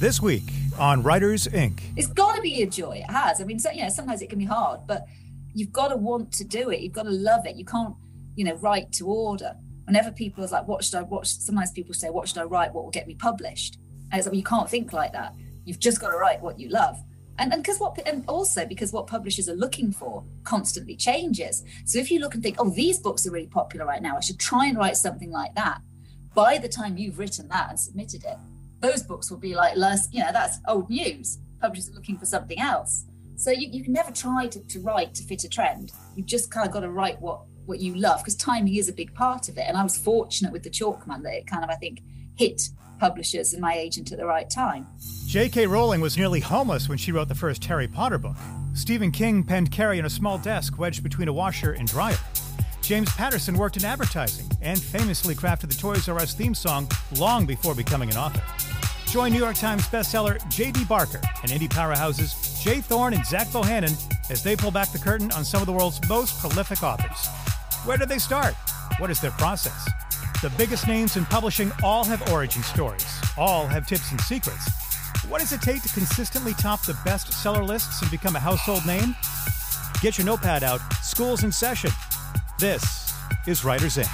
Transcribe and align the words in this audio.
This 0.00 0.22
week 0.22 0.44
on 0.78 1.02
Writers 1.02 1.46
Inc. 1.48 1.82
It's 1.94 2.06
got 2.06 2.34
to 2.34 2.40
be 2.40 2.62
a 2.62 2.66
joy. 2.66 3.04
It 3.06 3.12
has. 3.12 3.38
I 3.38 3.44
mean, 3.44 3.58
so, 3.58 3.70
you 3.70 3.82
know, 3.82 3.90
sometimes 3.90 4.22
it 4.22 4.30
can 4.30 4.38
be 4.38 4.46
hard, 4.46 4.86
but 4.86 5.04
you've 5.52 5.74
got 5.74 5.88
to 5.88 5.96
want 5.96 6.32
to 6.32 6.44
do 6.44 6.70
it. 6.70 6.80
You've 6.80 6.94
got 6.94 7.02
to 7.02 7.10
love 7.10 7.44
it. 7.44 7.56
You 7.56 7.66
can't, 7.66 7.94
you 8.34 8.46
know, 8.46 8.54
write 8.54 8.92
to 8.92 9.06
order. 9.06 9.54
Whenever 9.84 10.10
people 10.10 10.42
are 10.42 10.46
like, 10.46 10.66
what 10.66 10.82
should 10.82 10.94
I 10.94 11.02
watch? 11.02 11.26
Sometimes 11.26 11.72
people 11.72 11.92
say, 11.92 12.08
what 12.08 12.26
should 12.26 12.38
I 12.38 12.44
write? 12.44 12.72
What 12.72 12.84
will 12.84 12.90
get 12.90 13.06
me 13.06 13.14
published? 13.14 13.76
And 14.10 14.18
it's 14.18 14.26
like, 14.26 14.32
well, 14.32 14.38
you 14.38 14.42
can't 14.42 14.70
think 14.70 14.94
like 14.94 15.12
that. 15.12 15.34
You've 15.66 15.80
just 15.80 16.00
got 16.00 16.12
to 16.12 16.16
write 16.16 16.40
what 16.40 16.58
you 16.58 16.70
love. 16.70 16.98
And 17.38 17.52
because 17.52 17.78
what, 17.78 18.00
and 18.06 18.24
also 18.26 18.64
because 18.64 18.94
what 18.94 19.06
publishers 19.06 19.50
are 19.50 19.54
looking 19.54 19.92
for 19.92 20.24
constantly 20.44 20.96
changes. 20.96 21.62
So 21.84 21.98
if 21.98 22.10
you 22.10 22.20
look 22.20 22.32
and 22.32 22.42
think, 22.42 22.56
oh, 22.58 22.70
these 22.70 22.98
books 23.00 23.26
are 23.26 23.32
really 23.32 23.48
popular 23.48 23.84
right 23.84 24.00
now, 24.00 24.16
I 24.16 24.20
should 24.20 24.40
try 24.40 24.64
and 24.64 24.78
write 24.78 24.96
something 24.96 25.30
like 25.30 25.54
that. 25.56 25.82
By 26.34 26.56
the 26.56 26.68
time 26.68 26.96
you've 26.96 27.18
written 27.18 27.48
that 27.48 27.68
and 27.68 27.78
submitted 27.78 28.24
it, 28.24 28.38
those 28.80 29.02
books 29.02 29.30
will 29.30 29.38
be 29.38 29.54
like 29.54 29.76
less, 29.76 30.08
you 30.10 30.20
know, 30.20 30.30
that's 30.32 30.58
old 30.68 30.90
news. 30.90 31.38
Publishers 31.60 31.90
are 31.90 31.94
looking 31.94 32.18
for 32.18 32.26
something 32.26 32.58
else. 32.58 33.04
So 33.36 33.50
you, 33.50 33.68
you 33.70 33.82
can 33.82 33.92
never 33.92 34.10
try 34.10 34.46
to, 34.48 34.60
to 34.60 34.80
write 34.80 35.14
to 35.14 35.22
fit 35.22 35.44
a 35.44 35.48
trend. 35.48 35.92
You've 36.14 36.26
just 36.26 36.50
kind 36.50 36.66
of 36.66 36.72
got 36.72 36.80
to 36.80 36.90
write 36.90 37.20
what 37.20 37.42
what 37.66 37.78
you 37.78 37.94
love 37.94 38.20
because 38.20 38.34
timing 38.34 38.74
is 38.74 38.88
a 38.88 38.92
big 38.92 39.14
part 39.14 39.48
of 39.48 39.56
it. 39.56 39.64
And 39.66 39.76
I 39.76 39.82
was 39.82 39.96
fortunate 39.96 40.52
with 40.52 40.64
the 40.64 40.70
Chalk 40.70 41.06
Man 41.06 41.22
that 41.22 41.34
it 41.34 41.46
kind 41.46 41.62
of, 41.62 41.70
I 41.70 41.76
think, 41.76 42.02
hit 42.36 42.62
publishers 42.98 43.52
and 43.52 43.62
my 43.62 43.74
agent 43.74 44.12
at 44.12 44.18
the 44.18 44.26
right 44.26 44.50
time. 44.50 44.86
J.K. 45.26 45.66
Rowling 45.66 46.00
was 46.00 46.18
nearly 46.18 46.40
homeless 46.40 46.88
when 46.88 46.98
she 46.98 47.12
wrote 47.12 47.28
the 47.28 47.34
first 47.34 47.64
Harry 47.64 47.86
Potter 47.88 48.18
book. 48.18 48.36
Stephen 48.74 49.10
King 49.10 49.44
penned 49.44 49.70
Carrie 49.70 49.98
in 49.98 50.04
a 50.04 50.10
small 50.10 50.36
desk 50.36 50.78
wedged 50.78 51.02
between 51.02 51.28
a 51.28 51.32
washer 51.32 51.72
and 51.72 51.88
dryer. 51.88 52.18
James 52.82 53.10
Patterson 53.12 53.56
worked 53.56 53.76
in 53.76 53.84
advertising 53.84 54.50
and 54.60 54.80
famously 54.80 55.34
crafted 55.34 55.68
the 55.68 55.74
Toys 55.74 56.08
R 56.08 56.18
Us 56.18 56.34
theme 56.34 56.54
song 56.54 56.88
long 57.16 57.46
before 57.46 57.74
becoming 57.74 58.10
an 58.10 58.16
author. 58.16 58.42
Join 59.10 59.32
New 59.32 59.38
York 59.38 59.56
Times 59.56 59.88
bestseller 59.88 60.38
J.D. 60.50 60.84
Barker 60.84 61.20
and 61.42 61.50
indie 61.50 61.68
powerhouses 61.68 62.62
Jay 62.62 62.80
Thorn 62.80 63.12
and 63.12 63.26
Zach 63.26 63.48
Bohannon 63.48 63.92
as 64.30 64.44
they 64.44 64.54
pull 64.54 64.70
back 64.70 64.92
the 64.92 65.00
curtain 65.00 65.32
on 65.32 65.44
some 65.44 65.60
of 65.60 65.66
the 65.66 65.72
world's 65.72 66.00
most 66.08 66.38
prolific 66.38 66.84
authors. 66.84 67.26
Where 67.84 67.96
did 67.96 68.08
they 68.08 68.18
start? 68.18 68.54
What 68.98 69.10
is 69.10 69.20
their 69.20 69.32
process? 69.32 69.90
The 70.42 70.50
biggest 70.50 70.86
names 70.86 71.16
in 71.16 71.24
publishing 71.24 71.72
all 71.82 72.04
have 72.04 72.30
origin 72.30 72.62
stories, 72.62 73.04
all 73.36 73.66
have 73.66 73.84
tips 73.84 74.12
and 74.12 74.20
secrets. 74.20 74.70
What 75.28 75.40
does 75.40 75.52
it 75.52 75.60
take 75.60 75.82
to 75.82 75.88
consistently 75.88 76.54
top 76.54 76.82
the 76.82 76.92
bestseller 76.92 77.66
lists 77.66 78.02
and 78.02 78.12
become 78.12 78.36
a 78.36 78.40
household 78.40 78.86
name? 78.86 79.16
Get 80.02 80.18
your 80.18 80.24
notepad 80.24 80.62
out, 80.62 80.80
school's 81.02 81.42
in 81.42 81.50
session. 81.50 81.90
This 82.60 83.12
is 83.48 83.64
Writers 83.64 83.96
Inc. 83.96 84.06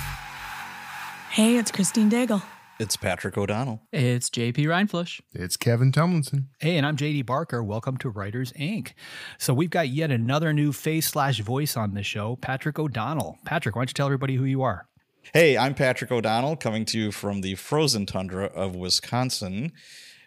Hey, 1.30 1.58
it's 1.58 1.70
Christine 1.70 2.10
Daigle. 2.10 2.42
It's 2.78 2.94
Patrick 2.94 3.38
O'Donnell. 3.38 3.80
It's 3.90 4.28
JP 4.28 4.66
Rindfleisch. 4.66 5.22
It's 5.32 5.56
Kevin 5.56 5.92
Tumlinson. 5.92 6.48
Hey, 6.60 6.76
and 6.76 6.84
I'm 6.84 6.98
JD 6.98 7.24
Barker. 7.24 7.64
Welcome 7.64 7.96
to 7.98 8.10
Writers 8.10 8.52
Inc. 8.52 8.92
So 9.38 9.54
we've 9.54 9.70
got 9.70 9.88
yet 9.88 10.10
another 10.10 10.52
new 10.52 10.74
face 10.74 11.08
slash 11.08 11.40
voice 11.40 11.74
on 11.74 11.94
the 11.94 12.02
show, 12.02 12.36
Patrick 12.36 12.78
O'Donnell. 12.78 13.38
Patrick, 13.46 13.76
why 13.76 13.80
don't 13.80 13.88
you 13.88 13.94
tell 13.94 14.08
everybody 14.08 14.36
who 14.36 14.44
you 14.44 14.60
are? 14.60 14.88
Hey, 15.32 15.56
I'm 15.56 15.72
Patrick 15.72 16.12
O'Donnell, 16.12 16.56
coming 16.56 16.84
to 16.86 16.98
you 16.98 17.12
from 17.12 17.40
the 17.40 17.54
frozen 17.54 18.04
tundra 18.04 18.44
of 18.44 18.76
Wisconsin, 18.76 19.72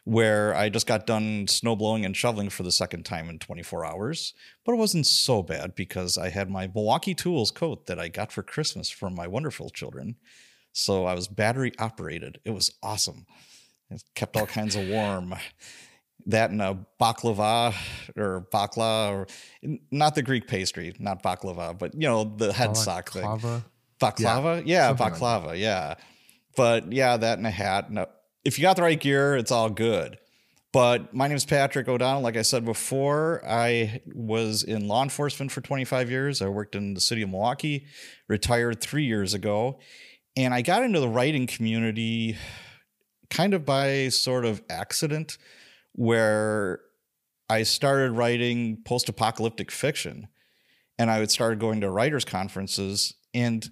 where 0.03 0.55
I 0.55 0.69
just 0.69 0.87
got 0.87 1.05
done 1.05 1.45
snowblowing 1.45 2.03
and 2.03 2.17
shoveling 2.17 2.49
for 2.49 2.63
the 2.63 2.71
second 2.71 3.03
time 3.03 3.29
in 3.29 3.37
24 3.37 3.85
hours. 3.85 4.33
But 4.65 4.71
it 4.71 4.79
wasn't 4.79 5.05
so 5.05 5.43
bad 5.43 5.75
because 5.75 6.17
I 6.17 6.29
had 6.29 6.49
my 6.49 6.65
Milwaukee 6.65 7.13
Tools 7.13 7.51
coat 7.51 7.85
that 7.85 7.99
I 7.99 8.07
got 8.07 8.31
for 8.31 8.41
Christmas 8.41 8.89
from 8.89 9.13
my 9.13 9.27
wonderful 9.27 9.69
children. 9.69 10.15
So 10.79 11.05
I 11.05 11.13
was 11.13 11.27
battery 11.27 11.73
operated. 11.77 12.39
It 12.45 12.51
was 12.51 12.71
awesome. 12.81 13.25
It 13.89 14.03
kept 14.15 14.37
all 14.37 14.45
kinds 14.45 14.75
of 14.75 14.87
warm. 14.87 15.35
That 16.25 16.51
and 16.51 16.61
a 16.61 16.77
baklava 16.99 17.73
or 18.15 18.47
bakla, 18.51 19.11
or 19.11 19.27
not 19.89 20.15
the 20.15 20.21
Greek 20.21 20.47
pastry, 20.47 20.93
not 20.99 21.23
baklava, 21.23 21.77
but 21.77 21.93
you 21.95 22.07
know 22.07 22.23
the 22.23 22.53
head 22.53 22.77
sock 22.77 23.11
thing. 23.11 23.23
Baklava? 23.23 24.63
Yeah, 24.65 24.89
yeah 24.89 24.93
baklava. 24.93 25.47
Like 25.47 25.59
yeah. 25.59 25.95
But 26.55 26.91
yeah, 26.91 27.17
that 27.17 27.37
and 27.37 27.47
a 27.47 27.51
hat. 27.51 27.91
No, 27.91 28.05
if 28.43 28.57
you 28.57 28.63
got 28.63 28.75
the 28.75 28.83
right 28.83 28.99
gear, 28.99 29.35
it's 29.35 29.51
all 29.51 29.69
good. 29.69 30.17
But 30.71 31.13
my 31.15 31.27
name 31.27 31.37
is 31.37 31.45
Patrick 31.45 31.87
O'Donnell. 31.87 32.21
Like 32.21 32.37
I 32.37 32.43
said 32.43 32.63
before, 32.63 33.43
I 33.47 34.01
was 34.13 34.61
in 34.61 34.87
law 34.87 35.01
enforcement 35.01 35.51
for 35.51 35.61
25 35.61 36.11
years. 36.11 36.41
I 36.43 36.47
worked 36.47 36.75
in 36.75 36.93
the 36.93 37.01
city 37.01 37.23
of 37.23 37.29
Milwaukee, 37.29 37.87
retired 38.27 38.79
three 38.79 39.05
years 39.05 39.33
ago. 39.33 39.79
And 40.39 40.53
I 40.53 40.61
got 40.61 40.83
into 40.83 41.01
the 41.01 41.09
writing 41.09 41.47
community 41.47 42.37
kind 43.29 43.53
of 43.53 43.65
by 43.65 44.07
sort 44.07 44.45
of 44.45 44.61
accident, 44.69 45.37
where 45.91 46.79
I 47.49 47.63
started 47.63 48.13
writing 48.13 48.77
post 48.85 49.09
apocalyptic 49.09 49.69
fiction. 49.69 50.29
And 50.97 51.11
I 51.11 51.19
would 51.19 51.29
start 51.29 51.59
going 51.59 51.81
to 51.81 51.89
writers' 51.89 52.23
conferences 52.23 53.15
and 53.33 53.69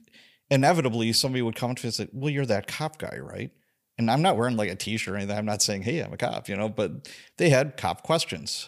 inevitably 0.52 1.14
somebody 1.14 1.42
would 1.42 1.56
come 1.56 1.74
to 1.74 1.86
me 1.86 1.88
and 1.88 1.94
say, 1.94 2.10
Well, 2.12 2.34
you're 2.34 2.46
that 2.46 2.68
cop 2.68 2.98
guy, 2.98 3.18
right? 3.22 3.52
And 3.98 4.12
I'm 4.12 4.22
not 4.22 4.36
wearing 4.36 4.58
like 4.58 4.70
a 4.70 4.76
t-shirt 4.76 5.14
or 5.14 5.16
anything. 5.16 5.38
I'm 5.38 5.46
not 5.46 5.62
saying, 5.62 5.84
hey, 5.84 6.02
I'm 6.02 6.12
a 6.12 6.18
cop, 6.18 6.50
you 6.50 6.58
know, 6.58 6.68
but 6.68 7.10
they 7.38 7.50
had 7.50 7.78
cop 7.78 8.04
questions, 8.04 8.68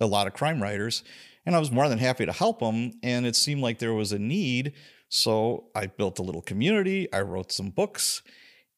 a 0.00 0.06
lot 0.06 0.26
of 0.26 0.34
crime 0.34 0.60
writers. 0.60 1.04
And 1.46 1.54
I 1.54 1.60
was 1.60 1.70
more 1.70 1.88
than 1.88 1.98
happy 1.98 2.26
to 2.26 2.32
help 2.32 2.58
them. 2.58 2.92
And 3.04 3.24
it 3.24 3.36
seemed 3.36 3.62
like 3.62 3.78
there 3.78 3.94
was 3.94 4.10
a 4.10 4.18
need. 4.18 4.74
So 5.08 5.66
I 5.74 5.86
built 5.86 6.18
a 6.18 6.22
little 6.22 6.42
community. 6.42 7.12
I 7.12 7.20
wrote 7.20 7.52
some 7.52 7.70
books 7.70 8.22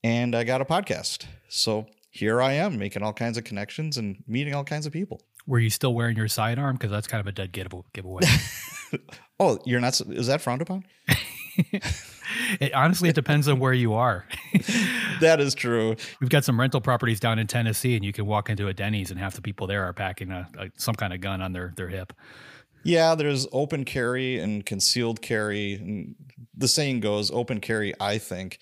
and 0.02 0.34
I 0.34 0.44
got 0.44 0.60
a 0.60 0.64
podcast. 0.64 1.24
So 1.48 1.86
here 2.10 2.42
I 2.42 2.52
am 2.52 2.78
making 2.78 3.02
all 3.02 3.12
kinds 3.12 3.38
of 3.38 3.44
connections 3.44 3.96
and 3.96 4.22
meeting 4.26 4.54
all 4.54 4.64
kinds 4.64 4.86
of 4.86 4.92
people. 4.92 5.20
Were 5.46 5.58
you 5.58 5.70
still 5.70 5.94
wearing 5.94 6.16
your 6.16 6.28
sidearm? 6.28 6.76
Because 6.76 6.90
that's 6.90 7.06
kind 7.06 7.20
of 7.20 7.26
a 7.26 7.32
dead 7.32 7.52
giveaway. 7.52 8.22
oh, 9.40 9.58
you're 9.64 9.80
not, 9.80 9.98
is 10.00 10.26
that 10.26 10.42
frowned 10.42 10.60
upon? 10.60 10.84
it, 12.60 12.74
honestly, 12.74 13.08
it 13.08 13.14
depends 13.14 13.48
on 13.48 13.58
where 13.58 13.72
you 13.72 13.94
are. 13.94 14.26
that 15.20 15.40
is 15.40 15.54
true. 15.54 15.96
We've 16.20 16.30
got 16.30 16.44
some 16.44 16.58
rental 16.58 16.80
properties 16.80 17.20
down 17.20 17.38
in 17.38 17.46
Tennessee, 17.46 17.96
and 17.96 18.04
you 18.04 18.12
can 18.12 18.26
walk 18.26 18.50
into 18.50 18.68
a 18.68 18.74
Denny's, 18.74 19.10
and 19.10 19.18
half 19.18 19.34
the 19.34 19.42
people 19.42 19.66
there 19.66 19.84
are 19.84 19.92
packing 19.92 20.30
a, 20.30 20.48
a, 20.58 20.70
some 20.76 20.94
kind 20.94 21.12
of 21.12 21.20
gun 21.20 21.42
on 21.42 21.52
their 21.52 21.72
their 21.76 21.88
hip. 21.88 22.12
Yeah, 22.84 23.14
there's 23.14 23.46
open 23.52 23.84
carry 23.84 24.38
and 24.38 24.64
concealed 24.64 25.20
carry. 25.20 25.74
And 25.74 26.14
the 26.56 26.68
saying 26.68 27.00
goes, 27.00 27.30
open 27.30 27.60
carry, 27.60 27.92
I 28.00 28.18
think, 28.18 28.58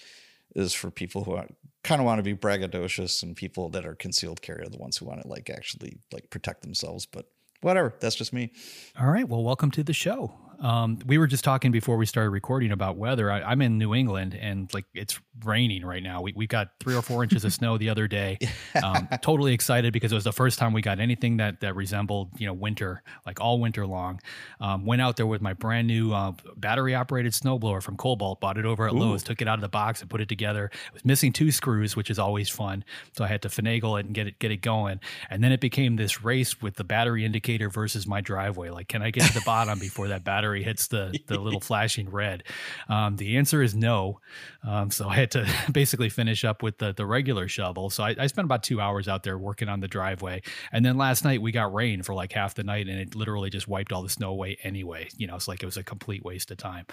is 0.54 0.72
for 0.72 0.90
people 0.90 1.24
who 1.24 1.38
kind 1.84 2.00
of 2.00 2.06
want 2.06 2.18
to 2.18 2.22
be 2.22 2.34
braggadocious, 2.34 3.22
and 3.22 3.36
people 3.36 3.68
that 3.70 3.86
are 3.86 3.94
concealed 3.94 4.42
carry 4.42 4.64
are 4.64 4.68
the 4.68 4.78
ones 4.78 4.96
who 4.96 5.06
want 5.06 5.22
to 5.22 5.28
like 5.28 5.50
actually 5.50 5.98
like 6.12 6.30
protect 6.30 6.62
themselves. 6.62 7.06
But 7.06 7.26
whatever, 7.60 7.94
that's 8.00 8.16
just 8.16 8.32
me. 8.32 8.52
All 8.98 9.08
right. 9.08 9.28
Well, 9.28 9.44
welcome 9.44 9.70
to 9.72 9.84
the 9.84 9.92
show. 9.92 10.32
Um, 10.60 10.98
we 11.06 11.18
were 11.18 11.26
just 11.26 11.44
talking 11.44 11.70
before 11.70 11.96
we 11.96 12.06
started 12.06 12.30
recording 12.30 12.72
about 12.72 12.96
weather. 12.96 13.30
I, 13.30 13.52
am 13.52 13.60
in 13.60 13.78
New 13.78 13.94
England 13.94 14.34
and 14.34 14.72
like 14.72 14.84
it's 14.94 15.20
raining 15.44 15.84
right 15.84 16.02
now. 16.02 16.22
We, 16.22 16.32
we 16.34 16.46
got 16.46 16.68
three 16.80 16.94
or 16.94 17.02
four 17.02 17.22
inches 17.22 17.44
of 17.44 17.52
snow 17.52 17.78
the 17.78 17.90
other 17.90 18.08
day. 18.08 18.38
Um, 18.82 19.08
totally 19.22 19.54
excited 19.54 19.92
because 19.92 20.12
it 20.12 20.14
was 20.14 20.24
the 20.24 20.32
first 20.32 20.58
time 20.58 20.72
we 20.72 20.82
got 20.82 21.00
anything 21.00 21.38
that 21.38 21.60
that 21.60 21.74
resembled 21.74 22.28
you 22.38 22.46
know 22.46 22.52
winter, 22.52 23.02
like 23.24 23.40
all 23.40 23.58
winter 23.58 23.86
long. 23.86 24.20
Um, 24.60 24.84
went 24.84 25.00
out 25.00 25.16
there 25.16 25.26
with 25.26 25.40
my 25.40 25.54
brand 25.54 25.86
new 25.86 26.12
uh, 26.12 26.32
battery 26.56 26.94
operated 26.94 27.32
snowblower 27.32 27.82
from 27.82 27.96
Kobalt. 27.96 28.40
Bought 28.40 28.58
it 28.58 28.66
over 28.66 28.86
at 28.86 28.92
Ooh. 28.92 28.98
Lowe's. 28.98 29.22
Took 29.22 29.40
it 29.40 29.48
out 29.48 29.54
of 29.54 29.62
the 29.62 29.68
box 29.68 30.02
and 30.02 30.10
put 30.10 30.20
it 30.20 30.28
together. 30.28 30.66
It 30.66 30.92
was 30.92 31.04
missing 31.06 31.32
two 31.32 31.50
screws, 31.50 31.96
which 31.96 32.10
is 32.10 32.18
always 32.18 32.50
fun. 32.50 32.84
So 33.12 33.24
I 33.24 33.28
had 33.28 33.42
to 33.42 33.48
finagle 33.48 33.98
it 33.98 34.06
and 34.06 34.14
get 34.14 34.26
it 34.26 34.38
get 34.38 34.50
it 34.50 34.60
going. 34.60 35.00
And 35.30 35.42
then 35.42 35.52
it 35.52 35.60
became 35.60 35.96
this 35.96 36.22
race 36.22 36.60
with 36.60 36.76
the 36.76 36.84
battery 36.84 37.24
indicator 37.24 37.70
versus 37.70 38.06
my 38.06 38.20
driveway. 38.20 38.68
Like, 38.68 38.88
can 38.88 39.00
I 39.00 39.10
get 39.10 39.26
to 39.26 39.34
the 39.34 39.42
bottom 39.46 39.78
before 39.78 40.08
that 40.08 40.22
battery 40.22 40.45
battery 40.46 40.62
hits 40.62 40.86
the 40.86 41.18
the 41.26 41.38
little 41.40 41.60
flashing 41.60 42.08
red? 42.08 42.44
Um, 42.88 43.16
the 43.16 43.36
answer 43.36 43.62
is 43.62 43.74
no. 43.74 44.20
Um, 44.62 44.90
so 44.90 45.08
I 45.08 45.16
had 45.16 45.30
to 45.32 45.48
basically 45.72 46.08
finish 46.08 46.44
up 46.44 46.62
with 46.62 46.78
the 46.78 46.92
the 46.92 47.06
regular 47.06 47.48
shovel. 47.48 47.90
So 47.90 48.04
I, 48.04 48.14
I, 48.18 48.26
spent 48.28 48.44
about 48.44 48.62
two 48.62 48.80
hours 48.80 49.08
out 49.08 49.22
there 49.22 49.38
working 49.38 49.68
on 49.68 49.80
the 49.80 49.88
driveway, 49.88 50.42
and 50.72 50.84
then 50.84 50.96
last 50.96 51.24
night 51.24 51.42
we 51.42 51.50
got 51.52 51.72
rain 51.74 52.02
for 52.02 52.14
like 52.14 52.32
half 52.32 52.54
the 52.54 52.64
night, 52.64 52.88
and 52.88 52.98
it 52.98 53.14
literally 53.14 53.50
just 53.50 53.66
wiped 53.66 53.92
all 53.92 54.02
the 54.02 54.08
snow 54.08 54.30
away 54.30 54.56
anyway. 54.62 55.08
You 55.16 55.26
know, 55.26 55.34
it's 55.34 55.48
like 55.48 55.62
it 55.62 55.66
was 55.66 55.76
a 55.76 55.82
complete 55.82 56.24
waste 56.24 56.50
of 56.50 56.58
time. 56.58 56.86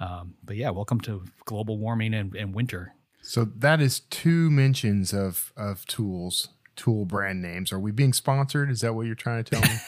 Um, 0.00 0.34
but 0.44 0.56
yeah, 0.56 0.70
welcome 0.70 1.00
to 1.02 1.24
global 1.44 1.78
warming 1.78 2.14
and, 2.14 2.34
and 2.34 2.54
winter. 2.54 2.94
So 3.22 3.44
that 3.44 3.80
is 3.80 4.00
two 4.00 4.50
mentions 4.50 5.12
of 5.12 5.52
of 5.56 5.86
tools 5.86 6.48
tool 6.76 7.04
brand 7.04 7.42
names. 7.42 7.72
Are 7.72 7.80
we 7.80 7.90
being 7.90 8.12
sponsored? 8.12 8.70
Is 8.70 8.82
that 8.82 8.94
what 8.94 9.06
you're 9.06 9.16
trying 9.16 9.42
to 9.42 9.50
tell 9.50 9.60
me? 9.60 9.76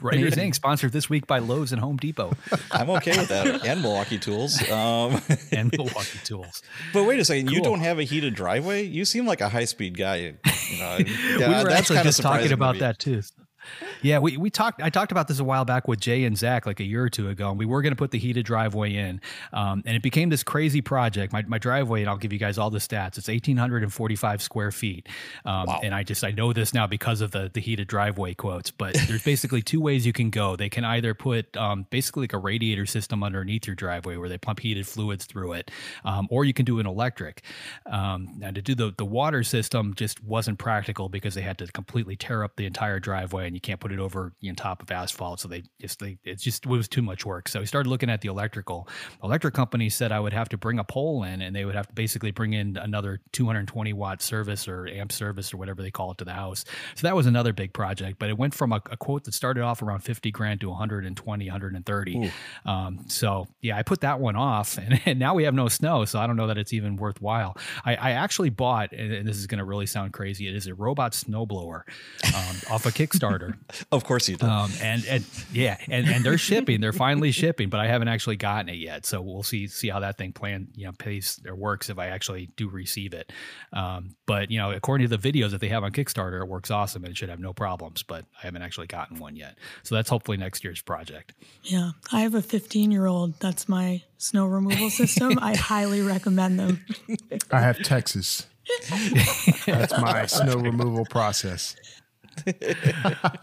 Writers 0.00 0.34
Inc. 0.34 0.54
sponsored 0.54 0.92
this 0.92 1.08
week 1.08 1.26
by 1.26 1.38
Lowe's 1.38 1.72
and 1.72 1.80
Home 1.80 1.96
Depot. 1.96 2.32
I'm 2.70 2.90
okay 2.90 3.16
with 3.16 3.28
that. 3.28 3.64
And 3.66 3.82
Milwaukee 3.82 4.18
Tools. 4.18 4.60
Um, 4.70 5.20
and 5.52 5.72
Milwaukee 5.76 6.18
Tools. 6.24 6.62
But 6.92 7.04
wait 7.04 7.20
a 7.20 7.24
second, 7.24 7.46
cool. 7.46 7.56
you 7.56 7.62
don't 7.62 7.80
have 7.80 7.98
a 7.98 8.04
heated 8.04 8.34
driveway? 8.34 8.82
You 8.84 9.04
seem 9.04 9.26
like 9.26 9.40
a 9.40 9.48
high 9.48 9.64
speed 9.64 9.96
guy. 9.96 10.16
You 10.16 10.78
know, 10.78 10.98
yeah, 11.38 11.58
we 11.58 11.64
were 11.64 11.70
actually 11.70 12.02
just 12.02 12.20
talking 12.20 12.52
about 12.52 12.78
that 12.78 12.98
too. 12.98 13.22
Yeah, 14.02 14.18
we, 14.18 14.36
we 14.36 14.50
talked. 14.50 14.82
I 14.82 14.90
talked 14.90 15.12
about 15.12 15.28
this 15.28 15.38
a 15.38 15.44
while 15.44 15.64
back 15.64 15.88
with 15.88 16.00
Jay 16.00 16.24
and 16.24 16.36
Zach, 16.36 16.66
like 16.66 16.80
a 16.80 16.84
year 16.84 17.02
or 17.02 17.08
two 17.08 17.28
ago, 17.28 17.50
and 17.50 17.58
we 17.58 17.66
were 17.66 17.82
going 17.82 17.92
to 17.92 17.96
put 17.96 18.10
the 18.10 18.18
heated 18.18 18.44
driveway 18.44 18.94
in, 18.94 19.20
um, 19.52 19.82
and 19.86 19.96
it 19.96 20.02
became 20.02 20.28
this 20.28 20.42
crazy 20.42 20.80
project. 20.80 21.32
My, 21.32 21.42
my 21.42 21.58
driveway, 21.58 22.00
and 22.00 22.10
I'll 22.10 22.16
give 22.16 22.32
you 22.32 22.38
guys 22.38 22.58
all 22.58 22.70
the 22.70 22.78
stats. 22.78 23.18
It's 23.18 23.28
eighteen 23.28 23.56
hundred 23.56 23.82
and 23.82 23.92
forty 23.92 24.16
five 24.16 24.42
square 24.42 24.70
feet, 24.70 25.08
um, 25.44 25.66
wow. 25.66 25.80
and 25.82 25.94
I 25.94 26.02
just 26.02 26.24
I 26.24 26.30
know 26.30 26.52
this 26.52 26.74
now 26.74 26.86
because 26.86 27.20
of 27.20 27.30
the 27.30 27.50
the 27.52 27.60
heated 27.60 27.88
driveway 27.88 28.34
quotes. 28.34 28.70
But 28.70 28.94
there's 29.08 29.22
basically 29.22 29.62
two 29.62 29.80
ways 29.80 30.06
you 30.06 30.12
can 30.12 30.30
go. 30.30 30.56
They 30.56 30.68
can 30.68 30.84
either 30.84 31.14
put 31.14 31.56
um, 31.56 31.86
basically 31.90 32.24
like 32.24 32.32
a 32.32 32.38
radiator 32.38 32.86
system 32.86 33.22
underneath 33.22 33.66
your 33.66 33.76
driveway 33.76 34.16
where 34.16 34.28
they 34.28 34.38
pump 34.38 34.60
heated 34.60 34.86
fluids 34.86 35.24
through 35.24 35.52
it, 35.54 35.70
um, 36.04 36.28
or 36.30 36.44
you 36.44 36.52
can 36.52 36.64
do 36.64 36.78
an 36.78 36.86
electric. 36.86 37.42
Um, 37.86 38.40
and 38.42 38.54
to 38.54 38.62
do 38.62 38.74
the 38.74 38.92
the 38.96 39.04
water 39.04 39.42
system 39.42 39.94
just 39.94 40.22
wasn't 40.22 40.58
practical 40.58 41.08
because 41.08 41.34
they 41.34 41.42
had 41.42 41.58
to 41.58 41.66
completely 41.68 42.16
tear 42.16 42.44
up 42.44 42.56
the 42.56 42.66
entire 42.66 43.00
driveway, 43.00 43.46
and 43.46 43.54
you 43.54 43.60
can't 43.60 43.80
put 43.80 43.92
it 43.94 44.00
over 44.00 44.32
on 44.46 44.54
top 44.54 44.82
of 44.82 44.90
asphalt. 44.90 45.40
So 45.40 45.48
they 45.48 45.62
just 45.80 46.00
they 46.00 46.18
it's 46.24 46.42
just 46.42 46.66
it 46.66 46.68
was 46.68 46.88
too 46.88 47.02
much 47.02 47.24
work. 47.24 47.48
So 47.48 47.60
we 47.60 47.66
started 47.66 47.88
looking 47.88 48.10
at 48.10 48.20
the 48.20 48.28
electrical. 48.28 48.88
Electric 49.22 49.54
company 49.54 49.88
said 49.88 50.12
I 50.12 50.20
would 50.20 50.32
have 50.32 50.48
to 50.50 50.58
bring 50.58 50.78
a 50.78 50.84
pole 50.84 51.22
in, 51.24 51.40
and 51.40 51.54
they 51.54 51.64
would 51.64 51.74
have 51.74 51.88
to 51.88 51.94
basically 51.94 52.30
bring 52.30 52.52
in 52.52 52.76
another 52.76 53.20
220 53.32 53.92
watt 53.92 54.22
service 54.22 54.68
or 54.68 54.86
amp 54.88 55.12
service 55.12 55.52
or 55.52 55.56
whatever 55.56 55.82
they 55.82 55.90
call 55.90 56.10
it 56.10 56.18
to 56.18 56.24
the 56.24 56.32
house. 56.32 56.64
So 56.94 57.06
that 57.06 57.16
was 57.16 57.26
another 57.26 57.52
big 57.52 57.72
project. 57.72 58.18
But 58.18 58.28
it 58.28 58.38
went 58.38 58.54
from 58.54 58.72
a, 58.72 58.80
a 58.90 58.96
quote 58.96 59.24
that 59.24 59.34
started 59.34 59.62
off 59.62 59.82
around 59.82 60.00
50 60.00 60.30
grand 60.30 60.60
to 60.60 60.68
120, 60.68 61.46
130. 61.46 62.32
Um, 62.66 63.04
so 63.08 63.46
yeah, 63.60 63.76
I 63.76 63.82
put 63.82 64.00
that 64.00 64.20
one 64.20 64.36
off, 64.36 64.78
and, 64.84 65.00
and, 65.06 65.18
now 65.18 65.34
we 65.34 65.44
have 65.44 65.54
no 65.54 65.68
snow. 65.68 66.04
So 66.04 66.18
I 66.18 66.26
don't 66.26 66.36
know 66.36 66.48
that 66.48 66.58
it's 66.58 66.72
even 66.72 66.96
worthwhile. 66.96 67.56
I, 67.84 67.94
I 67.94 68.10
actually 68.12 68.50
bought, 68.50 68.92
and 68.92 69.26
this 69.26 69.36
is 69.36 69.46
going 69.46 69.58
to 69.58 69.64
really 69.64 69.86
sound 69.86 70.12
crazy. 70.12 70.48
It 70.48 70.54
is 70.54 70.66
a 70.66 70.74
robot 70.74 71.12
snowblower 71.12 71.82
um, 72.34 72.56
off 72.70 72.86
a 72.86 72.90
Kickstarter. 72.90 73.56
of 73.92 74.04
course 74.04 74.28
you 74.28 74.36
do. 74.36 74.46
Um, 74.46 74.70
and 74.82 75.04
and 75.06 75.24
yeah, 75.52 75.76
and, 75.88 76.08
and 76.08 76.24
they're 76.24 76.38
shipping. 76.38 76.80
They're 76.80 76.92
finally 76.92 77.32
shipping, 77.32 77.68
but 77.68 77.80
I 77.80 77.86
haven't 77.86 78.08
actually 78.08 78.36
gotten 78.36 78.68
it 78.68 78.76
yet. 78.76 79.06
So 79.06 79.20
we'll 79.20 79.42
see 79.42 79.66
see 79.66 79.88
how 79.88 80.00
that 80.00 80.18
thing 80.18 80.32
plan 80.32 80.68
you 80.74 80.86
know 80.86 80.92
pays 80.92 81.40
or 81.46 81.54
works 81.54 81.90
if 81.90 81.98
I 81.98 82.08
actually 82.08 82.50
do 82.56 82.68
receive 82.68 83.14
it. 83.14 83.32
Um, 83.72 84.16
but 84.26 84.50
you 84.50 84.58
know, 84.58 84.70
according 84.70 85.08
to 85.08 85.16
the 85.16 85.32
videos 85.32 85.50
that 85.50 85.60
they 85.60 85.68
have 85.68 85.84
on 85.84 85.92
Kickstarter, 85.92 86.40
it 86.42 86.48
works 86.48 86.70
awesome 86.70 87.04
and 87.04 87.12
it 87.12 87.16
should 87.16 87.28
have 87.28 87.40
no 87.40 87.52
problems. 87.52 88.02
But 88.02 88.24
I 88.42 88.46
haven't 88.46 88.62
actually 88.62 88.86
gotten 88.86 89.18
one 89.18 89.36
yet. 89.36 89.58
So 89.82 89.94
that's 89.94 90.08
hopefully 90.08 90.36
next 90.36 90.64
year's 90.64 90.82
project. 90.82 91.32
Yeah, 91.62 91.92
I 92.12 92.20
have 92.20 92.34
a 92.34 92.42
15 92.42 92.90
year 92.90 93.06
old. 93.06 93.38
That's 93.40 93.68
my 93.68 94.02
snow 94.18 94.46
removal 94.46 94.90
system. 94.90 95.38
I 95.40 95.56
highly 95.56 96.00
recommend 96.02 96.58
them. 96.58 96.84
I 97.50 97.60
have 97.60 97.82
Texas. 97.82 98.46
That's 99.66 99.98
my 99.98 100.26
snow 100.26 100.56
removal 100.56 101.04
process. 101.04 101.76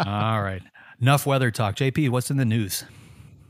All 0.05 0.41
right. 0.41 0.61
Enough 1.01 1.25
weather 1.25 1.51
talk. 1.51 1.75
JP, 1.75 2.09
what's 2.09 2.29
in 2.29 2.37
the 2.37 2.45
news? 2.45 2.85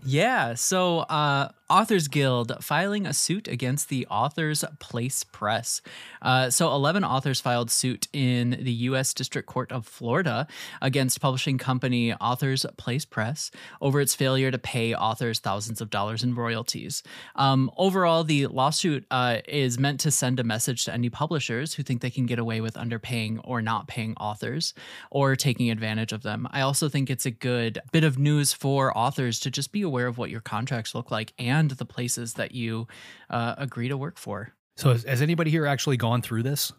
Yeah. 0.04 0.54
So, 0.56 1.00
uh, 1.00 1.50
Authors 1.72 2.10
Guild 2.10 2.52
filing 2.60 3.08
a 3.08 3.14
suit 3.14 3.48
against 3.48 3.88
the 3.88 4.06
Authors 4.08 4.66
Place 4.80 5.24
Press. 5.24 5.82
Uh, 6.22 6.50
so, 6.50 6.70
11 6.70 7.06
authors 7.06 7.40
filed 7.40 7.72
suit 7.72 8.10
in 8.12 8.58
the 8.60 8.74
U.S. 8.90 9.14
District 9.14 9.48
Court 9.48 9.72
of 9.72 9.88
Florida 9.88 10.48
against 10.82 11.22
publishing 11.22 11.58
company 11.58 12.14
Authors 12.16 12.66
Place 12.76 13.06
Press 13.06 13.52
over 13.80 14.02
its 14.02 14.14
failure 14.14 14.52
to 14.52 14.58
pay 14.58 14.94
authors 14.94 15.40
thousands 15.40 15.80
of 15.80 15.90
dollars 15.90 16.24
in 16.24 16.36
royalties. 16.36 17.04
Um, 17.38 17.72
overall, 17.78 18.26
the 18.26 18.48
lawsuit 18.48 19.06
uh, 19.10 19.38
is 19.48 19.80
meant 19.80 20.02
to 20.02 20.12
send 20.12 20.42
a 20.42 20.44
message 20.44 20.84
to 20.86 20.94
any 20.94 21.10
publishers 21.10 21.76
who 21.76 21.84
think 21.84 22.02
they 22.02 22.10
can 22.10 22.26
get 22.26 22.38
away 22.38 22.60
with 22.60 22.74
underpaying 22.74 23.40
or 23.46 23.62
not 23.62 23.88
paying 23.88 24.14
authors 24.18 24.74
or 25.10 25.38
taking 25.38 25.72
advantage 25.72 26.12
of 26.12 26.22
them. 26.22 26.50
I 26.52 26.60
also 26.60 26.90
think 26.90 27.10
it's 27.10 27.26
a 27.26 27.32
good 27.32 27.80
bit 27.94 28.04
of 28.04 28.20
news 28.20 28.52
for 28.52 28.96
authors 28.98 29.40
to 29.40 29.50
just 29.50 29.72
be 29.72 29.84
aware 29.84 30.08
of 30.08 30.18
what 30.18 30.30
your 30.30 30.42
contracts 30.42 30.94
look 30.94 31.10
like 31.12 31.32
and 31.40 31.61
and 31.69 31.78
the 31.78 31.86
places 31.86 32.34
that 32.34 32.54
you 32.54 32.88
uh, 33.30 33.56
agree 33.58 33.88
to 33.88 33.98
work 33.98 34.18
for. 34.18 34.54
So, 34.75 34.90
has, 34.90 35.04
has, 35.04 35.22
anybody 35.22 35.52
here 35.52 35.66
actually 35.66 35.98
gone 35.98 36.22
through 36.22 36.44
this? 36.44 36.72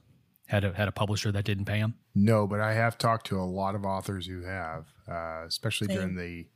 Had 0.46 0.64
a 0.64 0.72
had 0.72 0.88
a 0.88 0.92
publisher 0.92 1.32
that 1.32 1.44
didn't 1.44 1.64
pay 1.64 1.80
them? 1.80 1.94
No, 2.14 2.46
but 2.46 2.60
I 2.60 2.74
have 2.74 2.98
talked 2.98 3.26
to 3.28 3.38
a 3.38 3.44
lot 3.44 3.74
of 3.74 3.84
authors 3.84 4.26
who 4.26 4.42
have, 4.42 4.86
uh, 5.08 5.44
especially 5.46 5.86
Same. 5.86 5.96
during 5.96 6.16
the 6.16 6.46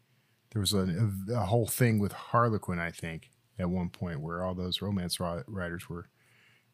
there 0.52 0.61
was 0.61 0.73
a, 0.73 1.11
a, 1.34 1.44
whole 1.44 1.67
thing 1.67 1.99
with 1.99 2.12
Harlequin, 2.12 2.78
I 2.78 2.90
think, 2.90 3.31
at 3.58 3.69
one 3.69 3.90
point 3.90 4.20
where 4.20 4.43
all 4.43 4.55
those 4.55 4.81
romance 4.81 5.19
writers 5.20 5.88
were 5.88 6.08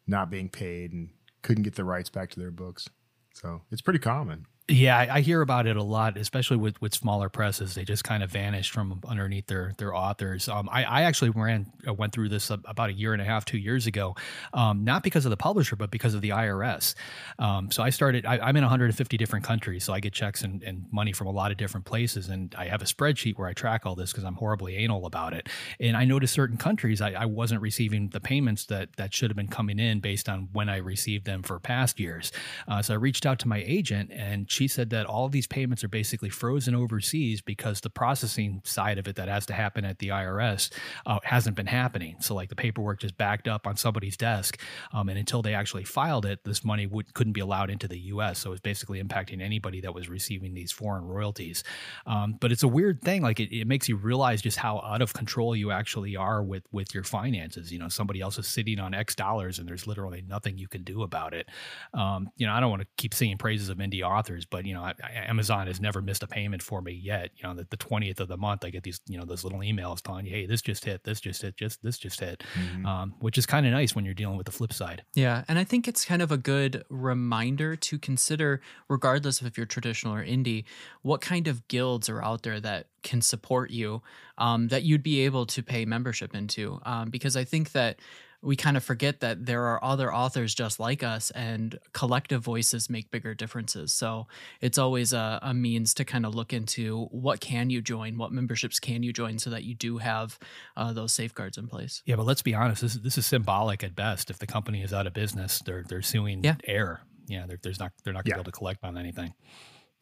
not 0.07 0.29
being 0.29 0.49
paid 0.49 0.93
and 0.93 1.09
couldn't 1.41 1.63
get 1.63 1.75
the 1.75 1.83
rights 1.83 2.09
back 2.09 2.29
to 2.31 2.39
their 2.39 2.51
books. 2.51 2.89
So 3.33 3.63
it's 3.71 3.81
pretty 3.81 3.99
common. 3.99 4.45
Yeah, 4.69 5.07
I, 5.11 5.19
hear 5.19 5.41
about 5.41 5.67
it 5.67 5.75
a 5.75 5.83
lot, 5.83 6.15
especially 6.15 6.55
with, 6.55 6.81
with 6.81 6.93
smaller 6.93 7.27
presses. 7.27 7.75
They 7.75 7.83
just 7.83 8.05
kind 8.05 8.23
of 8.23 8.31
vanish 8.31 8.71
from 8.71 9.01
underneath 9.05 9.47
their 9.47 9.73
their 9.77 9.93
authors. 9.93 10.47
Um, 10.47 10.69
I, 10.71 10.85
I 10.85 11.01
actually 11.01 11.31
ran 11.31 11.69
uh, 11.85 11.93
went 11.93 12.13
through 12.13 12.29
this 12.29 12.49
about 12.49 12.89
a 12.89 12.93
year 12.93 13.11
and 13.11 13.21
a 13.21 13.25
half, 13.25 13.43
two 13.43 13.57
years 13.57 13.87
ago, 13.87 14.15
um, 14.53 14.85
not 14.85 15.03
because 15.03 15.25
of 15.25 15.31
the 15.31 15.37
publisher, 15.37 15.75
but 15.75 15.91
because 15.91 16.13
of 16.13 16.21
the 16.21 16.29
IRS. 16.29 16.95
Um, 17.39 17.71
so 17.71 17.83
I 17.83 17.89
started. 17.89 18.25
I, 18.25 18.37
am 18.47 18.55
in 18.55 18.63
150 18.63 19.17
different 19.17 19.43
countries, 19.43 19.83
so 19.83 19.91
I 19.91 19.99
get 19.99 20.13
checks 20.13 20.43
and, 20.43 20.63
and 20.63 20.85
money 20.93 21.11
from 21.11 21.27
a 21.27 21.31
lot 21.31 21.51
of 21.51 21.57
different 21.57 21.85
places, 21.85 22.29
and 22.29 22.55
I 22.57 22.67
have 22.67 22.81
a 22.81 22.85
spreadsheet 22.85 23.37
where 23.37 23.49
I 23.49 23.53
track 23.53 23.85
all 23.85 23.95
this 23.95 24.13
because 24.13 24.23
I'm 24.23 24.35
horribly 24.35 24.77
anal 24.77 25.05
about 25.05 25.33
it. 25.33 25.49
And 25.81 25.97
I 25.97 26.05
noticed 26.05 26.33
certain 26.33 26.55
countries 26.55 27.01
I, 27.01 27.11
I 27.11 27.25
wasn't 27.25 27.59
receiving 27.59 28.11
the 28.11 28.21
payments 28.21 28.65
that 28.67 28.95
that 28.95 29.13
should 29.13 29.29
have 29.29 29.35
been 29.35 29.49
coming 29.49 29.77
in 29.77 29.99
based 29.99 30.29
on 30.29 30.47
when 30.53 30.69
I 30.69 30.77
received 30.77 31.25
them 31.25 31.43
for 31.43 31.59
past 31.59 31.99
years. 31.99 32.31
Uh, 32.65 32.81
so 32.81 32.93
I 32.93 32.97
reached 32.97 33.25
out 33.25 33.39
to 33.39 33.49
my 33.49 33.61
agent 33.67 34.09
and 34.13 34.49
she 34.53 34.67
said 34.67 34.91
that 34.91 35.05
all 35.05 35.29
these 35.29 35.47
payments 35.47 35.83
are 35.83 35.87
basically 35.89 36.29
frozen 36.29 36.75
overseas 36.75 37.41
because 37.41 37.81
the 37.81 37.89
processing 37.89 38.61
side 38.63 38.97
of 38.97 39.07
it 39.07 39.15
that 39.15 39.27
has 39.27 39.45
to 39.47 39.53
happen 39.53 39.83
at 39.85 39.99
the 39.99 40.09
IRS 40.09 40.71
uh, 41.05 41.19
hasn't 41.23 41.55
been 41.55 41.67
happening. 41.67 42.15
So 42.19 42.35
like 42.35 42.49
the 42.49 42.55
paperwork 42.55 43.01
just 43.01 43.17
backed 43.17 43.47
up 43.47 43.67
on 43.67 43.75
somebody's 43.75 44.17
desk, 44.17 44.59
um, 44.93 45.09
and 45.09 45.17
until 45.17 45.41
they 45.41 45.53
actually 45.53 45.83
filed 45.83 46.25
it, 46.25 46.43
this 46.43 46.63
money 46.63 46.85
would 46.85 47.13
couldn't 47.13 47.33
be 47.33 47.41
allowed 47.41 47.69
into 47.69 47.87
the 47.87 47.99
U.S. 47.99 48.39
So 48.39 48.51
it's 48.51 48.61
basically 48.61 49.01
impacting 49.01 49.41
anybody 49.41 49.81
that 49.81 49.93
was 49.93 50.09
receiving 50.09 50.53
these 50.53 50.71
foreign 50.71 51.05
royalties. 51.05 51.63
Um, 52.05 52.37
but 52.39 52.51
it's 52.51 52.63
a 52.63 52.67
weird 52.67 53.01
thing. 53.01 53.21
Like 53.21 53.39
it, 53.39 53.55
it 53.55 53.67
makes 53.67 53.89
you 53.89 53.95
realize 53.95 54.41
just 54.41 54.57
how 54.57 54.79
out 54.79 55.01
of 55.01 55.13
control 55.13 55.55
you 55.55 55.71
actually 55.71 56.15
are 56.15 56.43
with 56.43 56.63
with 56.71 56.93
your 56.93 57.03
finances. 57.03 57.71
You 57.71 57.79
know, 57.79 57.89
somebody 57.89 58.21
else 58.21 58.37
is 58.37 58.47
sitting 58.47 58.79
on 58.79 58.93
X 58.93 59.15
dollars, 59.15 59.59
and 59.59 59.67
there's 59.67 59.87
literally 59.87 60.23
nothing 60.27 60.57
you 60.57 60.67
can 60.67 60.83
do 60.83 61.03
about 61.03 61.33
it. 61.33 61.49
Um, 61.93 62.29
you 62.37 62.45
know, 62.45 62.53
I 62.53 62.59
don't 62.59 62.69
want 62.69 62.81
to 62.81 62.87
keep 62.97 63.13
singing 63.13 63.37
praises 63.37 63.69
of 63.69 63.77
indie 63.77 64.03
authors, 64.03 64.42
but 64.45 64.65
you 64.65 64.73
know, 64.73 64.81
I, 64.81 64.93
Amazon 65.27 65.67
has 65.67 65.79
never 65.79 66.01
missed 66.01 66.23
a 66.23 66.27
payment 66.27 66.61
for 66.61 66.81
me 66.81 66.91
yet. 66.91 67.31
You 67.37 67.47
know, 67.47 67.55
the, 67.55 67.67
the 67.69 67.77
20th 67.77 68.19
of 68.19 68.27
the 68.27 68.37
month, 68.37 68.63
I 68.65 68.69
get 68.69 68.83
these, 68.83 69.01
you 69.07 69.17
know, 69.17 69.25
those 69.25 69.43
little 69.43 69.59
emails 69.59 70.01
telling 70.01 70.25
you, 70.25 70.31
hey, 70.31 70.45
this 70.45 70.61
just 70.61 70.85
hit, 70.85 71.03
this 71.03 71.19
just 71.19 71.41
hit, 71.41 71.57
just 71.57 71.83
this 71.83 71.97
just 71.97 72.19
hit, 72.19 72.43
mm-hmm. 72.53 72.85
um, 72.85 73.15
which 73.19 73.37
is 73.37 73.45
kind 73.45 73.65
of 73.65 73.71
nice 73.71 73.95
when 73.95 74.05
you're 74.05 74.13
dealing 74.13 74.37
with 74.37 74.45
the 74.45 74.51
flip 74.51 74.73
side. 74.73 75.03
Yeah. 75.13 75.43
And 75.47 75.59
I 75.59 75.63
think 75.63 75.87
it's 75.87 76.05
kind 76.05 76.21
of 76.21 76.31
a 76.31 76.37
good 76.37 76.83
reminder 76.89 77.75
to 77.75 77.99
consider, 77.99 78.61
regardless 78.89 79.41
of 79.41 79.47
if 79.47 79.57
you're 79.57 79.65
traditional 79.65 80.15
or 80.15 80.25
indie, 80.25 80.65
what 81.01 81.21
kind 81.21 81.47
of 81.47 81.67
guilds 81.67 82.09
are 82.09 82.23
out 82.23 82.43
there 82.43 82.59
that 82.59 82.87
can 83.03 83.21
support 83.21 83.69
you 83.69 84.01
um, 84.37 84.69
that 84.69 84.83
you'd 84.83 85.03
be 85.03 85.21
able 85.21 85.45
to 85.45 85.61
pay 85.61 85.85
membership 85.85 86.33
into. 86.33 86.79
Um, 86.85 87.09
because 87.09 87.35
I 87.35 87.43
think 87.43 87.73
that 87.73 87.99
we 88.43 88.55
kind 88.55 88.75
of 88.75 88.83
forget 88.83 89.21
that 89.21 89.45
there 89.45 89.63
are 89.63 89.83
other 89.83 90.13
authors 90.13 90.53
just 90.53 90.79
like 90.79 91.01
us 91.01 91.31
and 91.31 91.79
collective 91.93 92.43
voices 92.43 92.89
make 92.89 93.09
bigger 93.09 93.33
differences 93.33 93.91
so 93.93 94.27
it's 94.61 94.77
always 94.77 95.13
a, 95.13 95.39
a, 95.41 95.53
means 95.53 95.93
to 95.93 96.03
kind 96.03 96.25
of 96.25 96.35
look 96.35 96.51
into 96.51 97.05
what 97.05 97.39
can 97.39 97.69
you 97.69 97.81
join 97.81 98.17
what 98.17 98.31
memberships 98.31 98.79
can 98.79 99.01
you 99.03 99.13
join 99.13 99.39
so 99.39 99.49
that 99.49 99.63
you 99.63 99.73
do 99.73 99.97
have 99.97 100.37
uh, 100.75 100.91
those 100.91 101.13
safeguards 101.13 101.57
in 101.57 101.67
place 101.67 102.03
yeah 102.05 102.15
but 102.15 102.25
let's 102.25 102.41
be 102.41 102.53
honest 102.53 102.81
this 102.81 102.95
is, 102.95 103.01
this 103.01 103.17
is 103.17 103.25
symbolic 103.25 103.83
at 103.83 103.95
best 103.95 104.29
if 104.29 104.39
the 104.39 104.47
company 104.47 104.81
is 104.81 104.93
out 104.93 105.07
of 105.07 105.13
business 105.13 105.59
they're 105.65 105.83
they're 105.87 106.01
suing 106.01 106.43
yeah. 106.43 106.55
air 106.65 107.01
yeah 107.27 107.45
there's 107.61 107.79
not 107.79 107.91
they're 108.03 108.13
not 108.13 108.25
going 108.25 108.25
to 108.25 108.29
yeah. 108.31 108.35
be 108.35 108.41
able 108.41 108.51
to 108.51 108.57
collect 108.57 108.83
on 108.83 108.97
anything 108.97 109.33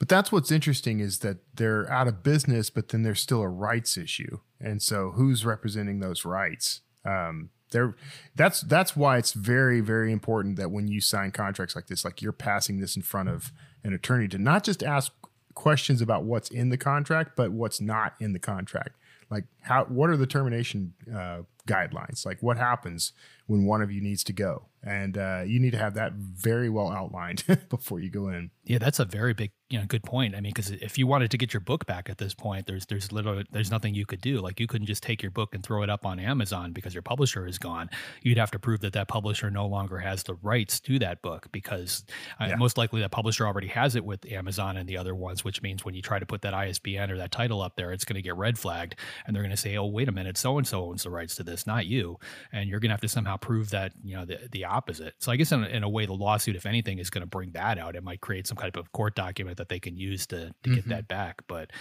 but 0.02 0.10
that's 0.10 0.32
what's 0.32 0.50
interesting 0.52 1.00
is 1.00 1.20
that 1.20 1.38
they're 1.54 1.88
out 1.92 2.08
of 2.08 2.24
business, 2.24 2.72
but 2.72 2.90
then 2.90 3.04
there's 3.04 3.22
still 3.22 3.42
a 3.42 3.48
rights 3.48 3.98
issue. 3.98 4.40
And 4.60 4.82
so 4.82 5.12
who's 5.12 5.46
representing 5.46 6.00
those 6.00 6.26
rights? 6.26 6.82
Um, 7.06 7.52
there 7.72 7.96
that's 8.36 8.62
that's 8.62 8.96
why 8.96 9.18
it's 9.18 9.34
very 9.34 9.82
very 9.82 10.12
important 10.12 10.56
that 10.56 10.72
when 10.72 10.88
you 10.88 11.02
sign 11.02 11.32
contracts 11.32 11.76
like 11.76 11.88
this 11.88 12.06
like 12.06 12.22
you're 12.22 12.32
passing 12.32 12.80
this 12.80 12.96
in 12.96 13.02
front 13.02 13.30
of 13.30 13.52
an 13.84 13.94
attorney 13.94 14.28
to 14.28 14.38
not 14.38 14.64
just 14.64 14.84
ask 14.84 15.12
questions 15.54 16.02
about 16.02 16.24
what's 16.24 16.50
in 16.50 16.70
the 16.70 16.78
contract 16.78 17.32
but 17.36 17.52
what's 17.52 17.82
not 17.82 18.14
in 18.20 18.34
the 18.34 18.40
contract 18.40 18.96
like 19.30 19.46
how 19.62 19.86
what 19.86 20.10
are 20.10 20.18
the 20.18 20.28
termination 20.28 20.94
uh, 21.14 21.42
guidelines. 21.68 22.26
Like 22.26 22.42
what 22.42 22.58
happens 22.58 23.14
when 23.52 23.66
one 23.66 23.82
of 23.82 23.92
you 23.92 24.00
needs 24.00 24.24
to 24.24 24.32
go, 24.32 24.70
and 24.82 25.18
uh, 25.18 25.44
you 25.46 25.60
need 25.60 25.72
to 25.72 25.78
have 25.78 25.94
that 25.96 26.14
very 26.14 26.70
well 26.70 26.90
outlined 26.90 27.44
before 27.70 28.00
you 28.00 28.10
go 28.10 28.30
in. 28.30 28.50
Yeah, 28.64 28.78
that's 28.78 29.00
a 29.00 29.06
very 29.06 29.34
big, 29.34 29.52
you 29.70 29.78
know, 29.78 29.86
good 29.86 30.04
point. 30.04 30.36
I 30.36 30.42
mean, 30.42 30.54
because 30.56 30.72
if 30.72 30.98
you 30.98 31.06
wanted 31.06 31.32
to 31.32 31.38
get 31.38 31.54
your 31.54 31.60
book 31.60 31.86
back 31.86 32.10
at 32.10 32.18
this 32.18 32.34
point, 32.34 32.66
there's 32.66 32.86
there's 32.86 33.12
literally 33.12 33.46
there's 33.52 33.70
nothing 33.70 33.94
you 33.94 34.06
could 34.06 34.22
do. 34.22 34.40
Like 34.40 34.60
you 34.60 34.68
couldn't 34.68 34.88
just 34.88 35.04
take 35.04 35.22
your 35.22 35.32
book 35.32 35.54
and 35.54 35.62
throw 35.64 35.84
it 35.84 35.90
up 35.90 36.06
on 36.06 36.18
Amazon 36.18 36.72
because 36.72 36.94
your 36.94 37.04
publisher 37.04 37.46
is 37.46 37.58
gone. 37.58 37.90
You'd 38.22 38.38
have 38.38 38.52
to 38.52 38.60
prove 38.60 38.80
that 38.82 38.94
that 38.94 39.10
publisher 39.10 39.52
no 39.52 39.68
longer 39.68 39.98
has 39.98 40.24
the 40.24 40.36
rights 40.36 40.80
to 40.82 40.98
that 41.00 41.22
book 41.22 41.48
because 41.52 42.06
uh, 42.40 42.56
most 42.58 42.78
likely 42.78 43.02
that 43.02 43.12
publisher 43.12 43.46
already 43.46 43.68
has 43.68 43.96
it 43.96 44.06
with 44.06 44.26
Amazon 44.32 44.78
and 44.78 44.88
the 44.88 44.96
other 44.96 45.14
ones. 45.14 45.44
Which 45.44 45.62
means 45.62 45.84
when 45.84 45.94
you 45.94 46.02
try 46.02 46.20
to 46.20 46.26
put 46.26 46.42
that 46.44 46.54
ISBN 46.54 47.12
or 47.12 47.18
that 47.18 47.32
title 47.32 47.62
up 47.62 47.76
there, 47.76 47.92
it's 47.92 48.06
going 48.06 48.16
to 48.16 48.22
get 48.22 48.38
red 48.38 48.58
flagged, 48.58 48.96
and 49.28 49.36
they're 49.36 49.44
going 49.44 49.52
to 49.52 49.58
say, 49.58 49.76
"Oh, 49.76 49.86
wait 49.86 50.08
a 50.08 50.14
minute, 50.14 50.38
so 50.38 50.58
and 50.58 50.66
so 50.66 50.86
owns 50.86 51.04
the 51.04 51.10
rights 51.10 51.36
to 51.36 51.44
this, 51.44 51.68
not 51.68 51.86
you," 51.86 52.18
and 52.52 52.70
you're 52.70 52.80
going 52.80 52.90
to 52.90 52.94
have 52.94 53.02
to 53.02 53.10
somehow 53.10 53.38
prove 53.42 53.72
that 53.72 53.92
you 54.04 54.16
know 54.16 54.26
the 54.26 54.40
the 54.52 54.66
opposite. 54.66 55.16
So 55.20 55.32
I 55.32 55.36
guess 55.36 55.52
in 55.52 55.64
a, 55.64 55.68
in 55.68 55.84
a 55.84 55.90
way, 55.90 56.06
the 56.06 56.14
lawsuit, 56.14 56.56
if 56.56 56.66
anything, 56.66 57.00
is 57.00 57.10
going 57.10 57.22
to 57.22 57.28
bring 57.28 57.52
that 57.52 57.78
out. 57.78 57.96
It 57.96 58.04
might 58.04 58.22
create 58.22 58.48
some 58.48 58.58
kind 58.58 58.76
of 58.76 58.92
court 58.94 59.16
document 59.16 59.58
that 59.58 59.68
they 59.68 59.80
can 59.80 59.98
use 59.98 60.26
to 60.28 60.54
to 60.64 60.70
get 60.70 60.82
mm-hmm. 60.82 60.90
that 60.92 61.08
back. 61.08 61.42
But 61.48 61.72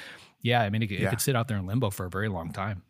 yeah, 0.43 0.63
I 0.63 0.71
mean, 0.71 0.83
it, 0.83 0.91
it 0.91 1.09
could 1.09 1.21
sit 1.21 1.37
out 1.37 1.47
there 1.47 1.59
in 1.59 1.67
limbo 1.67 1.91
for 1.91 2.07
a 2.07 2.11
very 2.11 2.29
long 2.29 2.53
time. 2.53 2.83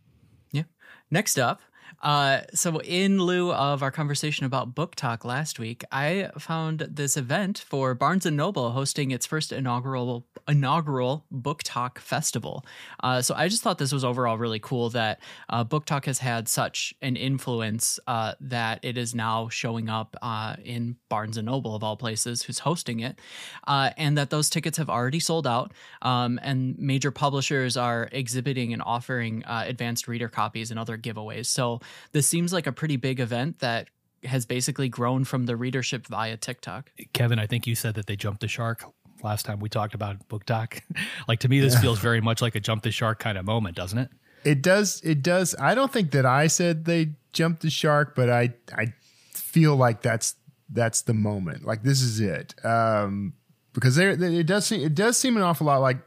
Yeah. 0.52 0.62
Next 1.10 1.38
up, 1.38 1.60
uh, 2.02 2.40
so 2.54 2.80
in 2.80 3.20
lieu 3.20 3.52
of 3.52 3.82
our 3.82 3.90
conversation 3.90 4.46
about 4.46 4.74
BookTok 4.74 5.24
last 5.24 5.58
week, 5.58 5.84
I 5.92 6.30
found 6.38 6.80
this 6.80 7.16
event 7.16 7.58
for 7.58 7.94
Barnes 7.94 8.26
and 8.26 8.36
Noble 8.36 8.70
hosting 8.70 9.10
its 9.10 9.26
first 9.26 9.52
inaugural 9.52 10.26
inaugural 10.48 11.24
BookTok 11.32 11.98
festival. 11.98 12.64
Uh, 13.02 13.22
so 13.22 13.34
I 13.34 13.48
just 13.48 13.62
thought 13.62 13.78
this 13.78 13.92
was 13.92 14.04
overall 14.04 14.38
really 14.38 14.58
cool 14.58 14.90
that 14.90 15.20
uh, 15.48 15.64
BookTok 15.64 16.06
has 16.06 16.18
had 16.18 16.48
such 16.48 16.94
an 17.02 17.16
influence 17.16 18.00
uh, 18.06 18.34
that 18.40 18.80
it 18.82 18.96
is 18.98 19.14
now 19.14 19.48
showing 19.48 19.88
up 19.88 20.16
uh, 20.22 20.56
in 20.64 20.96
Barnes 21.08 21.36
and 21.36 21.46
Noble 21.46 21.74
of 21.74 21.84
all 21.84 21.96
places, 21.96 22.42
who's 22.42 22.60
hosting 22.60 23.00
it, 23.00 23.18
uh, 23.66 23.90
and 23.96 24.16
that 24.18 24.30
those 24.30 24.50
tickets 24.50 24.78
have 24.78 24.90
already 24.90 25.20
sold 25.20 25.46
out. 25.46 25.72
Um, 26.02 26.40
and 26.42 26.78
major 26.78 27.10
publishers 27.10 27.76
are 27.76 28.08
exhibiting 28.12 28.72
and 28.72 28.82
offering 28.84 29.44
advanced 29.46 30.08
reader 30.08 30.28
copies 30.28 30.70
and 30.70 30.80
other 30.80 30.96
giveaways. 30.96 31.46
So 31.46 31.79
this 32.12 32.26
seems 32.26 32.52
like 32.52 32.66
a 32.66 32.72
pretty 32.72 32.96
big 32.96 33.20
event 33.20 33.60
that 33.60 33.88
has 34.24 34.44
basically 34.44 34.88
grown 34.88 35.24
from 35.24 35.46
the 35.46 35.56
readership 35.56 36.06
via 36.06 36.36
TikTok. 36.36 36.90
Kevin, 37.12 37.38
I 37.38 37.46
think 37.46 37.66
you 37.66 37.74
said 37.74 37.94
that 37.94 38.06
they 38.06 38.16
jumped 38.16 38.40
the 38.40 38.48
shark 38.48 38.84
last 39.22 39.44
time 39.44 39.60
we 39.60 39.68
talked 39.68 39.94
about 39.94 40.28
BookTok. 40.28 40.80
like 41.28 41.40
to 41.40 41.48
me, 41.48 41.60
this 41.60 41.78
feels 41.78 41.98
very 41.98 42.20
much 42.20 42.42
like 42.42 42.54
a 42.54 42.60
jump 42.60 42.82
the 42.82 42.90
shark 42.90 43.18
kind 43.18 43.38
of 43.38 43.44
moment, 43.44 43.76
doesn't 43.76 43.98
it? 43.98 44.10
It 44.44 44.62
does. 44.62 45.00
It 45.04 45.22
does. 45.22 45.54
I 45.58 45.74
don't 45.74 45.92
think 45.92 46.12
that 46.12 46.24
I 46.24 46.46
said 46.46 46.84
they 46.84 47.10
jumped 47.32 47.62
the 47.62 47.70
shark, 47.70 48.14
but 48.14 48.30
I 48.30 48.54
I 48.74 48.94
feel 49.32 49.76
like 49.76 50.02
that's 50.02 50.34
that's 50.70 51.02
the 51.02 51.14
moment. 51.14 51.64
Like 51.64 51.82
this 51.82 52.00
is 52.00 52.20
it. 52.20 52.54
Um, 52.64 53.34
because 53.72 53.96
there 53.96 54.10
it 54.10 54.46
does 54.46 54.66
seem 54.66 54.80
it 54.80 54.94
does 54.94 55.16
seem 55.18 55.36
an 55.36 55.42
awful 55.42 55.66
lot 55.66 55.80
like 55.80 55.98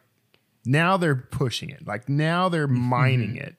now 0.65 0.97
they're 0.97 1.15
pushing 1.15 1.69
it. 1.69 1.85
Like 1.85 2.09
now 2.09 2.49
they're 2.49 2.67
mining 2.67 3.35
it, 3.35 3.55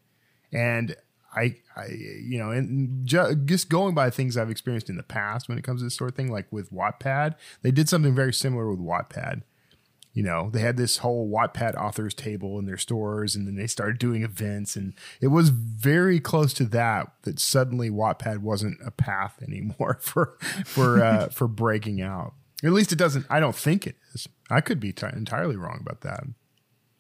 and 0.53 0.97
I 1.35 1.57
I 1.77 1.87
you 1.87 2.39
know 2.39 2.51
and 2.51 3.07
ju- 3.07 3.35
just 3.45 3.69
going 3.69 3.95
by 3.95 4.11
things 4.11 4.37
I've 4.37 4.51
experienced 4.51 4.91
in 4.91 4.97
the 4.97 5.03
past 5.03 5.49
when 5.49 5.59
it 5.59 5.65
comes 5.65 5.81
to 5.81 5.85
this 5.85 5.97
sort 5.97 6.11
of 6.11 6.17
thing, 6.17 6.31
like 6.31 6.51
with 6.51 6.73
Wattpad, 6.73 7.35
they 7.63 7.71
did 7.71 7.89
something 7.89 8.15
very 8.15 8.33
similar 8.33 8.71
with 8.71 8.81
Wattpad 8.81 9.43
you 10.15 10.23
know, 10.23 10.49
they 10.53 10.61
had 10.61 10.77
this 10.77 10.99
whole 10.99 11.29
Wattpad 11.29 11.75
authors 11.75 12.15
table 12.15 12.57
in 12.61 12.67
their 12.67 12.79
stores, 12.79 13.35
and 13.35 13.49
then 13.49 13.57
they 13.57 13.67
started 13.67 13.99
doing 13.99 14.23
events, 14.23 14.77
and 14.77 14.95
it 15.21 15.27
was 15.27 15.49
very 15.49 16.21
close 16.21 16.55
to 16.55 16.65
that. 16.67 17.09
That 17.23 17.41
suddenly 17.41 17.91
Wattpad 17.91 18.39
wasn't 18.39 18.79
a 18.87 18.93
path 18.93 19.43
anymore 19.43 19.99
for 20.01 20.39
for 20.65 21.03
uh, 21.03 21.29
for 21.29 21.49
breaking 21.49 22.01
out. 22.01 22.35
At 22.63 22.73
least 22.73 22.93
it 22.93 22.99
doesn't. 22.99 23.27
I 23.29 23.41
don't 23.41 23.57
think 23.57 23.89
it 23.89 23.97
is. 24.15 24.29
I 24.49 24.61
could 24.61 24.79
be 24.79 24.93
t- 24.93 25.05
entirely 25.13 25.57
wrong 25.57 25.79
about 25.81 26.03
that. 26.03 26.23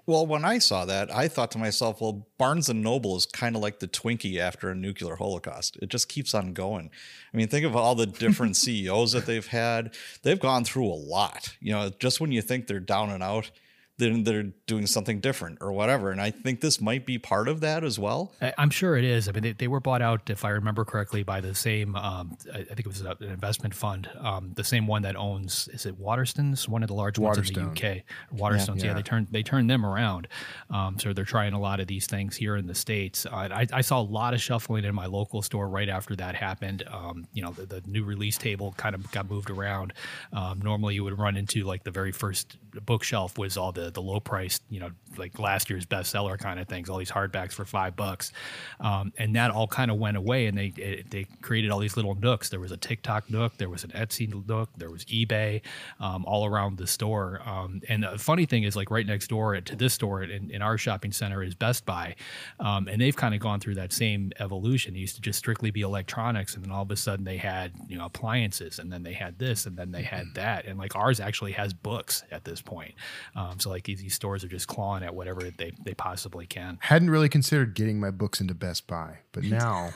Well, 0.06 0.26
when 0.26 0.44
I 0.44 0.58
saw 0.58 0.84
that, 0.84 1.14
I 1.14 1.28
thought 1.28 1.50
to 1.52 1.58
myself, 1.58 2.00
well, 2.00 2.26
Barnes 2.36 2.68
and 2.68 2.82
Noble 2.82 3.16
is 3.16 3.24
kind 3.24 3.56
of 3.56 3.62
like 3.62 3.78
the 3.78 3.88
Twinkie 3.88 4.38
after 4.38 4.68
a 4.68 4.74
nuclear 4.74 5.16
holocaust. 5.16 5.78
It 5.80 5.88
just 5.88 6.10
keeps 6.10 6.34
on 6.34 6.52
going. 6.52 6.90
I 7.32 7.36
mean, 7.36 7.48
think 7.48 7.64
of 7.64 7.74
all 7.74 7.94
the 7.94 8.06
different 8.06 8.56
CEOs 8.58 9.12
that 9.12 9.24
they've 9.24 9.46
had. 9.46 9.94
They've 10.22 10.38
gone 10.38 10.64
through 10.64 10.86
a 10.86 10.94
lot. 10.94 11.56
You 11.60 11.72
know, 11.72 11.90
just 11.98 12.20
when 12.20 12.32
you 12.32 12.42
think 12.42 12.66
they're 12.66 12.80
down 12.80 13.10
and 13.10 13.22
out, 13.22 13.50
then 13.98 14.24
they're 14.24 14.50
doing 14.66 14.86
something 14.88 15.20
different 15.20 15.58
or 15.60 15.70
whatever. 15.72 16.10
And 16.10 16.20
I 16.20 16.30
think 16.32 16.60
this 16.60 16.80
might 16.80 17.06
be 17.06 17.16
part 17.16 17.46
of 17.46 17.60
that 17.60 17.84
as 17.84 17.96
well. 17.98 18.32
I- 18.42 18.52
I'm 18.58 18.70
sure 18.70 18.96
it 18.96 19.04
is. 19.04 19.28
I 19.28 19.32
mean, 19.32 19.42
they, 19.44 19.52
they 19.52 19.68
were 19.68 19.78
bought 19.78 20.02
out, 20.02 20.28
if 20.30 20.44
I 20.44 20.48
remember 20.50 20.84
correctly, 20.84 21.22
by 21.22 21.40
the 21.40 21.54
same. 21.54 21.94
Um, 21.94 22.36
I 22.52 22.58
I 22.58 22.64
think 22.64 22.80
it 22.80 22.86
was 22.88 23.02
a- 23.02 23.16
an 23.20 23.30
investment 23.30 23.72
fund, 23.74 24.08
um, 24.18 24.52
the 24.56 24.64
same 24.64 24.86
one 24.88 25.02
that 25.02 25.14
owns. 25.14 25.68
Is 25.68 25.86
it 25.86 26.00
Waterstones? 26.00 26.66
One 26.68 26.82
of 26.82 26.88
the 26.88 26.94
large 26.94 27.18
ones 27.20 27.38
in 27.50 27.54
the 27.54 27.60
UK. 27.70 28.02
Waterstones. 28.34 28.80
Yeah, 28.80 28.86
Yeah. 28.86 28.94
they 28.94 29.02
turned 29.02 29.28
they 29.30 29.42
turned 29.44 29.70
them 29.70 29.86
around. 29.86 30.26
Um, 30.70 30.98
so 30.98 31.12
they're 31.12 31.24
trying 31.24 31.52
a 31.52 31.60
lot 31.60 31.78
of 31.78 31.86
these 31.86 32.06
things 32.06 32.34
here 32.36 32.56
in 32.56 32.66
the 32.66 32.74
states. 32.74 33.26
Uh, 33.26 33.48
I, 33.52 33.66
I 33.72 33.80
saw 33.80 34.00
a 34.00 34.02
lot 34.02 34.34
of 34.34 34.42
shuffling 34.42 34.84
in 34.84 34.94
my 34.94 35.06
local 35.06 35.40
store 35.42 35.68
right 35.68 35.88
after 35.88 36.16
that 36.16 36.34
happened. 36.34 36.82
Um, 36.90 37.26
you 37.32 37.42
know, 37.42 37.52
the, 37.52 37.66
the 37.66 37.82
new 37.86 38.02
release 38.04 38.38
table 38.38 38.74
kind 38.76 38.94
of 38.96 39.08
got 39.12 39.30
moved 39.30 39.50
around. 39.50 39.92
Um, 40.32 40.60
normally, 40.60 40.94
you 40.96 41.04
would 41.04 41.16
run 41.18 41.36
into 41.36 41.62
like 41.64 41.84
the 41.84 41.90
very 41.92 42.10
first 42.12 42.56
bookshelf 42.84 43.38
was 43.38 43.56
all 43.56 43.70
the 43.70 43.83
the 43.90 44.02
low 44.02 44.20
priced, 44.20 44.62
you 44.70 44.80
know, 44.80 44.90
like 45.16 45.38
last 45.38 45.70
year's 45.70 45.86
bestseller 45.86 46.38
kind 46.38 46.58
of 46.58 46.68
things, 46.68 46.88
all 46.88 46.98
these 46.98 47.10
hardbacks 47.10 47.52
for 47.52 47.64
five 47.64 47.96
bucks, 47.96 48.32
um, 48.80 49.12
and 49.18 49.34
that 49.36 49.50
all 49.50 49.66
kind 49.66 49.90
of 49.90 49.98
went 49.98 50.16
away. 50.16 50.46
And 50.46 50.56
they 50.56 50.72
it, 50.76 51.10
they 51.10 51.24
created 51.42 51.70
all 51.70 51.78
these 51.78 51.96
little 51.96 52.14
nooks. 52.14 52.48
There 52.48 52.60
was 52.60 52.72
a 52.72 52.76
TikTok 52.76 53.30
nook, 53.30 53.56
there 53.58 53.68
was 53.68 53.84
an 53.84 53.90
Etsy 53.90 54.28
nook, 54.46 54.70
there 54.76 54.90
was 54.90 55.04
eBay, 55.06 55.62
um, 56.00 56.24
all 56.24 56.46
around 56.46 56.78
the 56.78 56.86
store. 56.86 57.40
Um, 57.44 57.80
and 57.88 58.02
the 58.02 58.18
funny 58.18 58.46
thing 58.46 58.64
is, 58.64 58.76
like 58.76 58.90
right 58.90 59.06
next 59.06 59.28
door 59.28 59.60
to 59.60 59.76
this 59.76 59.94
store 59.94 60.22
in, 60.22 60.50
in 60.50 60.62
our 60.62 60.78
shopping 60.78 61.12
center 61.12 61.42
is 61.42 61.54
Best 61.54 61.86
Buy, 61.86 62.16
um, 62.60 62.88
and 62.88 63.00
they've 63.00 63.16
kind 63.16 63.34
of 63.34 63.40
gone 63.40 63.60
through 63.60 63.74
that 63.76 63.92
same 63.92 64.32
evolution. 64.40 64.94
It 64.96 64.98
used 64.98 65.16
to 65.16 65.22
just 65.22 65.38
strictly 65.38 65.70
be 65.70 65.82
electronics, 65.82 66.54
and 66.54 66.64
then 66.64 66.72
all 66.72 66.82
of 66.82 66.90
a 66.90 66.96
sudden 66.96 67.24
they 67.24 67.36
had 67.36 67.72
you 67.88 67.96
know 67.98 68.06
appliances, 68.06 68.78
and 68.78 68.92
then 68.92 69.02
they 69.02 69.12
had 69.12 69.38
this, 69.38 69.66
and 69.66 69.76
then 69.76 69.92
they 69.92 70.02
had 70.02 70.26
that, 70.34 70.66
and 70.66 70.78
like 70.78 70.96
ours 70.96 71.20
actually 71.20 71.52
has 71.52 71.72
books 71.72 72.24
at 72.30 72.44
this 72.44 72.60
point. 72.60 72.94
Um, 73.36 73.58
so 73.58 73.70
like 73.74 73.84
these 73.84 74.00
these 74.00 74.14
stores 74.14 74.44
are 74.44 74.48
just 74.48 74.68
clawing 74.68 75.02
at 75.02 75.14
whatever 75.14 75.50
they 75.50 75.72
they 75.84 75.94
possibly 75.94 76.46
can. 76.46 76.78
Hadn't 76.80 77.10
really 77.10 77.28
considered 77.28 77.74
getting 77.74 77.98
my 77.98 78.12
books 78.12 78.40
into 78.40 78.54
Best 78.54 78.86
Buy, 78.86 79.18
but 79.32 79.42
now, 79.64 79.90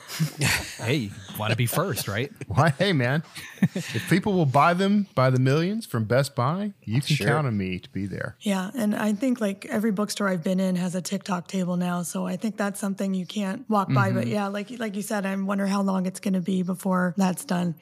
Hey, 0.77 1.11
want 1.39 1.51
to 1.51 1.55
be 1.55 1.65
first, 1.65 2.07
right? 2.09 2.29
why? 2.47 2.71
Hey, 2.71 2.91
man, 2.91 3.23
if 3.61 4.05
people 4.09 4.33
will 4.33 4.45
buy 4.45 4.73
them 4.73 5.07
by 5.15 5.29
the 5.29 5.39
millions 5.39 5.85
from 5.85 6.03
Best 6.03 6.35
Buy, 6.35 6.73
you 6.83 6.99
can 6.99 7.15
Sure. 7.15 7.27
count 7.27 7.47
on 7.47 7.57
me 7.57 7.79
to 7.79 7.89
be 7.89 8.05
there. 8.05 8.35
Yeah, 8.41 8.69
and 8.75 8.93
I 8.93 9.13
think 9.13 9.39
like 9.39 9.65
every 9.67 9.91
bookstore 9.91 10.27
I've 10.27 10.43
been 10.43 10.59
in 10.59 10.75
has 10.75 10.93
a 10.93 11.01
TikTok 11.01 11.47
table 11.47 11.77
now, 11.77 12.03
so 12.03 12.27
I 12.27 12.35
think 12.35 12.57
that's 12.57 12.79
something 12.81 13.13
you 13.13 13.25
can't 13.25 13.67
walk 13.69 13.91
by. 13.91 14.11
But 14.11 14.25
mm-hmm. 14.25 14.33
yeah, 14.33 14.47
like 14.47 14.77
like 14.77 14.97
you 14.97 15.01
said, 15.01 15.25
I 15.25 15.33
wonder 15.37 15.65
how 15.67 15.81
long 15.81 16.05
it's 16.05 16.19
going 16.19 16.33
to 16.33 16.41
be 16.41 16.63
before 16.63 17.13
that's 17.17 17.45
done. 17.45 17.75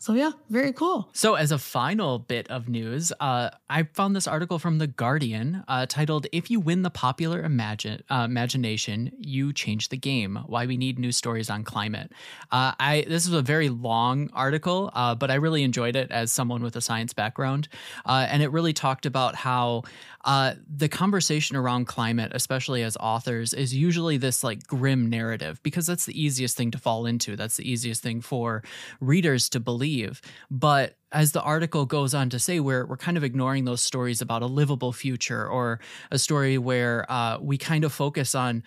So 0.00 0.14
yeah, 0.14 0.30
very 0.48 0.72
cool. 0.72 1.10
So, 1.12 1.34
as 1.34 1.52
a 1.52 1.58
final 1.58 2.18
bit 2.18 2.50
of 2.50 2.70
news, 2.70 3.12
uh, 3.20 3.50
I 3.68 3.82
found 3.82 4.16
this 4.16 4.26
article 4.26 4.58
from 4.58 4.78
The 4.78 4.86
Guardian 4.86 5.62
uh, 5.68 5.84
titled 5.84 6.26
If 6.32 6.50
You 6.50 6.58
Win 6.58 6.80
the 6.80 6.88
Popular 6.88 7.42
Imagine, 7.42 8.02
uh, 8.08 8.24
Imagination, 8.26 9.12
You 9.18 9.52
Change 9.52 9.90
the 9.90 9.98
Game 9.98 10.38
Why 10.46 10.64
We 10.64 10.78
Need 10.78 10.98
New 10.98 11.12
Stories 11.12 11.50
on 11.50 11.64
Climate. 11.64 12.12
Uh, 12.50 12.72
I 12.80 13.04
This 13.08 13.26
is 13.26 13.34
a 13.34 13.42
very 13.42 13.68
long 13.68 14.30
article, 14.32 14.90
uh, 14.94 15.14
but 15.16 15.30
I 15.30 15.34
really 15.34 15.62
enjoyed 15.64 15.96
it 15.96 16.10
as 16.10 16.32
someone 16.32 16.62
with 16.62 16.76
a 16.76 16.80
science 16.80 17.12
background. 17.12 17.68
Uh, 18.06 18.26
and 18.26 18.42
it 18.42 18.52
really 18.52 18.72
talked 18.72 19.04
about 19.04 19.34
how 19.34 19.82
uh, 20.24 20.54
the 20.68 20.88
conversation 20.88 21.56
around 21.56 21.86
climate, 21.86 22.32
especially 22.34 22.82
as 22.82 22.96
authors, 22.98 23.54
is 23.54 23.74
usually 23.74 24.16
this 24.16 24.44
like 24.44 24.66
grim 24.66 25.08
narrative 25.08 25.62
because 25.62 25.86
that's 25.86 26.04
the 26.04 26.20
easiest 26.20 26.56
thing 26.56 26.70
to 26.70 26.78
fall 26.78 27.06
into. 27.06 27.36
That's 27.36 27.56
the 27.56 27.70
easiest 27.70 28.02
thing 28.02 28.20
for 28.20 28.62
readers 29.00 29.48
to 29.50 29.60
believe. 29.60 30.20
But 30.50 30.96
as 31.12 31.32
the 31.32 31.42
article 31.42 31.86
goes 31.86 32.14
on 32.14 32.30
to 32.30 32.38
say, 32.38 32.60
we're 32.60 32.86
we're 32.86 32.96
kind 32.96 33.16
of 33.16 33.24
ignoring 33.24 33.64
those 33.64 33.80
stories 33.80 34.20
about 34.20 34.42
a 34.42 34.46
livable 34.46 34.92
future 34.92 35.46
or 35.46 35.80
a 36.10 36.18
story 36.18 36.58
where 36.58 37.10
uh, 37.10 37.38
we 37.40 37.56
kind 37.56 37.84
of 37.84 37.92
focus 37.92 38.34
on 38.34 38.62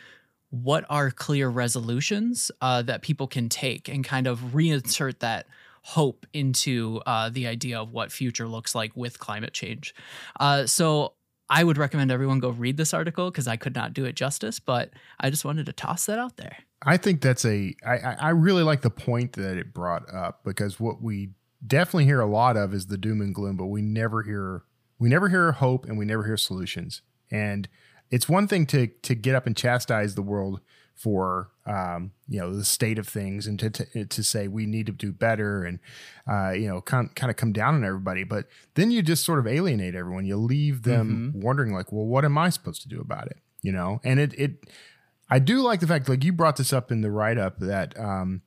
what 0.49 0.85
are 0.89 1.09
clear 1.09 1.49
resolutions 1.49 2.51
uh, 2.61 2.81
that 2.83 3.01
people 3.01 3.27
can 3.27 3.49
take 3.49 3.89
and 3.89 4.03
kind 4.03 4.27
of 4.27 4.39
reinsert 4.53 5.19
that 5.19 5.47
hope 5.81 6.25
into 6.33 7.01
uh, 7.05 7.29
the 7.29 7.47
idea 7.47 7.79
of 7.79 7.91
what 7.91 8.11
future 8.11 8.47
looks 8.47 8.73
like 8.73 8.95
with 8.95 9.19
climate 9.19 9.53
change. 9.53 9.93
Uh, 10.39 10.65
so 10.65 11.13
I 11.49 11.63
would 11.63 11.77
recommend 11.77 12.11
everyone 12.11 12.39
go 12.39 12.49
read 12.49 12.77
this 12.77 12.93
article 12.93 13.29
because 13.29 13.47
I 13.47 13.57
could 13.57 13.75
not 13.75 13.93
do 13.93 14.05
it 14.05 14.15
justice, 14.15 14.59
but 14.59 14.91
I 15.19 15.29
just 15.29 15.45
wanted 15.45 15.65
to 15.67 15.73
toss 15.73 16.05
that 16.05 16.19
out 16.19 16.37
there. 16.37 16.57
I 16.81 16.97
think 16.97 17.21
that's 17.21 17.45
a. 17.45 17.75
I, 17.85 17.97
I 18.19 18.29
really 18.29 18.63
like 18.63 18.81
the 18.81 18.89
point 18.89 19.33
that 19.33 19.57
it 19.57 19.73
brought 19.73 20.11
up 20.13 20.43
because 20.43 20.79
what 20.79 21.01
we 21.01 21.29
definitely 21.65 22.05
hear 22.05 22.19
a 22.19 22.25
lot 22.25 22.57
of 22.57 22.73
is 22.73 22.87
the 22.87 22.97
doom 22.97 23.21
and 23.21 23.33
gloom, 23.33 23.57
but 23.57 23.67
we 23.67 23.81
never 23.81 24.23
hear 24.23 24.63
we 24.99 25.09
never 25.09 25.29
hear 25.29 25.51
hope 25.53 25.85
and 25.85 25.97
we 25.97 26.05
never 26.05 26.25
hear 26.25 26.37
solutions. 26.37 27.01
And 27.31 27.67
it's 28.09 28.29
one 28.29 28.47
thing 28.47 28.65
to 28.67 28.87
to 28.87 29.15
get 29.15 29.35
up 29.35 29.45
and 29.45 29.55
chastise 29.55 30.15
the 30.15 30.21
world 30.21 30.61
for 30.95 31.49
um, 31.65 32.11
you 32.27 32.39
know 32.39 32.55
the 32.55 32.65
state 32.65 32.97
of 32.97 33.07
things 33.07 33.47
and 33.47 33.59
to, 33.59 33.69
to, 33.69 34.05
to 34.05 34.23
say 34.23 34.47
we 34.47 34.65
need 34.65 34.85
to 34.85 34.91
do 34.91 35.11
better 35.11 35.63
and 35.63 35.79
uh, 36.29 36.51
you 36.51 36.67
know 36.67 36.81
kind 36.81 37.13
kind 37.15 37.29
of 37.29 37.37
come 37.37 37.53
down 37.53 37.75
on 37.75 37.83
everybody. 37.83 38.23
But 38.23 38.47
then 38.75 38.91
you 38.91 39.01
just 39.01 39.25
sort 39.25 39.39
of 39.39 39.47
alienate 39.47 39.95
everyone. 39.95 40.25
You 40.25 40.37
leave 40.37 40.83
them 40.83 41.31
mm-hmm. 41.33 41.41
wondering 41.41 41.73
like, 41.73 41.91
well, 41.91 42.05
what 42.05 42.25
am 42.25 42.37
I 42.37 42.49
supposed 42.49 42.81
to 42.83 42.89
do 42.89 43.01
about 43.01 43.27
it? 43.27 43.37
You 43.61 43.71
know, 43.71 43.99
and 44.03 44.19
it 44.19 44.33
it 44.37 44.65
I 45.29 45.39
do 45.39 45.61
like 45.61 45.79
the 45.79 45.87
fact 45.87 46.09
like 46.09 46.23
you 46.23 46.33
brought 46.33 46.57
this 46.57 46.73
up 46.73 46.91
in 46.91 47.01
the 47.01 47.11
write 47.11 47.37
up 47.37 47.59
that 47.59 47.97
um, 47.99 48.41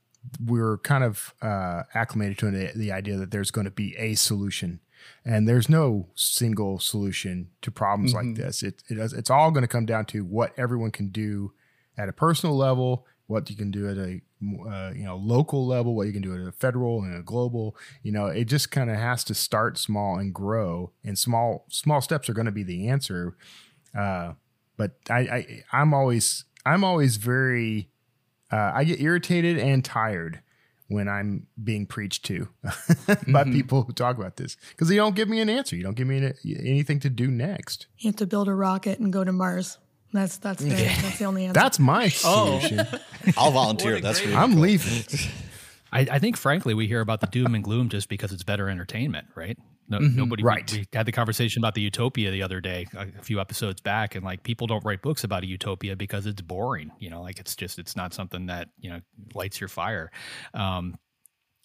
we're 0.45 0.79
kind 0.79 1.05
of 1.05 1.35
uh, 1.43 1.83
acclimated 1.95 2.39
to 2.39 2.51
the, 2.51 2.73
the 2.75 2.93
idea 2.93 3.17
that 3.17 3.31
there's 3.31 3.51
going 3.51 3.65
to 3.65 3.71
be 3.71 3.97
a 3.97 4.15
solution 4.15 4.81
and 5.25 5.49
there's 5.49 5.69
no 5.69 6.09
single 6.15 6.79
solution 6.79 7.49
to 7.63 7.71
problems 7.71 8.15
mm-hmm. 8.15 8.29
like 8.29 8.37
this. 8.37 8.63
It, 8.63 8.83
it 8.89 8.99
it's 8.99 9.31
all 9.31 9.51
going 9.51 9.63
to 9.63 9.69
come 9.69 9.87
down 9.87 10.05
to 10.07 10.25
what 10.25 10.53
everyone 10.59 10.91
can 10.91 11.09
do 11.09 11.53
at 11.97 12.09
a 12.09 12.13
personal 12.13 12.57
level, 12.57 13.07
what 13.27 13.51
you 13.51 13.57
can 13.57 13.71
do 13.71 13.89
at 13.89 13.97
a 13.97 14.21
uh, 14.69 14.93
you 14.95 15.05
know 15.05 15.17
local 15.17 15.67
level, 15.67 15.95
what 15.95 16.07
you 16.07 16.13
can 16.13 16.23
do 16.23 16.35
at 16.35 16.47
a 16.47 16.53
federal 16.53 17.03
and 17.03 17.17
a 17.17 17.23
global. 17.23 17.77
You 18.03 18.13
know, 18.13 18.27
it 18.27 18.45
just 18.45 18.71
kind 18.71 18.91
of 18.91 18.97
has 18.97 19.25
to 19.25 19.35
start 19.35 19.79
small 19.79 20.19
and 20.19 20.33
grow, 20.33 20.93
and 21.05 21.19
small 21.19 21.67
small 21.69 22.01
steps 22.01 22.29
are 22.29 22.35
going 22.35 22.47
to 22.47 22.53
be 22.53 22.63
the 22.63 22.89
answer. 22.89 23.37
Uh, 23.97 24.33
but 24.77 24.93
I, 25.11 25.19
I 25.19 25.65
I'm 25.73 25.95
always 25.95 26.45
I'm 26.65 26.85
always 26.85 27.17
very 27.17 27.91
uh, 28.53 28.73
I 28.75 28.85
get 28.85 29.01
irritated 29.01 29.59
and 29.59 29.85
tired 29.85 30.41
when 30.89 31.09
I'm 31.09 31.47
being 31.63 31.87
preached 31.87 32.25
to 32.27 32.49
by 32.63 32.71
mm-hmm. 32.71 33.53
people 33.53 33.83
who 33.83 33.93
talk 33.93 34.19
about 34.19 34.37
this 34.37 34.57
because 34.71 34.89
they 34.89 34.97
don't 34.97 35.17
give 35.17 35.29
me 35.29 35.41
an 35.41 35.49
answer. 35.49 35.75
You 35.75 35.83
don't 35.83 35.97
give 35.97 36.07
me 36.07 36.19
any, 36.19 36.35
anything 36.45 37.01
to 37.01 37.11
do 37.11 37.29
next. 37.29 37.87
You 37.99 38.09
have 38.09 38.17
to 38.17 38.27
build 38.27 38.49
a 38.49 38.55
rocket 38.55 39.01
and 39.01 39.13
go 39.13 39.25
to 39.25 39.33
Mars. 39.33 39.79
That's 40.17 40.39
that's 40.39 40.63
the, 40.63 40.71
yeah. 40.71 41.01
that's 41.03 41.19
the 41.19 41.25
only 41.25 41.45
answer. 41.45 41.61
That's 41.61 41.79
my 41.79 42.07
oh. 42.25 42.59
solution. 42.59 42.81
Oh. 42.81 42.99
I'll 43.37 43.51
volunteer. 43.53 44.01
That's 44.01 44.21
really 44.23 44.35
I'm 44.35 44.55
cool. 44.55 44.63
leaving. 44.63 45.05
I, 45.93 46.01
I, 46.01 46.19
think, 46.19 46.37
frankly, 46.37 46.75
we 46.75 46.87
hear 46.87 47.01
about 47.01 47.21
the 47.21 47.27
doom 47.29 47.55
and 47.55 47.63
gloom 47.63 47.89
just 47.89 48.09
because 48.09 48.33
it's 48.33 48.43
better 48.43 48.69
entertainment, 48.69 49.29
right? 49.35 49.57
No, 49.89 49.99
mm-hmm, 49.99 50.17
nobody. 50.17 50.43
Right. 50.43 50.71
We, 50.71 50.79
we, 50.79 50.87
had 50.93 51.07
the 51.07 51.13
conversation 51.13 51.63
about 51.63 51.75
the 51.75 51.81
utopia 51.81 52.31
the 52.31 52.43
other 52.43 52.61
day, 52.61 52.87
a 52.95 53.23
few 53.23 53.41
episodes 53.41 53.81
back, 53.81 54.15
and 54.15 54.25
like 54.25 54.43
people 54.43 54.67
don't 54.67 54.85
write 54.85 55.01
books 55.01 55.23
about 55.23 55.45
a 55.45 55.47
utopia 55.47 55.95
because 55.95 56.27
it's 56.27 56.43
boring. 56.43 56.91
You 56.99 57.11
know, 57.11 57.23
like 57.23 57.39
it's 57.39 57.55
just 57.55 57.79
it's 57.79 57.95
not 57.95 58.13
something 58.13 58.47
that 58.47 58.69
you 58.81 58.91
know 58.91 59.01
lights 59.35 59.61
your 59.61 59.69
fire. 59.69 60.11
Um, 60.55 60.97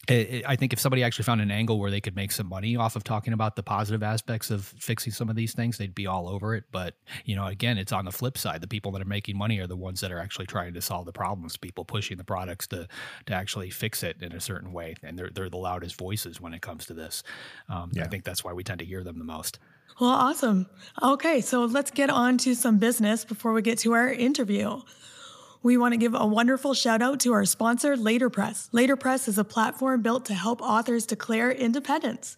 I 0.10 0.56
think 0.56 0.74
if 0.74 0.80
somebody 0.80 1.04
actually 1.04 1.26
found 1.26 1.42
an 1.42 1.52
angle 1.52 1.80
where 1.80 1.92
they 1.92 2.02
could 2.02 2.16
make 2.16 2.32
some 2.32 2.48
money 2.48 2.76
off 2.76 2.96
of 2.96 3.04
talking 3.04 3.34
about 3.34 3.56
the 3.56 3.62
positive 3.62 4.02
aspects 4.02 4.50
of 4.50 4.66
fixing 4.66 5.14
some 5.14 5.30
of 5.30 5.36
these 5.36 5.54
things, 5.54 5.78
they'd 5.78 5.94
be 5.94 6.08
all 6.08 6.28
over 6.28 6.56
it. 6.56 6.64
But 6.72 6.96
you 7.24 7.36
know, 7.36 7.46
again, 7.46 7.78
it's 7.78 7.92
on 7.92 8.06
the 8.06 8.12
flip 8.12 8.38
side. 8.38 8.62
The 8.62 8.68
people 8.68 8.92
that 8.94 9.02
are 9.02 9.08
making 9.08 9.38
money 9.38 9.60
are 9.60 9.68
the 9.68 9.78
ones 9.78 10.02
that 10.02 10.12
are 10.12 10.18
actually 10.18 10.48
trying 10.48 10.74
to 10.74 10.82
solve 10.82 11.06
the 11.06 11.12
problems. 11.12 11.56
People 11.56 11.86
pushing 11.86 12.18
the 12.18 12.24
products 12.24 12.66
to 12.68 12.88
to 13.28 13.34
actually 13.34 13.70
fix 13.70 14.02
it 14.02 14.18
in 14.22 14.32
a 14.32 14.40
certain 14.40 14.74
way, 14.74 14.96
and 15.04 15.20
they're 15.20 15.30
they're 15.30 15.50
the 15.50 15.58
loudest 15.58 15.98
voices 15.98 16.42
when 16.42 16.56
it 16.56 16.64
comes 16.64 16.88
to 16.88 16.96
this. 16.96 17.22
Um, 17.70 17.92
yeah. 17.94 18.04
I 18.04 18.08
think 18.08 18.24
that's 18.24 18.44
why 18.44 18.54
we 18.54 18.64
tend 18.64 18.80
to 18.80 18.86
hear 18.86 19.04
them 19.04 19.20
the 19.20 19.26
most. 19.26 19.60
Well, 20.00 20.10
awesome. 20.10 20.68
Okay, 21.04 21.42
so 21.42 21.66
let's 21.66 21.92
get 21.92 22.10
on 22.10 22.40
to 22.40 22.56
some 22.56 22.80
business 22.80 23.24
before 23.24 23.54
we 23.54 23.62
get 23.62 23.78
to 23.80 23.94
our 23.94 24.12
interview. 24.12 24.82
We 25.64 25.78
want 25.78 25.94
to 25.94 25.98
give 25.98 26.16
a 26.16 26.26
wonderful 26.26 26.74
shout 26.74 27.04
out 27.04 27.20
to 27.20 27.34
our 27.34 27.46
sponsor, 27.46 27.96
Laterpress. 27.96 28.70
Laterpress 28.72 29.28
is 29.28 29.38
a 29.38 29.44
platform 29.44 30.02
built 30.02 30.26
to 30.26 30.34
help 30.34 30.60
authors 30.60 31.06
declare 31.06 31.52
independence. 31.52 32.36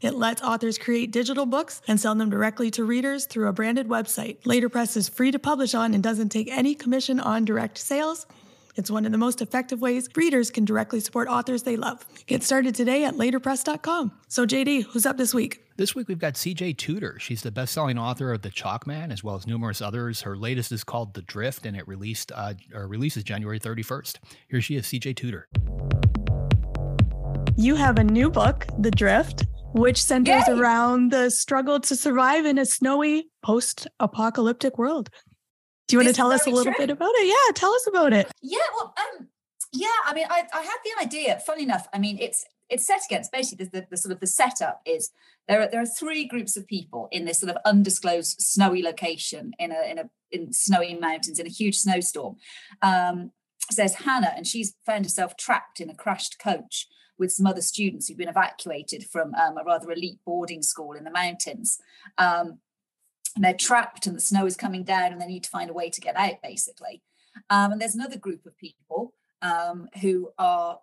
It 0.00 0.14
lets 0.14 0.40
authors 0.40 0.78
create 0.78 1.10
digital 1.10 1.44
books 1.44 1.82
and 1.86 2.00
sell 2.00 2.14
them 2.14 2.30
directly 2.30 2.70
to 2.70 2.84
readers 2.84 3.26
through 3.26 3.48
a 3.48 3.52
branded 3.52 3.88
website. 3.88 4.38
Laterpress 4.46 4.96
is 4.96 5.10
free 5.10 5.30
to 5.30 5.38
publish 5.38 5.74
on 5.74 5.92
and 5.92 6.02
doesn't 6.02 6.30
take 6.30 6.48
any 6.50 6.74
commission 6.74 7.20
on 7.20 7.44
direct 7.44 7.76
sales. 7.76 8.26
It's 8.76 8.90
one 8.90 9.06
of 9.06 9.12
the 9.12 9.18
most 9.18 9.40
effective 9.40 9.80
ways 9.80 10.08
readers 10.16 10.50
can 10.50 10.64
directly 10.64 10.98
support 10.98 11.28
authors 11.28 11.62
they 11.62 11.76
love. 11.76 12.04
Get 12.26 12.42
started 12.42 12.74
today 12.74 13.04
at 13.04 13.14
laterpress.com. 13.14 14.12
So, 14.26 14.46
JD, 14.46 14.84
who's 14.86 15.06
up 15.06 15.16
this 15.16 15.32
week? 15.32 15.60
This 15.76 15.94
week 15.94 16.08
we've 16.08 16.18
got 16.18 16.34
CJ 16.34 16.76
Tudor. 16.76 17.16
She's 17.20 17.42
the 17.42 17.50
best-selling 17.50 17.98
author 17.98 18.32
of 18.32 18.42
The 18.42 18.50
Chalk 18.50 18.86
Man, 18.86 19.12
as 19.12 19.22
well 19.22 19.36
as 19.36 19.46
numerous 19.46 19.80
others. 19.80 20.22
Her 20.22 20.36
latest 20.36 20.72
is 20.72 20.82
called 20.82 21.14
The 21.14 21.22
Drift, 21.22 21.66
and 21.66 21.76
it 21.76 21.86
released 21.86 22.32
uh, 22.34 22.54
or 22.72 22.88
releases 22.88 23.22
January 23.22 23.60
31st. 23.60 24.18
Here 24.48 24.60
she 24.60 24.76
is, 24.76 24.86
CJ 24.86 25.16
Tudor. 25.16 25.48
You 27.56 27.76
have 27.76 27.98
a 27.98 28.04
new 28.04 28.30
book, 28.30 28.66
The 28.78 28.90
Drift, 28.90 29.46
which 29.72 30.02
centers 30.02 30.46
Yay! 30.48 30.54
around 30.54 31.12
the 31.12 31.30
struggle 31.30 31.80
to 31.80 31.94
survive 31.94 32.44
in 32.44 32.58
a 32.58 32.66
snowy 32.66 33.28
post-apocalyptic 33.42 34.78
world. 34.78 35.10
Do 35.86 35.96
you 35.96 35.98
want 35.98 36.08
to 36.08 36.14
tell 36.14 36.32
us 36.32 36.46
a 36.46 36.50
little 36.50 36.72
true. 36.72 36.86
bit 36.86 36.90
about 36.90 37.12
it? 37.14 37.26
Yeah, 37.26 37.52
tell 37.54 37.72
us 37.72 37.86
about 37.86 38.12
it. 38.12 38.30
Yeah, 38.40 38.58
well, 38.74 38.94
um, 38.98 39.28
yeah, 39.72 39.88
I 40.06 40.14
mean, 40.14 40.26
I, 40.30 40.44
I 40.52 40.62
had 40.62 40.78
the 40.84 41.02
idea. 41.02 41.40
Funny 41.44 41.64
enough, 41.64 41.86
I 41.92 41.98
mean, 41.98 42.18
it's 42.18 42.44
it's 42.70 42.86
set 42.86 43.02
against 43.04 43.30
basically 43.30 43.66
the, 43.66 43.80
the, 43.80 43.86
the, 43.90 43.96
sort 43.98 44.12
of 44.12 44.20
the 44.20 44.26
setup 44.26 44.80
is 44.86 45.10
there 45.48 45.60
are 45.60 45.68
there 45.70 45.82
are 45.82 45.86
three 45.86 46.26
groups 46.26 46.56
of 46.56 46.66
people 46.66 47.08
in 47.12 47.26
this 47.26 47.40
sort 47.40 47.50
of 47.50 47.58
undisclosed 47.66 48.36
snowy 48.40 48.82
location 48.82 49.52
in 49.58 49.72
a 49.72 49.90
in 49.90 49.98
a 49.98 50.10
in 50.30 50.52
snowy 50.52 50.94
mountains 50.94 51.38
in 51.38 51.46
a 51.46 51.50
huge 51.50 51.76
snowstorm. 51.76 52.36
Um, 52.80 53.32
there's 53.76 53.94
Hannah, 53.94 54.32
and 54.36 54.46
she's 54.46 54.74
found 54.86 55.04
herself 55.04 55.36
trapped 55.36 55.80
in 55.80 55.90
a 55.90 55.94
crashed 55.94 56.38
coach 56.38 56.86
with 57.18 57.32
some 57.32 57.46
other 57.46 57.60
students 57.60 58.08
who've 58.08 58.18
been 58.18 58.28
evacuated 58.28 59.04
from 59.04 59.34
um, 59.34 59.56
a 59.56 59.64
rather 59.64 59.90
elite 59.90 60.18
boarding 60.26 60.62
school 60.62 60.92
in 60.92 61.04
the 61.04 61.10
mountains. 61.10 61.78
Um, 62.18 62.58
and 63.34 63.44
they're 63.44 63.54
trapped 63.54 64.06
and 64.06 64.16
the 64.16 64.20
snow 64.20 64.46
is 64.46 64.56
coming 64.56 64.84
down 64.84 65.12
and 65.12 65.20
they 65.20 65.26
need 65.26 65.44
to 65.44 65.50
find 65.50 65.70
a 65.70 65.74
way 65.74 65.90
to 65.90 66.00
get 66.00 66.16
out 66.16 66.42
basically. 66.42 67.02
Um, 67.50 67.72
and 67.72 67.80
there's 67.80 67.94
another 67.94 68.18
group 68.18 68.46
of 68.46 68.56
people 68.56 69.14
um, 69.42 69.88
who 70.00 70.30
are 70.38 70.78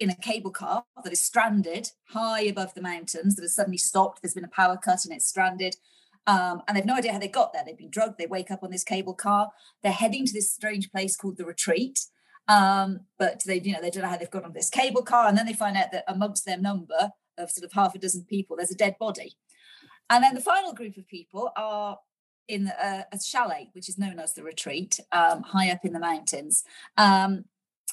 in 0.00 0.10
a 0.10 0.16
cable 0.16 0.50
car 0.50 0.84
that 1.02 1.12
is 1.12 1.20
stranded 1.20 1.90
high 2.10 2.42
above 2.42 2.74
the 2.74 2.82
mountains 2.82 3.36
that 3.36 3.42
has 3.42 3.54
suddenly 3.54 3.78
stopped. 3.78 4.22
There's 4.22 4.34
been 4.34 4.44
a 4.44 4.48
power 4.48 4.76
cut 4.76 5.04
and 5.04 5.14
it's 5.14 5.28
stranded. 5.28 5.76
Um, 6.26 6.62
and 6.66 6.76
they've 6.76 6.86
no 6.86 6.96
idea 6.96 7.12
how 7.12 7.18
they 7.18 7.28
got 7.28 7.52
there. 7.52 7.62
They've 7.64 7.76
been 7.76 7.90
drugged. 7.90 8.18
They 8.18 8.26
wake 8.26 8.50
up 8.50 8.62
on 8.62 8.70
this 8.70 8.82
cable 8.82 9.14
car. 9.14 9.50
They're 9.82 9.92
heading 9.92 10.26
to 10.26 10.32
this 10.32 10.50
strange 10.50 10.90
place 10.90 11.16
called 11.16 11.36
the 11.36 11.44
retreat. 11.44 12.00
Um, 12.48 13.00
but 13.18 13.42
they 13.46 13.60
you 13.60 13.72
know 13.72 13.80
they 13.80 13.90
don't 13.90 14.02
know 14.02 14.08
how 14.08 14.16
they've 14.16 14.30
got 14.30 14.44
on 14.44 14.52
this 14.52 14.70
cable 14.70 15.02
car. 15.02 15.28
And 15.28 15.36
then 15.36 15.46
they 15.46 15.52
find 15.52 15.76
out 15.76 15.92
that 15.92 16.04
amongst 16.08 16.44
their 16.44 16.58
number 16.58 17.12
of 17.38 17.50
sort 17.50 17.64
of 17.64 17.72
half 17.72 17.94
a 17.94 17.98
dozen 17.98 18.24
people 18.24 18.56
there's 18.56 18.70
a 18.70 18.76
dead 18.76 18.96
body 18.98 19.36
and 20.10 20.22
then 20.22 20.34
the 20.34 20.40
final 20.40 20.72
group 20.72 20.96
of 20.96 21.06
people 21.06 21.50
are 21.56 21.98
in 22.48 22.66
a, 22.66 23.06
a 23.12 23.18
chalet, 23.20 23.70
which 23.72 23.88
is 23.88 23.98
known 23.98 24.18
as 24.18 24.34
the 24.34 24.42
retreat, 24.42 25.00
um, 25.12 25.42
high 25.42 25.70
up 25.70 25.84
in 25.84 25.92
the 25.92 26.00
mountains. 26.00 26.64
Um, 26.96 27.44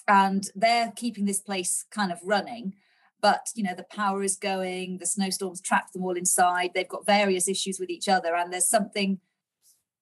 and 0.08 0.50
they're 0.56 0.92
keeping 0.96 1.26
this 1.26 1.40
place 1.40 1.86
kind 1.90 2.12
of 2.12 2.20
running. 2.24 2.76
But 3.22 3.48
you 3.56 3.64
know, 3.64 3.76
the 3.76 3.84
power 3.84 4.24
is 4.24 4.36
going, 4.36 4.98
the 4.98 5.06
snowstorms 5.06 5.62
trap 5.62 5.92
them 5.92 6.04
all 6.04 6.18
inside, 6.18 6.72
they've 6.74 6.88
got 6.88 7.06
various 7.06 7.48
issues 7.48 7.80
with 7.80 7.90
each 7.90 8.10
other, 8.10 8.36
and 8.36 8.52
there's 8.52 8.68
something 8.68 9.20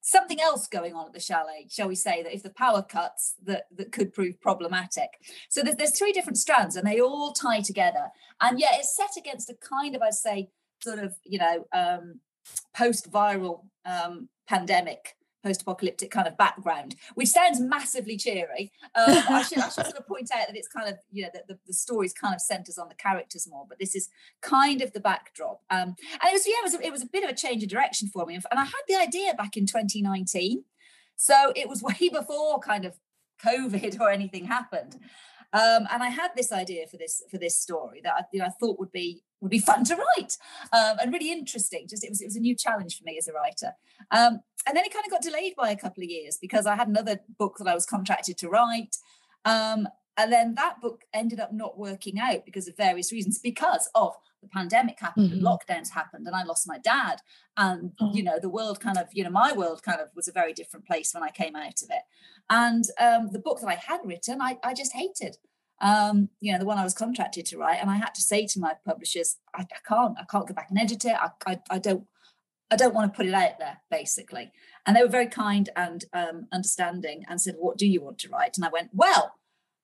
something 0.02 0.39
else 0.39 0.67
going 0.67 0.93
on 0.93 1.06
at 1.06 1.13
the 1.13 1.19
chalet, 1.19 1.67
shall 1.69 1.88
we 1.88 1.95
say, 1.95 2.24
that 2.24 2.34
if 2.34 2.41
the 2.41 2.50
power 2.50 2.82
cuts 2.82 3.36
that, 3.43 3.65
that 3.76 3.91
could 3.91 4.13
prove 4.13 4.39
problematic. 4.41 5.10
So 5.50 5.62
there's, 5.62 5.76
there's 5.76 5.98
three 5.98 6.13
different 6.13 6.38
strands 6.38 6.76
and 6.76 6.88
they 6.88 7.02
all 7.02 7.34
tie 7.34 7.62
together. 7.62 8.08
And 8.41 8.60
yet 8.60 8.72
it's 8.76 8.95
set 8.95 9.17
against 9.17 9.50
a 9.50 9.56
kind 9.56 9.95
of, 9.95 10.02
I'd 10.02 10.13
say, 10.13 10.50
sort 10.82 11.00
of, 11.00 11.15
you 11.24 11.39
know, 11.39 11.65
um, 11.74 12.20
post-viral 12.76 13.65
um, 13.86 14.30
pandemic 14.48 15.15
post-apocalyptic 15.44 16.12
kind 16.12 16.28
of 16.28 16.38
background, 16.38 16.96
which 17.15 17.30
sounds 17.30 17.60
massively 17.60 18.18
cheery. 18.18 18.72
Um, 18.96 19.24
I, 19.30 19.44
should, 19.44 19.60
I 19.60 19.70
should 19.70 19.86
sort 19.86 19.98
of 19.98 20.08
point 20.08 20.30
out 20.36 20.48
that 20.48 20.58
it's 20.58 20.68
kind 20.68 20.89
of, 20.89 20.98
you 21.12 21.24
know, 21.24 21.30
that 21.34 21.48
the, 21.48 21.58
the 21.65 21.74
stories 21.74 22.13
kind 22.13 22.36
of 22.36 22.42
centers 22.42 22.78
on 22.78 22.89
the 22.89 22.96
characters 22.96 23.48
more, 23.50 23.65
but 23.68 23.80
this 23.80 23.96
is 23.96 24.10
kind 24.42 24.82
of 24.82 24.94
the 24.94 25.00
backdrop. 25.00 25.62
Um, 25.70 25.96
and 26.12 26.24
it 26.26 26.34
was, 26.34 26.46
yeah, 26.46 26.56
it 26.60 26.63
was, 26.63 26.74
a, 26.76 26.86
it 26.86 26.92
was 26.92 27.04
a 27.04 27.08
bit 27.08 27.24
of 27.24 27.30
a 27.30 27.36
change 27.36 27.63
of 27.63 27.70
direction 27.70 28.10
for 28.10 28.26
me. 28.26 28.36
And 28.36 28.60
I 28.60 28.65
had 28.65 28.84
the 28.88 28.96
idea 28.96 29.34
back 29.34 29.56
in 29.56 29.65
2019. 29.65 30.63
So 31.15 31.54
it 31.56 31.70
was 31.70 31.82
way 32.02 32.10
before 32.12 32.60
kind 32.60 32.86
of 32.86 32.96
COVID 33.44 34.00
or 34.00 34.10
anything 34.10 34.46
happened. 34.46 34.98
Um, 35.52 35.88
and 35.92 36.04
I 36.04 36.10
had 36.10 36.32
this 36.36 36.52
idea 36.52 36.86
for 36.88 36.98
this 36.98 37.24
for 37.30 37.38
this 37.38 37.58
story 37.58 38.02
that 38.04 38.14
I, 38.14 38.22
you 38.32 38.40
know, 38.40 38.46
I 38.46 38.52
thought 38.60 38.80
would 38.80 38.92
be 38.92 39.24
would 39.42 39.52
be 39.52 39.60
fun 39.60 39.84
to 39.86 39.96
write 39.96 40.38
um, 40.74 40.98
and 41.02 41.14
really 41.14 41.32
interesting. 41.32 41.88
Just 41.90 42.04
it 42.04 42.10
was 42.10 42.22
it 42.22 42.26
was 42.26 42.36
a 42.36 42.42
new 42.42 42.56
challenge 42.56 42.98
for 42.98 43.04
me 43.04 43.18
as 43.18 43.28
a 43.28 43.34
writer. 43.34 43.74
Um, 44.12 44.42
and 44.68 44.76
then 44.76 44.86
it 44.86 44.94
kind 44.94 45.06
of 45.06 45.12
got 45.12 45.22
delayed 45.22 45.54
by 45.58 45.72
a 45.72 45.78
couple 45.78 46.04
of 46.04 46.10
years 46.10 46.38
because 46.40 46.66
I 46.66 46.76
had 46.76 46.88
another 46.88 47.20
book 47.38 47.56
that 47.58 47.68
I 47.68 47.74
was 47.74 47.86
contracted 47.86 48.38
to 48.40 48.50
write. 48.50 48.98
Um, 49.46 49.88
and 50.18 50.34
then 50.34 50.56
that 50.56 50.82
book 50.82 51.06
ended 51.14 51.40
up 51.40 51.54
not 51.54 51.80
working 51.80 52.20
out 52.20 52.46
because 52.46 52.68
of 52.68 52.76
various 52.76 53.12
reasons, 53.12 53.40
because 53.40 53.90
of 53.96 54.16
the 54.41 54.49
pandemic 54.49 54.99
happened 54.99 55.32
mm-hmm. 55.32 55.45
and 55.45 55.45
lockdowns 55.45 55.91
happened, 55.91 56.28
and 56.28 56.36
I 56.36 56.43
lost 56.43 56.67
my 56.67 56.78
dad. 56.78 57.19
And 57.58 57.91
oh. 57.99 58.13
you 58.13 58.23
know, 58.23 58.39
the 58.39 58.49
world 58.49 58.80
kind 58.80 58.97
of, 58.97 59.08
you 59.12 59.23
know, 59.23 59.30
my 59.30 59.54
world 59.54 59.84
kind 59.84 59.99
of 59.99 60.10
was 60.15 60.28
a 60.28 60.34
very 60.34 60.54
different 60.54 60.86
place 60.86 61.13
when 61.13 61.23
I 61.23 61.30
came 61.30 61.56
out 61.56 61.82
of 61.82 61.89
it. 61.89 62.04
And 62.49 62.86
um, 62.99 63.30
the 63.32 63.39
book 63.39 63.60
that 63.62 63.67
I 63.67 63.75
had 63.75 63.99
written, 64.04 64.41
I, 64.41 64.58
I 64.63 64.73
just 64.73 64.93
hated 64.93 65.38
um, 65.82 66.30
you 66.39 66.52
know, 66.52 66.60
the 66.60 66.65
one 66.65 66.78
I 66.78 66.84
was 66.84 66.93
contracted 66.93 67.45
to 67.47 67.58
write. 67.58 67.80
And 67.80 67.89
I 67.89 67.97
had 67.97 68.13
to 68.15 68.21
say 68.21 68.45
to 68.47 68.60
my 68.60 68.73
publishers, 68.86 69.38
I, 69.56 69.62
I 69.62 69.80
can't, 69.88 70.17
I 70.19 70.25
can't 70.30 70.47
go 70.47 70.54
back 70.54 70.69
and 70.69 70.80
edit 70.80 71.06
it. 71.06 71.15
I, 71.15 71.30
I, 71.45 71.60
I 71.69 71.80
don't, 71.80 72.06
I 72.71 72.75
don't 72.75 72.93
want 72.93 73.12
to 73.12 73.15
put 73.15 73.25
it 73.25 73.34
out 73.34 73.58
there, 73.60 73.80
basically. 73.89 74.52
And 74.86 74.95
they 74.95 75.02
were 75.02 75.10
very 75.10 75.28
kind 75.28 75.69
and 75.75 76.06
um, 76.13 76.47
understanding 76.52 77.23
and 77.28 77.41
said, 77.41 77.56
What 77.58 77.78
do 77.78 77.88
you 77.88 78.02
want 78.02 78.19
to 78.19 78.30
write? 78.30 78.58
And 78.58 78.65
I 78.65 78.69
went, 78.69 78.89
Well, 78.93 79.36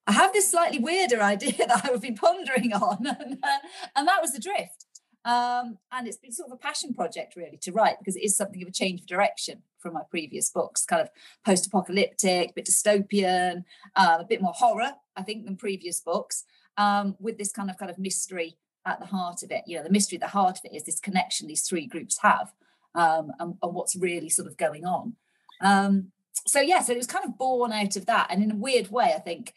I 0.08 0.12
have 0.12 0.34
this 0.34 0.52
slightly 0.52 0.80
weirder 0.80 1.22
idea 1.22 1.68
that 1.68 1.82
I've 1.86 2.02
been 2.02 2.16
pondering 2.16 2.74
on. 2.74 3.06
and, 3.20 3.40
uh, 3.42 3.58
and 3.96 4.08
that 4.08 4.22
was 4.22 4.32
the 4.32 4.40
drift. 4.40 4.86
Um, 5.26 5.80
and 5.92 6.08
it's 6.08 6.18
been 6.18 6.32
sort 6.32 6.50
of 6.50 6.54
a 6.54 6.58
passion 6.58 6.94
project, 6.94 7.36
really, 7.36 7.58
to 7.58 7.72
write 7.72 7.98
because 7.98 8.16
it 8.16 8.24
is 8.24 8.38
something 8.38 8.62
of 8.62 8.68
a 8.68 8.72
change 8.72 9.02
of 9.02 9.08
direction 9.08 9.64
from 9.80 9.94
my 9.94 10.02
previous 10.10 10.52
books, 10.52 10.86
kind 10.86 11.02
of 11.02 11.10
post 11.44 11.66
apocalyptic, 11.66 12.52
a 12.52 12.54
bit 12.54 12.66
dystopian, 12.66 13.64
uh, 13.96 14.18
a 14.20 14.24
bit 14.24 14.42
more 14.42 14.54
horror, 14.56 14.94
I 15.16 15.24
think, 15.24 15.46
than 15.46 15.56
previous 15.56 16.00
books, 16.00 16.44
um, 16.78 17.16
with 17.20 17.40
this 17.40 17.52
kind 17.52 17.72
of 17.72 17.78
kind 17.78 17.90
of 17.90 17.98
mystery 17.98 18.58
at 18.86 19.00
the 19.00 19.08
heart 19.08 19.42
of 19.42 19.52
it. 19.52 19.64
You 19.66 19.78
know, 19.78 19.84
the 19.84 19.90
mystery 19.90 20.18
at 20.18 20.22
the 20.22 20.28
heart 20.28 20.60
of 20.60 20.66
it 20.66 20.76
is 20.76 20.84
this 20.84 21.00
connection 21.00 21.48
these 21.48 21.68
three 21.68 21.88
groups 21.88 22.20
have 22.22 22.54
um, 22.94 23.32
and, 23.40 23.58
and, 23.62 23.74
what's 23.74 23.96
really 23.96 24.30
sort 24.30 24.48
of 24.48 24.58
going 24.58 24.86
on. 24.86 25.16
Um, 25.62 26.12
so, 26.46 26.62
yeah, 26.62 26.82
so 26.82 26.94
it 26.94 26.98
was 26.98 27.08
kind 27.08 27.26
of 27.26 27.38
born 27.38 27.72
out 27.72 27.96
of 27.96 28.06
that. 28.06 28.28
And 28.30 28.44
in 28.44 28.52
a 28.52 28.56
weird 28.56 28.92
way, 28.92 29.14
I 29.16 29.20
think, 29.20 29.54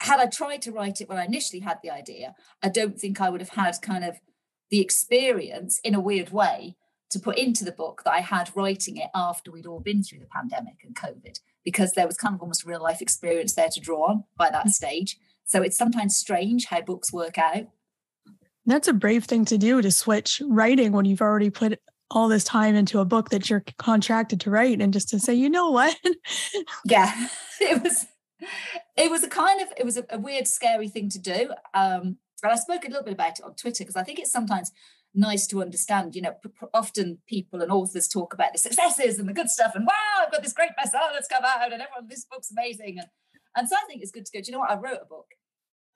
had 0.00 0.20
I 0.20 0.26
tried 0.26 0.62
to 0.62 0.72
write 0.72 1.00
it 1.00 1.08
when 1.08 1.18
I 1.18 1.24
initially 1.24 1.60
had 1.60 1.78
the 1.82 1.90
idea, 1.90 2.34
I 2.62 2.68
don't 2.68 2.98
think 2.98 3.20
I 3.20 3.30
would 3.30 3.40
have 3.40 3.50
had 3.50 3.80
kind 3.82 4.04
of 4.04 4.20
the 4.70 4.80
experience 4.80 5.80
in 5.82 5.94
a 5.94 6.00
weird 6.00 6.30
way 6.30 6.76
to 7.10 7.18
put 7.18 7.38
into 7.38 7.64
the 7.64 7.72
book 7.72 8.02
that 8.04 8.12
I 8.12 8.20
had 8.20 8.50
writing 8.54 8.98
it 8.98 9.10
after 9.14 9.50
we'd 9.50 9.66
all 9.66 9.80
been 9.80 10.02
through 10.02 10.20
the 10.20 10.26
pandemic 10.26 10.76
and 10.84 10.94
COVID, 10.94 11.40
because 11.64 11.92
there 11.92 12.06
was 12.06 12.16
kind 12.16 12.34
of 12.34 12.42
almost 12.42 12.66
real 12.66 12.82
life 12.82 13.00
experience 13.00 13.54
there 13.54 13.70
to 13.70 13.80
draw 13.80 14.10
on 14.10 14.24
by 14.36 14.50
that 14.50 14.66
mm. 14.66 14.70
stage. 14.70 15.16
So 15.44 15.62
it's 15.62 15.78
sometimes 15.78 16.16
strange 16.16 16.66
how 16.66 16.82
books 16.82 17.12
work 17.12 17.38
out. 17.38 17.68
That's 18.66 18.88
a 18.88 18.92
brave 18.92 19.24
thing 19.24 19.46
to 19.46 19.56
do 19.56 19.80
to 19.80 19.90
switch 19.90 20.42
writing 20.46 20.92
when 20.92 21.06
you've 21.06 21.22
already 21.22 21.48
put 21.48 21.80
all 22.10 22.28
this 22.28 22.44
time 22.44 22.74
into 22.74 23.00
a 23.00 23.04
book 23.04 23.30
that 23.30 23.48
you're 23.48 23.64
contracted 23.78 24.40
to 24.40 24.50
write 24.50 24.80
and 24.80 24.92
just 24.92 25.08
to 25.08 25.18
say, 25.18 25.32
you 25.32 25.48
know 25.48 25.70
what? 25.70 25.96
yeah, 26.84 27.28
it 27.60 27.82
was 27.82 28.06
it 28.96 29.10
was 29.10 29.22
a 29.22 29.28
kind 29.28 29.60
of 29.60 29.68
it 29.76 29.84
was 29.84 29.96
a, 29.96 30.04
a 30.10 30.18
weird, 30.18 30.46
scary 30.46 30.88
thing 30.88 31.08
to 31.10 31.18
do. 31.18 31.50
Um, 31.74 32.18
and 32.42 32.52
I 32.52 32.56
spoke 32.56 32.84
a 32.84 32.88
little 32.88 33.04
bit 33.04 33.14
about 33.14 33.38
it 33.38 33.44
on 33.44 33.54
Twitter 33.54 33.84
because 33.84 33.96
I 33.96 34.04
think 34.04 34.18
it's 34.18 34.32
sometimes 34.32 34.70
nice 35.14 35.46
to 35.48 35.62
understand. 35.62 36.14
You 36.14 36.22
know, 36.22 36.34
p- 36.42 36.50
often 36.72 37.18
people 37.26 37.62
and 37.62 37.72
authors 37.72 38.08
talk 38.08 38.32
about 38.32 38.52
the 38.52 38.58
successes 38.58 39.18
and 39.18 39.28
the 39.28 39.32
good 39.32 39.48
stuff, 39.48 39.72
and 39.74 39.86
wow, 39.86 40.24
I've 40.24 40.32
got 40.32 40.42
this 40.42 40.52
great 40.52 40.70
bestseller 40.70 41.12
that's 41.12 41.28
come 41.28 41.44
out, 41.44 41.72
and 41.72 41.82
everyone, 41.82 42.08
this 42.08 42.26
book's 42.30 42.50
amazing. 42.50 42.98
And 42.98 43.08
and 43.56 43.68
so 43.68 43.76
I 43.76 43.86
think 43.86 44.02
it's 44.02 44.12
good 44.12 44.26
to 44.26 44.32
go. 44.32 44.40
Do 44.40 44.46
you 44.46 44.52
know 44.52 44.60
what? 44.60 44.70
I 44.70 44.76
wrote 44.76 45.00
a 45.02 45.06
book, 45.06 45.34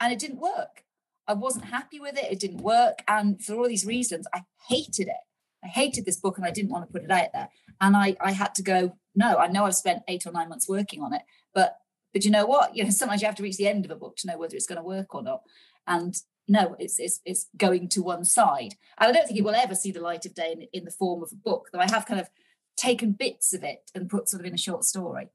and 0.00 0.12
it 0.12 0.18
didn't 0.18 0.40
work. 0.40 0.84
I 1.28 1.34
wasn't 1.34 1.66
happy 1.66 2.00
with 2.00 2.18
it. 2.18 2.30
It 2.30 2.40
didn't 2.40 2.62
work, 2.62 3.02
and 3.06 3.42
for 3.42 3.54
all 3.54 3.68
these 3.68 3.86
reasons, 3.86 4.26
I 4.34 4.42
hated 4.68 5.08
it. 5.08 5.22
I 5.64 5.68
hated 5.68 6.04
this 6.04 6.18
book, 6.18 6.38
and 6.38 6.46
I 6.46 6.50
didn't 6.50 6.70
want 6.70 6.86
to 6.86 6.92
put 6.92 7.04
it 7.04 7.10
out 7.10 7.32
there. 7.32 7.48
And 7.80 7.96
I 7.96 8.16
I 8.20 8.32
had 8.32 8.54
to 8.56 8.62
go. 8.62 8.96
No, 9.14 9.36
I 9.36 9.48
know 9.48 9.66
I've 9.66 9.74
spent 9.74 10.02
eight 10.08 10.26
or 10.26 10.32
nine 10.32 10.48
months 10.48 10.68
working 10.68 11.02
on 11.02 11.12
it, 11.12 11.22
but 11.54 11.76
but 12.12 12.24
you 12.24 12.30
know 12.30 12.46
what? 12.46 12.76
You 12.76 12.84
know, 12.84 12.90
sometimes 12.90 13.22
you 13.22 13.26
have 13.26 13.36
to 13.36 13.42
reach 13.42 13.56
the 13.56 13.68
end 13.68 13.84
of 13.84 13.90
a 13.90 13.96
book 13.96 14.16
to 14.18 14.26
know 14.26 14.38
whether 14.38 14.54
it's 14.54 14.66
going 14.66 14.80
to 14.80 14.82
work 14.82 15.14
or 15.14 15.22
not. 15.22 15.42
And 15.86 16.14
no, 16.48 16.76
it's, 16.78 16.98
it's 16.98 17.20
it's 17.24 17.48
going 17.56 17.88
to 17.90 18.02
one 18.02 18.24
side. 18.24 18.74
And 18.98 19.08
I 19.08 19.12
don't 19.12 19.26
think 19.26 19.38
it 19.38 19.44
will 19.44 19.54
ever 19.54 19.74
see 19.74 19.90
the 19.90 20.00
light 20.00 20.26
of 20.26 20.34
day 20.34 20.52
in, 20.52 20.66
in 20.72 20.84
the 20.84 20.90
form 20.90 21.22
of 21.22 21.32
a 21.32 21.36
book, 21.36 21.68
though 21.72 21.78
I 21.78 21.90
have 21.90 22.06
kind 22.06 22.20
of 22.20 22.28
taken 22.76 23.12
bits 23.12 23.52
of 23.52 23.62
it 23.62 23.90
and 23.94 24.10
put 24.10 24.28
sort 24.28 24.40
of 24.40 24.46
in 24.46 24.54
a 24.54 24.58
short 24.58 24.84
story. 24.84 25.28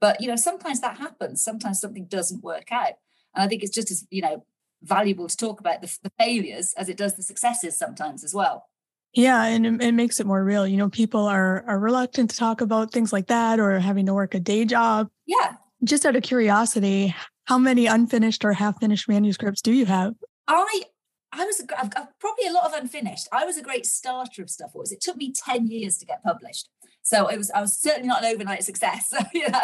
But 0.00 0.20
you 0.20 0.28
know, 0.28 0.36
sometimes 0.36 0.80
that 0.80 0.98
happens. 0.98 1.42
Sometimes 1.42 1.80
something 1.80 2.06
doesn't 2.06 2.42
work 2.42 2.72
out. 2.72 2.94
And 3.34 3.42
I 3.42 3.48
think 3.48 3.62
it's 3.62 3.74
just 3.74 3.90
as, 3.90 4.06
you 4.10 4.22
know, 4.22 4.44
valuable 4.82 5.28
to 5.28 5.36
talk 5.36 5.60
about 5.60 5.82
the, 5.82 5.98
the 6.02 6.12
failures 6.18 6.74
as 6.76 6.88
it 6.88 6.96
does 6.96 7.14
the 7.14 7.22
successes 7.22 7.76
sometimes 7.76 8.22
as 8.22 8.34
well. 8.34 8.66
Yeah, 9.14 9.44
and 9.44 9.64
it, 9.64 9.82
it, 9.82 9.92
makes 9.92 10.18
it 10.18 10.26
more 10.26 10.42
real. 10.42 10.66
You 10.66 10.76
know, 10.76 10.88
people 10.88 11.26
are 11.26 11.64
are 11.68 11.78
reluctant 11.78 12.30
to 12.30 12.36
talk 12.36 12.60
about 12.60 12.90
things 12.92 13.12
like 13.12 13.28
that 13.28 13.60
or 13.60 13.78
having 13.78 14.06
to 14.06 14.14
work 14.14 14.34
a 14.34 14.40
day 14.40 14.64
job. 14.64 15.08
Yeah. 15.24 15.54
Just 15.84 16.06
out 16.06 16.16
of 16.16 16.22
curiosity, 16.22 17.14
how 17.44 17.58
many 17.58 17.86
unfinished 17.86 18.44
or 18.44 18.52
half 18.52 18.80
finished 18.80 19.08
manuscripts 19.08 19.60
do 19.60 19.72
you 19.72 19.86
have? 19.86 20.14
I 20.48 20.82
I 21.32 21.44
was 21.44 21.60
a, 21.60 21.80
I've, 21.80 21.90
probably 22.20 22.46
a 22.48 22.52
lot 22.52 22.66
of 22.66 22.72
unfinished. 22.74 23.28
I 23.32 23.44
was 23.44 23.56
a 23.56 23.62
great 23.62 23.86
starter 23.86 24.42
of 24.42 24.50
stuff. 24.50 24.70
Was 24.74 24.92
it 24.92 25.00
took 25.00 25.16
me 25.16 25.32
ten 25.32 25.66
years 25.66 25.98
to 25.98 26.06
get 26.06 26.22
published, 26.22 26.68
so 27.02 27.28
it 27.28 27.36
was 27.36 27.50
I 27.50 27.60
was 27.60 27.76
certainly 27.76 28.08
not 28.08 28.24
an 28.24 28.32
overnight 28.32 28.64
success. 28.64 29.12
So 29.14 29.18
you 29.34 29.48
know, 29.48 29.60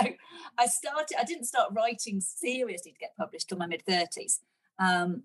I 0.58 0.66
started. 0.66 1.16
I 1.18 1.24
didn't 1.24 1.44
start 1.44 1.72
writing 1.72 2.20
seriously 2.20 2.92
to 2.92 2.98
get 2.98 3.16
published 3.16 3.48
till 3.48 3.58
my 3.58 3.66
mid 3.66 3.82
thirties. 3.82 4.40
Um, 4.78 5.22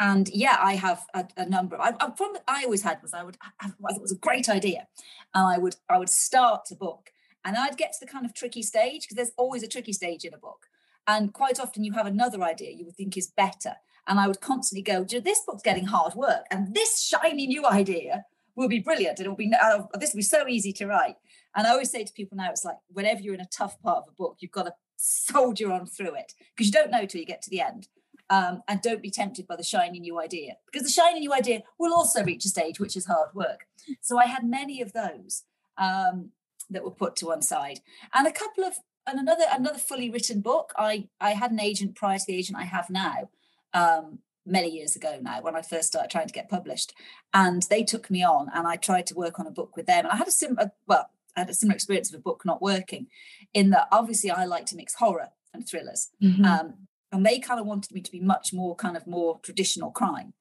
and 0.00 0.28
yeah, 0.28 0.56
I 0.60 0.74
have 0.74 1.04
a, 1.14 1.26
a 1.36 1.48
number. 1.48 1.76
Of, 1.76 1.96
I, 2.00 2.10
I 2.46 2.64
always 2.64 2.82
had 2.82 3.02
was 3.02 3.12
I 3.14 3.22
would 3.22 3.36
I 3.60 3.68
thought 3.68 3.96
it 3.96 4.02
was 4.02 4.12
a 4.12 4.18
great 4.18 4.48
idea, 4.48 4.86
and 5.34 5.46
I 5.46 5.58
would 5.58 5.76
I 5.88 5.98
would 5.98 6.10
start 6.10 6.68
a 6.70 6.76
book, 6.76 7.10
and 7.48 7.56
I'd 7.56 7.78
get 7.78 7.94
to 7.94 8.00
the 8.04 8.12
kind 8.12 8.26
of 8.26 8.34
tricky 8.34 8.62
stage 8.62 9.02
because 9.02 9.16
there's 9.16 9.32
always 9.38 9.62
a 9.62 9.68
tricky 9.68 9.94
stage 9.94 10.26
in 10.26 10.34
a 10.34 10.38
book, 10.38 10.66
and 11.06 11.32
quite 11.32 11.58
often 11.58 11.82
you 11.82 11.94
have 11.94 12.04
another 12.04 12.42
idea 12.42 12.72
you 12.72 12.84
would 12.84 12.96
think 12.96 13.16
is 13.16 13.32
better, 13.34 13.76
and 14.06 14.20
I 14.20 14.26
would 14.26 14.42
constantly 14.42 14.82
go, 14.82 15.02
this 15.02 15.40
book's 15.46 15.62
getting 15.62 15.86
hard 15.86 16.14
work, 16.14 16.44
and 16.50 16.74
this 16.74 17.02
shiny 17.02 17.46
new 17.46 17.64
idea 17.64 18.26
will 18.54 18.68
be 18.68 18.80
brilliant, 18.80 19.18
it'll 19.18 19.34
be 19.34 19.50
uh, 19.60 19.84
this 19.98 20.12
will 20.12 20.18
be 20.18 20.22
so 20.22 20.46
easy 20.46 20.74
to 20.74 20.86
write. 20.86 21.16
And 21.56 21.66
I 21.66 21.70
always 21.70 21.90
say 21.90 22.04
to 22.04 22.12
people 22.12 22.36
now, 22.36 22.50
it's 22.50 22.66
like 22.66 22.76
whenever 22.88 23.22
you're 23.22 23.34
in 23.34 23.40
a 23.40 23.48
tough 23.50 23.80
part 23.80 24.04
of 24.04 24.08
a 24.10 24.16
book, 24.16 24.36
you've 24.40 24.50
got 24.52 24.64
to 24.64 24.74
soldier 24.96 25.72
on 25.72 25.86
through 25.86 26.16
it 26.16 26.34
because 26.54 26.66
you 26.66 26.72
don't 26.72 26.90
know 26.90 27.06
till 27.06 27.20
you 27.20 27.26
get 27.26 27.40
to 27.42 27.50
the 27.50 27.62
end. 27.62 27.88
Um, 28.30 28.60
and 28.68 28.82
don't 28.82 29.00
be 29.00 29.10
tempted 29.10 29.46
by 29.46 29.56
the 29.56 29.62
shiny 29.62 30.00
new 30.00 30.20
idea 30.20 30.56
because 30.70 30.86
the 30.86 30.92
shiny 30.92 31.20
new 31.20 31.32
idea 31.32 31.62
will 31.78 31.94
also 31.94 32.22
reach 32.22 32.44
a 32.44 32.48
stage 32.48 32.78
which 32.78 32.94
is 32.94 33.06
hard 33.06 33.30
work. 33.32 33.60
So 34.02 34.18
I 34.18 34.26
had 34.26 34.44
many 34.44 34.82
of 34.82 34.92
those 34.92 35.44
um, 35.78 36.32
that 36.70 36.84
were 36.84 36.90
put 36.90 37.16
to 37.16 37.26
one 37.26 37.42
side, 37.42 37.80
and 38.14 38.26
a 38.26 38.32
couple 38.32 38.64
of 38.64 38.74
and 39.06 39.18
another 39.18 39.44
another 39.50 39.78
fully 39.78 40.10
written 40.10 40.40
book. 40.40 40.72
I 40.76 41.08
I 41.20 41.30
had 41.30 41.50
an 41.50 41.60
agent 41.60 41.94
prior 41.94 42.18
to 42.18 42.24
the 42.26 42.36
agent 42.36 42.58
I 42.58 42.64
have 42.64 42.90
now, 42.90 43.30
um, 43.74 44.20
many 44.48 44.68
years 44.70 44.96
ago 44.96 45.18
now 45.20 45.40
when 45.42 45.54
I 45.54 45.62
first 45.62 45.88
started 45.88 46.10
trying 46.10 46.26
to 46.26 46.32
get 46.32 46.48
published. 46.48 46.94
And 47.32 47.62
they 47.64 47.84
took 47.84 48.10
me 48.10 48.24
on 48.24 48.48
and 48.54 48.66
I 48.66 48.76
tried 48.76 49.06
to 49.08 49.14
work 49.14 49.38
on 49.38 49.46
a 49.46 49.50
book 49.52 49.76
with 49.76 49.86
them. 49.86 50.04
And 50.04 50.12
I 50.12 50.16
had 50.16 50.28
a 50.28 50.32
similar, 50.32 50.72
well, 50.86 51.10
I 51.36 51.40
had 51.40 51.50
a 51.50 51.54
similar 51.54 51.74
experience 51.74 52.12
of 52.12 52.18
a 52.18 52.22
book 52.22 52.42
not 52.44 52.62
working 52.62 53.06
in 53.54 53.70
that 53.70 53.88
obviously 53.92 54.30
I 54.30 54.44
like 54.46 54.66
to 54.66 54.76
mix 54.76 54.94
horror 54.94 55.28
and 55.52 55.66
thrillers. 55.66 56.10
Mm-hmm. 56.22 56.44
Um, 56.44 56.74
and 57.12 57.24
they 57.24 57.38
kind 57.38 57.60
of 57.60 57.66
wanted 57.66 57.92
me 57.92 58.00
to 58.00 58.10
be 58.10 58.20
much 58.20 58.52
more 58.52 58.74
kind 58.74 58.96
of 58.96 59.06
more 59.06 59.38
traditional 59.42 59.90
crime. 59.90 60.34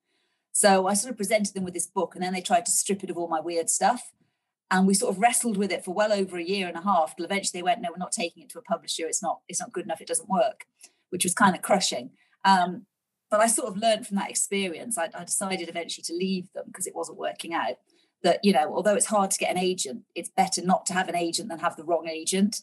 So 0.51 0.87
I 0.87 0.95
sort 0.95 1.11
of 1.11 1.17
presented 1.17 1.53
them 1.53 1.63
with 1.63 1.73
this 1.73 1.85
book 1.85 2.15
and 2.15 2.23
then 2.23 2.33
they 2.33 2.41
tried 2.41 2.65
to 2.65 2.71
strip 2.71 3.03
it 3.03 3.09
of 3.09 3.17
all 3.17 3.27
my 3.27 3.39
weird 3.39 3.69
stuff. 3.69 4.11
And 4.69 4.85
we 4.85 4.93
sort 4.93 5.15
of 5.15 5.21
wrestled 5.21 5.57
with 5.57 5.71
it 5.71 5.85
for 5.85 5.93
well 5.93 6.11
over 6.11 6.37
a 6.37 6.43
year 6.43 6.67
and 6.67 6.75
a 6.75 6.81
half 6.81 7.15
till 7.15 7.25
eventually 7.25 7.59
they 7.59 7.63
went, 7.63 7.81
no, 7.81 7.89
we're 7.89 7.97
not 7.97 8.11
taking 8.11 8.43
it 8.43 8.49
to 8.49 8.59
a 8.59 8.63
publisher. 8.63 9.07
It's 9.07 9.23
not, 9.23 9.39
it's 9.47 9.61
not 9.61 9.71
good 9.71 9.85
enough. 9.85 10.01
It 10.01 10.07
doesn't 10.07 10.29
work, 10.29 10.65
which 11.09 11.23
was 11.23 11.33
kind 11.33 11.55
of 11.55 11.61
crushing. 11.61 12.11
Um, 12.43 12.85
but 13.29 13.39
I 13.39 13.47
sort 13.47 13.69
of 13.69 13.77
learned 13.77 14.07
from 14.07 14.17
that 14.17 14.29
experience. 14.29 14.97
I, 14.97 15.09
I 15.13 15.23
decided 15.23 15.69
eventually 15.69 16.03
to 16.03 16.13
leave 16.13 16.51
them 16.53 16.65
because 16.67 16.87
it 16.87 16.95
wasn't 16.95 17.17
working 17.17 17.53
out. 17.53 17.75
That 18.23 18.39
you 18.43 18.51
know, 18.51 18.73
although 18.73 18.95
it's 18.95 19.05
hard 19.05 19.31
to 19.31 19.37
get 19.37 19.51
an 19.51 19.59
agent, 19.59 20.01
it's 20.15 20.29
better 20.29 20.61
not 20.63 20.85
to 20.87 20.93
have 20.93 21.07
an 21.07 21.15
agent 21.15 21.49
than 21.49 21.59
have 21.59 21.75
the 21.75 21.83
wrong 21.83 22.07
agent 22.07 22.61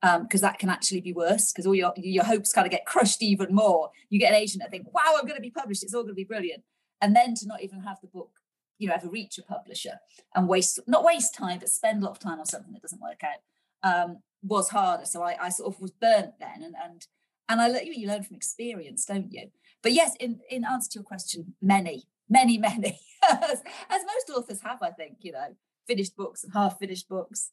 because 0.00 0.42
um, 0.42 0.48
that 0.48 0.58
can 0.58 0.70
actually 0.70 1.00
be 1.00 1.12
worse 1.12 1.52
because 1.52 1.66
all 1.66 1.74
your 1.74 1.92
your 1.96 2.24
hopes 2.24 2.52
kind 2.52 2.66
of 2.66 2.70
get 2.70 2.86
crushed 2.86 3.22
even 3.22 3.54
more. 3.54 3.90
You 4.10 4.18
get 4.18 4.32
an 4.32 4.38
agent 4.38 4.62
that 4.62 4.70
think, 4.70 4.92
"Wow, 4.94 5.14
I'm 5.18 5.26
going 5.26 5.36
to 5.36 5.42
be 5.42 5.50
published. 5.50 5.82
It's 5.82 5.94
all 5.94 6.02
going 6.02 6.14
to 6.14 6.14
be 6.14 6.24
brilliant," 6.24 6.62
and 7.00 7.14
then 7.14 7.34
to 7.34 7.46
not 7.46 7.62
even 7.62 7.80
have 7.80 7.98
the 8.00 8.08
book, 8.08 8.30
you 8.78 8.88
know, 8.88 8.94
ever 8.94 9.08
reach 9.08 9.38
a 9.38 9.42
publisher 9.42 9.98
and 10.34 10.48
waste 10.48 10.80
not 10.86 11.04
waste 11.04 11.34
time, 11.34 11.58
but 11.58 11.68
spend 11.68 12.02
a 12.02 12.06
lot 12.06 12.12
of 12.12 12.18
time 12.18 12.38
on 12.38 12.46
something 12.46 12.72
that 12.72 12.82
doesn't 12.82 13.00
work 13.00 13.22
out 13.22 13.40
um, 13.82 14.18
was 14.42 14.68
harder. 14.70 15.04
So 15.04 15.22
I, 15.22 15.36
I 15.40 15.48
sort 15.48 15.74
of 15.74 15.80
was 15.80 15.90
burnt 15.92 16.34
then, 16.38 16.62
and 16.62 16.74
and 16.84 17.06
and 17.48 17.60
I 17.60 17.80
you, 17.80 17.92
you 17.92 18.08
learn 18.08 18.22
from 18.22 18.36
experience, 18.36 19.04
don't 19.04 19.32
you? 19.32 19.50
But 19.82 19.92
yes, 19.92 20.16
in, 20.18 20.40
in 20.50 20.64
answer 20.64 20.90
to 20.90 20.98
your 20.98 21.04
question, 21.04 21.54
many, 21.62 22.08
many, 22.28 22.58
many, 22.68 22.98
as, 23.30 23.62
as 23.88 24.02
most 24.04 24.36
authors 24.36 24.60
have, 24.62 24.82
I 24.82 24.90
think, 24.90 25.18
you 25.20 25.32
know, 25.32 25.54
finished 25.86 26.16
books 26.16 26.42
and 26.44 26.52
half 26.52 26.78
finished 26.78 27.08
books. 27.08 27.52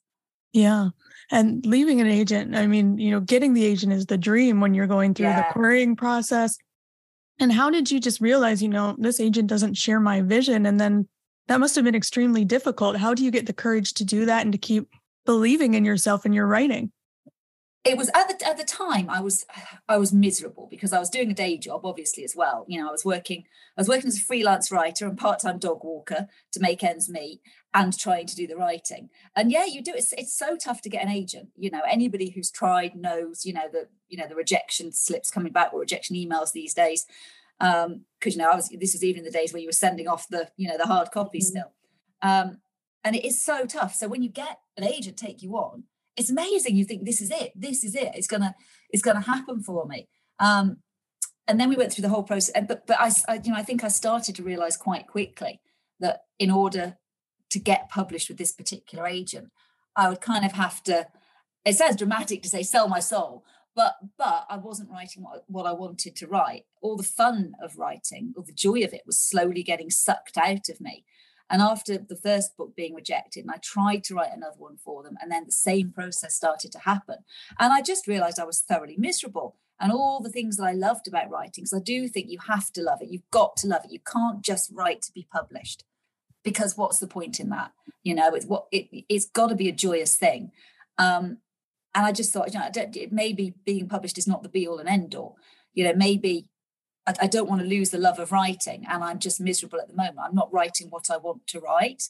Yeah. 0.52 0.90
And 1.30 1.64
leaving 1.66 2.00
an 2.00 2.06
agent, 2.06 2.56
I 2.56 2.66
mean, 2.66 2.98
you 2.98 3.10
know, 3.10 3.20
getting 3.20 3.54
the 3.54 3.64
agent 3.64 3.92
is 3.92 4.06
the 4.06 4.18
dream 4.18 4.60
when 4.60 4.74
you're 4.74 4.86
going 4.86 5.14
through 5.14 5.26
yeah. 5.26 5.42
the 5.42 5.52
querying 5.52 5.96
process. 5.96 6.56
And 7.40 7.52
how 7.52 7.70
did 7.70 7.90
you 7.90 7.98
just 7.98 8.20
realize, 8.20 8.62
you 8.62 8.68
know, 8.68 8.94
this 8.98 9.18
agent 9.18 9.48
doesn't 9.48 9.74
share 9.74 9.98
my 9.98 10.20
vision? 10.20 10.66
And 10.66 10.80
then 10.80 11.08
that 11.48 11.60
must 11.60 11.74
have 11.74 11.84
been 11.84 11.94
extremely 11.94 12.44
difficult. 12.44 12.96
How 12.96 13.14
do 13.14 13.24
you 13.24 13.30
get 13.30 13.46
the 13.46 13.52
courage 13.52 13.94
to 13.94 14.04
do 14.04 14.26
that 14.26 14.42
and 14.42 14.52
to 14.52 14.58
keep 14.58 14.88
believing 15.26 15.74
in 15.74 15.84
yourself 15.84 16.24
and 16.24 16.34
your 16.34 16.46
writing? 16.46 16.92
it 17.84 17.98
was 17.98 18.10
at 18.14 18.28
the 18.28 18.46
at 18.46 18.56
the 18.56 18.64
time 18.64 19.08
I 19.10 19.20
was 19.20 19.44
I 19.88 19.98
was 19.98 20.12
miserable 20.12 20.68
because 20.70 20.92
I 20.92 20.98
was 20.98 21.10
doing 21.10 21.30
a 21.30 21.34
day 21.34 21.58
job 21.58 21.84
obviously 21.84 22.24
as 22.24 22.34
well 22.34 22.64
you 22.66 22.80
know 22.80 22.88
I 22.88 22.92
was 22.92 23.04
working 23.04 23.44
I 23.76 23.80
was 23.80 23.88
working 23.88 24.08
as 24.08 24.18
a 24.18 24.22
freelance 24.22 24.72
writer 24.72 25.06
and 25.06 25.18
part-time 25.18 25.58
dog 25.58 25.84
walker 25.84 26.28
to 26.52 26.60
make 26.60 26.82
ends 26.82 27.08
meet 27.08 27.40
and 27.74 27.96
trying 27.96 28.26
to 28.26 28.36
do 28.36 28.46
the 28.46 28.56
writing 28.56 29.10
and 29.36 29.52
yeah 29.52 29.66
you 29.66 29.82
do 29.82 29.92
it's 29.94 30.12
it's 30.14 30.36
so 30.36 30.56
tough 30.56 30.80
to 30.82 30.88
get 30.88 31.04
an 31.04 31.10
agent 31.10 31.50
you 31.56 31.70
know 31.70 31.82
anybody 31.88 32.30
who's 32.30 32.50
tried 32.50 32.96
knows 32.96 33.44
you 33.44 33.52
know 33.52 33.68
the 33.70 33.88
you 34.08 34.16
know 34.16 34.26
the 34.26 34.36
rejection 34.36 34.90
slips 34.90 35.30
coming 35.30 35.52
back 35.52 35.72
or 35.72 35.80
rejection 35.80 36.16
emails 36.16 36.52
these 36.52 36.74
days 36.74 37.06
um 37.60 38.04
because 38.18 38.36
you 38.36 38.42
know 38.42 38.50
I 38.50 38.56
was 38.56 38.68
this 38.68 38.94
was 38.94 39.04
even 39.04 39.20
in 39.20 39.24
the 39.24 39.30
days 39.30 39.52
where 39.52 39.60
you 39.60 39.68
were 39.68 39.72
sending 39.72 40.08
off 40.08 40.28
the 40.28 40.50
you 40.56 40.68
know 40.68 40.78
the 40.78 40.86
hard 40.86 41.10
copy 41.10 41.38
mm-hmm. 41.38 41.46
still 41.46 41.72
um 42.22 42.58
and 43.04 43.14
it 43.14 43.24
is 43.24 43.40
so 43.40 43.66
tough. 43.66 43.94
So 43.94 44.08
when 44.08 44.22
you 44.22 44.30
get 44.30 44.58
an 44.76 44.84
agent 44.84 45.18
take 45.18 45.42
you 45.42 45.56
on, 45.56 45.84
it's 46.16 46.30
amazing. 46.30 46.74
You 46.74 46.84
think 46.84 47.04
this 47.04 47.20
is 47.20 47.30
it. 47.30 47.52
This 47.54 47.84
is 47.84 47.94
it. 47.94 48.12
It's 48.14 48.26
gonna 48.26 48.54
it's 48.90 49.02
gonna 49.02 49.20
happen 49.20 49.62
for 49.62 49.86
me. 49.86 50.08
Um, 50.40 50.78
and 51.46 51.60
then 51.60 51.68
we 51.68 51.76
went 51.76 51.92
through 51.92 52.02
the 52.02 52.08
whole 52.08 52.22
process. 52.22 52.54
And 52.54 52.66
but 52.66 52.86
but 52.86 52.98
I, 52.98 53.10
I 53.28 53.40
you 53.44 53.52
know 53.52 53.58
I 53.58 53.62
think 53.62 53.84
I 53.84 53.88
started 53.88 54.34
to 54.36 54.42
realize 54.42 54.76
quite 54.76 55.06
quickly 55.06 55.60
that 56.00 56.22
in 56.38 56.50
order 56.50 56.96
to 57.50 57.58
get 57.58 57.90
published 57.90 58.28
with 58.28 58.38
this 58.38 58.52
particular 58.52 59.06
agent, 59.06 59.50
I 59.94 60.08
would 60.08 60.22
kind 60.22 60.44
of 60.44 60.52
have 60.52 60.82
to. 60.84 61.06
It 61.64 61.76
sounds 61.76 61.96
dramatic 61.96 62.42
to 62.42 62.48
say 62.48 62.62
sell 62.62 62.88
my 62.88 63.00
soul, 63.00 63.44
but 63.76 63.96
but 64.16 64.46
I 64.48 64.56
wasn't 64.56 64.90
writing 64.90 65.22
what, 65.24 65.44
what 65.48 65.66
I 65.66 65.72
wanted 65.72 66.16
to 66.16 66.26
write. 66.26 66.64
All 66.84 66.96
the 66.96 67.02
fun 67.02 67.54
of 67.62 67.78
writing, 67.78 68.34
or 68.36 68.44
the 68.44 68.52
joy 68.52 68.84
of 68.84 68.92
it, 68.92 69.02
was 69.06 69.18
slowly 69.18 69.62
getting 69.62 69.90
sucked 69.90 70.36
out 70.36 70.68
of 70.68 70.80
me. 70.80 71.04
And 71.48 71.62
after 71.62 71.96
the 71.96 72.16
first 72.16 72.56
book 72.56 72.74
being 72.76 72.94
rejected, 72.94 73.40
and 73.44 73.50
I 73.50 73.58
tried 73.62 74.04
to 74.04 74.14
write 74.14 74.32
another 74.34 74.58
one 74.58 74.76
for 74.76 75.02
them, 75.02 75.16
and 75.20 75.32
then 75.32 75.44
the 75.46 75.52
same 75.52 75.92
process 75.92 76.34
started 76.34 76.72
to 76.72 76.80
happen. 76.80 77.18
And 77.58 77.72
I 77.72 77.80
just 77.80 78.06
realized 78.06 78.38
I 78.38 78.44
was 78.44 78.60
thoroughly 78.60 78.96
miserable. 78.98 79.56
And 79.80 79.92
all 79.92 80.20
the 80.20 80.30
things 80.30 80.56
that 80.56 80.64
I 80.64 80.72
loved 80.72 81.08
about 81.08 81.30
writing, 81.30 81.64
because 81.64 81.74
I 81.74 81.82
do 81.82 82.06
think 82.06 82.30
you 82.30 82.38
have 82.48 82.70
to 82.72 82.82
love 82.82 83.00
it. 83.02 83.08
You've 83.08 83.30
got 83.30 83.56
to 83.58 83.66
love 83.66 83.84
it. 83.84 83.90
You 83.90 84.00
can't 84.00 84.42
just 84.42 84.70
write 84.72 85.02
to 85.02 85.12
be 85.12 85.26
published. 85.32 85.84
Because 86.44 86.76
what's 86.76 86.98
the 86.98 87.06
point 87.06 87.40
in 87.40 87.48
that? 87.48 87.72
You 88.02 88.14
know, 88.14 88.34
it's 88.34 88.46
what 88.46 88.66
it, 88.70 88.86
it's 89.08 89.26
got 89.26 89.48
to 89.48 89.54
be 89.54 89.68
a 89.68 89.72
joyous 89.72 90.16
thing. 90.16 90.52
Um, 90.98 91.38
and 91.94 92.06
I 92.06 92.12
just 92.12 92.32
thought, 92.32 92.52
you 92.52 92.58
know, 92.58 93.08
maybe 93.10 93.54
being 93.64 93.88
published 93.88 94.18
is 94.18 94.28
not 94.28 94.42
the 94.42 94.48
be 94.48 94.68
all 94.68 94.78
and 94.78 94.88
end 94.88 95.14
all. 95.14 95.36
You 95.72 95.84
know, 95.84 95.94
maybe 95.94 96.48
I, 97.06 97.14
I 97.22 97.26
don't 97.26 97.48
want 97.48 97.62
to 97.62 97.66
lose 97.66 97.90
the 97.90 97.98
love 97.98 98.18
of 98.18 98.32
writing, 98.32 98.86
and 98.88 99.02
I'm 99.02 99.18
just 99.18 99.40
miserable 99.40 99.80
at 99.80 99.88
the 99.88 99.96
moment. 99.96 100.18
I'm 100.22 100.34
not 100.34 100.52
writing 100.52 100.88
what 100.90 101.10
I 101.10 101.16
want 101.16 101.46
to 101.48 101.60
write. 101.60 102.08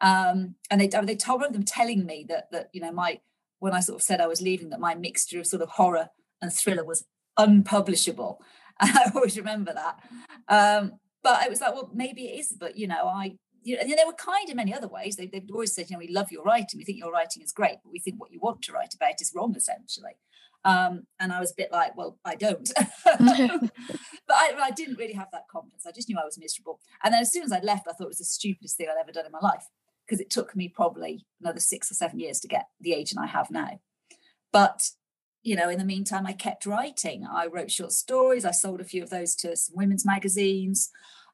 Um, 0.00 0.54
and 0.70 0.80
they 0.80 0.86
they 0.86 1.16
told 1.16 1.42
them 1.42 1.64
telling 1.64 2.06
me 2.06 2.24
that 2.28 2.50
that 2.52 2.70
you 2.72 2.80
know 2.80 2.92
my 2.92 3.20
when 3.58 3.72
I 3.72 3.80
sort 3.80 3.96
of 3.96 4.02
said 4.02 4.20
I 4.20 4.26
was 4.28 4.40
leaving 4.40 4.70
that 4.70 4.80
my 4.80 4.94
mixture 4.94 5.40
of 5.40 5.46
sort 5.46 5.62
of 5.62 5.70
horror 5.70 6.10
and 6.40 6.52
thriller 6.52 6.84
was 6.84 7.04
unpublishable. 7.36 8.40
And 8.80 8.90
I 8.96 9.10
always 9.14 9.36
remember 9.36 9.72
that. 9.74 10.00
Um, 10.48 11.00
but 11.22 11.42
it 11.42 11.50
was 11.50 11.60
like, 11.60 11.74
well, 11.74 11.90
maybe 11.92 12.26
it 12.28 12.38
is. 12.38 12.54
But 12.58 12.76
you 12.78 12.86
know, 12.86 13.08
I 13.08 13.38
you 13.64 13.76
know, 13.76 13.82
and 13.82 13.90
they 13.90 14.04
were 14.06 14.12
kind 14.12 14.48
in 14.48 14.56
many 14.56 14.72
other 14.72 14.88
ways. 14.88 15.16
They, 15.16 15.26
they've 15.26 15.44
always 15.52 15.74
said, 15.74 15.90
you 15.90 15.96
know, 15.96 16.00
we 16.00 16.08
love 16.08 16.30
your 16.30 16.44
writing. 16.44 16.78
We 16.78 16.84
think 16.84 16.98
your 16.98 17.12
writing 17.12 17.42
is 17.42 17.52
great, 17.52 17.78
but 17.82 17.92
we 17.92 17.98
think 17.98 18.20
what 18.20 18.32
you 18.32 18.40
want 18.40 18.62
to 18.62 18.72
write 18.72 18.94
about 18.94 19.20
is 19.20 19.32
wrong, 19.34 19.54
essentially. 19.56 20.12
Um, 20.64 21.04
and 21.20 21.32
I 21.32 21.40
was 21.40 21.52
a 21.52 21.56
bit 21.56 21.70
like, 21.72 21.96
well, 21.96 22.18
I 22.24 22.34
don't. 22.34 22.68
but 23.04 23.16
I, 23.16 24.52
I, 24.60 24.70
didn't 24.72 24.98
really 24.98 25.12
have 25.14 25.28
that 25.32 25.48
confidence. 25.50 25.86
I 25.86 25.92
just 25.92 26.08
knew 26.08 26.18
I 26.18 26.24
was 26.24 26.38
miserable. 26.38 26.80
And 27.02 27.14
then 27.14 27.22
as 27.22 27.32
soon 27.32 27.44
as 27.44 27.52
I 27.52 27.60
left, 27.60 27.86
I 27.88 27.92
thought 27.92 28.04
it 28.04 28.08
was 28.08 28.18
the 28.18 28.24
stupidest 28.24 28.76
thing 28.76 28.88
I'd 28.90 29.00
ever 29.00 29.12
done 29.12 29.24
in 29.24 29.32
my 29.32 29.38
life 29.40 29.64
because 30.06 30.20
it 30.20 30.30
took 30.30 30.56
me 30.56 30.68
probably 30.68 31.24
another 31.40 31.60
six 31.60 31.90
or 31.90 31.94
seven 31.94 32.18
years 32.18 32.40
to 32.40 32.48
get 32.48 32.66
the 32.80 32.92
agent 32.92 33.20
I 33.22 33.26
have 33.26 33.50
now. 33.50 33.80
But 34.52 34.90
you 35.42 35.56
know, 35.56 35.68
in 35.68 35.78
the 35.78 35.84
meantime, 35.84 36.26
I 36.26 36.32
kept 36.32 36.66
writing. 36.66 37.24
I 37.24 37.46
wrote 37.46 37.70
short 37.70 37.92
stories. 37.92 38.44
I 38.44 38.50
sold 38.50 38.80
a 38.80 38.84
few 38.84 39.02
of 39.02 39.10
those 39.10 39.34
to 39.36 39.56
some 39.56 39.76
women's 39.76 40.04
magazines. 40.04 40.90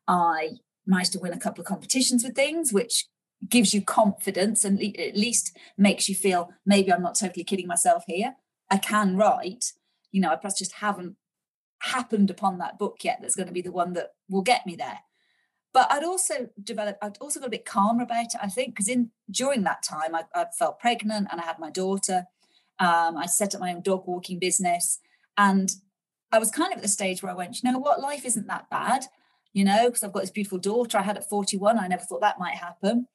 I 0.06 0.50
managed 0.86 1.12
to 1.14 1.18
win 1.18 1.32
a 1.32 1.38
couple 1.38 1.62
of 1.62 1.66
competitions 1.66 2.22
with 2.22 2.34
things, 2.34 2.72
which 2.72 3.06
gives 3.48 3.74
you 3.74 3.82
confidence 3.82 4.64
and 4.64 4.80
at 4.98 5.16
least 5.16 5.56
makes 5.76 6.08
you 6.08 6.14
feel 6.14 6.50
maybe 6.64 6.92
I'm 6.92 7.02
not 7.02 7.18
totally 7.18 7.44
kidding 7.44 7.66
myself 7.66 8.04
here. 8.06 8.36
I 8.70 8.78
can 8.78 9.16
write. 9.16 9.72
You 10.12 10.20
know, 10.20 10.30
I 10.30 10.36
perhaps 10.36 10.58
just 10.58 10.74
haven't 10.74 11.16
happened 11.80 12.30
upon 12.30 12.58
that 12.58 12.78
book 12.78 12.98
yet 13.02 13.18
that's 13.20 13.36
going 13.36 13.46
to 13.46 13.52
be 13.52 13.60
the 13.60 13.72
one 13.72 13.92
that 13.94 14.12
will 14.28 14.42
get 14.42 14.66
me 14.66 14.76
there. 14.76 15.00
But 15.72 15.90
I'd 15.90 16.04
also 16.04 16.48
developed, 16.62 17.02
I'd 17.02 17.18
also 17.20 17.40
got 17.40 17.48
a 17.48 17.50
bit 17.50 17.64
calmer 17.64 18.04
about 18.04 18.26
it, 18.26 18.40
I 18.40 18.48
think, 18.48 18.74
because 18.74 18.88
in 18.88 19.10
during 19.30 19.64
that 19.64 19.82
time 19.82 20.14
I, 20.14 20.22
I, 20.34 20.46
felt 20.56 20.78
pregnant 20.78 21.28
and 21.30 21.40
I 21.40 21.44
had 21.44 21.58
my 21.58 21.70
daughter. 21.70 22.26
Um, 22.78 23.16
I 23.16 23.26
set 23.26 23.54
up 23.54 23.60
my 23.60 23.74
own 23.74 23.82
dog 23.82 24.04
walking 24.06 24.38
business. 24.38 25.00
And 25.36 25.70
I 26.30 26.38
was 26.38 26.50
kind 26.50 26.72
of 26.72 26.78
at 26.78 26.82
the 26.82 26.88
stage 26.88 27.22
where 27.22 27.32
I 27.32 27.36
went, 27.36 27.60
you 27.60 27.70
know 27.70 27.78
what, 27.78 28.00
life 28.00 28.24
isn't 28.24 28.46
that 28.46 28.70
bad, 28.70 29.06
you 29.52 29.64
know, 29.64 29.86
because 29.86 30.04
I've 30.04 30.12
got 30.12 30.20
this 30.20 30.30
beautiful 30.30 30.58
daughter 30.58 30.96
I 30.96 31.02
had 31.02 31.16
at 31.16 31.28
41. 31.28 31.78
I 31.78 31.88
never 31.88 32.04
thought 32.04 32.20
that 32.20 32.38
might 32.38 32.56
happen. 32.56 33.08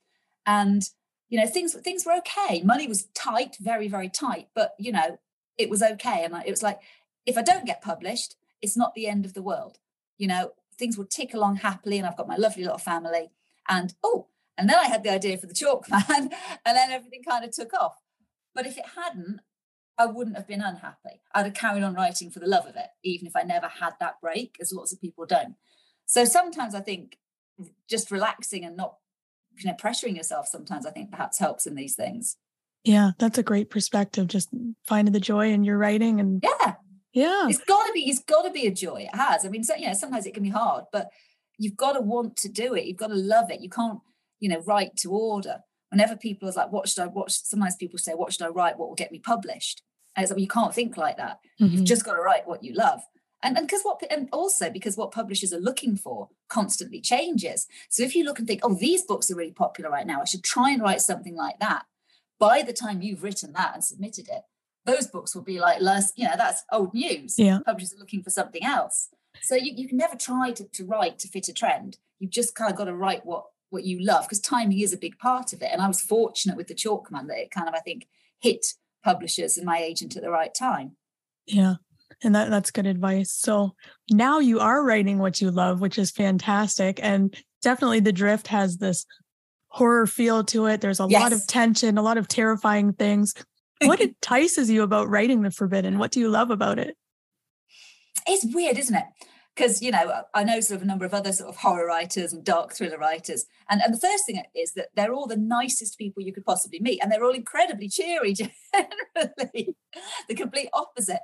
And, 0.46 0.84
you 1.30 1.40
know, 1.40 1.48
things 1.48 1.74
things 1.76 2.06
were 2.06 2.18
okay. 2.18 2.62
Money 2.62 2.88
was 2.88 3.08
tight, 3.16 3.56
very, 3.60 3.88
very 3.88 4.10
tight, 4.10 4.48
but 4.54 4.74
you 4.80 4.92
know, 4.92 5.18
it 5.60 5.70
was 5.70 5.84
okay. 5.84 6.24
And 6.24 6.34
it 6.46 6.50
was 6.50 6.64
like, 6.64 6.80
if 7.26 7.38
I 7.38 7.44
don't 7.44 7.66
get 7.66 7.82
published, 7.82 8.36
it's 8.62 8.78
not 8.78 8.96
the 8.96 9.08
end 9.08 9.26
of 9.26 9.36
the 9.36 9.44
world. 9.44 9.78
You 10.18 10.28
know, 10.28 10.54
things 10.78 10.98
will 10.98 11.06
tick 11.06 11.34
along 11.34 11.58
happily, 11.58 11.98
and 11.98 12.08
I've 12.08 12.18
got 12.18 12.28
my 12.28 12.38
lovely 12.38 12.64
little 12.64 12.80
family. 12.80 13.30
And 13.68 13.94
oh, 14.04 14.28
and 14.58 14.68
then 14.68 14.78
I 14.78 14.86
had 14.86 15.04
the 15.04 15.12
idea 15.12 15.38
for 15.38 15.46
the 15.46 15.54
chalk 15.54 15.88
man, 15.92 16.04
and 16.66 16.78
then 16.78 16.92
everything 16.92 17.22
kind 17.24 17.46
of 17.46 17.52
took 17.52 17.74
off. 17.74 17.98
But 18.56 18.66
if 18.66 18.78
it 18.78 18.86
hadn't, 18.96 19.42
I 19.98 20.06
wouldn't 20.06 20.38
have 20.38 20.48
been 20.48 20.62
unhappy. 20.62 21.22
I'd 21.34 21.46
have 21.46 21.54
carried 21.54 21.84
on 21.84 21.94
writing 21.94 22.32
for 22.32 22.40
the 22.40 22.48
love 22.48 22.66
of 22.66 22.76
it, 22.78 22.88
even 23.04 23.28
if 23.28 23.36
I 23.36 23.44
never 23.44 23.68
had 23.68 23.94
that 24.00 24.22
break, 24.22 24.56
as 24.62 24.74
lots 24.74 24.94
of 24.94 25.02
people 25.02 25.26
don't. 25.26 25.56
So 26.06 26.24
sometimes 26.24 26.74
I 26.74 26.80
think 26.80 27.18
just 27.90 28.10
relaxing 28.10 28.64
and 28.64 28.78
not, 28.78 28.96
you 29.58 29.70
know, 29.70 29.76
pressuring 29.76 30.16
yourself 30.16 30.48
sometimes 30.48 30.86
I 30.86 30.92
think 30.92 31.12
perhaps 31.12 31.38
helps 31.38 31.68
in 31.68 31.76
these 31.76 31.96
things. 31.96 32.38
Yeah, 32.84 33.12
that's 33.20 33.38
a 33.38 33.44
great 33.44 33.70
perspective. 33.70 34.28
Just 34.28 34.50
finding 34.86 35.14
the 35.14 35.20
joy 35.20 35.52
in 35.52 35.64
your 35.64 35.78
writing 35.78 36.20
and 36.20 36.44
yeah, 36.44 36.76
yeah, 37.14 37.48
it's 37.48 37.64
got 37.64 37.86
to 37.86 37.94
be. 37.94 38.10
It's 38.10 38.24
got 38.24 38.44
to 38.44 38.52
be 38.52 38.68
a 38.68 38.72
joy. 38.72 39.08
It 39.12 39.16
has. 39.16 39.46
I 39.46 39.50
mean, 39.50 39.64
so, 39.64 39.76
you 39.76 39.88
know, 39.88 39.94
sometimes 39.94 40.26
it 40.26 40.34
can 40.34 40.44
be 40.44 40.50
hard, 40.50 40.86
but 40.92 41.10
you've 41.58 41.76
got 41.78 41.94
to 41.94 42.02
want 42.02 42.38
to 42.38 42.50
do 42.50 42.76
it. 42.76 42.86
You've 42.86 42.98
got 42.98 43.08
to 43.08 43.16
love 43.16 43.52
it. 43.52 43.62
You 43.62 43.70
can't, 43.70 44.00
you 44.40 44.50
know, 44.50 44.62
write 44.62 44.96
to 44.98 45.12
order. 45.12 45.60
Whenever 45.90 46.16
people 46.16 46.48
are 46.48 46.54
like, 46.54 46.72
"What 46.72 46.88
should 46.88 47.04
I 47.04 47.08
watch?" 47.08 47.34
Sometimes 47.34 47.76
people 47.76 47.98
say, 47.98 48.14
"What 48.14 48.32
should 48.32 48.46
I 48.46 48.50
write? 48.50 48.78
What 48.78 48.90
will 48.90 48.96
get 48.96 49.12
me 49.12 49.20
published?" 49.20 49.82
And 50.16 50.24
it's 50.24 50.32
like, 50.32 50.38
well, 50.38 50.42
you 50.42 50.48
can't 50.48 50.74
think 50.74 50.98
like 50.98 51.18
that. 51.18 51.40
Mm-hmm. 51.62 51.74
You've 51.74 51.86
just 51.86 52.06
got 52.06 52.14
to 52.14 52.22
write 52.22 52.48
what 52.48 52.64
you 52.64 52.74
love. 52.74 53.02
And 53.42 53.58
and 53.58 53.68
because 53.68 53.82
what 53.84 54.04
and 54.12 54.30
also 54.32 54.70
because 54.70 54.98
what 54.98 55.12
publishers 55.12 55.54
are 55.54 55.60
looking 55.60 55.96
for 55.96 56.30
constantly 56.50 57.02
changes. 57.02 57.68
So 57.90 58.04
if 58.04 58.16
you 58.16 58.24
look 58.24 58.38
and 58.38 58.48
think, 58.48 58.62
oh, 58.64 58.76
these 58.76 59.04
books 59.04 59.32
are 59.32 59.36
really 59.36 59.52
popular 59.52 59.90
right 59.90 60.06
now, 60.06 60.22
I 60.22 60.26
should 60.26 60.44
try 60.44 60.72
and 60.72 60.82
write 60.82 61.02
something 61.02 61.36
like 61.36 61.58
that 61.60 61.86
by 62.40 62.62
the 62.62 62.74
time 62.74 63.02
you've 63.02 63.24
written 63.24 63.54
that 63.54 63.74
and 63.74 63.84
submitted 63.84 64.28
it, 64.30 64.44
those 64.86 65.08
books 65.08 65.36
will 65.36 65.44
be 65.44 65.60
like 65.60 65.82
less, 65.82 66.12
you 66.16 66.26
know, 66.26 66.36
that's 66.38 66.64
old 66.72 66.94
news. 66.94 67.38
Yeah. 67.38 67.60
Publishers 67.66 67.94
are 67.94 68.00
looking 68.00 68.24
for 68.24 68.30
something 68.30 68.64
else. 68.64 69.10
So 69.42 69.56
you, 69.56 69.74
you 69.76 69.88
can 69.88 69.98
never 69.98 70.16
try 70.16 70.52
to, 70.52 70.64
to 70.64 70.86
write 70.86 71.20
to 71.20 71.28
fit 71.28 71.48
a 71.48 71.54
trend. 71.54 71.98
You've 72.20 72.32
just 72.32 72.56
kind 72.56 72.72
of 72.72 72.78
got 72.78 72.86
to 72.86 72.96
write 72.96 73.26
what 73.26 73.46
what 73.70 73.84
you 73.84 74.00
love 74.04 74.26
because 74.26 74.40
timing 74.40 74.80
is 74.80 74.94
a 74.94 74.98
big 74.98 75.18
part 75.20 75.54
of 75.54 75.62
it. 75.62 75.70
And 75.72 75.82
I 75.82 75.88
was 75.88 76.02
fortunate 76.02 76.58
with 76.58 76.68
the 76.68 76.74
Chalk 76.74 77.12
Man 77.12 77.28
that 77.28 77.38
it 77.38 77.52
kind 77.52 77.68
of, 77.68 77.76
I 77.76 77.80
think, 77.80 78.08
hit 78.40 78.66
publishers 79.04 79.58
and 79.58 79.66
my 79.66 79.78
agent 79.78 80.16
at 80.16 80.24
the 80.24 80.32
right 80.32 80.54
time. 80.54 80.96
Yeah. 81.46 81.76
And 82.24 82.36
that, 82.36 82.50
that's 82.50 82.72
good 82.72 82.88
advice. 82.88 83.32
So 83.32 83.76
now 84.12 84.40
you 84.40 84.60
are 84.60 84.84
writing 84.84 85.20
what 85.20 85.40
you 85.40 85.52
love, 85.52 85.80
which 85.80 85.98
is 85.98 86.12
fantastic. 86.12 87.00
And 87.02 87.36
definitely 87.62 88.00
the 88.00 88.12
drift 88.12 88.48
has 88.48 88.78
this 88.78 89.06
horror 89.70 90.08
feel 90.08 90.44
to 90.46 90.66
it. 90.66 90.82
There's 90.82 91.00
a 91.00 91.08
yes. 91.10 91.22
lot 91.22 91.34
of 91.34 91.48
tension, 91.48 91.98
a 91.98 92.02
lot 92.02 92.18
of 92.18 92.28
terrifying 92.28 92.94
things. 92.94 93.34
What 93.82 94.02
entices 94.02 94.70
you 94.70 94.84
about 94.84 95.10
writing 95.10 95.42
The 95.42 95.52
Forbidden? 95.52 96.00
What 96.00 96.12
do 96.12 96.20
you 96.20 96.30
love 96.30 96.52
about 96.52 96.80
it? 96.80 96.98
It's 98.28 98.54
weird, 98.54 98.78
isn't 98.78 98.96
it? 98.96 99.06
Because, 99.56 99.82
you 99.82 99.92
know, 99.92 100.24
I 100.34 100.44
know 100.44 100.60
sort 100.62 100.78
of 100.78 100.84
a 100.84 100.88
number 100.88 101.06
of 101.06 101.14
other 101.14 101.34
sort 101.34 101.50
of 101.50 101.58
horror 101.58 101.86
writers 101.86 102.32
and 102.32 102.46
dark 102.46 102.74
thriller 102.74 102.98
writers. 102.98 103.46
And, 103.70 103.82
and 103.82 103.94
the 103.94 104.00
first 104.00 104.26
thing 104.26 104.42
is 104.56 104.74
that 104.74 104.90
they're 104.96 105.14
all 105.14 105.28
the 105.28 105.38
nicest 105.38 105.98
people 105.98 106.24
you 106.24 106.34
could 106.34 106.46
possibly 106.46 106.80
meet. 106.80 107.00
And 107.02 107.12
they're 107.12 107.24
all 107.24 107.34
incredibly 107.34 107.90
cheery, 107.90 108.34
generally. 108.74 109.76
the 110.28 110.36
complete 110.36 110.70
opposite. 110.74 111.20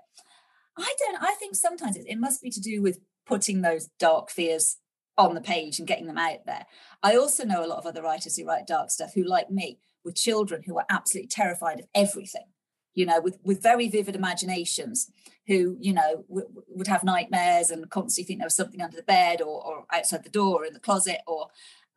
I 0.77 0.93
don't, 0.99 1.21
I 1.21 1.35
think 1.39 1.55
sometimes 1.55 1.95
it, 1.95 2.05
it 2.07 2.19
must 2.19 2.41
be 2.41 2.49
to 2.49 2.59
do 2.59 2.81
with 2.81 2.99
putting 3.25 3.61
those 3.61 3.89
dark 3.99 4.29
fears 4.29 4.77
on 5.17 5.33
the 5.33 5.41
page 5.41 5.79
and 5.79 5.87
getting 5.87 6.07
them 6.07 6.17
out 6.17 6.45
there. 6.45 6.65
I 7.01 7.15
also 7.15 7.45
know 7.45 7.63
a 7.63 7.67
lot 7.67 7.79
of 7.79 7.85
other 7.85 8.01
writers 8.01 8.35
who 8.35 8.45
write 8.45 8.67
dark 8.67 8.89
stuff 8.89 9.13
who, 9.13 9.23
like 9.23 9.49
me, 9.49 9.79
were 10.03 10.11
children 10.11 10.63
who 10.63 10.75
were 10.75 10.85
absolutely 10.89 11.29
terrified 11.29 11.79
of 11.79 11.87
everything, 11.95 12.47
you 12.93 13.05
know, 13.05 13.21
with, 13.21 13.39
with 13.43 13.63
very 13.63 13.87
vivid 13.87 14.15
imaginations, 14.15 15.09
who, 15.47 15.77
you 15.79 15.93
know, 15.93 16.25
w- 16.27 16.47
would 16.67 16.87
have 16.87 17.03
nightmares 17.03 17.69
and 17.69 17.89
constantly 17.89 18.27
think 18.27 18.39
there 18.39 18.45
was 18.45 18.55
something 18.55 18.81
under 18.81 18.97
the 18.97 19.03
bed 19.03 19.41
or, 19.41 19.65
or 19.65 19.85
outside 19.93 20.23
the 20.23 20.29
door 20.29 20.63
or 20.63 20.65
in 20.65 20.73
the 20.73 20.79
closet 20.79 21.21
or. 21.27 21.47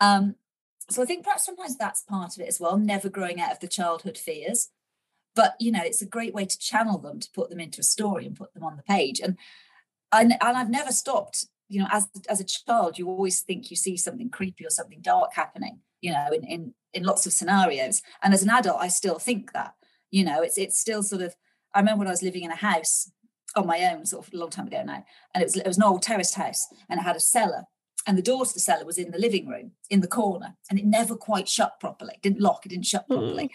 Um, 0.00 0.36
so 0.90 1.02
I 1.02 1.04
think 1.04 1.24
perhaps 1.24 1.44
sometimes 1.44 1.76
that's 1.76 2.02
part 2.02 2.34
of 2.36 2.40
it 2.40 2.48
as 2.48 2.60
well, 2.60 2.78
never 2.78 3.10
growing 3.10 3.40
out 3.40 3.52
of 3.52 3.60
the 3.60 3.68
childhood 3.68 4.16
fears. 4.16 4.70
But, 5.34 5.54
you 5.60 5.70
know, 5.70 5.82
it's 5.84 6.02
a 6.02 6.06
great 6.06 6.34
way 6.34 6.46
to 6.46 6.58
channel 6.58 6.98
them, 6.98 7.20
to 7.20 7.30
put 7.32 7.50
them 7.50 7.60
into 7.60 7.80
a 7.80 7.84
story 7.84 8.26
and 8.26 8.34
put 8.34 8.54
them 8.54 8.64
on 8.64 8.76
the 8.76 8.82
page. 8.82 9.20
And 9.20 9.36
and, 10.10 10.32
and 10.40 10.56
I've 10.56 10.70
never 10.70 10.90
stopped 10.90 11.46
you 11.68 11.80
know, 11.80 11.88
as 11.90 12.08
as 12.28 12.40
a 12.40 12.44
child, 12.44 12.98
you 12.98 13.08
always 13.08 13.40
think 13.40 13.70
you 13.70 13.76
see 13.76 13.96
something 13.96 14.30
creepy 14.30 14.64
or 14.64 14.70
something 14.70 15.00
dark 15.00 15.34
happening, 15.34 15.80
you 16.00 16.12
know, 16.12 16.28
in 16.32 16.44
in 16.44 16.74
in 16.94 17.02
lots 17.04 17.26
of 17.26 17.32
scenarios. 17.32 18.02
And 18.22 18.32
as 18.34 18.42
an 18.42 18.50
adult, 18.50 18.78
I 18.80 18.88
still 18.88 19.18
think 19.18 19.52
that, 19.52 19.74
you 20.10 20.24
know, 20.24 20.42
it's 20.42 20.58
it's 20.58 20.78
still 20.78 21.02
sort 21.02 21.22
of. 21.22 21.34
I 21.74 21.80
remember 21.80 22.00
when 22.00 22.08
I 22.08 22.12
was 22.12 22.22
living 22.22 22.44
in 22.44 22.50
a 22.50 22.56
house 22.56 23.12
on 23.54 23.66
my 23.66 23.84
own, 23.92 24.06
sort 24.06 24.26
of 24.26 24.32
a 24.32 24.36
long 24.36 24.50
time 24.50 24.66
ago 24.66 24.82
now, 24.82 25.04
and 25.34 25.42
it 25.42 25.46
was 25.46 25.56
it 25.56 25.66
was 25.66 25.76
an 25.76 25.82
old 25.84 26.02
terraced 26.02 26.34
house, 26.34 26.66
and 26.88 26.98
it 26.98 27.04
had 27.04 27.16
a 27.16 27.20
cellar, 27.20 27.64
and 28.08 28.16
the 28.16 28.22
door 28.22 28.44
to 28.44 28.54
the 28.54 28.58
cellar 28.58 28.86
was 28.86 28.96
in 28.96 29.10
the 29.10 29.18
living 29.18 29.46
room 29.46 29.72
in 29.90 30.00
the 30.00 30.08
corner 30.08 30.56
and 30.70 30.78
it 30.78 30.86
never 30.86 31.14
quite 31.14 31.48
shut 31.48 31.78
properly 31.78 32.14
it 32.14 32.22
didn't 32.22 32.40
lock 32.40 32.64
it 32.64 32.70
didn't 32.70 32.86
shut 32.86 33.06
properly 33.06 33.44
mm. 33.44 33.50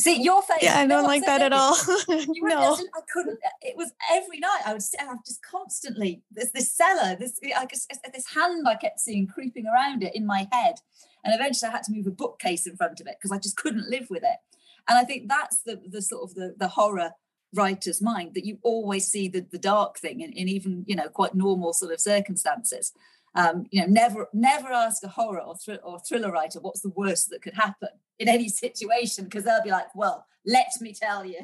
see 0.00 0.20
your 0.20 0.42
face 0.42 0.62
Yeah, 0.62 0.78
I 0.78 0.86
don't 0.86 1.04
like 1.04 1.26
that 1.26 1.42
at 1.42 1.52
all. 1.52 1.76
You 2.08 2.42
no. 2.42 2.74
I 2.74 3.00
couldn't. 3.12 3.38
It 3.60 3.76
was 3.76 3.92
every 4.10 4.38
night. 4.38 4.62
I 4.64 4.72
would 4.72 4.82
sit. 4.82 5.00
I 5.00 5.14
just 5.26 5.42
constantly 5.42 6.22
this 6.30 6.50
this 6.52 6.72
cellar, 6.72 7.16
this 7.16 7.38
I 7.56 7.66
just, 7.66 7.92
this 8.12 8.34
hand 8.34 8.66
I 8.66 8.76
kept 8.76 9.00
seeing 9.00 9.26
creeping 9.26 9.66
around 9.66 10.02
it 10.02 10.14
in 10.14 10.26
my 10.26 10.48
head, 10.50 10.76
and 11.24 11.34
eventually 11.34 11.68
I 11.68 11.72
had 11.72 11.82
to 11.84 11.92
move 11.92 12.06
a 12.06 12.10
bookcase 12.10 12.66
in 12.66 12.76
front 12.76 13.00
of 13.00 13.06
it 13.06 13.16
because 13.18 13.32
I 13.32 13.38
just 13.38 13.56
couldn't 13.56 13.90
live 13.90 14.06
with 14.08 14.22
it. 14.22 14.38
And 14.88 14.98
I 14.98 15.04
think 15.04 15.28
that's 15.28 15.58
the 15.62 15.80
the 15.86 16.02
sort 16.02 16.22
of 16.28 16.34
the 16.34 16.54
the 16.56 16.68
horror 16.68 17.12
writer's 17.54 18.02
mind 18.02 18.34
that 18.34 18.44
you 18.44 18.58
always 18.62 19.06
see 19.06 19.28
the 19.28 19.46
the 19.50 19.58
dark 19.58 19.98
thing 19.98 20.20
in, 20.20 20.32
in 20.32 20.48
even 20.48 20.84
you 20.86 20.96
know 20.96 21.08
quite 21.08 21.34
normal 21.34 21.72
sort 21.72 21.92
of 21.92 22.00
circumstances. 22.00 22.92
Um, 23.34 23.66
you 23.70 23.80
know, 23.82 23.86
never 23.88 24.28
never 24.32 24.68
ask 24.72 25.02
a 25.04 25.08
horror 25.08 25.40
or, 25.40 25.56
thr- 25.56 25.82
or 25.84 25.98
thriller 26.00 26.32
writer 26.32 26.60
what's 26.60 26.80
the 26.80 26.92
worst 26.94 27.30
that 27.30 27.42
could 27.42 27.54
happen 27.54 27.90
in 28.18 28.28
any 28.28 28.48
situation 28.64 29.24
because 29.24 29.44
they'll 29.44 29.62
be 29.62 29.70
like, 29.70 29.94
well, 29.94 30.26
let 30.46 30.68
me 30.80 30.94
tell 30.94 31.24
you. 31.24 31.38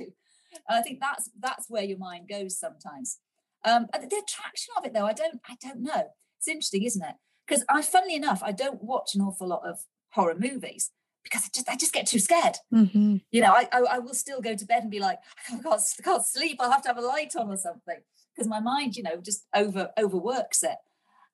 And 0.68 0.78
I 0.78 0.82
think 0.82 1.00
that's 1.00 1.30
that's 1.38 1.68
where 1.68 1.84
your 1.84 1.98
mind 1.98 2.28
goes 2.28 2.58
sometimes. 2.58 3.18
Um, 3.64 3.86
the 3.92 4.22
attraction 4.22 4.74
of 4.76 4.84
it, 4.84 4.92
though, 4.92 5.06
I 5.06 5.12
don't 5.12 5.40
I 5.48 5.56
don't 5.62 5.82
know. 5.82 6.10
It's 6.38 6.48
interesting, 6.48 6.82
isn't 6.84 7.02
it? 7.02 7.14
Because 7.46 7.64
I, 7.68 7.82
funnily 7.82 8.14
enough, 8.14 8.42
I 8.42 8.52
don't 8.52 8.82
watch 8.82 9.14
an 9.14 9.20
awful 9.20 9.48
lot 9.48 9.66
of 9.66 9.80
horror 10.10 10.36
movies 10.38 10.90
because 11.22 11.44
I 11.44 11.48
just 11.54 11.70
I 11.70 11.76
just 11.76 11.92
get 11.92 12.06
too 12.06 12.18
scared. 12.18 12.56
hmm 12.70 13.16
You 13.30 13.40
know, 13.40 13.52
I 13.52 13.68
I, 13.72 13.80
I 13.92 13.98
will 13.98 14.14
still 14.14 14.40
go 14.40 14.54
to 14.54 14.66
bed 14.66 14.82
and 14.82 14.90
be 14.90 15.00
like, 15.00 15.18
I 15.48 15.52
can't, 15.52 15.66
I 15.66 16.02
can't 16.02 16.24
sleep. 16.24 16.58
I'll 16.60 16.70
have 16.72 16.82
to 16.82 16.88
have 16.88 16.98
a 16.98 17.02
light 17.02 17.34
on 17.36 17.50
or 17.50 17.56
something 17.56 18.00
because 18.34 18.48
my 18.48 18.60
mind, 18.60 18.96
you 18.96 19.02
know, 19.02 19.16
just 19.20 19.46
over 19.54 19.90
overworks 19.98 20.62
it. 20.62 20.76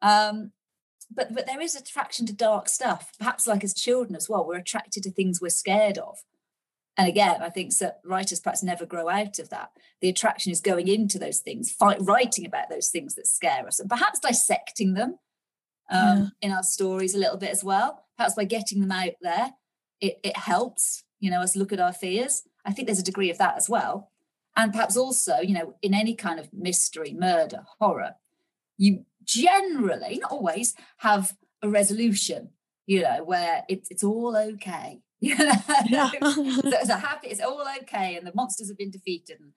Um, 0.03 0.53
but 1.13 1.35
but 1.35 1.47
there 1.47 1.61
is 1.61 1.75
attraction 1.75 2.27
to 2.27 2.33
dark 2.33 2.69
stuff. 2.69 3.13
Perhaps 3.19 3.47
like 3.47 3.65
as 3.65 3.75
children 3.75 4.15
as 4.17 4.29
well, 4.29 4.47
we're 4.47 4.57
attracted 4.57 5.03
to 5.03 5.11
things 5.11 5.41
we're 5.41 5.49
scared 5.51 5.99
of. 5.99 6.19
And 6.97 7.09
again, 7.09 7.41
I 7.41 7.49
think 7.49 7.77
that 7.79 8.01
writers 8.05 8.41
perhaps 8.41 8.63
never 8.63 8.85
grow 8.85 9.09
out 9.09 9.39
of 9.39 9.49
that. 9.51 9.71
The 10.01 10.09
attraction 10.09 10.53
is 10.53 10.61
going 10.61 10.89
into 10.89 11.19
those 11.19 11.39
things, 11.39 11.73
fight, 11.73 11.99
writing 12.01 12.45
about 12.45 12.69
those 12.69 12.89
things 12.89 13.15
that 13.15 13.27
scare 13.27 13.67
us, 13.67 13.81
and 13.81 13.89
perhaps 13.89 14.19
dissecting 14.19 14.95
them 14.95 15.19
um, 15.91 16.33
in 16.43 16.53
our 16.53 16.63
stories 16.63 17.15
a 17.15 17.19
little 17.19 17.39
bit 17.39 17.51
as 17.51 17.65
well. 17.65 18.05
Perhaps 18.17 18.35
by 18.35 18.45
getting 18.45 18.81
them 18.81 18.93
out 18.93 19.15
there, 19.23 19.53
it, 20.01 20.19
it 20.23 20.37
helps, 20.37 21.05
you 21.21 21.31
know, 21.31 21.41
us 21.41 21.57
look 21.57 21.73
at 21.73 21.81
our 21.81 21.93
fears. 21.93 22.43
I 22.65 22.73
think 22.73 22.87
there's 22.87 22.99
a 22.99 23.05
degree 23.05 23.31
of 23.31 23.39
that 23.39 23.57
as 23.57 23.69
well. 23.69 24.11
And 24.57 24.73
perhaps 24.73 24.97
also, 24.97 25.39
you 25.39 25.55
know, 25.55 25.77
in 25.81 25.95
any 25.95 26.15
kind 26.15 26.39
of 26.39 26.53
mystery, 26.53 27.15
murder, 27.15 27.65
horror, 27.79 28.17
you 28.77 29.07
generally, 29.25 30.19
not 30.21 30.31
always, 30.33 30.75
have 30.99 31.35
a 31.63 31.69
resolution, 31.69 32.51
you 32.87 33.03
know, 33.03 33.23
where 33.25 33.63
it's 33.69 33.91
it's 33.91 34.05
all 34.05 34.37
okay. 34.37 35.01
You 35.23 35.37
know, 35.37 35.53
Yeah. 35.87 36.11
a 36.23 36.97
happy, 37.09 37.29
it's 37.29 37.43
all 37.43 37.63
okay, 37.83 38.17
and 38.17 38.27
the 38.27 38.33
monsters 38.35 38.69
have 38.69 38.79
been 38.79 38.91
defeated. 38.91 39.39
And, 39.39 39.53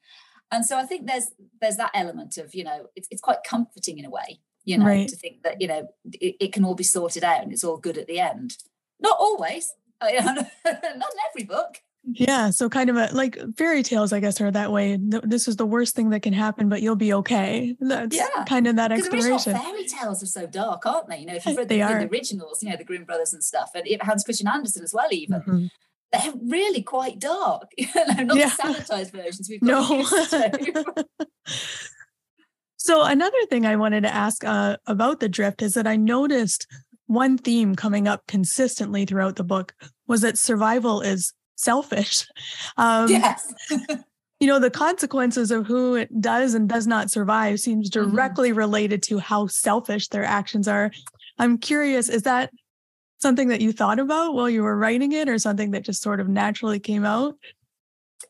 and 0.51 0.65
so 0.65 0.77
I 0.77 0.83
think 0.83 1.07
there's 1.07 1.31
there's 1.61 1.77
that 1.77 1.91
element 1.93 2.37
of, 2.37 2.53
you 2.53 2.65
know, 2.65 2.87
it's 2.97 3.07
it's 3.09 3.21
quite 3.21 3.43
comforting 3.47 3.97
in 3.97 4.03
a 4.05 4.09
way, 4.09 4.41
you 4.65 4.77
know, 4.77 4.85
Right. 4.85 5.07
to 5.07 5.15
think 5.15 5.43
that, 5.43 5.61
you 5.61 5.67
know, 5.67 5.87
it, 6.11 6.35
it 6.41 6.53
can 6.53 6.65
all 6.65 6.75
be 6.75 6.83
sorted 6.83 7.23
out 7.23 7.43
and 7.43 7.53
it's 7.53 7.63
all 7.63 7.77
good 7.77 7.97
at 7.97 8.07
the 8.07 8.19
end. 8.19 8.57
Not 8.99 9.15
always. 9.19 9.71
Not 10.01 10.11
in 10.13 11.19
every 11.29 11.45
book. 11.45 11.77
Yeah, 12.05 12.49
so 12.49 12.67
kind 12.69 12.89
of 12.89 12.97
a 12.97 13.09
like 13.13 13.37
fairy 13.57 13.81
tales, 13.81 14.11
I 14.11 14.19
guess, 14.19 14.41
are 14.41 14.51
that 14.51 14.71
way. 14.73 14.97
This 14.99 15.47
is 15.47 15.55
the 15.55 15.65
worst 15.65 15.95
thing 15.95 16.09
that 16.09 16.21
can 16.21 16.33
happen, 16.33 16.67
but 16.67 16.81
you'll 16.81 16.97
be 16.97 17.13
okay. 17.13 17.75
That's 17.79 18.15
Yeah, 18.15 18.27
kind 18.45 18.67
of 18.67 18.75
that 18.75 18.91
exploration. 18.91 19.55
fairy 19.57 19.85
tales 19.85 20.21
are 20.21 20.25
so 20.27 20.45
dark, 20.45 20.85
aren't 20.85 21.07
they? 21.07 21.19
You 21.19 21.27
know, 21.27 21.35
if 21.35 21.45
you've 21.45 21.57
read 21.57 21.69
the, 21.69 21.77
the 21.77 22.09
originals, 22.09 22.61
you 22.61 22.69
know, 22.69 22.75
the 22.75 22.83
Grimm 22.83 23.05
brothers 23.05 23.31
and 23.33 23.41
stuff, 23.43 23.69
and 23.73 23.87
Hans 24.01 24.23
Christian 24.25 24.49
Andersen 24.49 24.83
as 24.83 24.93
well, 24.93 25.07
even 25.11 25.41
Mhm. 25.41 25.69
they're 26.11 26.33
really 26.41 26.81
quite 26.83 27.19
dark. 27.19 27.71
You 27.77 27.87
know, 27.95 28.23
not 28.23 28.37
Yeah. 28.37 28.49
the 28.49 28.63
sanitized 28.63 29.11
versions 29.13 29.47
we've 29.49 29.61
got 29.65 29.89
No. 29.89 31.05
So 32.75 33.03
another 33.05 33.37
thing 33.49 33.65
I 33.65 33.77
wanted 33.77 34.01
to 34.01 34.13
ask 34.13 34.43
uh, 34.43 34.75
about 34.87 35.21
the 35.21 35.29
drift 35.29 35.61
is 35.61 35.73
that 35.75 35.87
I 35.87 35.95
noticed 35.95 36.67
one 37.07 37.37
theme 37.37 37.75
coming 37.75 38.09
up 38.09 38.27
consistently 38.27 39.05
throughout 39.05 39.37
the 39.37 39.43
book 39.45 39.73
was 40.05 40.19
that 40.19 40.37
survival 40.37 40.99
is 40.99 41.31
selfish. 41.55 42.27
Um, 42.77 43.09
yes. 43.09 43.53
You 44.39 44.47
know, 44.47 44.59
the 44.59 44.69
consequences 44.69 45.51
of 45.51 45.65
who 45.67 45.95
it 45.95 46.19
does 46.19 46.53
and 46.53 46.67
does 46.67 46.85
not 46.85 47.09
survive 47.09 47.61
seems 47.61 47.89
Mhm. 47.89 47.93
directly 47.93 48.51
related 48.51 49.01
to 49.03 49.19
how 49.19 49.47
selfish 49.47 50.09
their 50.09 50.25
actions 50.25 50.67
are. 50.67 50.91
I'm 51.39 51.57
curious, 51.57 52.09
is 52.09 52.23
that 52.23 52.51
something 53.19 53.47
that 53.47 53.61
you 53.61 53.71
thought 53.71 53.99
about 53.99 54.33
while 54.33 54.49
you 54.49 54.63
were 54.63 54.75
writing 54.77 55.13
it 55.13 55.29
or 55.29 55.39
something 55.39 55.71
that 55.71 55.83
just 55.85 56.01
sort 56.01 56.19
of 56.19 56.27
naturally 56.27 56.77
came 56.81 57.05
out? 57.05 57.37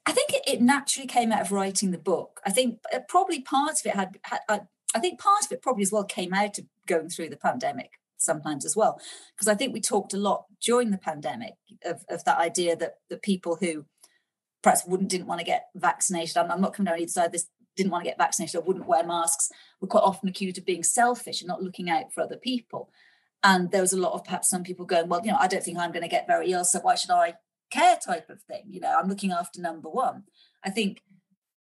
I 0.05 0.11
think 0.11 0.29
it, 0.45 0.61
naturally 0.61 1.07
came 1.07 1.31
out 1.31 1.41
of 1.41 1.51
writing 1.51 1.89
the 1.89 1.97
book. 1.97 2.41
I 2.45 2.51
think 2.51 2.77
uh, 2.93 2.99
probably 3.09 3.41
part 3.41 3.79
of 3.79 3.85
it 3.85 3.95
had, 3.95 4.19
had 4.23 4.67
I 4.93 4.99
think 4.99 5.19
part 5.19 5.45
of 5.45 5.51
it 5.51 5.63
probably 5.63 5.81
as 5.81 5.91
well 5.91 6.03
came 6.03 6.31
out 6.31 6.59
of 6.59 6.65
going 6.85 7.09
through 7.09 7.29
the 7.29 7.37
pandemic 7.37 7.93
sometimes 8.23 8.65
as 8.65 8.75
well, 8.75 8.99
because 9.35 9.47
I 9.47 9.55
think 9.55 9.73
we 9.73 9.81
talked 9.81 10.13
a 10.13 10.17
lot 10.17 10.45
during 10.61 10.91
the 10.91 10.97
pandemic 10.97 11.53
of, 11.85 12.03
of 12.09 12.23
that 12.25 12.39
idea 12.39 12.75
that 12.75 12.95
the 13.09 13.17
people 13.17 13.57
who 13.59 13.85
perhaps 14.61 14.85
wouldn't 14.85 15.09
didn't 15.09 15.27
want 15.27 15.39
to 15.39 15.45
get 15.45 15.67
vaccinated. 15.75 16.37
I'm, 16.37 16.51
I'm 16.51 16.61
not 16.61 16.73
coming 16.73 16.91
down 16.91 16.99
either 16.99 17.11
side. 17.11 17.31
This 17.31 17.49
didn't 17.75 17.91
want 17.91 18.03
to 18.03 18.09
get 18.09 18.17
vaccinated 18.17 18.55
or 18.55 18.63
wouldn't 18.63 18.87
wear 18.87 19.03
masks 19.05 19.49
were 19.81 19.87
quite 19.87 20.03
often 20.03 20.29
accused 20.29 20.57
of 20.57 20.65
being 20.65 20.83
selfish 20.83 21.41
and 21.41 21.47
not 21.47 21.61
looking 21.61 21.89
out 21.89 22.13
for 22.13 22.21
other 22.21 22.37
people. 22.37 22.89
And 23.43 23.71
there 23.71 23.81
was 23.81 23.93
a 23.93 23.99
lot 23.99 24.13
of 24.13 24.23
perhaps 24.23 24.49
some 24.49 24.63
people 24.63 24.85
going, 24.85 25.09
well, 25.09 25.21
you 25.23 25.31
know, 25.31 25.37
I 25.39 25.47
don't 25.47 25.63
think 25.63 25.77
I'm 25.77 25.91
going 25.91 26.03
to 26.03 26.09
get 26.09 26.27
very 26.27 26.51
ill, 26.51 26.63
so 26.63 26.79
why 26.79 26.95
should 26.95 27.11
I 27.11 27.33
care 27.73 27.97
type 27.97 28.29
of 28.29 28.41
thing. 28.43 28.63
You 28.69 28.79
know, 28.79 28.95
I'm 28.97 29.09
looking 29.09 29.31
after 29.31 29.59
number 29.59 29.89
one. 29.89 30.23
I 30.63 30.69
think 30.69 31.01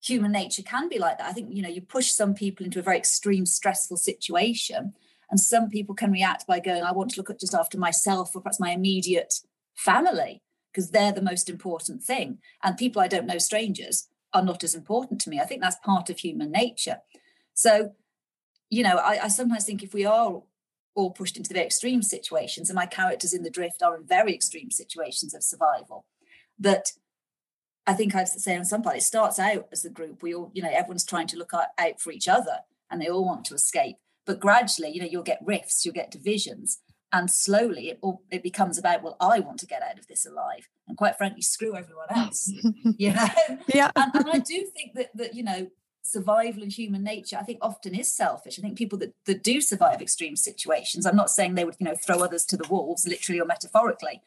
human 0.03 0.33
nature 0.33 0.62
can 0.62 0.88
be 0.88 0.99
like 0.99 1.18
that. 1.18 1.29
I 1.29 1.33
think, 1.33 1.55
you 1.55 1.62
know, 1.62 1.68
you 1.68 1.83
push 1.83 2.11
some 2.11 2.35
people 2.35 2.64
into 2.64 2.79
a 2.79 2.83
very 2.83 2.97
extreme, 2.97 3.47
stressful 3.47 3.99
situation, 3.99 4.94
and 5.31 5.38
some 5.38 5.69
people 5.69 5.95
can 5.95 6.11
react 6.11 6.47
by 6.47 6.61
going, 6.61 6.83
I 6.83 6.93
want 6.93 7.11
to 7.12 7.21
look 7.21 7.31
at 7.31 7.41
just 7.41 7.55
after 7.55 7.79
myself 7.79 8.35
or 8.35 8.41
perhaps 8.41 8.61
my 8.61 8.71
immediate 8.71 9.35
family, 9.75 10.43
because 10.73 10.91
they're 10.91 11.12
the 11.12 11.23
most 11.23 11.49
important 11.49 12.03
thing. 12.03 12.38
And 12.62 12.77
people 12.77 13.03
I 13.03 13.09
don't 13.09 13.27
know, 13.27 13.38
strangers, 13.38 14.09
are 14.33 14.43
not 14.43 14.64
as 14.64 14.75
important 14.75 15.21
to 15.23 15.31
me. 15.31 15.41
I 15.41 15.45
think 15.45 15.62
that's 15.62 15.77
part 15.85 16.11
of 16.11 16.19
human 16.19 16.51
nature. 16.51 16.99
So, 17.55 17.95
you 18.71 18.83
know, 18.83 18.97
I, 18.97 19.25
I 19.25 19.29
sometimes 19.29 19.64
think 19.64 19.83
if 19.83 19.95
we 19.95 20.05
are 20.05 20.43
all 20.95 21.11
pushed 21.11 21.37
into 21.37 21.49
the 21.49 21.55
very 21.55 21.67
extreme 21.67 22.03
situations, 22.03 22.69
and 22.69 22.77
my 22.77 22.87
characters 22.87 23.33
in 23.33 23.43
the 23.43 23.51
drift 23.51 23.83
are 23.83 23.97
in 23.97 24.05
very 24.05 24.35
extreme 24.35 24.71
situations 24.71 25.35
of 25.35 25.43
survival, 25.43 26.05
that 26.59 26.93
I 27.87 27.95
think 27.95 28.14
I'd 28.14 28.29
say 28.29 28.57
on 28.57 28.64
some 28.64 28.83
part 28.83 28.97
it 28.97 29.03
starts 29.03 29.38
out 29.38 29.69
as 29.73 29.85
a 29.85 29.91
group. 29.91 30.23
We 30.23 30.35
all, 30.35 30.51
you 30.53 30.62
know, 30.62 30.71
everyone's 30.71 31.05
trying 31.05 31.29
to 31.29 31.38
look 31.38 31.53
out 31.55 32.01
for 32.01 32.12
each 32.12 32.29
other 32.29 32.59
and 32.91 33.01
they 33.01 33.09
all 33.09 33.25
want 33.25 33.45
to 33.47 33.55
escape. 33.55 33.97
But 34.29 34.41
gradually, 34.41 34.91
you 34.91 35.01
know, 35.01 35.09
you'll 35.11 35.23
get 35.23 35.41
rifts, 35.43 35.87
you'll 35.87 35.95
get 35.95 36.11
divisions, 36.11 36.81
and 37.11 37.31
slowly 37.31 37.88
it 37.88 37.99
all 38.03 38.23
it 38.31 38.43
becomes 38.43 38.77
about, 38.77 39.03
well, 39.03 39.17
I 39.21 39.41
want 39.41 39.59
to 39.61 39.67
get 39.67 39.83
out 39.83 39.99
of 39.99 40.07
this 40.07 40.27
alive. 40.27 40.69
And 40.87 40.99
quite 40.99 41.17
frankly, 41.17 41.41
screw 41.41 41.75
everyone 41.75 42.09
else. 42.14 42.53
you 42.99 43.14
know? 43.14 43.27
Yeah. 43.69 43.91
and, 43.97 44.14
and 44.14 44.27
I 44.31 44.38
do 44.41 44.67
think 44.77 44.93
that 44.97 45.09
that 45.14 45.35
you 45.35 45.43
know 45.43 45.71
survival 46.03 46.62
and 46.62 46.71
human 46.71 47.03
nature 47.03 47.38
I 47.41 47.43
think 47.43 47.59
often 47.62 47.95
is 47.95 48.12
selfish. 48.12 48.59
I 48.59 48.62
think 48.62 48.77
people 48.77 48.99
that, 48.99 49.14
that 49.25 49.43
do 49.43 49.62
survive 49.62 50.03
extreme 50.03 50.37
situations, 50.37 51.07
I'm 51.07 51.17
not 51.17 51.31
saying 51.31 51.55
they 51.55 51.64
would 51.64 51.77
you 51.79 51.87
know 51.87 51.97
throw 51.97 52.23
others 52.23 52.45
to 52.47 52.59
the 52.59 52.69
wolves, 52.69 53.09
literally 53.09 53.41
or 53.41 53.47
metaphorically, 53.47 54.21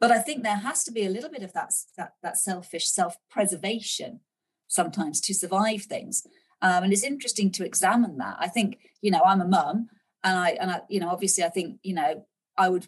but 0.00 0.10
I 0.10 0.18
think 0.18 0.42
there 0.42 0.56
has 0.56 0.82
to 0.82 0.90
be 0.90 1.06
a 1.06 1.10
little 1.10 1.30
bit 1.30 1.44
of 1.44 1.52
that 1.52 1.72
that, 1.96 2.14
that 2.24 2.38
selfish 2.38 2.88
self-preservation 2.88 4.18
sometimes 4.66 5.20
to 5.20 5.32
survive 5.32 5.82
things. 5.82 6.26
Um, 6.62 6.84
and 6.84 6.92
it's 6.92 7.04
interesting 7.04 7.50
to 7.52 7.64
examine 7.64 8.18
that. 8.18 8.36
I 8.38 8.48
think 8.48 8.78
you 9.02 9.10
know 9.10 9.22
I'm 9.24 9.40
a 9.40 9.46
mum, 9.46 9.88
and 10.24 10.38
I 10.38 10.50
and 10.60 10.70
I 10.70 10.80
you 10.88 11.00
know 11.00 11.08
obviously 11.08 11.44
I 11.44 11.48
think 11.48 11.78
you 11.82 11.94
know 11.94 12.26
I 12.56 12.68
would 12.68 12.86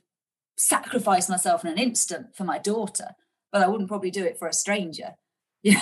sacrifice 0.57 1.29
myself 1.29 1.65
in 1.65 1.71
an 1.73 1.79
instant 1.79 2.37
for 2.37 2.45
my 2.45 2.59
daughter, 2.59 3.15
but 3.51 3.63
I 3.63 3.69
wouldn't 3.69 3.89
probably 3.89 4.11
do 4.11 4.25
it 4.25 4.39
for 4.39 4.49
a 4.49 4.53
stranger. 4.53 5.15
Yeah. 5.65 5.79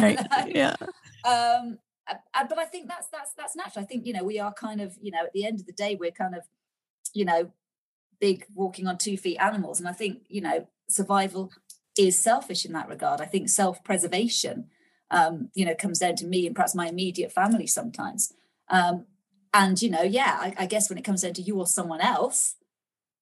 Right. 0.00 0.54
Yeah. 0.54 0.76
um 1.24 1.78
but 2.48 2.58
i 2.58 2.64
think 2.64 2.88
that's 2.88 3.08
that's 3.08 3.32
that's 3.36 3.56
natural 3.56 3.82
i 3.82 3.86
think 3.86 4.06
you 4.06 4.12
know 4.12 4.22
we 4.22 4.38
are 4.38 4.52
kind 4.52 4.80
of 4.80 4.96
you 5.00 5.10
know 5.10 5.24
at 5.24 5.32
the 5.32 5.44
end 5.44 5.58
of 5.60 5.66
the 5.66 5.72
day 5.72 5.96
we're 5.98 6.10
kind 6.10 6.34
of 6.34 6.42
you 7.14 7.24
know 7.24 7.50
big 8.20 8.46
walking 8.54 8.86
on 8.86 8.98
two 8.98 9.16
feet 9.16 9.38
animals 9.38 9.80
and 9.80 9.88
i 9.88 9.92
think 9.92 10.22
you 10.28 10.40
know 10.40 10.68
survival 10.88 11.50
is 11.98 12.18
selfish 12.18 12.64
in 12.64 12.72
that 12.72 12.88
regard 12.88 13.20
i 13.20 13.24
think 13.24 13.48
self-preservation 13.48 14.66
um 15.14 15.48
you 15.54 15.64
know 15.64 15.74
comes 15.74 15.98
down 16.00 16.16
to 16.16 16.26
me 16.26 16.46
and 16.46 16.54
perhaps 16.54 16.74
my 16.74 16.88
immediate 16.88 17.32
family 17.32 17.66
sometimes. 17.66 18.32
Um 18.68 19.06
and 19.54 19.80
you 19.80 19.90
know 19.90 20.02
yeah 20.02 20.36
I, 20.40 20.54
I 20.58 20.66
guess 20.66 20.88
when 20.88 20.98
it 20.98 21.04
comes 21.04 21.22
down 21.22 21.34
to 21.34 21.42
you 21.42 21.58
or 21.58 21.66
someone 21.66 22.00
else 22.00 22.56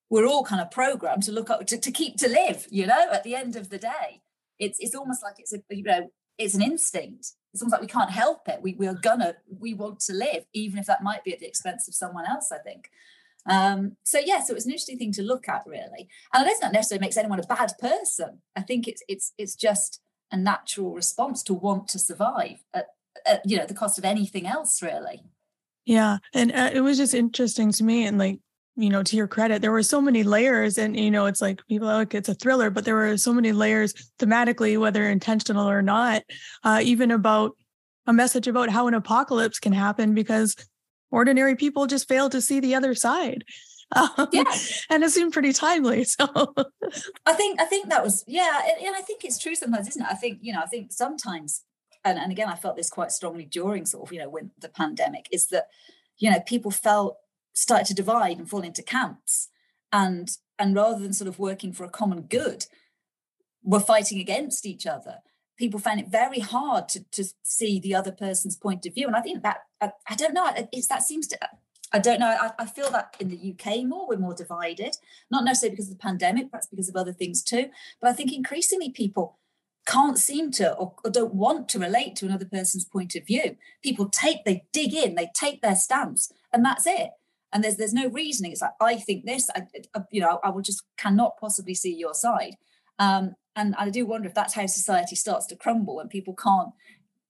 we're 0.09 0.27
all 0.27 0.43
kind 0.43 0.61
of 0.61 0.69
programmed 0.69 1.23
to 1.23 1.31
look 1.31 1.49
up 1.49 1.65
to, 1.65 1.77
to 1.77 1.91
keep 1.91 2.17
to 2.17 2.27
live 2.27 2.67
you 2.69 2.85
know 2.85 3.07
at 3.11 3.23
the 3.23 3.35
end 3.35 3.55
of 3.55 3.69
the 3.69 3.77
day. 3.77 4.21
It's 4.59 4.77
it's 4.79 4.95
almost 4.95 5.23
like 5.23 5.35
it's 5.39 5.53
a 5.53 5.59
you 5.69 5.83
know 5.83 6.11
it's 6.37 6.55
an 6.55 6.61
instinct. 6.61 7.31
It's 7.53 7.61
almost 7.61 7.73
like 7.73 7.81
we 7.81 7.87
can't 7.87 8.09
help 8.09 8.47
it. 8.47 8.61
We, 8.63 8.73
we 8.73 8.87
are 8.87 8.95
gonna 8.95 9.35
we 9.59 9.73
want 9.73 9.99
to 10.01 10.13
live 10.13 10.45
even 10.53 10.79
if 10.79 10.87
that 10.87 11.03
might 11.03 11.23
be 11.23 11.33
at 11.33 11.39
the 11.39 11.47
expense 11.47 11.87
of 11.87 11.93
someone 11.93 12.25
else 12.27 12.51
i 12.51 12.57
think. 12.57 12.89
Um, 13.45 13.97
so 14.03 14.19
yeah, 14.19 14.41
so 14.41 14.53
it 14.53 14.55
was 14.55 14.65
an 14.65 14.71
interesting 14.71 14.97
thing 14.97 15.11
to 15.13 15.21
look 15.21 15.49
at, 15.49 15.63
really. 15.65 16.07
And 16.33 16.41
I 16.41 16.43
don't 16.43 16.49
think 16.49 16.61
that 16.61 16.73
necessarily 16.73 17.01
makes 17.01 17.17
anyone 17.17 17.39
a 17.39 17.43
bad 17.43 17.73
person. 17.79 18.41
I 18.55 18.61
think 18.61 18.87
it's 18.87 19.03
it's 19.07 19.33
it's 19.37 19.55
just 19.55 19.99
a 20.33 20.37
natural 20.37 20.93
response 20.93 21.43
to 21.43 21.53
want 21.53 21.87
to 21.87 21.99
survive 21.99 22.63
at, 22.73 22.87
at 23.25 23.41
you 23.45 23.55
know 23.55 23.65
the 23.65 23.73
cost 23.73 23.97
of 23.97 24.03
anything 24.03 24.45
else, 24.45 24.81
really. 24.81 25.21
Yeah, 25.85 26.17
and 26.33 26.51
uh, 26.51 26.71
it 26.73 26.81
was 26.81 26.97
just 26.97 27.13
interesting 27.13 27.71
to 27.71 27.83
me, 27.83 28.05
and 28.05 28.17
like 28.17 28.39
you 28.75 28.89
know, 28.89 29.03
to 29.03 29.15
your 29.15 29.27
credit, 29.27 29.61
there 29.61 29.71
were 29.71 29.83
so 29.83 30.01
many 30.01 30.23
layers, 30.23 30.77
and 30.77 30.97
you 30.99 31.11
know, 31.11 31.27
it's 31.27 31.41
like 31.41 31.65
people 31.67 31.87
are 31.87 31.97
like 31.97 32.15
it's 32.15 32.29
a 32.29 32.33
thriller, 32.33 32.69
but 32.71 32.83
there 32.83 32.95
were 32.95 33.17
so 33.17 33.33
many 33.33 33.51
layers 33.51 33.93
thematically, 34.19 34.79
whether 34.79 35.07
intentional 35.07 35.69
or 35.69 35.81
not, 35.81 36.23
uh, 36.63 36.81
even 36.83 37.11
about 37.11 37.55
a 38.07 38.13
message 38.13 38.47
about 38.47 38.69
how 38.69 38.87
an 38.87 38.95
apocalypse 38.95 39.59
can 39.59 39.71
happen 39.71 40.13
because 40.13 40.55
ordinary 41.11 41.55
people 41.55 41.85
just 41.85 42.07
fail 42.07 42.29
to 42.29 42.41
see 42.41 42.59
the 42.59 42.75
other 42.75 42.95
side. 42.95 43.45
Um, 43.95 44.27
yeah, 44.31 44.43
and 44.89 45.03
it 45.03 45.11
seemed 45.11 45.33
pretty 45.33 45.53
timely. 45.53 46.05
So 46.13 46.53
I 47.25 47.33
think 47.33 47.59
I 47.59 47.65
think 47.65 47.89
that 47.89 48.03
was 48.03 48.23
yeah, 48.27 48.61
and, 48.63 48.87
and 48.87 48.95
I 48.95 49.01
think 49.01 49.23
it's 49.23 49.39
true 49.39 49.55
sometimes, 49.55 49.87
isn't 49.89 50.01
it? 50.01 50.07
I 50.09 50.15
think 50.15 50.39
you 50.41 50.53
know, 50.53 50.61
I 50.61 50.67
think 50.67 50.91
sometimes, 50.91 51.63
and, 52.03 52.19
and 52.19 52.31
again, 52.31 52.49
I 52.49 52.55
felt 52.55 52.75
this 52.75 52.89
quite 52.89 53.11
strongly 53.11 53.45
during 53.45 53.85
sort 53.85 54.07
of 54.07 54.13
you 54.13 54.19
know 54.19 54.29
when 54.29 54.51
the 54.59 54.69
pandemic 54.69 55.27
is 55.31 55.47
that 55.47 55.67
you 56.17 56.29
know 56.29 56.39
people 56.41 56.71
felt 56.71 57.17
started 57.53 57.87
to 57.87 57.93
divide 57.93 58.37
and 58.37 58.49
fall 58.49 58.61
into 58.61 58.83
camps, 58.83 59.49
and 59.91 60.29
and 60.59 60.75
rather 60.75 60.99
than 60.99 61.13
sort 61.13 61.27
of 61.27 61.39
working 61.39 61.73
for 61.73 61.83
a 61.83 61.89
common 61.89 62.21
good, 62.23 62.65
were 63.63 63.79
fighting 63.79 64.19
against 64.19 64.65
each 64.65 64.85
other 64.85 65.19
people 65.57 65.79
find 65.79 65.99
it 65.99 66.07
very 66.07 66.39
hard 66.39 66.89
to, 66.89 67.03
to 67.11 67.23
see 67.43 67.79
the 67.79 67.95
other 67.95 68.11
person's 68.11 68.55
point 68.55 68.85
of 68.85 68.93
view. 68.93 69.07
And 69.07 69.15
I 69.15 69.21
think 69.21 69.43
that, 69.43 69.59
I, 69.81 69.91
I 70.09 70.15
don't 70.15 70.33
know, 70.33 70.49
it's, 70.71 70.87
that 70.87 71.03
seems 71.03 71.27
to, 71.27 71.37
I 71.93 71.99
don't 71.99 72.19
know, 72.19 72.27
I, 72.27 72.51
I, 72.57 72.65
feel 72.65 72.89
that 72.89 73.15
in 73.19 73.29
the 73.29 73.53
UK 73.53 73.85
more, 73.85 74.07
we're 74.07 74.17
more 74.17 74.33
divided, 74.33 74.97
not 75.29 75.43
necessarily 75.43 75.75
because 75.75 75.91
of 75.91 75.97
the 75.97 76.01
pandemic, 76.01 76.49
perhaps 76.49 76.65
because 76.65 76.89
of 76.89 76.95
other 76.95 77.13
things 77.13 77.43
too. 77.43 77.69
But 78.01 78.09
I 78.09 78.13
think 78.13 78.33
increasingly 78.33 78.89
people 78.89 79.37
can't 79.85 80.17
seem 80.17 80.49
to 80.51 80.73
or, 80.73 80.95
or 81.05 81.11
don't 81.11 81.35
want 81.35 81.69
to 81.69 81.79
relate 81.79 82.15
to 82.15 82.25
another 82.25 82.45
person's 82.45 82.85
point 82.85 83.15
of 83.15 83.27
view. 83.27 83.57
People 83.83 84.09
take, 84.09 84.43
they 84.43 84.65
dig 84.73 84.93
in, 84.93 85.13
they 85.13 85.29
take 85.35 85.61
their 85.61 85.75
stance, 85.75 86.31
and 86.51 86.65
that's 86.65 86.87
it. 86.87 87.11
And 87.51 87.63
there's 87.63 87.75
there's 87.75 87.93
no 87.93 88.09
reasoning. 88.09 88.51
It's 88.51 88.61
like 88.61 88.71
I 88.81 88.95
think 88.95 89.25
this, 89.25 89.47
I, 89.55 89.67
you 90.09 90.21
know, 90.21 90.39
I 90.43 90.49
will 90.49 90.63
just 90.63 90.81
cannot 90.97 91.37
possibly 91.39 91.75
see 91.75 91.93
your 91.93 92.15
side. 92.15 92.55
Um, 92.97 93.35
and 93.55 93.75
I 93.77 93.91
do 93.91 94.07
wonder 94.07 94.27
if 94.27 94.33
that's 94.33 94.55
how 94.55 94.65
society 94.65 95.15
starts 95.15 95.45
to 95.47 95.55
crumble 95.55 95.97
when 95.97 96.07
people 96.07 96.33
can't 96.33 96.69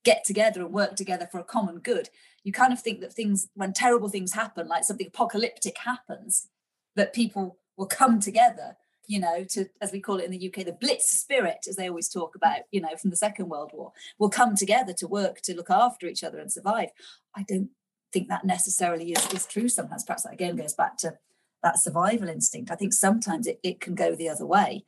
get 0.03 0.23
together 0.23 0.61
and 0.61 0.71
work 0.71 0.95
together 0.95 1.27
for 1.29 1.39
a 1.39 1.43
common 1.43 1.79
good. 1.79 2.09
You 2.43 2.51
kind 2.51 2.73
of 2.73 2.81
think 2.81 2.99
that 3.01 3.13
things, 3.13 3.47
when 3.53 3.73
terrible 3.73 4.09
things 4.09 4.33
happen, 4.33 4.67
like 4.67 4.83
something 4.83 5.07
apocalyptic 5.07 5.77
happens, 5.79 6.49
that 6.95 7.13
people 7.13 7.57
will 7.77 7.87
come 7.87 8.19
together, 8.19 8.77
you 9.07 9.19
know, 9.19 9.43
to, 9.49 9.65
as 9.81 9.91
we 9.91 9.99
call 9.99 10.19
it 10.19 10.25
in 10.25 10.31
the 10.31 10.47
UK, 10.47 10.65
the 10.65 10.77
Blitz 10.79 11.09
spirit, 11.09 11.65
as 11.67 11.75
they 11.75 11.89
always 11.89 12.09
talk 12.09 12.35
about, 12.35 12.61
you 12.71 12.81
know, 12.81 12.95
from 12.99 13.09
the 13.09 13.17
Second 13.17 13.49
World 13.49 13.71
War, 13.73 13.91
will 14.19 14.29
come 14.29 14.55
together 14.55 14.93
to 14.93 15.07
work 15.07 15.41
to 15.41 15.55
look 15.55 15.69
after 15.69 16.07
each 16.07 16.23
other 16.23 16.39
and 16.39 16.51
survive. 16.51 16.89
I 17.35 17.43
don't 17.43 17.69
think 18.11 18.27
that 18.27 18.45
necessarily 18.45 19.11
is, 19.11 19.33
is 19.33 19.45
true 19.45 19.69
sometimes. 19.69 20.03
Perhaps 20.03 20.23
that 20.23 20.33
again 20.33 20.55
goes 20.55 20.73
back 20.73 20.97
to 20.97 21.17
that 21.63 21.79
survival 21.79 22.29
instinct. 22.29 22.71
I 22.71 22.75
think 22.75 22.93
sometimes 22.93 23.47
it, 23.47 23.59
it 23.63 23.79
can 23.79 23.95
go 23.95 24.15
the 24.15 24.29
other 24.29 24.45
way 24.45 24.85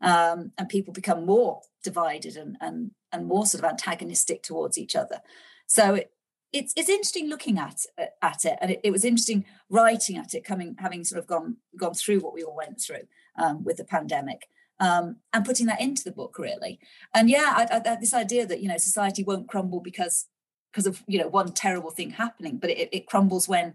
um, 0.00 0.52
and 0.58 0.68
people 0.68 0.92
become 0.92 1.24
more 1.24 1.62
divided 1.82 2.36
and, 2.36 2.56
and 2.60 2.90
and 3.12 3.26
more 3.26 3.46
sort 3.46 3.64
of 3.64 3.70
antagonistic 3.70 4.42
towards 4.42 4.76
each 4.76 4.94
other. 4.94 5.20
So 5.66 5.94
it, 5.94 6.10
it's 6.52 6.72
it's 6.76 6.88
interesting 6.88 7.28
looking 7.28 7.58
at 7.58 7.80
at 8.22 8.44
it, 8.44 8.58
and 8.60 8.70
it, 8.72 8.80
it, 8.84 8.90
was 8.90 9.04
interesting 9.04 9.44
writing 9.68 10.16
at 10.16 10.34
it, 10.34 10.44
coming 10.44 10.76
having 10.78 11.04
sort 11.04 11.18
of 11.18 11.26
gone 11.26 11.56
gone 11.78 11.94
through 11.94 12.20
what 12.20 12.34
we 12.34 12.42
all 12.42 12.56
went 12.56 12.80
through 12.80 13.06
um, 13.38 13.64
with 13.64 13.76
the 13.76 13.84
pandemic. 13.84 14.48
Um, 14.78 15.16
and 15.32 15.42
putting 15.42 15.64
that 15.68 15.80
into 15.80 16.04
the 16.04 16.12
book 16.12 16.38
really 16.38 16.78
and 17.14 17.30
yeah 17.30 17.54
I, 17.56 17.80
I, 17.82 17.96
this 17.96 18.12
idea 18.12 18.44
that 18.44 18.60
you 18.60 18.68
know 18.68 18.76
society 18.76 19.24
won't 19.24 19.48
crumble 19.48 19.80
because 19.80 20.26
because 20.70 20.86
of 20.86 21.02
you 21.06 21.18
know 21.18 21.28
one 21.28 21.52
terrible 21.52 21.90
thing 21.90 22.10
happening 22.10 22.58
but 22.58 22.68
it, 22.68 22.90
it 22.92 23.06
crumbles 23.06 23.48
when 23.48 23.72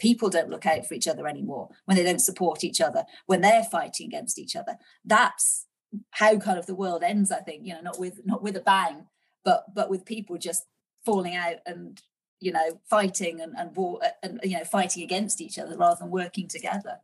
people 0.00 0.28
don't 0.28 0.50
look 0.50 0.66
out 0.66 0.84
for 0.84 0.94
each 0.94 1.06
other 1.06 1.28
anymore 1.28 1.68
when 1.84 1.96
they 1.96 2.02
don't 2.02 2.18
support 2.18 2.64
each 2.64 2.80
other 2.80 3.04
when 3.26 3.42
they're 3.42 3.62
fighting 3.62 4.08
against 4.08 4.40
each 4.40 4.56
other 4.56 4.76
that's 5.04 5.66
how 6.10 6.36
kind 6.36 6.58
of 6.58 6.66
the 6.66 6.74
world 6.74 7.04
ends 7.04 7.30
i 7.30 7.38
think 7.38 7.64
you 7.64 7.72
know 7.72 7.80
not 7.80 8.00
with 8.00 8.20
not 8.24 8.42
with 8.42 8.56
a 8.56 8.60
bang 8.60 9.06
but 9.44 9.72
but 9.72 9.88
with 9.88 10.04
people 10.04 10.36
just 10.36 10.64
falling 11.04 11.36
out 11.36 11.56
and 11.66 12.02
you 12.40 12.52
know 12.52 12.80
fighting 12.88 13.40
and 13.40 13.54
and 13.56 13.74
war 13.76 14.00
and 14.22 14.40
you 14.42 14.56
know 14.56 14.64
fighting 14.64 15.02
against 15.02 15.40
each 15.40 15.58
other 15.58 15.76
rather 15.76 16.00
than 16.00 16.10
working 16.10 16.48
together. 16.48 16.98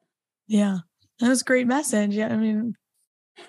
Yeah 0.47 0.78
that 1.20 1.28
was 1.28 1.43
a 1.43 1.45
great 1.45 1.66
message. 1.66 2.14
Yeah 2.14 2.28
i 2.28 2.37
mean 2.37 2.74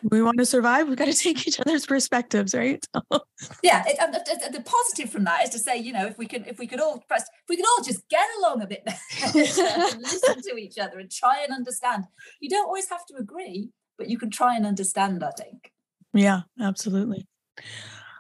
we 0.03 0.21
want 0.21 0.37
to 0.37 0.45
survive 0.45 0.87
we've 0.87 0.97
got 0.97 1.05
to 1.05 1.13
take 1.23 1.47
each 1.47 1.59
other's 1.59 1.85
perspectives 1.85 2.53
right? 2.53 2.85
Yeah 3.63 3.83
it, 3.85 3.99
uh, 3.99 4.07
the, 4.07 4.57
the, 4.57 4.61
positive 4.61 5.11
from 5.11 5.23
that 5.25 5.43
is 5.43 5.51
to 5.51 5.59
say 5.59 5.77
you 5.77 5.93
know 5.93 6.05
if 6.05 6.17
we 6.17 6.25
can 6.25 6.45
if 6.45 6.59
we 6.59 6.67
could 6.67 6.79
all 6.79 7.03
if 7.11 7.23
we 7.47 7.55
could 7.55 7.65
all 7.65 7.83
just 7.83 8.07
get 8.09 8.27
along 8.39 8.61
a 8.61 8.67
bit 8.67 8.83
better 8.83 8.97
and 9.23 10.01
listen 10.01 10.41
to 10.41 10.57
each 10.57 10.77
other 10.77 10.99
and 10.99 11.11
try 11.11 11.43
and 11.43 11.53
understand. 11.53 12.05
You 12.41 12.49
don't 12.49 12.65
always 12.65 12.89
have 12.89 13.05
to 13.07 13.15
agree 13.15 13.69
but 13.97 14.09
you 14.09 14.17
can 14.17 14.29
try 14.29 14.55
and 14.55 14.65
understand 14.65 15.23
i 15.23 15.31
think. 15.31 15.71
Yeah 16.13 16.41
absolutely 16.59 17.27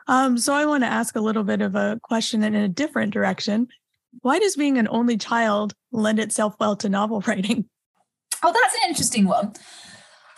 um, 0.07 0.37
so 0.37 0.53
i 0.53 0.65
want 0.65 0.83
to 0.83 0.87
ask 0.87 1.15
a 1.15 1.21
little 1.21 1.43
bit 1.43 1.61
of 1.61 1.75
a 1.75 1.99
question 2.03 2.43
in 2.43 2.55
a 2.55 2.67
different 2.67 3.13
direction 3.13 3.67
why 4.21 4.39
does 4.39 4.55
being 4.55 4.77
an 4.77 4.87
only 4.89 5.17
child 5.17 5.73
lend 5.91 6.19
itself 6.19 6.55
well 6.59 6.75
to 6.75 6.89
novel 6.89 7.21
writing 7.27 7.65
oh 8.43 8.53
that's 8.53 8.75
an 8.75 8.89
interesting 8.89 9.25
one 9.25 9.53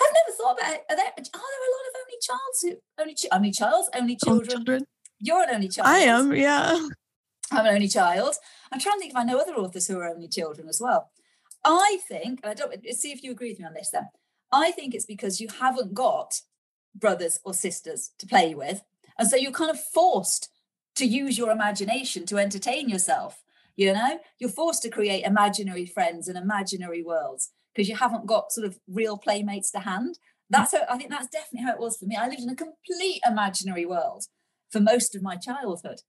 I've 0.01 0.15
never 0.15 0.37
thought 0.37 0.57
about 0.57 0.73
it. 0.73 0.81
Are 0.89 0.95
there, 0.95 1.07
are 1.07 1.23
there 1.23 1.65
a 1.67 1.73
lot 1.75 1.85
of 1.89 1.95
only 1.99 2.17
childs 2.21 2.61
who 2.61 3.01
only 3.01 3.15
only 3.31 3.51
childs, 3.51 3.89
only 3.93 4.15
children? 4.15 4.49
children? 4.49 4.85
You're 5.19 5.43
an 5.43 5.49
only 5.55 5.67
child. 5.67 5.87
I 5.87 5.99
am, 5.99 6.33
yeah. 6.33 6.87
I'm 7.51 7.65
an 7.65 7.73
only 7.73 7.87
child. 7.87 8.35
I'm 8.71 8.79
trying 8.79 8.95
to 8.95 8.99
think 8.99 9.11
if 9.11 9.17
I 9.17 9.23
know 9.23 9.39
other 9.39 9.55
authors 9.55 9.87
who 9.87 9.97
are 9.99 10.07
only 10.07 10.27
children 10.27 10.69
as 10.69 10.79
well. 10.81 11.11
I 11.65 11.99
think, 12.07 12.39
and 12.41 12.51
I 12.51 12.53
don't 12.53 12.73
see 12.93 13.11
if 13.11 13.23
you 13.23 13.31
agree 13.31 13.49
with 13.49 13.59
me 13.59 13.65
on 13.65 13.73
this 13.73 13.89
then. 13.89 14.07
I 14.51 14.71
think 14.71 14.95
it's 14.95 15.05
because 15.05 15.41
you 15.41 15.49
haven't 15.59 15.93
got 15.93 16.41
brothers 16.95 17.39
or 17.43 17.53
sisters 17.53 18.11
to 18.19 18.27
play 18.27 18.55
with. 18.55 18.81
And 19.19 19.29
so 19.29 19.35
you're 19.35 19.51
kind 19.51 19.69
of 19.69 19.79
forced 19.79 20.49
to 20.95 21.05
use 21.05 21.37
your 21.37 21.51
imagination 21.51 22.25
to 22.27 22.37
entertain 22.37 22.89
yourself. 22.89 23.43
You 23.75 23.93
know, 23.93 24.19
you're 24.39 24.49
forced 24.49 24.81
to 24.83 24.89
create 24.89 25.25
imaginary 25.25 25.85
friends 25.85 26.27
and 26.27 26.37
imaginary 26.37 27.03
worlds 27.03 27.51
because 27.73 27.87
you 27.87 27.95
haven't 27.95 28.25
got 28.25 28.51
sort 28.51 28.65
of 28.65 28.79
real 28.87 29.17
playmates 29.17 29.71
to 29.71 29.79
hand. 29.79 30.17
That's 30.49 30.73
how 30.73 30.81
I 30.89 30.97
think 30.97 31.11
that's 31.11 31.27
definitely 31.27 31.65
how 31.65 31.73
it 31.73 31.79
was 31.79 31.97
for 31.97 32.05
me. 32.05 32.15
I 32.15 32.27
lived 32.27 32.41
in 32.41 32.49
a 32.49 32.55
complete 32.55 33.21
imaginary 33.25 33.85
world 33.85 34.25
for 34.71 34.79
most 34.79 35.15
of 35.15 35.21
my 35.21 35.35
childhood. 35.35 36.01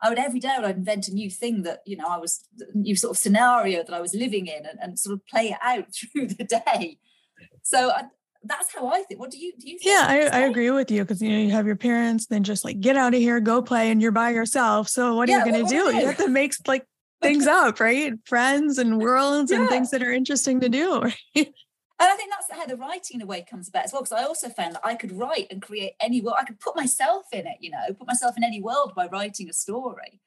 I 0.00 0.08
would 0.08 0.18
every 0.18 0.40
day 0.40 0.50
I 0.50 0.60
would 0.60 0.76
invent 0.76 1.08
a 1.08 1.14
new 1.14 1.30
thing 1.30 1.62
that 1.62 1.80
you 1.86 1.96
know 1.96 2.06
I 2.06 2.18
was 2.18 2.44
new 2.74 2.94
sort 2.94 3.12
of 3.12 3.18
scenario 3.18 3.82
that 3.82 3.94
I 3.94 4.00
was 4.00 4.14
living 4.14 4.46
in 4.46 4.66
and, 4.66 4.78
and 4.80 4.98
sort 4.98 5.14
of 5.14 5.26
play 5.26 5.48
it 5.50 5.58
out 5.62 5.86
through 6.12 6.28
the 6.28 6.44
day. 6.44 6.98
So 7.62 7.90
I, 7.90 8.04
that's 8.48 8.74
how 8.74 8.88
I 8.88 9.02
think. 9.02 9.20
What 9.20 9.30
do 9.30 9.38
you 9.38 9.52
do? 9.58 9.68
You 9.68 9.78
yeah, 9.82 10.04
I, 10.08 10.26
I 10.26 10.38
agree 10.40 10.70
with 10.70 10.90
you 10.90 11.02
because 11.02 11.22
you 11.22 11.30
know 11.30 11.38
you 11.38 11.50
have 11.50 11.66
your 11.66 11.76
parents, 11.76 12.26
then 12.26 12.44
just 12.44 12.64
like 12.64 12.80
get 12.80 12.96
out 12.96 13.14
of 13.14 13.20
here, 13.20 13.40
go 13.40 13.62
play, 13.62 13.90
and 13.90 14.00
you're 14.00 14.12
by 14.12 14.30
yourself. 14.30 14.88
So 14.88 15.14
what 15.14 15.28
are 15.28 15.32
yeah, 15.32 15.44
you 15.44 15.52
going 15.52 15.64
to 15.66 15.70
do? 15.70 15.96
You 15.96 16.06
have 16.06 16.16
to 16.18 16.28
make 16.28 16.54
like 16.66 16.86
things 17.22 17.46
up, 17.46 17.80
right? 17.80 18.14
Friends 18.24 18.78
and 18.78 18.98
worlds 19.02 19.50
yeah. 19.50 19.60
and 19.60 19.68
things 19.68 19.90
that 19.90 20.02
are 20.02 20.12
interesting 20.12 20.60
to 20.60 20.68
do. 20.68 21.10
And 21.98 22.10
I 22.10 22.14
think 22.14 22.30
that's 22.30 22.60
how 22.60 22.66
the 22.66 22.76
writing 22.76 23.14
in 23.14 23.22
a 23.22 23.26
way 23.26 23.44
comes 23.48 23.68
about 23.68 23.86
as 23.86 23.92
well. 23.92 24.02
Because 24.02 24.18
I 24.20 24.24
also 24.24 24.50
found 24.50 24.74
that 24.74 24.84
I 24.84 24.96
could 24.96 25.12
write 25.12 25.46
and 25.50 25.62
create 25.62 25.92
any 25.98 26.20
world. 26.20 26.36
I 26.38 26.44
could 26.44 26.60
put 26.60 26.76
myself 26.76 27.24
in 27.32 27.46
it, 27.46 27.56
you 27.60 27.70
know, 27.70 27.94
put 27.98 28.06
myself 28.06 28.36
in 28.36 28.44
any 28.44 28.60
world 28.60 28.92
by 28.94 29.06
writing 29.06 29.48
a 29.48 29.54
story, 29.54 30.20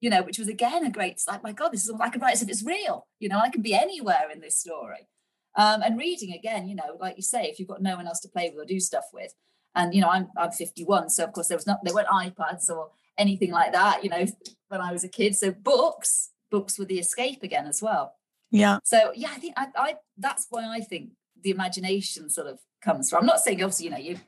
you 0.00 0.10
know, 0.10 0.22
which 0.22 0.38
was 0.38 0.48
again 0.48 0.84
a 0.84 0.90
great, 0.90 1.22
like, 1.26 1.42
my 1.42 1.52
God, 1.52 1.70
this 1.70 1.84
is, 1.84 1.88
all 1.88 2.02
I 2.02 2.10
could 2.10 2.20
write 2.20 2.34
as 2.34 2.42
if 2.42 2.50
it's 2.50 2.62
real, 2.62 3.06
you 3.18 3.30
know, 3.30 3.38
I 3.38 3.48
can 3.48 3.62
be 3.62 3.74
anywhere 3.74 4.28
in 4.30 4.40
this 4.40 4.58
story. 4.58 5.08
Um, 5.56 5.82
and 5.82 5.98
reading 5.98 6.32
again, 6.32 6.68
you 6.68 6.74
know, 6.74 6.96
like 7.00 7.16
you 7.16 7.22
say, 7.22 7.44
if 7.44 7.58
you've 7.58 7.68
got 7.68 7.82
no 7.82 7.96
one 7.96 8.06
else 8.06 8.20
to 8.20 8.28
play 8.28 8.50
with 8.50 8.64
or 8.64 8.66
do 8.66 8.78
stuff 8.78 9.06
with, 9.12 9.34
and 9.74 9.94
you 9.94 10.00
know, 10.00 10.08
I'm 10.08 10.28
I'm 10.36 10.50
51, 10.50 11.10
so 11.10 11.24
of 11.24 11.32
course 11.32 11.48
there 11.48 11.56
was 11.56 11.66
not 11.66 11.78
there 11.82 11.94
weren't 11.94 12.08
iPads 12.08 12.68
or 12.68 12.90
anything 13.18 13.50
like 13.50 13.72
that, 13.72 14.04
you 14.04 14.10
know, 14.10 14.26
when 14.68 14.80
I 14.80 14.92
was 14.92 15.04
a 15.04 15.08
kid. 15.08 15.34
So 15.34 15.52
books, 15.52 16.30
books 16.50 16.78
were 16.78 16.84
the 16.84 16.98
escape 16.98 17.42
again 17.42 17.66
as 17.66 17.80
well. 17.82 18.14
Yeah. 18.50 18.78
So 18.84 19.12
yeah, 19.14 19.30
I 19.30 19.38
think 19.38 19.54
I, 19.56 19.66
I 19.76 19.94
that's 20.16 20.46
why 20.50 20.66
I 20.68 20.80
think 20.80 21.10
the 21.42 21.50
imagination 21.50 22.30
sort 22.30 22.46
of 22.46 22.58
comes 22.82 23.10
from. 23.10 23.20
I'm 23.20 23.26
not 23.26 23.40
saying 23.40 23.62
obviously, 23.62 23.86
you 23.86 23.90
know, 23.90 23.98
you 23.98 24.18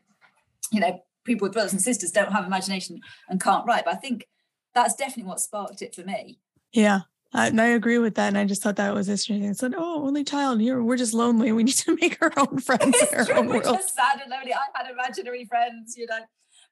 you 0.70 0.81
know, 0.81 1.01
people 1.24 1.47
with 1.47 1.53
brothers 1.53 1.72
and 1.72 1.83
sisters 1.83 2.11
don't 2.11 2.33
have 2.33 2.47
imagination 2.47 3.01
and 3.29 3.41
can't 3.41 3.66
write, 3.66 3.85
but 3.85 3.95
I 3.95 3.99
think 3.99 4.26
that's 4.74 4.95
definitely 4.95 5.24
what 5.24 5.41
sparked 5.41 5.83
it 5.83 5.95
for 5.95 6.03
me. 6.03 6.39
Yeah. 6.72 7.01
I, 7.33 7.51
I 7.51 7.66
agree 7.66 7.99
with 7.99 8.14
that, 8.14 8.29
and 8.29 8.39
I 8.39 8.45
just 8.47 8.62
thought 8.62 8.76
that 8.76 8.95
was 8.95 9.09
interesting. 9.09 9.49
I 9.49 9.53
said, 9.53 9.74
"Oh, 9.76 10.07
only 10.07 10.24
child, 10.24 10.61
here 10.61 10.83
we're 10.83 10.97
just 10.97 11.14
lonely. 11.14 11.53
We 11.53 11.64
need 11.64 11.76
to 11.76 11.97
make 12.01 12.18
our 12.22 12.33
own 12.37 12.59
friends 12.59 12.97
our 13.12 13.24
true, 13.24 13.35
own 13.35 13.49
we're 13.49 13.61
world." 13.61 13.76
Just 13.76 13.95
sad 13.95 14.20
and 14.22 14.31
lonely. 14.31 14.55
I've 14.55 14.74
had 14.74 14.91
imaginary 14.91 15.45
friends, 15.45 15.95
you 15.97 16.07
know. 16.07 16.20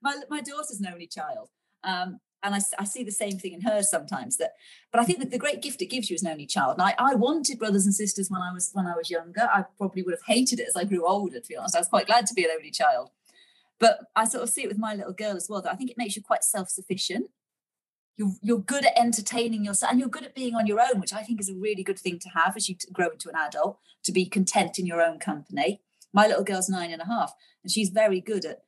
My 0.02 0.16
my 0.30 0.40
daughter's 0.40 0.80
an 0.80 0.86
only 0.86 1.07
child, 1.07 1.50
um, 1.84 2.20
and 2.42 2.54
I, 2.54 2.61
I, 2.78 2.84
see 2.84 3.02
the 3.02 3.11
same 3.11 3.38
thing 3.38 3.52
in 3.52 3.62
her 3.62 3.82
sometimes 3.82 4.36
that 4.36 4.52
but 4.92 5.00
i 5.00 5.04
think 5.04 5.18
that 5.18 5.30
the 5.30 5.38
great 5.38 5.62
gift 5.62 5.82
it 5.82 5.86
gives 5.86 6.09
you 6.09 6.14
as 6.14 6.22
an 6.22 6.30
only 6.30 6.46
child 6.46 6.74
and 6.78 6.82
I, 6.82 6.94
I 6.98 7.14
wanted 7.14 7.59
brothers 7.59 7.84
and 7.84 7.94
sisters 7.94 8.30
when 8.30 8.40
i 8.40 8.52
was 8.52 8.70
when 8.72 8.86
i 8.86 8.94
was 8.94 9.11
younger 9.11 9.48
i 9.52 9.64
probably 9.76 10.02
would 10.02 10.14
have 10.14 10.26
hated 10.26 10.61
it 10.61 10.68
as 10.68 10.76
i 10.76 10.84
grew 10.84 11.07
older 11.07 11.40
to 11.40 11.48
be 11.48 11.57
honest 11.57 11.76
i 11.76 11.80
was 11.80 11.88
quite 11.88 12.07
glad 12.07 12.26
to 12.26 12.34
be 12.34 12.44
an 12.44 12.50
only 12.54 12.70
child 12.70 13.11
but 13.78 13.98
i 14.14 14.24
sort 14.24 14.42
of 14.42 14.50
see 14.50 14.62
it 14.62 14.68
with 14.68 14.78
my 14.78 14.94
little 14.94 15.12
girl 15.12 15.36
as 15.36 15.48
well 15.48 15.61
that 15.62 15.72
i 15.72 15.76
think 15.76 15.90
it 15.90 15.98
makes 15.98 16.16
you 16.16 16.22
quite 16.22 16.44
self-sufficient 16.44 17.26
you're, 18.16 18.32
you're 18.40 18.58
good 18.58 18.84
at 18.84 18.98
entertaining 18.98 19.64
yourself 19.64 19.90
and 19.90 20.00
you're 20.00 20.08
good 20.08 20.24
at 20.24 20.34
being 20.34 20.54
on 20.54 20.66
your 20.66 20.80
own 20.80 21.00
which 21.00 21.12
i 21.12 21.22
think 21.22 21.40
is 21.40 21.48
a 21.48 21.54
really 21.54 21.82
good 21.82 21.98
thing 21.98 22.18
to 22.18 22.28
have 22.30 22.56
as 22.56 22.68
you 22.68 22.76
grow 22.92 23.08
into 23.08 23.28
an 23.28 23.34
adult 23.36 23.78
to 24.04 24.12
be 24.12 24.26
content 24.26 24.78
in 24.78 24.86
your 24.86 25.00
own 25.00 25.18
company 25.18 25.80
my 26.12 26.26
little 26.26 26.44
girl's 26.44 26.68
nine 26.68 26.90
and 26.90 27.02
a 27.02 27.06
half 27.06 27.32
and 27.62 27.70
she's 27.70 27.90
very 27.90 28.20
good 28.20 28.44
at 28.44 28.62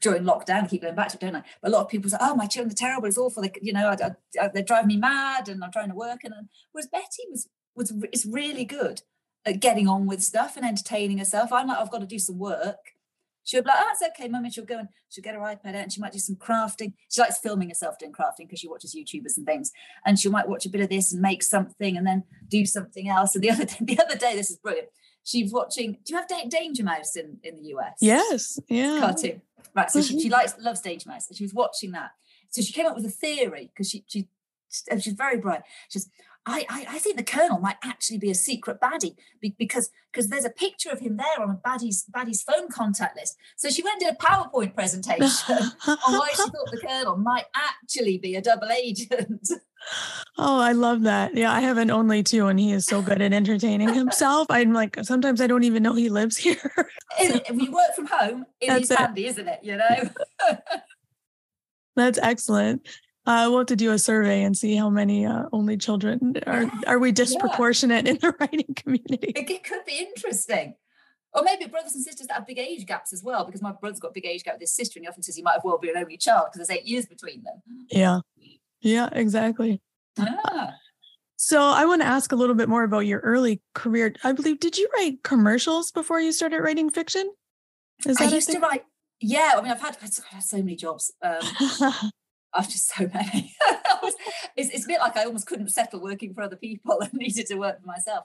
during 0.00 0.24
lockdown, 0.24 0.64
I 0.64 0.66
keep 0.66 0.82
going 0.82 0.94
back 0.94 1.08
to 1.08 1.16
it, 1.16 1.20
don't 1.20 1.36
I? 1.36 1.42
But 1.62 1.70
a 1.70 1.72
lot 1.72 1.82
of 1.82 1.88
people 1.88 2.10
say, 2.10 2.18
"Oh, 2.20 2.34
my 2.34 2.46
children 2.46 2.72
are 2.72 2.76
terrible. 2.76 3.08
It's 3.08 3.18
awful. 3.18 3.42
They, 3.42 3.52
you 3.62 3.72
know, 3.72 3.88
I, 3.88 4.10
I, 4.40 4.48
they 4.48 4.62
drive 4.62 4.86
me 4.86 4.96
mad, 4.96 5.48
and 5.48 5.64
I'm 5.64 5.72
trying 5.72 5.88
to 5.88 5.94
work." 5.94 6.20
And 6.24 6.34
whereas 6.72 6.88
Betty 6.88 7.24
was 7.30 7.48
was 7.74 7.92
is 8.12 8.26
really 8.26 8.64
good 8.64 9.02
at 9.46 9.60
getting 9.60 9.88
on 9.88 10.06
with 10.06 10.22
stuff 10.22 10.56
and 10.56 10.66
entertaining 10.66 11.18
herself. 11.18 11.52
I'm 11.52 11.68
like, 11.68 11.78
I've 11.78 11.90
got 11.90 12.00
to 12.00 12.06
do 12.06 12.18
some 12.18 12.38
work. 12.38 12.94
She'll 13.48 13.62
be 13.62 13.68
like, 13.68 13.78
"Oh, 13.80 13.88
it's 13.92 14.02
okay, 14.02 14.28
mummy." 14.28 14.50
She'll 14.50 14.64
go 14.64 14.78
and 14.78 14.88
she'll 15.08 15.24
get 15.24 15.34
her 15.34 15.40
iPad 15.40 15.68
out 15.68 15.74
and 15.76 15.92
she 15.92 16.00
might 16.00 16.12
do 16.12 16.18
some 16.18 16.36
crafting. 16.36 16.92
She 17.10 17.20
likes 17.20 17.38
filming 17.38 17.70
herself 17.70 17.98
doing 17.98 18.12
crafting 18.12 18.40
because 18.40 18.60
she 18.60 18.68
watches 18.68 18.94
YouTubers 18.94 19.38
and 19.38 19.46
things. 19.46 19.72
And 20.04 20.18
she 20.18 20.28
might 20.28 20.48
watch 20.48 20.66
a 20.66 20.68
bit 20.68 20.82
of 20.82 20.90
this 20.90 21.12
and 21.12 21.22
make 21.22 21.42
something 21.42 21.96
and 21.96 22.06
then 22.06 22.24
do 22.48 22.66
something 22.66 23.08
else. 23.08 23.34
And 23.34 23.42
the 23.42 23.50
other 23.52 23.64
the 23.64 23.98
other 24.00 24.16
day, 24.16 24.36
this 24.36 24.50
is 24.50 24.58
brilliant 24.58 24.88
She's 25.28 25.52
watching. 25.52 25.98
Do 26.04 26.14
you 26.14 26.16
have 26.16 26.50
Danger 26.50 26.82
Mouse 26.82 27.14
in 27.14 27.38
in 27.42 27.56
the 27.56 27.74
US? 27.74 27.98
Yes, 28.00 28.58
yeah, 28.68 28.98
cartoon. 28.98 29.42
Right, 29.74 29.90
so 29.90 30.00
she, 30.00 30.14
mm-hmm. 30.14 30.20
she 30.20 30.30
likes 30.30 30.54
loves 30.58 30.80
Danger 30.80 31.06
Mouse, 31.06 31.28
and 31.28 31.36
she 31.36 31.44
was 31.44 31.52
watching 31.52 31.90
that. 31.92 32.12
So 32.48 32.62
she 32.62 32.72
came 32.72 32.86
up 32.86 32.96
with 32.96 33.04
a 33.04 33.10
theory 33.10 33.70
because 33.70 33.90
she 33.90 34.04
she 34.06 34.28
she's 34.70 35.12
very 35.12 35.36
bright. 35.36 35.62
She's 35.90 36.08
I, 36.48 36.66
I, 36.68 36.86
I 36.90 36.98
think 36.98 37.16
the 37.16 37.22
Colonel 37.22 37.58
might 37.58 37.76
actually 37.82 38.18
be 38.18 38.30
a 38.30 38.34
secret 38.34 38.80
baddie 38.80 39.16
because 39.58 39.90
because 40.10 40.28
there's 40.28 40.44
a 40.44 40.50
picture 40.50 40.90
of 40.90 41.00
him 41.00 41.16
there 41.16 41.40
on 41.40 41.50
a 41.50 41.68
baddie's 41.68 42.04
baddie's 42.10 42.42
phone 42.42 42.68
contact 42.68 43.16
list. 43.16 43.36
So 43.56 43.68
she 43.68 43.82
went 43.82 44.02
and 44.02 44.10
did 44.10 44.14
a 44.14 44.24
PowerPoint 44.24 44.74
presentation 44.74 45.26
on 45.86 45.98
why 46.18 46.30
she 46.30 46.42
thought 46.42 46.70
the 46.70 46.80
Colonel 46.86 47.16
might 47.16 47.46
actually 47.54 48.18
be 48.18 48.34
a 48.36 48.42
double 48.42 48.70
agent. 48.70 49.48
Oh, 50.36 50.58
I 50.58 50.72
love 50.72 51.02
that. 51.02 51.36
Yeah, 51.36 51.52
I 51.52 51.60
have 51.60 51.78
an 51.78 51.90
only 51.90 52.22
two, 52.22 52.46
and 52.46 52.58
he 52.58 52.72
is 52.72 52.84
so 52.84 53.02
good 53.02 53.22
at 53.22 53.32
entertaining 53.32 53.92
himself. 53.92 54.46
I'm 54.50 54.72
like, 54.72 54.98
sometimes 55.02 55.40
I 55.40 55.46
don't 55.46 55.64
even 55.64 55.82
know 55.82 55.94
he 55.94 56.08
lives 56.08 56.36
here. 56.36 56.56
if 57.18 57.62
you 57.62 57.72
work 57.72 57.94
from 57.94 58.06
home, 58.06 58.46
it 58.60 58.68
That's 58.68 58.84
is 58.84 58.90
it. 58.90 58.98
handy, 58.98 59.26
isn't 59.26 59.48
it? 59.48 59.60
You 59.62 59.76
know. 59.76 60.10
That's 61.96 62.18
excellent. 62.18 62.86
Uh, 63.28 63.46
we'll 63.50 63.58
have 63.58 63.66
to 63.66 63.76
do 63.76 63.92
a 63.92 63.98
survey 63.98 64.42
and 64.42 64.56
see 64.56 64.74
how 64.74 64.88
many 64.88 65.26
uh, 65.26 65.44
only 65.52 65.76
children 65.76 66.34
are. 66.46 66.64
Are 66.86 66.98
we 66.98 67.12
disproportionate 67.12 68.06
yeah. 68.06 68.12
in 68.12 68.18
the 68.20 68.34
writing 68.40 68.74
community? 68.74 69.34
It, 69.36 69.50
it 69.50 69.64
could 69.64 69.84
be 69.84 69.98
interesting. 69.98 70.74
Or 71.34 71.42
maybe 71.42 71.66
brothers 71.66 71.94
and 71.94 72.02
sisters 72.02 72.28
that 72.28 72.34
have 72.34 72.46
big 72.46 72.58
age 72.58 72.86
gaps 72.86 73.12
as 73.12 73.22
well, 73.22 73.44
because 73.44 73.60
my 73.60 73.72
brother's 73.72 74.00
got 74.00 74.14
big 74.14 74.24
age 74.24 74.44
gap 74.44 74.54
with 74.54 74.62
his 74.62 74.74
sister, 74.74 74.98
and 74.98 75.04
he 75.04 75.08
often 75.10 75.22
says 75.22 75.36
he 75.36 75.42
might 75.42 75.52
have 75.52 75.64
well 75.64 75.76
be 75.76 75.90
an 75.90 75.98
only 75.98 76.16
child 76.16 76.46
because 76.46 76.66
there's 76.66 76.78
eight 76.78 76.86
years 76.86 77.04
between 77.04 77.42
them. 77.42 77.60
Yeah. 77.90 78.20
Yeah, 78.80 79.10
exactly. 79.12 79.82
Ah. 80.18 80.72
So 81.36 81.60
I 81.60 81.84
want 81.84 82.00
to 82.00 82.08
ask 82.08 82.32
a 82.32 82.36
little 82.36 82.54
bit 82.54 82.70
more 82.70 82.82
about 82.82 83.00
your 83.00 83.20
early 83.20 83.60
career. 83.74 84.14
I 84.24 84.32
believe 84.32 84.58
did 84.58 84.78
you 84.78 84.88
write 84.94 85.22
commercials 85.22 85.92
before 85.92 86.18
you 86.18 86.32
started 86.32 86.62
writing 86.62 86.88
fiction? 86.88 87.30
Is 88.06 88.16
that 88.16 88.32
I 88.32 88.34
used 88.34 88.50
to 88.52 88.58
write. 88.58 88.84
Yeah, 89.20 89.52
I 89.54 89.60
mean, 89.60 89.70
I've 89.70 89.82
had, 89.82 89.98
I've 90.02 90.24
had 90.24 90.42
so 90.42 90.56
many 90.56 90.76
jobs. 90.76 91.12
Um, 91.22 91.40
I've 92.54 92.68
just 92.68 92.94
so 92.94 93.08
many. 93.14 93.54
it's, 94.56 94.70
it's 94.70 94.84
a 94.84 94.88
bit 94.88 95.00
like 95.00 95.16
I 95.16 95.24
almost 95.24 95.46
couldn't 95.46 95.68
settle 95.68 96.00
working 96.00 96.34
for 96.34 96.42
other 96.42 96.56
people 96.56 97.00
and 97.00 97.12
needed 97.14 97.46
to 97.46 97.56
work 97.56 97.80
for 97.80 97.86
myself. 97.86 98.24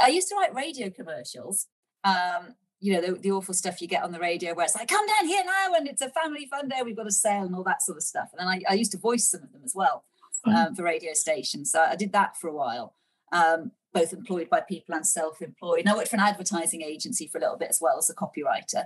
I 0.00 0.08
used 0.08 0.28
to 0.28 0.34
write 0.34 0.54
radio 0.54 0.90
commercials. 0.90 1.66
Um, 2.04 2.54
you 2.80 2.92
know, 2.92 3.00
the, 3.00 3.12
the, 3.18 3.32
awful 3.32 3.54
stuff 3.54 3.82
you 3.82 3.88
get 3.88 4.04
on 4.04 4.12
the 4.12 4.20
radio 4.20 4.54
where 4.54 4.64
it's 4.64 4.76
like, 4.76 4.86
come 4.86 5.04
down 5.04 5.26
here 5.26 5.42
now 5.44 5.74
and 5.74 5.88
it's 5.88 6.00
a 6.00 6.10
family 6.10 6.46
fun 6.46 6.68
day, 6.68 6.80
we've 6.84 6.96
got 6.96 7.08
a 7.08 7.12
sale 7.12 7.42
and 7.42 7.54
all 7.54 7.64
that 7.64 7.82
sort 7.82 7.96
of 7.96 8.04
stuff. 8.04 8.28
And 8.32 8.38
then 8.38 8.46
I, 8.46 8.72
I 8.72 8.74
used 8.74 8.92
to 8.92 8.98
voice 8.98 9.28
some 9.28 9.42
of 9.42 9.50
them 9.52 9.62
as 9.64 9.72
well 9.74 10.04
um, 10.44 10.74
for 10.76 10.84
radio 10.84 11.12
stations. 11.12 11.72
So 11.72 11.80
I 11.82 11.96
did 11.96 12.12
that 12.12 12.36
for 12.36 12.48
a 12.48 12.54
while, 12.54 12.94
um, 13.32 13.72
both 13.92 14.12
employed 14.12 14.48
by 14.48 14.60
people 14.60 14.94
and 14.94 15.06
self 15.06 15.42
employed. 15.42 15.80
And 15.80 15.88
I 15.88 15.96
worked 15.96 16.08
for 16.08 16.16
an 16.16 16.22
advertising 16.22 16.82
agency 16.82 17.26
for 17.26 17.38
a 17.38 17.40
little 17.40 17.58
bit 17.58 17.70
as 17.70 17.80
well 17.80 17.98
as 17.98 18.10
a 18.10 18.14
copywriter. 18.14 18.84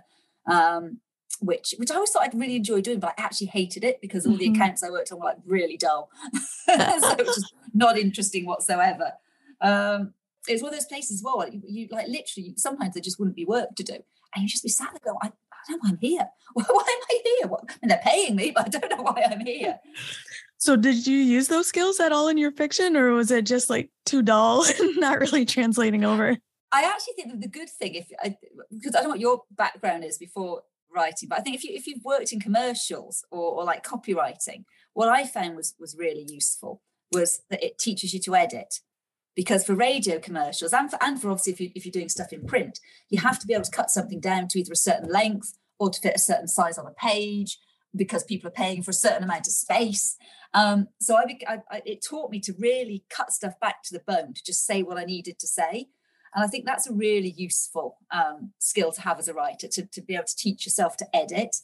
Um, 0.50 1.00
which 1.40 1.74
which 1.78 1.90
I 1.90 1.94
always 1.94 2.10
thought 2.10 2.22
I'd 2.22 2.34
really 2.34 2.56
enjoy 2.56 2.80
doing, 2.80 3.00
but 3.00 3.14
I 3.18 3.22
actually 3.22 3.48
hated 3.48 3.84
it 3.84 4.00
because 4.00 4.26
all 4.26 4.36
the 4.36 4.46
mm-hmm. 4.46 4.54
accounts 4.54 4.82
I 4.82 4.90
worked 4.90 5.12
on 5.12 5.18
were 5.18 5.26
like 5.26 5.38
really 5.44 5.76
dull. 5.76 6.10
so 6.34 6.74
it 6.74 7.18
was 7.26 7.36
just 7.36 7.54
not 7.74 7.98
interesting 7.98 8.46
whatsoever. 8.46 9.12
Um, 9.60 10.14
it's 10.48 10.62
one 10.62 10.72
of 10.72 10.78
those 10.78 10.86
places 10.86 11.18
as 11.18 11.22
well. 11.22 11.46
You, 11.48 11.62
you, 11.66 11.88
like 11.90 12.08
literally 12.08 12.54
sometimes 12.56 12.94
there 12.94 13.02
just 13.02 13.18
wouldn't 13.18 13.36
be 13.36 13.44
work 13.44 13.74
to 13.76 13.82
do, 13.82 13.94
and 14.34 14.42
you 14.42 14.48
just 14.48 14.62
be 14.62 14.68
sat 14.68 14.90
there 14.92 15.12
going, 15.12 15.18
I, 15.22 15.26
I 15.28 15.56
don't 15.68 15.76
know 15.76 15.78
why 15.80 15.90
I'm 15.90 15.98
here. 16.00 16.28
Why, 16.54 16.64
why 16.68 16.82
am 16.82 17.02
I 17.10 17.20
here? 17.24 17.48
What, 17.48 17.64
mean, 17.64 17.88
they're 17.88 18.00
paying 18.04 18.36
me, 18.36 18.52
but 18.54 18.66
I 18.66 18.68
don't 18.68 18.90
know 18.90 19.02
why 19.02 19.24
I'm 19.30 19.40
here. 19.40 19.78
So 20.58 20.76
did 20.76 21.06
you 21.06 21.18
use 21.18 21.48
those 21.48 21.66
skills 21.66 21.98
at 21.98 22.12
all 22.12 22.28
in 22.28 22.38
your 22.38 22.52
fiction, 22.52 22.96
or 22.96 23.12
was 23.12 23.30
it 23.30 23.46
just 23.46 23.70
like 23.70 23.90
too 24.04 24.22
dull 24.22 24.64
and 24.80 24.96
not 24.98 25.20
really 25.20 25.44
translating 25.44 26.04
over? 26.04 26.36
I 26.74 26.84
actually 26.84 27.14
think 27.14 27.30
that 27.30 27.40
the 27.40 27.48
good 27.48 27.68
thing, 27.68 27.94
if 27.94 28.08
I, 28.22 28.36
because 28.70 28.94
I 28.94 29.00
don't 29.00 29.04
know 29.04 29.10
what 29.10 29.20
your 29.20 29.42
background 29.50 30.04
is 30.04 30.16
before 30.16 30.62
writing, 30.94 31.28
but 31.28 31.38
I 31.38 31.42
think 31.42 31.56
if 31.56 31.64
you 31.64 31.70
if 31.74 31.86
you've 31.86 32.04
worked 32.04 32.32
in 32.32 32.40
commercials 32.40 33.24
or, 33.30 33.52
or 33.52 33.64
like 33.64 33.84
copywriting, 33.84 34.64
what 34.92 35.08
I 35.08 35.26
found 35.26 35.56
was 35.56 35.74
was 35.78 35.96
really 35.96 36.26
useful 36.28 36.82
was 37.12 37.42
that 37.50 37.62
it 37.62 37.78
teaches 37.78 38.14
you 38.14 38.20
to 38.20 38.34
edit. 38.34 38.80
Because 39.34 39.64
for 39.64 39.74
radio 39.74 40.18
commercials 40.18 40.74
and 40.74 40.90
for, 40.90 41.02
and 41.02 41.18
for 41.18 41.30
obviously 41.30 41.54
if, 41.54 41.60
you, 41.60 41.70
if 41.74 41.86
you're 41.86 41.92
doing 41.92 42.10
stuff 42.10 42.34
in 42.34 42.44
print 42.44 42.78
you 43.08 43.18
have 43.18 43.38
to 43.38 43.46
be 43.46 43.54
able 43.54 43.64
to 43.64 43.70
cut 43.70 43.88
something 43.88 44.20
down 44.20 44.46
to 44.48 44.58
either 44.58 44.72
a 44.72 44.76
certain 44.76 45.10
length 45.10 45.56
or 45.78 45.88
to 45.88 45.98
fit 46.00 46.14
a 46.14 46.18
certain 46.18 46.48
size 46.48 46.76
on 46.76 46.86
a 46.86 46.90
page 46.90 47.58
because 47.96 48.24
people 48.24 48.48
are 48.48 48.52
paying 48.52 48.82
for 48.82 48.90
a 48.90 48.94
certain 48.94 49.22
amount 49.22 49.46
of 49.46 49.52
space. 49.54 50.16
Um, 50.54 50.88
so 51.00 51.16
I, 51.16 51.38
I, 51.48 51.58
I, 51.70 51.82
it 51.86 52.04
taught 52.06 52.30
me 52.30 52.40
to 52.40 52.52
really 52.58 53.04
cut 53.08 53.32
stuff 53.32 53.58
back 53.60 53.82
to 53.84 53.94
the 53.94 54.02
bone 54.06 54.34
to 54.34 54.44
just 54.44 54.66
say 54.66 54.82
what 54.82 54.98
i 54.98 55.04
needed 55.04 55.38
to 55.38 55.46
say 55.46 55.88
and 56.34 56.44
i 56.44 56.46
think 56.46 56.64
that's 56.64 56.88
a 56.88 56.92
really 56.92 57.30
useful 57.36 57.96
um, 58.10 58.52
skill 58.58 58.92
to 58.92 59.00
have 59.00 59.18
as 59.18 59.28
a 59.28 59.34
writer 59.34 59.68
to, 59.68 59.84
to 59.86 60.00
be 60.00 60.14
able 60.14 60.24
to 60.24 60.36
teach 60.36 60.66
yourself 60.66 60.96
to 60.96 61.16
edit 61.16 61.56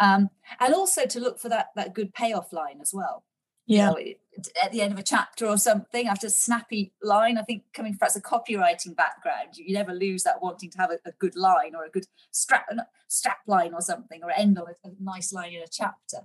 um, 0.00 0.28
and 0.60 0.74
also 0.74 1.06
to 1.06 1.20
look 1.20 1.38
for 1.38 1.48
that 1.48 1.68
that 1.76 1.94
good 1.94 2.12
payoff 2.14 2.52
line 2.52 2.78
as 2.80 2.92
well 2.92 3.24
yeah. 3.66 3.92
You 3.98 4.04
know, 4.04 4.44
at 4.62 4.72
the 4.72 4.82
end 4.82 4.92
of 4.92 4.98
a 4.98 5.02
chapter 5.02 5.46
or 5.46 5.56
something 5.56 6.06
after 6.06 6.26
a 6.26 6.30
snappy 6.30 6.92
line. 7.02 7.38
I 7.38 7.42
think 7.42 7.62
coming 7.72 7.94
from 7.94 8.06
as 8.06 8.16
a 8.16 8.20
copywriting 8.20 8.96
background, 8.96 9.50
you, 9.56 9.64
you, 9.68 9.74
never 9.74 9.94
lose 9.94 10.24
that 10.24 10.42
wanting 10.42 10.70
to 10.70 10.78
have 10.78 10.90
a, 10.90 10.98
a, 11.06 11.12
good 11.12 11.36
line 11.36 11.74
or 11.74 11.84
a 11.84 11.90
good 11.90 12.06
strap 12.30 12.66
strap 13.08 13.38
line 13.46 13.72
or 13.72 13.80
something, 13.80 14.22
or 14.22 14.30
end 14.32 14.58
on 14.58 14.66
a, 14.68 14.88
a, 14.88 14.92
nice 15.00 15.32
line 15.32 15.52
in 15.52 15.62
a 15.62 15.68
chapter. 15.70 16.18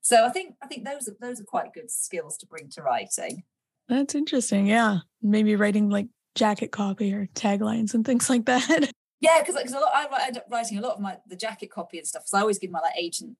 So 0.00 0.24
I 0.24 0.30
think 0.30 0.56
I 0.62 0.66
think 0.66 0.84
those 0.84 1.06
are 1.06 1.16
those 1.20 1.40
are 1.40 1.44
quite 1.44 1.74
good 1.74 1.90
skills 1.90 2.36
to 2.38 2.46
bring 2.46 2.70
to 2.70 2.82
writing. 2.82 3.44
That's 3.88 4.14
interesting. 4.14 4.66
Yeah, 4.66 4.98
maybe 5.22 5.56
writing 5.56 5.90
like 5.90 6.08
jacket 6.34 6.72
copy 6.72 7.12
or 7.12 7.28
taglines 7.34 7.94
and 7.94 8.04
things 8.04 8.30
like 8.30 8.46
that. 8.46 8.90
Yeah, 9.22 9.40
because 9.40 9.62
because 9.62 9.74
I 9.74 10.06
end 10.26 10.38
up 10.38 10.46
writing 10.50 10.78
a 10.78 10.80
lot 10.80 10.94
of 10.94 11.00
my 11.00 11.18
the 11.26 11.36
jacket 11.36 11.70
copy 11.70 11.98
and 11.98 12.06
stuff. 12.06 12.22
So 12.24 12.38
I 12.38 12.40
always 12.40 12.58
give 12.58 12.70
my 12.70 12.80
like 12.80 12.96
agent 12.96 13.36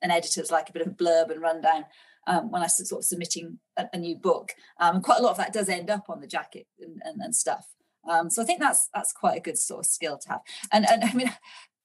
and 0.00 0.12
editors 0.12 0.52
like 0.52 0.68
a 0.68 0.72
bit 0.72 0.82
of 0.82 0.92
a 0.92 0.94
blurb 0.94 1.32
and 1.32 1.42
rundown 1.42 1.86
um, 2.28 2.52
when 2.52 2.62
I 2.62 2.68
sort 2.68 3.00
of 3.00 3.04
submitting 3.04 3.58
a, 3.76 3.86
a 3.92 3.98
new 3.98 4.14
book. 4.14 4.52
Um, 4.78 4.96
and 4.96 5.04
quite 5.04 5.18
a 5.18 5.22
lot 5.22 5.32
of 5.32 5.38
that 5.38 5.52
does 5.52 5.68
end 5.68 5.90
up 5.90 6.08
on 6.08 6.20
the 6.20 6.28
jacket 6.28 6.68
and, 6.78 7.02
and, 7.04 7.20
and 7.20 7.34
stuff. 7.34 7.66
Um, 8.08 8.30
so 8.30 8.42
I 8.42 8.44
think 8.44 8.60
that's 8.60 8.88
that's 8.94 9.12
quite 9.12 9.36
a 9.36 9.40
good 9.40 9.58
sort 9.58 9.80
of 9.80 9.86
skill 9.86 10.18
to 10.18 10.28
have. 10.28 10.40
And 10.72 10.86
and 10.88 11.02
I 11.10 11.12
mean, 11.14 11.32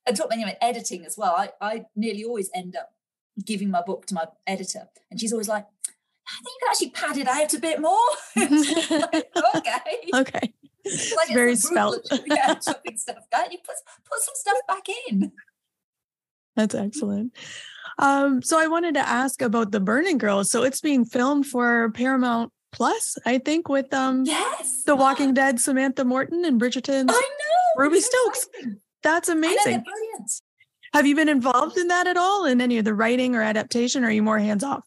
I 0.07 0.11
talk 0.11 0.27
about 0.27 0.55
editing 0.61 1.05
as 1.05 1.17
well. 1.17 1.35
I, 1.35 1.49
I 1.59 1.85
nearly 1.95 2.23
always 2.23 2.51
end 2.53 2.75
up 2.75 2.91
giving 3.43 3.71
my 3.71 3.81
book 3.81 4.05
to 4.07 4.13
my 4.13 4.27
editor, 4.45 4.89
and 5.09 5.19
she's 5.19 5.33
always 5.33 5.47
like, 5.47 5.65
I 6.27 6.41
think 6.43 6.47
you 6.47 6.59
can 6.61 6.69
actually 6.69 6.89
pad 6.91 7.17
it 7.17 7.27
out 7.27 7.53
a 7.53 7.59
bit 7.59 7.81
more. 7.81 7.99
like, 8.35 9.31
okay. 9.55 9.79
Okay. 10.15 10.53
Like 11.15 11.33
very 11.33 11.55
spelt. 11.55 12.05
yeah, 12.25 12.53
chopping 12.65 12.97
stuff. 12.97 13.23
You 13.49 13.57
put 13.59 13.75
put 14.05 14.19
some 14.19 14.35
stuff 14.35 14.57
back 14.67 14.83
in. 15.09 15.31
That's 16.57 16.75
excellent. 16.75 17.33
Um, 17.99 18.41
so 18.41 18.59
I 18.59 18.67
wanted 18.67 18.95
to 18.95 18.99
ask 18.99 19.41
about 19.41 19.71
the 19.71 19.79
Burning 19.79 20.17
Girls. 20.17 20.51
So 20.51 20.63
it's 20.63 20.81
being 20.81 21.05
filmed 21.05 21.45
for 21.45 21.89
Paramount 21.91 22.51
Plus, 22.73 23.17
I 23.25 23.37
think, 23.37 23.69
with 23.69 23.93
um 23.93 24.25
yes, 24.25 24.83
The 24.85 24.95
Walking 24.95 25.33
Dead, 25.33 25.59
Samantha 25.59 26.03
Morton 26.03 26.43
and 26.43 26.59
Bridgerton. 26.59 27.05
I 27.09 27.13
know 27.13 27.83
Ruby 27.83 28.01
Stokes. 28.01 28.49
That's 29.03 29.29
amazing. 29.29 29.83
brilliant. 29.83 30.31
Have 30.93 31.07
you 31.07 31.15
been 31.15 31.29
involved 31.29 31.77
in 31.77 31.87
that 31.87 32.07
at 32.07 32.17
all 32.17 32.45
in 32.45 32.61
any 32.61 32.77
of 32.77 32.85
the 32.85 32.93
writing 32.93 33.35
or 33.35 33.41
adaptation? 33.41 34.03
Or 34.03 34.07
are 34.07 34.11
you 34.11 34.23
more 34.23 34.39
hands 34.39 34.63
off? 34.63 34.83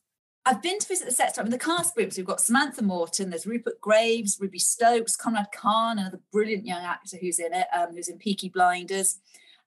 I've 0.46 0.62
been 0.62 0.78
to 0.78 0.86
visit 0.86 1.06
the 1.06 1.12
set. 1.12 1.38
I 1.38 1.42
mean, 1.42 1.50
the 1.50 1.58
cast 1.58 1.96
groups. 1.96 2.16
We've 2.16 2.24
got 2.24 2.40
Samantha 2.40 2.80
Morton. 2.80 3.30
There's 3.30 3.46
Rupert 3.46 3.80
Graves, 3.80 4.38
Ruby 4.40 4.60
Stokes, 4.60 5.16
Conrad 5.16 5.48
Khan, 5.52 5.98
another 5.98 6.20
brilliant 6.32 6.64
young 6.64 6.84
actor 6.84 7.16
who's 7.20 7.40
in 7.40 7.52
it, 7.52 7.66
um, 7.76 7.92
who's 7.92 8.08
in 8.08 8.16
Peaky 8.16 8.48
Blinders. 8.48 9.18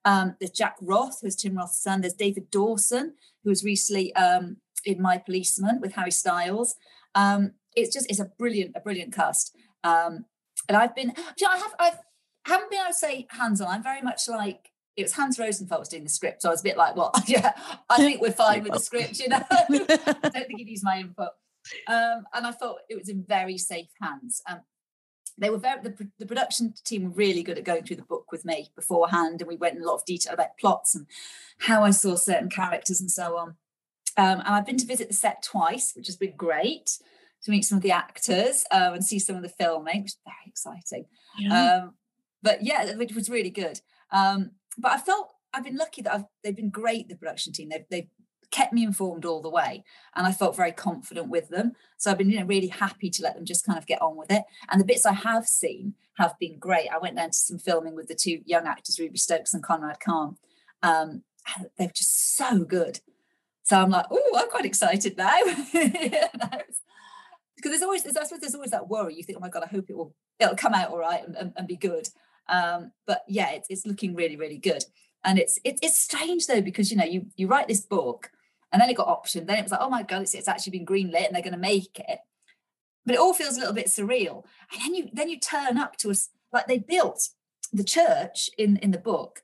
Um, 0.06 0.38
there's 0.40 0.52
Jack 0.52 0.78
Roth, 0.82 1.20
who's 1.22 1.36
Tim 1.36 1.58
Roth's 1.58 1.84
son. 1.84 2.00
There's 2.00 2.14
David 2.14 2.50
Dawson, 2.50 3.16
who 3.44 3.50
was 3.50 3.66
recently 3.66 4.16
um, 4.16 4.58
in 4.86 5.02
My 5.02 5.18
Policeman 5.18 5.82
with 5.82 5.94
Harry 5.96 6.12
Styles. 6.12 6.76
Um, 7.14 7.52
it's 7.76 7.94
just 7.94 8.10
it's 8.10 8.22
a 8.22 8.32
brilliant 8.40 8.72
a 8.76 8.80
brilliant 8.80 9.14
cast. 9.14 9.54
Um, 9.84 10.26
and 10.70 10.78
I've 10.78 10.96
been, 10.96 11.14
you 11.38 11.48
know, 11.48 11.52
I 11.52 11.58
have 11.58 11.76
I've 11.78 12.00
haven't 12.46 12.72
been 12.72 12.80
able 12.80 12.92
to 12.92 12.94
say 12.94 13.28
hands 13.32 13.60
on. 13.60 13.68
I'm 13.68 13.84
very 13.84 14.02
much 14.02 14.30
like 14.30 14.72
it 15.00 15.04
was 15.04 15.14
Hans 15.14 15.38
Rosenfeldt 15.38 15.80
was 15.80 15.89
doing 15.89 16.04
the 16.04 16.10
script, 16.10 16.41
so 16.41 16.50
I 16.50 16.52
was 16.52 16.62
a 16.62 16.64
bit 16.64 16.78
like, 16.78 16.95
well, 16.95 17.12
yeah, 17.28 17.54
I 17.89 17.97
think 17.97 18.22
we're 18.22 18.32
fine 18.32 18.64
with 18.64 18.74
the 18.74 18.80
script, 18.80 19.20
you 19.20 19.30
know. 19.30 19.43
I 19.50 20.30
don't 20.30 20.34
think 20.34 20.58
he'd 20.58 20.70
use 20.70 20.84
my 20.84 21.00
input. 21.00 21.30
Um, 21.88 22.26
and 22.34 22.47
I 22.47 22.52
thought 22.52 22.78
it 22.89 22.97
was 22.97 23.10
in 23.10 23.24
very 23.24 23.58
safe 23.58 23.89
hands. 24.02 24.41
Um, 24.50 24.62
they 25.38 25.50
were 25.50 25.58
very 25.58 25.82
the, 25.82 26.10
the 26.20 26.26
production 26.26 26.74
team 26.84 27.04
were 27.04 27.10
really 27.12 27.43
good 27.43 27.58
at 27.58 27.64
going 27.64 27.84
through 27.84 27.95
the 27.95 28.04
book 28.04 28.32
with 28.32 28.45
me 28.45 28.72
beforehand, 28.76 29.41
and 29.41 29.47
we 29.47 29.56
went 29.56 29.78
in 29.78 29.84
a 29.84 29.88
lot 29.88 29.95
of 29.95 30.06
detail 30.06 30.34
about 30.34 30.58
plots 30.60 30.95
and 30.95 31.08
how 31.60 31.84
I 31.84 31.91
saw 31.91 32.16
certain 32.16 32.50
characters 32.50 33.00
and 33.00 33.10
so 33.10 33.38
on. 33.38 33.56
Um, 34.18 34.39
and 34.39 34.50
I've 34.50 34.66
been 34.66 34.78
to 34.78 34.86
visit 34.86 35.08
the 35.08 35.14
set 35.14 35.43
twice, 35.43 35.93
which 35.95 36.08
has 36.08 36.18
been 36.18 36.36
great 36.36 36.97
to 37.43 37.52
meet 37.52 37.64
some 37.64 37.78
of 37.78 37.84
the 37.84 37.91
actors 37.91 38.66
um, 38.72 38.95
and 38.95 39.06
see 39.06 39.20
some 39.20 39.38
of 39.38 39.43
the 39.43 39.50
filming, 39.50 40.02
which 40.02 40.12
is 40.12 40.18
very 40.26 40.36
exciting. 40.47 41.06
Yeah. 41.38 41.76
Um, 41.84 41.93
but 42.41 42.64
yeah, 42.64 42.84
it 42.84 43.16
was 43.16 43.30
really 43.30 43.50
good. 43.50 43.80
Um, 44.12 44.52
but 44.78 44.92
I 44.92 44.98
felt 44.98 45.34
I've 45.54 45.64
been 45.64 45.78
lucky 45.78 46.02
that 46.04 46.14
I've, 46.14 46.26
they've 46.44 46.56
been 46.56 46.70
great. 46.70 47.10
The 47.10 47.16
production 47.16 47.54
team. 47.54 47.70
They've, 47.70 47.86
they've 47.90 48.08
kept 48.52 48.74
me 48.74 48.84
informed 48.84 49.26
all 49.26 49.44
the 49.44 49.50
way 49.50 49.84
and 50.16 50.26
i 50.26 50.32
felt 50.32 50.56
very 50.56 50.72
confident 50.72 51.30
with 51.30 51.50
them. 51.50 51.74
So 51.98 52.10
i've 52.10 52.18
been 52.18 52.30
you 52.30 52.40
know 52.40 52.46
really 52.46 52.68
happy 52.68 53.10
to 53.12 53.24
let 53.24 53.36
them 53.36 53.46
just 53.46 53.66
kind 53.66 53.78
of 53.78 53.86
get 53.86 54.02
on 54.02 54.18
with 54.18 54.32
it. 54.32 54.44
And 54.70 54.82
the 54.82 54.86
bits 54.86 55.06
i 55.06 55.14
have 55.14 55.46
seen 55.46 55.94
have 56.18 56.38
been 56.40 56.58
great. 56.58 56.90
I 56.90 56.98
went 56.98 57.16
down 57.16 57.30
to 57.30 57.38
some 57.38 57.60
filming 57.60 57.96
with 57.96 58.08
the 58.08 58.16
two 58.16 58.40
young 58.46 58.66
actors 58.66 59.00
ruby 59.00 59.18
stokes 59.18 59.54
and 59.54 59.64
conrad 59.64 60.00
khan 60.00 60.38
um, 60.82 61.24
they're 61.78 61.92
just 61.96 62.36
so 62.36 62.64
good. 62.64 63.02
So 63.64 63.80
i'm 63.80 63.92
like 63.92 64.08
oh 64.10 64.36
i'm 64.36 64.50
quite 64.50 64.66
excited 64.66 65.18
now. 65.18 65.40
Because 67.56 67.72
there's 67.72 67.84
always 67.84 68.06
I 68.08 68.24
suppose 68.24 68.40
there's 68.40 68.56
always 68.56 68.72
that 68.72 68.88
worry. 68.88 69.16
You 69.16 69.24
think 69.24 69.38
oh 69.38 69.42
my 69.42 69.50
god 69.50 69.64
i 69.64 69.68
hope 69.68 69.90
it 69.90 69.98
will 69.98 70.16
it'll 70.40 70.56
come 70.56 70.74
out 70.74 70.92
all 70.92 70.98
right 70.98 71.28
and, 71.28 71.36
and, 71.36 71.54
and 71.58 71.68
be 71.68 71.76
good 71.76 72.08
um, 72.50 72.91
but 73.06 73.24
yeah 73.28 73.52
it's, 73.52 73.68
it's 73.70 73.86
looking 73.86 74.16
really 74.16 74.36
really 74.36 74.58
good 74.58 74.84
and 75.24 75.38
it's 75.38 75.60
it, 75.64 75.80
it's 75.82 76.00
strange 76.00 76.47
though 76.47 76.62
because 76.62 76.91
you 76.91 76.97
know 76.97 77.06
you 77.06 77.28
you 77.36 77.47
write 77.47 77.68
this 77.68 77.82
book 77.82 78.32
and 78.72 78.82
then 78.82 78.89
it 78.89 78.97
got 78.97 79.08
optioned. 79.08 79.47
Then 79.47 79.58
it 79.58 79.64
was 79.64 79.72
like, 79.72 79.82
oh 79.82 79.89
my 79.89 80.04
God, 80.04 80.22
it's, 80.22 80.34
it's 80.34 80.47
actually 80.47 80.72
been 80.72 80.86
greenlit 80.86 81.26
and 81.26 81.36
they're 81.36 81.41
going 81.41 81.54
to 81.54 81.58
make 81.58 82.00
it. 82.00 82.20
But 83.06 83.16
it 83.16 83.20
all 83.20 83.34
feels 83.34 83.56
a 83.58 83.60
little 83.60 83.74
bit 83.74 83.88
surreal. 83.88 84.43
And 84.72 84.82
then 84.82 84.93
you 84.93 85.10
then 85.14 85.30
you 85.30 85.39
turn 85.39 85.78
up 85.78 85.97
to 85.97 86.12
us 86.12 86.30
like 86.54 86.68
they 86.68 86.78
built 86.78 87.30
the 87.74 87.84
church 87.84 88.50
in 88.58 88.78
in 88.78 88.91
the 88.91 89.00
book. 89.00 89.41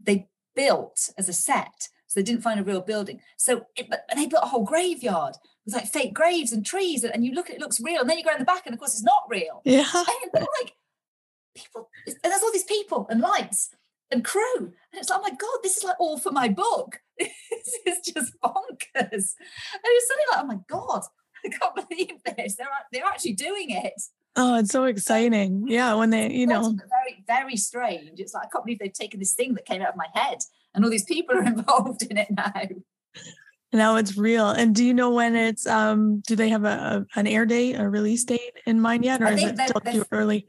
They 0.00 0.28
built 0.56 1.10
as 1.16 1.28
a 1.28 1.32
set, 1.32 1.88
so 2.06 2.18
they 2.18 2.24
didn't 2.24 2.42
find 2.42 2.58
a 2.58 2.64
real 2.64 2.80
building. 2.80 3.20
So 3.36 3.66
it, 3.76 3.88
but 3.88 4.06
they 4.16 4.26
built 4.26 4.42
a 4.42 4.48
whole 4.48 4.64
graveyard 4.64 5.36
with 5.64 5.74
like 5.74 5.86
fake 5.86 6.14
graves 6.14 6.52
and 6.52 6.66
trees, 6.66 7.04
and, 7.04 7.14
and 7.14 7.24
you 7.24 7.32
look 7.32 7.50
it, 7.50 7.56
it 7.56 7.60
looks 7.60 7.80
real. 7.80 8.00
And 8.00 8.10
then 8.10 8.18
you 8.18 8.24
go 8.24 8.32
in 8.32 8.38
the 8.38 8.44
back, 8.44 8.66
and 8.66 8.72
of 8.72 8.80
course 8.80 8.94
it's 8.94 9.04
not 9.04 9.22
real. 9.28 9.60
Yeah, 9.64 9.84
and 9.94 10.32
like 10.34 10.72
people, 11.54 11.90
and 12.06 12.16
there's 12.22 12.42
all 12.42 12.52
these 12.52 12.64
people 12.64 13.06
and 13.10 13.20
lights 13.20 13.70
and 14.10 14.24
crew. 14.24 14.58
And 14.58 14.72
it's 14.94 15.10
like, 15.10 15.20
oh 15.20 15.22
my 15.22 15.30
God, 15.30 15.58
this 15.62 15.76
is 15.76 15.84
like 15.84 16.00
all 16.00 16.18
for 16.18 16.32
my 16.32 16.48
book. 16.48 17.00
this 17.18 17.78
is 17.86 18.12
just 18.14 18.40
bonkers. 18.40 18.54
And 18.94 19.12
it's 19.84 20.08
suddenly 20.08 20.26
like, 20.30 20.38
oh 20.38 20.46
my 20.46 20.58
God, 20.68 21.02
I 21.44 21.48
can't 21.48 21.88
believe 21.88 22.22
this. 22.36 22.56
They're, 22.56 22.68
they're 22.92 23.04
actually 23.04 23.34
doing 23.34 23.70
it. 23.70 24.00
Oh, 24.36 24.58
it's 24.58 24.70
so 24.70 24.84
exciting. 24.84 25.66
Yeah, 25.66 25.94
when 25.94 26.10
they, 26.10 26.30
you 26.30 26.46
know. 26.46 26.62
Very, 26.62 27.24
very 27.26 27.56
strange. 27.56 28.20
It's 28.20 28.32
like, 28.32 28.46
I 28.46 28.48
can't 28.48 28.64
believe 28.64 28.78
they've 28.78 28.92
taken 28.92 29.18
this 29.18 29.34
thing 29.34 29.54
that 29.54 29.66
came 29.66 29.82
out 29.82 29.90
of 29.90 29.96
my 29.96 30.06
head 30.14 30.38
and 30.74 30.84
all 30.84 30.90
these 30.90 31.04
people 31.04 31.36
are 31.36 31.44
involved 31.44 32.02
in 32.02 32.16
it 32.16 32.28
now. 32.30 32.52
Now 33.72 33.96
it's 33.96 34.16
real. 34.16 34.50
And 34.50 34.74
do 34.74 34.84
you 34.84 34.92
know 34.92 35.10
when 35.10 35.36
it's 35.36 35.66
um 35.66 36.20
do 36.26 36.34
they 36.34 36.48
have 36.48 36.64
a, 36.64 37.06
an 37.14 37.26
air 37.26 37.46
date, 37.46 37.74
a 37.74 37.88
release 37.88 38.24
date 38.24 38.54
in 38.66 38.80
mind 38.80 39.04
yet? 39.04 39.22
Or 39.22 39.28
is 39.28 39.42
it 39.42 39.58
still 39.58 39.80
too 39.80 40.04
early? 40.10 40.46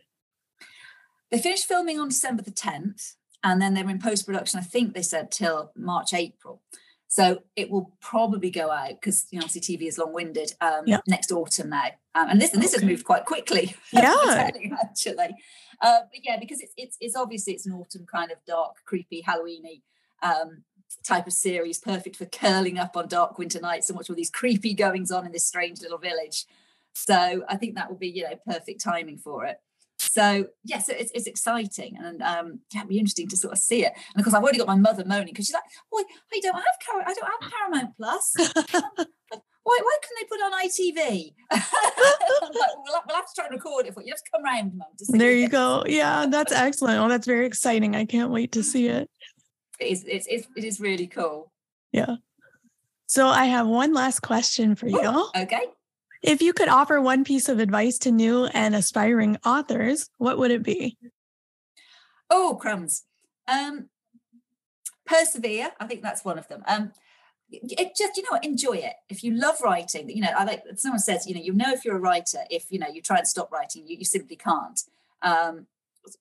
They 1.32 1.39
finished 1.39 1.65
filming 1.65 1.99
on 1.99 2.09
December 2.09 2.43
the 2.43 2.51
10th 2.51 3.15
and 3.43 3.61
then 3.61 3.73
they 3.73 3.84
were 3.84 3.89
in 3.89 3.99
post 3.99 4.25
production. 4.25 4.59
I 4.59 4.63
think 4.63 4.93
they 4.93 5.01
said 5.01 5.32
till 5.32 5.71
March, 5.75 6.13
April. 6.13 6.61
So 7.07 7.43
it 7.57 7.69
will 7.69 7.91
probably 7.99 8.49
go 8.49 8.71
out 8.71 8.91
because 8.91 9.27
you 9.32 9.39
know 9.39 9.43
obviously 9.43 9.77
TV 9.77 9.88
is 9.88 9.97
long 9.97 10.13
winded. 10.13 10.53
Um. 10.61 10.86
Next 11.07 11.32
autumn 11.32 11.69
now, 11.69 11.89
um, 12.15 12.29
and 12.29 12.41
this 12.41 12.53
and 12.53 12.63
this 12.63 12.73
okay. 12.73 12.86
has 12.86 12.89
moved 12.89 13.03
quite 13.03 13.25
quickly. 13.25 13.75
Yeah, 13.91 14.15
actually, 14.82 15.36
uh, 15.82 15.99
but 16.09 16.19
yeah, 16.23 16.38
because 16.39 16.61
it's 16.61 16.73
it's 16.77 16.97
it's 17.01 17.15
obviously 17.17 17.51
it's 17.51 17.65
an 17.65 17.73
autumn 17.73 18.05
kind 18.05 18.32
of 18.32 18.38
dark, 18.47 18.77
creepy, 18.86 19.21
Halloweeny 19.27 19.82
um, 20.23 20.63
type 21.03 21.27
of 21.27 21.34
series, 21.34 21.79
perfect 21.79 22.15
for 22.15 22.25
curling 22.27 22.79
up 22.79 22.95
on 22.95 23.09
dark 23.09 23.38
winter 23.38 23.59
nights 23.59 23.89
and 23.89 23.97
watch 23.97 24.09
all 24.09 24.15
these 24.15 24.29
creepy 24.29 24.73
goings 24.73 25.11
on 25.11 25.25
in 25.25 25.34
this 25.34 25.45
strange 25.45 25.82
little 25.82 25.97
village. 25.97 26.45
So 26.93 27.43
I 27.49 27.57
think 27.57 27.75
that 27.75 27.89
will 27.89 27.97
be 27.97 28.07
you 28.07 28.23
know 28.23 28.39
perfect 28.47 28.79
timing 28.79 29.17
for 29.17 29.43
it. 29.43 29.59
So 30.12 30.24
yes, 30.24 30.45
yeah, 30.66 30.80
so 30.80 30.93
it's, 30.93 31.12
it's 31.16 31.26
exciting 31.26 31.95
and 31.97 32.22
um, 32.22 32.59
yeah, 32.74 32.82
it'd 32.82 32.89
be 32.89 32.97
interesting 32.99 33.30
to 33.30 33.38
sort 33.38 33.53
of 33.53 33.59
see 33.59 33.86
it. 33.86 33.93
And 34.14 34.20
of 34.20 34.26
course, 34.26 34.34
I've 34.34 34.43
already 34.43 34.57
got 34.57 34.68
my 34.68 34.76
mother 34.76 35.05
moaning 35.05 35.28
because 35.28 35.45
she's 35.45 35.53
like, 35.53 35.64
"Why 35.89 36.03
I 36.34 36.39
don't 36.41 36.53
have 36.53 36.66
Car- 36.86 37.05
I 37.07 37.14
don't 37.14 37.32
have 37.32 37.51
Paramount 37.51 37.95
Plus. 37.95 38.34
why, 39.64 39.80
why 39.82 39.97
can 40.03 40.12
they 40.20 40.26
put 40.28 40.41
on 40.41 40.51
ITV? 40.66 41.34
like, 41.51 41.64
we'll, 42.41 43.01
we'll, 43.07 43.16
have 43.16 43.26
to 43.26 43.32
try 43.34 43.45
and 43.45 43.53
record 43.53 43.86
it 43.86 43.93
for 43.93 44.01
you. 44.01 44.07
You 44.07 44.14
have 44.14 44.22
to 44.22 44.32
come 44.34 44.43
round, 44.43 44.74
mum. 44.76 44.88
There 45.18 45.32
you 45.32 45.47
go. 45.47 45.86
Yeah, 45.88 46.26
that's 46.28 46.51
excellent. 46.51 46.99
Oh, 46.99 47.07
that's 47.07 47.26
very 47.26 47.45
exciting. 47.45 47.95
I 47.95 48.03
can't 48.03 48.32
wait 48.32 48.51
to 48.51 48.64
see 48.64 48.88
it. 48.88 49.09
It 49.80 49.86
is. 49.86 50.03
It's, 50.05 50.28
it's 50.30 50.47
it 50.57 50.66
is 50.66 50.82
really 50.82 51.07
cool. 51.07 51.53
Yeah. 51.93 52.18
So 53.07 53.28
I 53.28 53.45
have 53.45 53.66
one 53.66 53.93
last 53.93 54.20
question 54.20 54.76
for 54.76 54.88
you. 54.88 54.99
Ooh, 54.99 55.30
okay. 55.38 55.68
If 56.22 56.41
you 56.41 56.53
could 56.53 56.69
offer 56.69 57.01
one 57.01 57.24
piece 57.24 57.49
of 57.49 57.59
advice 57.59 57.97
to 57.99 58.11
new 58.11 58.45
and 58.45 58.76
aspiring 58.76 59.38
authors, 59.45 60.09
what 60.17 60.38
would 60.38 60.51
it 60.51 60.63
be? 60.63 60.97
Oh, 62.30 62.57
crumbs. 62.59 63.03
Um, 63.47 63.89
persevere. 65.05 65.72
I 65.80 65.88
think 65.88 66.01
that's 66.01 66.24
one 66.24 66.38
of 66.38 66.47
them. 66.47 66.63
Um, 66.67 66.91
it 67.51 67.95
just 67.97 68.15
you 68.17 68.24
know 68.32 68.39
enjoy 68.43 68.78
it 68.78 68.93
if 69.09 69.24
you 69.24 69.34
love 69.34 69.55
writing 69.61 70.09
you 70.09 70.22
know 70.22 70.32
i 70.38 70.43
like 70.43 70.63
someone 70.76 70.99
says 70.99 71.28
you 71.28 71.36
know 71.36 71.41
you 71.41 71.53
know 71.53 71.72
if 71.72 71.84
you're 71.84 71.97
a 71.97 71.99
writer 71.99 72.39
if 72.49 72.72
you 72.72 72.80
know 72.80 72.88
you 72.88 73.01
try 73.01 73.17
and 73.17 73.28
stop 73.28 73.51
writing 73.51 73.86
you, 73.86 73.97
you 73.97 74.05
simply 74.05 74.36
can't 74.36 74.84
um, 75.22 75.67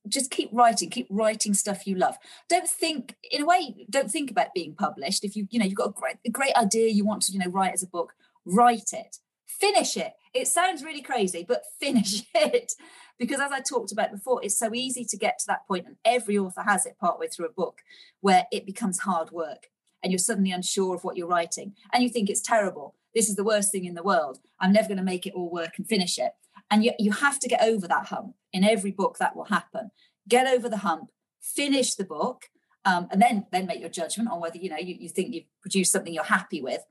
just 0.08 0.30
keep 0.30 0.50
writing 0.52 0.90
keep 0.90 1.06
writing 1.08 1.54
stuff 1.54 1.86
you 1.86 1.94
love 1.94 2.16
don't 2.48 2.68
think 2.68 3.14
in 3.30 3.42
a 3.42 3.46
way 3.46 3.86
don't 3.88 4.10
think 4.10 4.30
about 4.30 4.52
being 4.54 4.74
published 4.74 5.24
if 5.24 5.36
you 5.36 5.46
you 5.50 5.58
know 5.58 5.64
you've 5.64 5.74
got 5.74 5.90
a 5.90 5.92
great 5.92 6.16
a 6.26 6.30
great 6.30 6.54
idea 6.56 6.90
you 6.90 7.04
want 7.04 7.22
to 7.22 7.32
you 7.32 7.38
know 7.38 7.50
write 7.50 7.72
as 7.72 7.82
a 7.82 7.86
book 7.86 8.14
write 8.44 8.92
it 8.92 9.18
finish 9.58 9.96
it. 9.96 10.12
It 10.32 10.46
sounds 10.46 10.84
really 10.84 11.02
crazy, 11.02 11.44
but 11.46 11.62
finish 11.80 12.22
it. 12.34 12.72
Because 13.18 13.40
as 13.40 13.52
I 13.52 13.60
talked 13.60 13.92
about 13.92 14.12
before, 14.12 14.40
it's 14.42 14.58
so 14.58 14.74
easy 14.74 15.04
to 15.04 15.16
get 15.16 15.38
to 15.40 15.46
that 15.48 15.66
point, 15.66 15.86
and 15.86 15.96
every 16.04 16.38
author 16.38 16.62
has 16.62 16.86
it 16.86 16.96
partway 16.98 17.28
through 17.28 17.46
a 17.46 17.52
book 17.52 17.80
where 18.20 18.46
it 18.50 18.64
becomes 18.64 19.00
hard 19.00 19.30
work 19.30 19.66
and 20.02 20.10
you're 20.10 20.18
suddenly 20.18 20.50
unsure 20.50 20.94
of 20.94 21.04
what 21.04 21.16
you're 21.16 21.28
writing 21.28 21.74
and 21.92 22.02
you 22.02 22.08
think 22.08 22.30
it's 22.30 22.40
terrible. 22.40 22.94
This 23.14 23.28
is 23.28 23.36
the 23.36 23.44
worst 23.44 23.72
thing 23.72 23.84
in 23.84 23.94
the 23.94 24.02
world. 24.02 24.38
I'm 24.58 24.72
never 24.72 24.88
going 24.88 24.98
to 24.98 25.04
make 25.04 25.26
it 25.26 25.34
all 25.34 25.50
work 25.50 25.72
and 25.76 25.86
finish 25.86 26.18
it. 26.18 26.32
And 26.70 26.84
you, 26.84 26.92
you 26.98 27.12
have 27.12 27.38
to 27.40 27.48
get 27.48 27.62
over 27.62 27.88
that 27.88 28.06
hump. 28.06 28.34
In 28.52 28.64
every 28.64 28.90
book, 28.90 29.18
that 29.18 29.36
will 29.36 29.44
happen. 29.44 29.90
Get 30.28 30.46
over 30.46 30.68
the 30.68 30.78
hump, 30.78 31.10
finish 31.40 31.94
the 31.94 32.04
book, 32.04 32.48
um, 32.84 33.08
and 33.10 33.20
then 33.20 33.46
then 33.52 33.66
make 33.66 33.80
your 33.80 33.90
judgment 33.90 34.30
on 34.30 34.40
whether 34.40 34.56
you 34.56 34.70
know 34.70 34.76
you, 34.76 34.96
you 34.98 35.08
think 35.08 35.34
you've 35.34 35.44
produced 35.60 35.92
something 35.92 36.14
you're 36.14 36.24
happy 36.24 36.62
with 36.62 36.82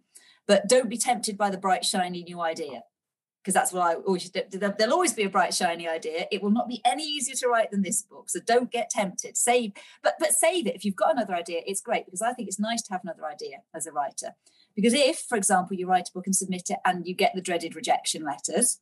but 0.49 0.67
don't 0.67 0.89
be 0.89 0.97
tempted 0.97 1.37
by 1.37 1.51
the 1.51 1.59
bright, 1.59 1.85
shiny 1.85 2.23
new 2.23 2.41
idea. 2.41 2.81
Because 3.41 3.53
that's 3.53 3.71
what 3.71 3.83
I 3.83 3.93
always 3.93 4.29
there'll 4.31 4.93
always 4.93 5.13
be 5.13 5.23
a 5.23 5.29
bright, 5.29 5.53
shiny 5.53 5.87
idea. 5.87 6.25
It 6.31 6.41
will 6.41 6.49
not 6.49 6.67
be 6.67 6.81
any 6.83 7.03
easier 7.03 7.35
to 7.35 7.47
write 7.47 7.69
than 7.69 7.83
this 7.83 8.01
book. 8.01 8.29
So 8.29 8.39
don't 8.45 8.71
get 8.71 8.89
tempted. 8.89 9.37
Save, 9.37 9.73
but 10.03 10.15
but 10.19 10.33
save 10.33 10.65
it. 10.65 10.75
If 10.75 10.83
you've 10.83 10.95
got 10.95 11.13
another 11.13 11.35
idea, 11.35 11.61
it's 11.65 11.81
great 11.81 12.05
because 12.05 12.23
I 12.23 12.33
think 12.33 12.47
it's 12.47 12.59
nice 12.59 12.81
to 12.81 12.91
have 12.91 13.01
another 13.03 13.25
idea 13.25 13.59
as 13.75 13.85
a 13.85 13.91
writer. 13.91 14.35
Because 14.75 14.93
if, 14.93 15.19
for 15.19 15.37
example, 15.37 15.77
you 15.77 15.87
write 15.87 16.09
a 16.09 16.11
book 16.11 16.25
and 16.25 16.35
submit 16.35 16.63
it 16.69 16.79
and 16.83 17.05
you 17.05 17.13
get 17.13 17.33
the 17.35 17.41
dreaded 17.41 17.75
rejection 17.75 18.23
letters, 18.23 18.79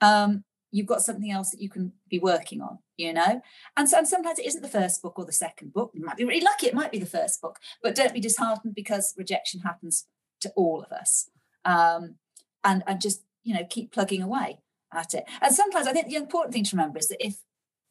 um, 0.00 0.44
you've 0.70 0.86
got 0.86 1.02
something 1.02 1.30
else 1.30 1.50
that 1.50 1.60
you 1.60 1.68
can 1.68 1.92
be 2.08 2.18
working 2.18 2.60
on, 2.60 2.78
you 2.96 3.12
know? 3.12 3.40
And, 3.76 3.88
so, 3.88 3.98
and 3.98 4.08
sometimes 4.08 4.38
it 4.38 4.46
isn't 4.46 4.62
the 4.62 4.68
first 4.68 5.02
book 5.02 5.18
or 5.18 5.24
the 5.24 5.32
second 5.32 5.72
book. 5.72 5.90
You 5.94 6.04
might 6.04 6.16
be 6.16 6.24
really 6.24 6.44
lucky, 6.44 6.66
it 6.66 6.74
might 6.74 6.92
be 6.92 6.98
the 6.98 7.06
first 7.06 7.40
book, 7.40 7.58
but 7.82 7.94
don't 7.94 8.14
be 8.14 8.20
disheartened 8.20 8.74
because 8.74 9.14
rejection 9.16 9.60
happens 9.60 10.06
to 10.40 10.52
all 10.56 10.82
of 10.82 10.92
us. 10.92 11.28
Um, 11.64 12.16
and 12.66 12.82
and 12.86 13.00
just 13.00 13.22
you 13.42 13.54
know 13.54 13.64
keep 13.68 13.92
plugging 13.92 14.22
away 14.22 14.58
at 14.92 15.14
it. 15.14 15.24
And 15.40 15.54
sometimes 15.54 15.86
i 15.86 15.92
think 15.92 16.08
the 16.08 16.16
important 16.16 16.52
thing 16.52 16.64
to 16.64 16.76
remember 16.76 16.98
is 16.98 17.08
that 17.08 17.24
if 17.24 17.36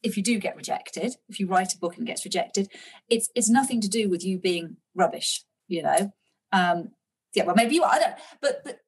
if 0.02 0.16
you 0.16 0.22
do 0.22 0.38
get 0.38 0.56
rejected 0.56 1.16
if 1.28 1.40
you 1.40 1.46
write 1.46 1.74
a 1.74 1.78
book 1.78 1.96
and 1.96 2.06
gets 2.06 2.24
rejected 2.24 2.68
it's 3.08 3.30
it's 3.34 3.48
nothing 3.48 3.80
to 3.80 3.88
do 3.88 4.08
with 4.08 4.24
you 4.24 4.38
being 4.38 4.76
rubbish 4.94 5.44
you 5.68 5.82
know? 5.82 6.12
Um 6.52 6.90
yeah 7.34 7.44
well 7.44 7.56
maybe 7.56 7.74
you 7.74 7.82
are 7.82 7.92
i 7.92 7.98
don't 7.98 8.14
but 8.40 8.62
but 8.64 8.80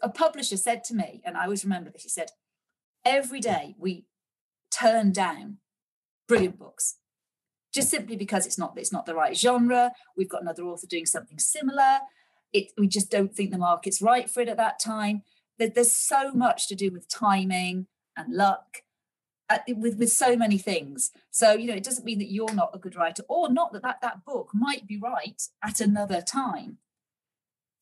a 0.00 0.08
publisher 0.08 0.56
said 0.56 0.84
to 0.84 0.94
me 0.94 1.20
and 1.24 1.36
i 1.36 1.44
always 1.44 1.64
remember 1.64 1.90
this 1.90 2.04
he 2.04 2.08
said 2.08 2.30
every 3.04 3.40
day 3.40 3.74
we 3.78 4.04
turn 4.70 5.12
down 5.12 5.58
brilliant 6.28 6.58
books 6.58 6.96
just 7.72 7.90
simply 7.90 8.16
because 8.16 8.46
it's 8.46 8.58
not 8.58 8.74
it's 8.76 8.92
not 8.92 9.06
the 9.06 9.14
right 9.14 9.36
genre. 9.36 9.92
We've 10.16 10.28
got 10.28 10.42
another 10.42 10.64
author 10.64 10.86
doing 10.86 11.06
something 11.06 11.38
similar 11.38 12.00
it, 12.52 12.72
we 12.78 12.88
just 12.88 13.10
don't 13.10 13.34
think 13.34 13.50
the 13.50 13.58
market's 13.58 14.02
right 14.02 14.28
for 14.28 14.40
it 14.40 14.48
at 14.48 14.56
that 14.56 14.78
time. 14.78 15.22
There's 15.58 15.94
so 15.94 16.32
much 16.32 16.68
to 16.68 16.74
do 16.74 16.90
with 16.90 17.08
timing 17.08 17.86
and 18.16 18.34
luck. 18.34 18.82
Uh, 19.50 19.58
with 19.76 19.98
with 19.98 20.10
so 20.10 20.34
many 20.34 20.56
things 20.56 21.10
so 21.30 21.52
you 21.52 21.66
know 21.66 21.74
it 21.74 21.82
doesn't 21.82 22.06
mean 22.06 22.18
that 22.18 22.30
you're 22.30 22.54
not 22.54 22.70
a 22.72 22.78
good 22.78 22.96
writer 22.96 23.22
or 23.28 23.50
not 23.50 23.72
that 23.72 23.82
that, 23.82 23.98
that 24.00 24.24
book 24.24 24.48
might 24.54 24.86
be 24.86 24.96
right 24.96 25.42
at 25.62 25.80
another 25.80 26.22
time 26.22 26.78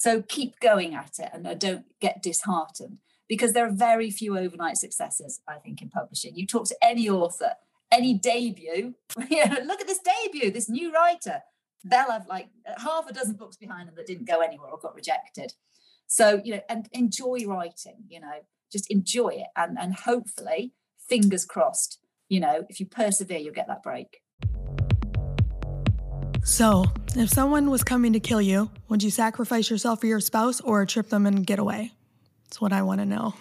so 0.01 0.23
keep 0.23 0.59
going 0.59 0.95
at 0.95 1.19
it 1.19 1.29
and 1.35 1.47
uh, 1.47 1.53
don't 1.53 1.85
get 2.01 2.23
disheartened 2.23 2.99
because 3.29 3.53
there 3.53 3.67
are 3.67 3.71
very 3.71 4.11
few 4.11 4.37
overnight 4.37 4.77
successes, 4.77 5.41
I 5.47 5.59
think, 5.59 5.83
in 5.83 5.89
publishing. 5.89 6.35
You 6.35 6.47
talk 6.47 6.67
to 6.67 6.77
any 6.83 7.09
author, 7.09 7.53
any 7.93 8.15
debut, 8.15 8.95
you 9.31 9.47
know, 9.47 9.59
look 9.65 9.81
at 9.81 9.87
this 9.87 10.01
debut, 10.01 10.51
this 10.51 10.71
new 10.71 10.93
writer. 10.93 11.43
They'll 11.85 12.11
have 12.11 12.27
like 12.27 12.49
half 12.79 13.09
a 13.09 13.13
dozen 13.13 13.37
books 13.37 13.57
behind 13.57 13.89
them 13.89 13.95
that 13.97 14.07
didn't 14.07 14.29
go 14.29 14.41
anywhere 14.41 14.71
or 14.71 14.79
got 14.79 14.95
rejected. 14.95 15.55
So, 16.07 16.41
you 16.45 16.55
know, 16.55 16.61
and 16.69 16.89
enjoy 16.93 17.45
writing, 17.47 18.05
you 18.09 18.21
know, 18.21 18.41
just 18.71 18.91
enjoy 18.91 19.29
it. 19.29 19.47
And, 19.57 19.79
and 19.79 19.95
hopefully, 19.95 20.73
fingers 21.09 21.45
crossed, 21.45 21.99
you 22.29 22.41
know, 22.41 22.65
if 22.69 22.81
you 22.81 22.87
persevere, 22.87 23.39
you'll 23.39 23.55
get 23.55 23.69
that 23.69 23.83
break. 23.83 24.21
So, 26.43 26.85
if 27.15 27.31
someone 27.31 27.71
was 27.71 27.85
coming 27.85 28.13
to 28.15 28.21
kill 28.21 28.41
you, 28.41 28.71
would 28.89 29.03
you 29.03 29.11
sacrifice 29.11 29.71
yourself 29.71 30.01
for 30.01 30.07
your 30.07 30.21
spouse 30.21 30.61
or 30.61 30.85
trip 30.87 31.11
them 31.11 31.27
and 31.27 31.47
get 31.47 31.59
away? 31.59 31.93
That's 32.45 32.61
what 32.61 32.73
I 32.73 32.83
want 32.83 33.01
to 33.01 33.07
know. 33.07 33.35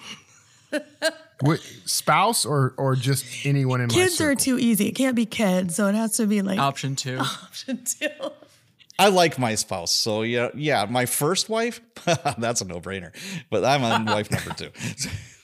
What, 1.42 1.60
spouse 1.86 2.46
or 2.46 2.74
or 2.78 2.96
just 2.96 3.46
anyone 3.46 3.80
in 3.82 3.88
my 3.88 3.94
Kids 3.94 4.20
are 4.20 4.36
too 4.36 4.60
easy. 4.60 4.88
It 4.88 4.96
can't 4.96 5.16
be 5.16 5.26
kids, 5.26 5.76
so 5.76 5.88
it 5.88 5.96
has 5.96 6.18
to 6.18 6.28
be 6.28 6.42
like 6.42 6.60
Option 6.60 6.96
two. 6.96 7.18
option 7.20 7.84
two. 7.86 8.10
I 8.98 9.08
like 9.08 9.40
my 9.40 9.56
spouse, 9.56 9.94
so 9.94 10.24
yeah, 10.24 10.50
yeah. 10.54 10.86
My 10.90 11.06
first 11.06 11.48
wife, 11.48 11.80
that's 12.38 12.60
a 12.60 12.66
no-brainer. 12.66 13.14
But 13.50 13.64
I'm 13.64 13.82
on 13.84 14.06
wife 14.06 14.30
number 14.30 14.54
two. 14.54 14.72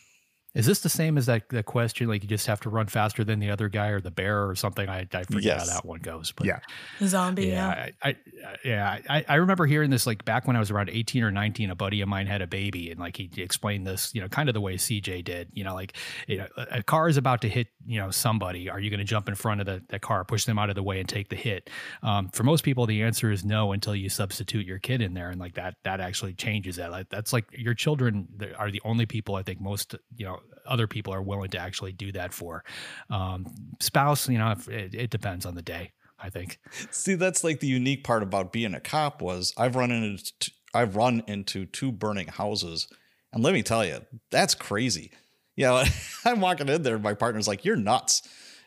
Is 0.56 0.66
this 0.66 0.80
the 0.80 0.90
same 0.90 1.18
as 1.18 1.26
that, 1.28 1.50
that 1.50 1.66
question? 1.66 2.08
Like 2.08 2.24
you 2.24 2.30
just 2.30 2.48
have 2.48 2.62
to 2.62 2.70
run 2.70 2.88
faster 2.88 3.24
than 3.24 3.40
the 3.40 3.50
other 3.52 3.70
guy 3.70 3.90
or 3.90 4.00
the 4.02 4.10
bear 4.12 4.48
or 4.48 4.56
something? 4.56 4.88
I, 4.90 5.02
I 5.14 5.24
forget 5.24 5.44
Yes. 5.44 5.70
how 5.70 5.76
that 5.76 5.86
one 5.86 6.00
goes. 6.00 6.32
But 6.32 6.48
Yeah. 6.48 6.60
Zombie. 7.04 7.48
Yeah. 7.48 7.76
yeah, 7.76 7.90
I, 8.02 8.10
I, 8.10 8.16
yeah, 8.64 9.00
I, 9.10 9.26
I 9.28 9.36
remember 9.36 9.66
hearing 9.66 9.90
this 9.90 10.08
like 10.08 10.24
back 10.26 10.48
when 10.48 10.56
I 10.56 10.60
was 10.60 10.72
around 10.72 10.90
18 10.90 11.24
or 11.24 11.32
19, 11.32 11.70
a 11.70 11.76
buddy 11.76 12.02
of 12.02 12.08
mine 12.08 12.28
had 12.28 12.42
a 12.42 12.48
baby 12.48 12.90
and 12.90 13.00
like 13.00 13.18
he 13.18 13.30
explained 13.38 13.86
this, 13.86 14.16
you 14.16 14.22
know, 14.22 14.30
kind 14.30 14.50
of 14.50 14.54
the 14.54 14.62
way 14.62 14.76
CJ 14.78 15.24
did, 15.26 15.50
you 15.54 15.64
know, 15.64 15.74
like, 15.76 15.96
you 16.28 16.38
know, 16.38 16.48
a 16.58 16.66
a 16.80 16.84
car 16.84 17.08
is 17.08 17.18
about 17.18 17.42
to 17.42 17.50
hit, 17.50 17.68
you 17.86 18.00
know, 18.00 18.10
somebody. 18.12 18.70
Are 18.70 18.80
you 18.80 18.90
going 18.90 19.00
to 19.00 19.06
jump 19.06 19.28
in 19.28 19.36
front 19.36 19.60
of 19.60 19.66
the, 19.66 19.82
the 19.90 20.00
car, 20.00 20.24
push 20.24 20.46
them 20.46 20.58
out 20.58 20.70
of 20.70 20.76
the 20.76 20.84
way 20.84 21.00
and 21.00 21.08
take 21.08 21.30
the 21.30 21.36
hit? 21.36 21.70
Um, 22.02 22.30
for 22.30 22.44
most 22.44 22.64
people, 22.64 22.86
the 22.86 23.04
answer 23.04 23.32
is 23.32 23.44
no 23.46 23.72
until 23.72 23.96
you 23.96 24.10
substitute 24.10 24.66
your 24.66 24.80
kid 24.80 25.02
in 25.02 25.14
there. 25.14 25.30
And 25.30 25.40
like 25.40 25.56
that, 25.56 25.76
that 25.84 26.00
actually 26.00 26.34
changes 26.34 26.78
that. 26.78 26.92
Like, 26.92 27.10
that's 27.10 27.34
like 27.34 27.46
your 27.52 27.74
children 27.74 28.28
are 28.58 28.72
the 28.72 28.82
only 28.86 29.06
people 29.06 29.36
I 29.36 29.44
think 29.44 29.60
most, 29.62 29.96
you 30.16 30.26
know, 30.26 30.40
other 30.66 30.88
people 30.88 31.14
are 31.14 31.22
willing 31.22 31.50
to 31.52 31.58
actually 31.60 31.92
do 31.92 32.12
that 32.14 32.34
for. 32.34 32.64
Um, 33.10 33.46
spouse, 33.80 34.28
you 34.30 34.38
know, 34.38 34.56
it, 34.68 34.94
it 34.96 35.10
depends 35.10 35.46
on 35.46 35.56
the 35.56 35.62
day, 35.62 35.92
I 36.20 36.30
think. 36.30 36.60
See, 36.92 37.16
that's 37.16 37.44
like 37.44 37.60
the 37.60 37.68
unique 37.68 38.04
part 38.04 38.24
about 38.24 38.52
being 38.52 38.74
a 38.74 38.80
cop 38.80 39.22
was 39.22 39.54
I've 39.58 39.76
run 39.76 39.92
into 39.92 40.52
I've 40.74 40.96
run 40.96 41.24
into 41.28 41.66
two 41.66 41.92
burning 41.92 42.28
houses, 42.28 42.88
and 43.32 43.42
let 43.44 43.54
me 43.54 43.64
tell 43.64 43.86
you, 43.86 44.00
that's 44.30 44.56
crazy. 44.56 45.12
You 45.56 45.66
know, 45.68 45.84
I'm 46.26 46.42
walking 46.42 46.68
in 46.68 46.84
there, 46.84 47.00
my 47.00 47.14
partner's 47.14 47.48
like, 47.48 47.64
"You're 47.64 47.78
nuts," 47.78 48.24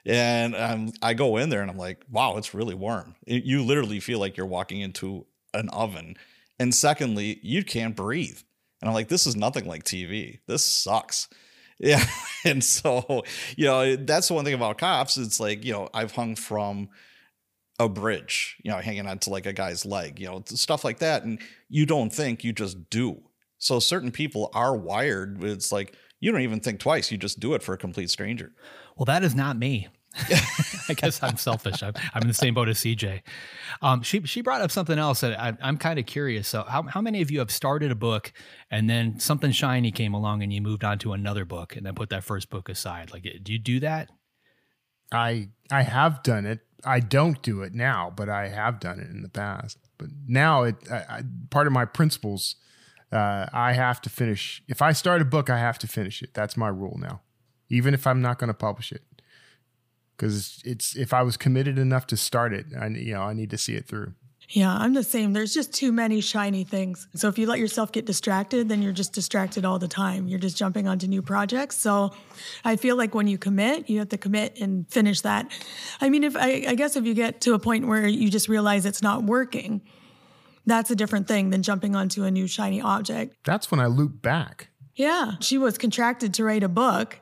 and 0.07 0.57
um, 0.57 0.93
I 1.03 1.13
go 1.15 1.37
in 1.37 1.51
there, 1.51 1.61
and 1.61 1.71
I'm 1.71 1.77
like, 1.77 2.03
"Wow, 2.11 2.39
it's 2.39 2.55
really 2.55 2.75
warm." 2.75 3.15
It- 3.27 3.45
you 3.45 3.63
literally 3.63 4.01
feel 4.01 4.19
like 4.21 4.37
you're 4.37 4.47
walking 4.47 4.81
into 4.81 5.27
an 5.53 5.69
oven, 5.71 6.17
and 6.59 6.75
secondly, 6.75 7.41
you 7.43 7.63
can't 7.65 7.95
breathe. 7.97 8.39
And 8.81 8.89
I'm 8.89 8.95
like, 8.95 9.09
"This 9.09 9.27
is 9.27 9.37
nothing 9.37 9.67
like 9.67 9.85
TV. 9.85 10.39
This 10.47 10.65
sucks." 10.65 11.29
Yeah, 11.79 12.05
and 12.45 12.63
so 12.63 13.25
you 13.57 13.67
know 13.67 13.97
that's 13.97 14.29
the 14.29 14.35
one 14.35 14.45
thing 14.45 14.55
about 14.55 14.79
cops. 14.79 15.17
It's 15.17 15.41
like 15.41 15.65
you 15.65 15.73
know 15.73 15.89
I've 15.95 16.13
hung 16.13 16.35
from 16.35 16.89
a 17.79 17.89
bridge, 17.89 18.57
you 18.63 18.71
know, 18.71 18.79
hanging 18.79 19.07
onto 19.07 19.31
like 19.31 19.47
a 19.47 19.53
guy's 19.53 19.87
leg, 19.87 20.19
you 20.19 20.27
know, 20.27 20.43
stuff 20.47 20.85
like 20.85 20.99
that. 20.99 21.23
And 21.23 21.41
you 21.69 21.87
don't 21.87 22.11
think, 22.13 22.43
you 22.43 22.53
just 22.53 22.91
do. 22.91 23.23
So 23.59 23.79
certain 23.79 24.11
people 24.11 24.51
are 24.53 24.77
wired. 24.77 25.43
It's 25.45 25.71
like 25.71 25.95
you 26.21 26.33
don't 26.33 26.41
even 26.41 26.61
think 26.61 26.81
twice. 26.81 27.11
You 27.13 27.19
just 27.19 27.39
do 27.39 27.55
it 27.55 27.63
for 27.63 27.73
a 27.73 27.79
complete 27.79 28.11
stranger. 28.11 28.53
Well, 28.97 29.05
that 29.05 29.23
is 29.23 29.35
not 29.35 29.57
me. 29.57 29.89
I 30.89 30.95
guess 30.95 31.23
I'm 31.23 31.37
selfish. 31.37 31.83
I'm, 31.83 31.95
I'm 32.15 32.23
in 32.23 32.29
the 32.29 32.35
same 32.35 32.55
boat 32.55 32.69
as 32.69 32.79
CJ. 32.79 33.23
Um, 33.83 34.03
she 34.03 34.23
she 34.23 34.41
brought 34.41 34.61
up 34.61 34.71
something 34.71 34.99
else 34.99 35.21
that 35.21 35.39
I, 35.39 35.57
I'm 35.61 35.77
kind 35.77 35.99
of 35.99 36.07
curious. 36.07 36.49
So, 36.49 36.63
how 36.63 36.83
how 36.83 37.01
many 37.01 37.23
of 37.23 37.31
you 37.31 37.39
have 37.39 37.51
started 37.51 37.91
a 37.91 37.95
book 37.95 38.33
and 38.71 38.89
then 38.89 39.21
something 39.21 39.53
shiny 39.53 39.91
came 39.91 40.15
along 40.15 40.43
and 40.43 40.53
you 40.53 40.61
moved 40.61 40.85
on 40.85 40.99
to 41.01 41.13
another 41.13 41.45
book 41.45 41.77
and 41.77 41.87
then 41.87 41.95
put 41.95 42.11
that 42.11 42.25
first 42.25 42.51
book 42.51 42.69
aside? 42.69 43.13
Like, 43.13 43.23
do 43.43 43.53
you 43.53 43.59
do 43.59 43.81
that? 43.81 44.11
I 45.13 45.49
I 45.71 45.83
have 45.83 46.23
done 46.23 46.47
it. 46.47 46.61
I 46.85 47.01
don't 47.01 47.43
do 47.43 47.63
it 47.63 47.75
now, 47.75 48.13
but 48.15 48.29
I 48.29 48.49
have 48.49 48.81
done 48.81 49.01
it 49.01 49.11
in 49.11 49.23
the 49.23 49.29
past. 49.29 49.79
But 49.99 50.09
now 50.27 50.65
it 50.65 50.77
I, 50.91 50.97
I, 50.97 51.23
part 51.51 51.67
of 51.67 51.73
my 51.73 51.85
principles. 51.85 52.57
Uh, 53.11 53.47
I 53.55 53.73
have 53.73 54.03
to 54.03 54.11
finish. 54.11 54.63
If 54.69 54.83
I 54.83 54.93
start 54.93 55.23
a 55.23 55.25
book, 55.25 55.49
I 55.49 55.59
have 55.59 55.79
to 55.79 55.89
finish 55.89 56.23
it. 56.23 56.35
That's 56.35 56.59
my 56.59 56.69
rule 56.69 56.99
now, 56.99 57.23
even 57.71 57.95
if 57.95 58.07
I'm 58.07 58.21
not 58.21 58.39
going 58.39 58.49
to 58.49 58.55
publish 58.55 58.93
it. 58.93 59.01
Because 60.19 60.61
it's 60.65 60.97
if 60.97 61.15
I 61.15 61.23
was 61.23 61.37
committed 61.37 61.79
enough 61.79 62.07
to 62.09 62.17
start 62.17 62.53
it, 62.53 62.67
I 62.79 62.89
you 62.89 63.15
know 63.15 63.23
I 63.23 63.33
need 63.33 63.51
to 63.51 63.59
see 63.59 63.75
it 63.75 63.87
through. 63.87 64.15
Yeah, 64.51 64.75
I'm 64.75 64.95
the 64.95 65.05
same. 65.05 65.35
There's 65.35 65.53
just 65.53 65.75
too 65.75 65.93
many 65.93 66.23
shiny 66.23 66.65
things. 66.65 67.07
So 67.15 67.29
if 67.29 67.39
you 67.39 67.47
let 67.47 67.59
yourself 67.59 67.93
get 67.93 68.07
distracted, 68.07 68.71
then 68.71 68.81
you're 68.81 68.95
just 68.95 69.13
distracted 69.13 69.67
all 69.67 69.79
the 69.79 69.89
time. 69.89 70.27
You're 70.27 70.39
just 70.39 70.57
jumping 70.57 70.89
onto 70.89 71.07
new 71.07 71.21
projects. 71.21 71.77
So 71.77 72.15
I 72.65 72.77
feel 72.77 72.97
like 72.97 73.15
when 73.15 73.27
you 73.27 73.37
commit, 73.37 73.91
you 73.91 73.99
have 73.99 74.09
to 74.09 74.17
commit 74.17 74.59
and 74.59 74.91
finish 74.91 75.21
that. 75.21 75.53
I 76.01 76.09
mean, 76.09 76.25
if 76.25 76.35
I, 76.35 76.65
I 76.67 76.75
guess 76.77 76.97
if 76.97 77.05
you 77.05 77.13
get 77.13 77.43
to 77.43 77.53
a 77.53 77.59
point 77.59 77.87
where 77.87 78.07
you 78.07 78.31
just 78.31 78.49
realize 78.49 78.87
it's 78.87 79.03
not 79.03 79.23
working, 79.23 79.83
that's 80.65 80.91
a 80.91 80.97
different 80.97 81.29
thing 81.29 81.51
than 81.51 81.63
jumping 81.63 81.95
onto 81.95 82.25
a 82.25 82.31
new 82.31 82.47
shiny 82.47 82.81
object. 82.81 83.37
That's 83.45 83.71
when 83.71 83.81
I 83.81 83.87
loop 83.87 84.23
back. 84.23 84.71
Yeah, 84.95 85.33
she 85.41 85.59
was 85.59 85.77
contracted 85.77 86.33
to 86.35 86.45
write 86.45 86.63
a 86.63 86.69
book, 86.69 87.21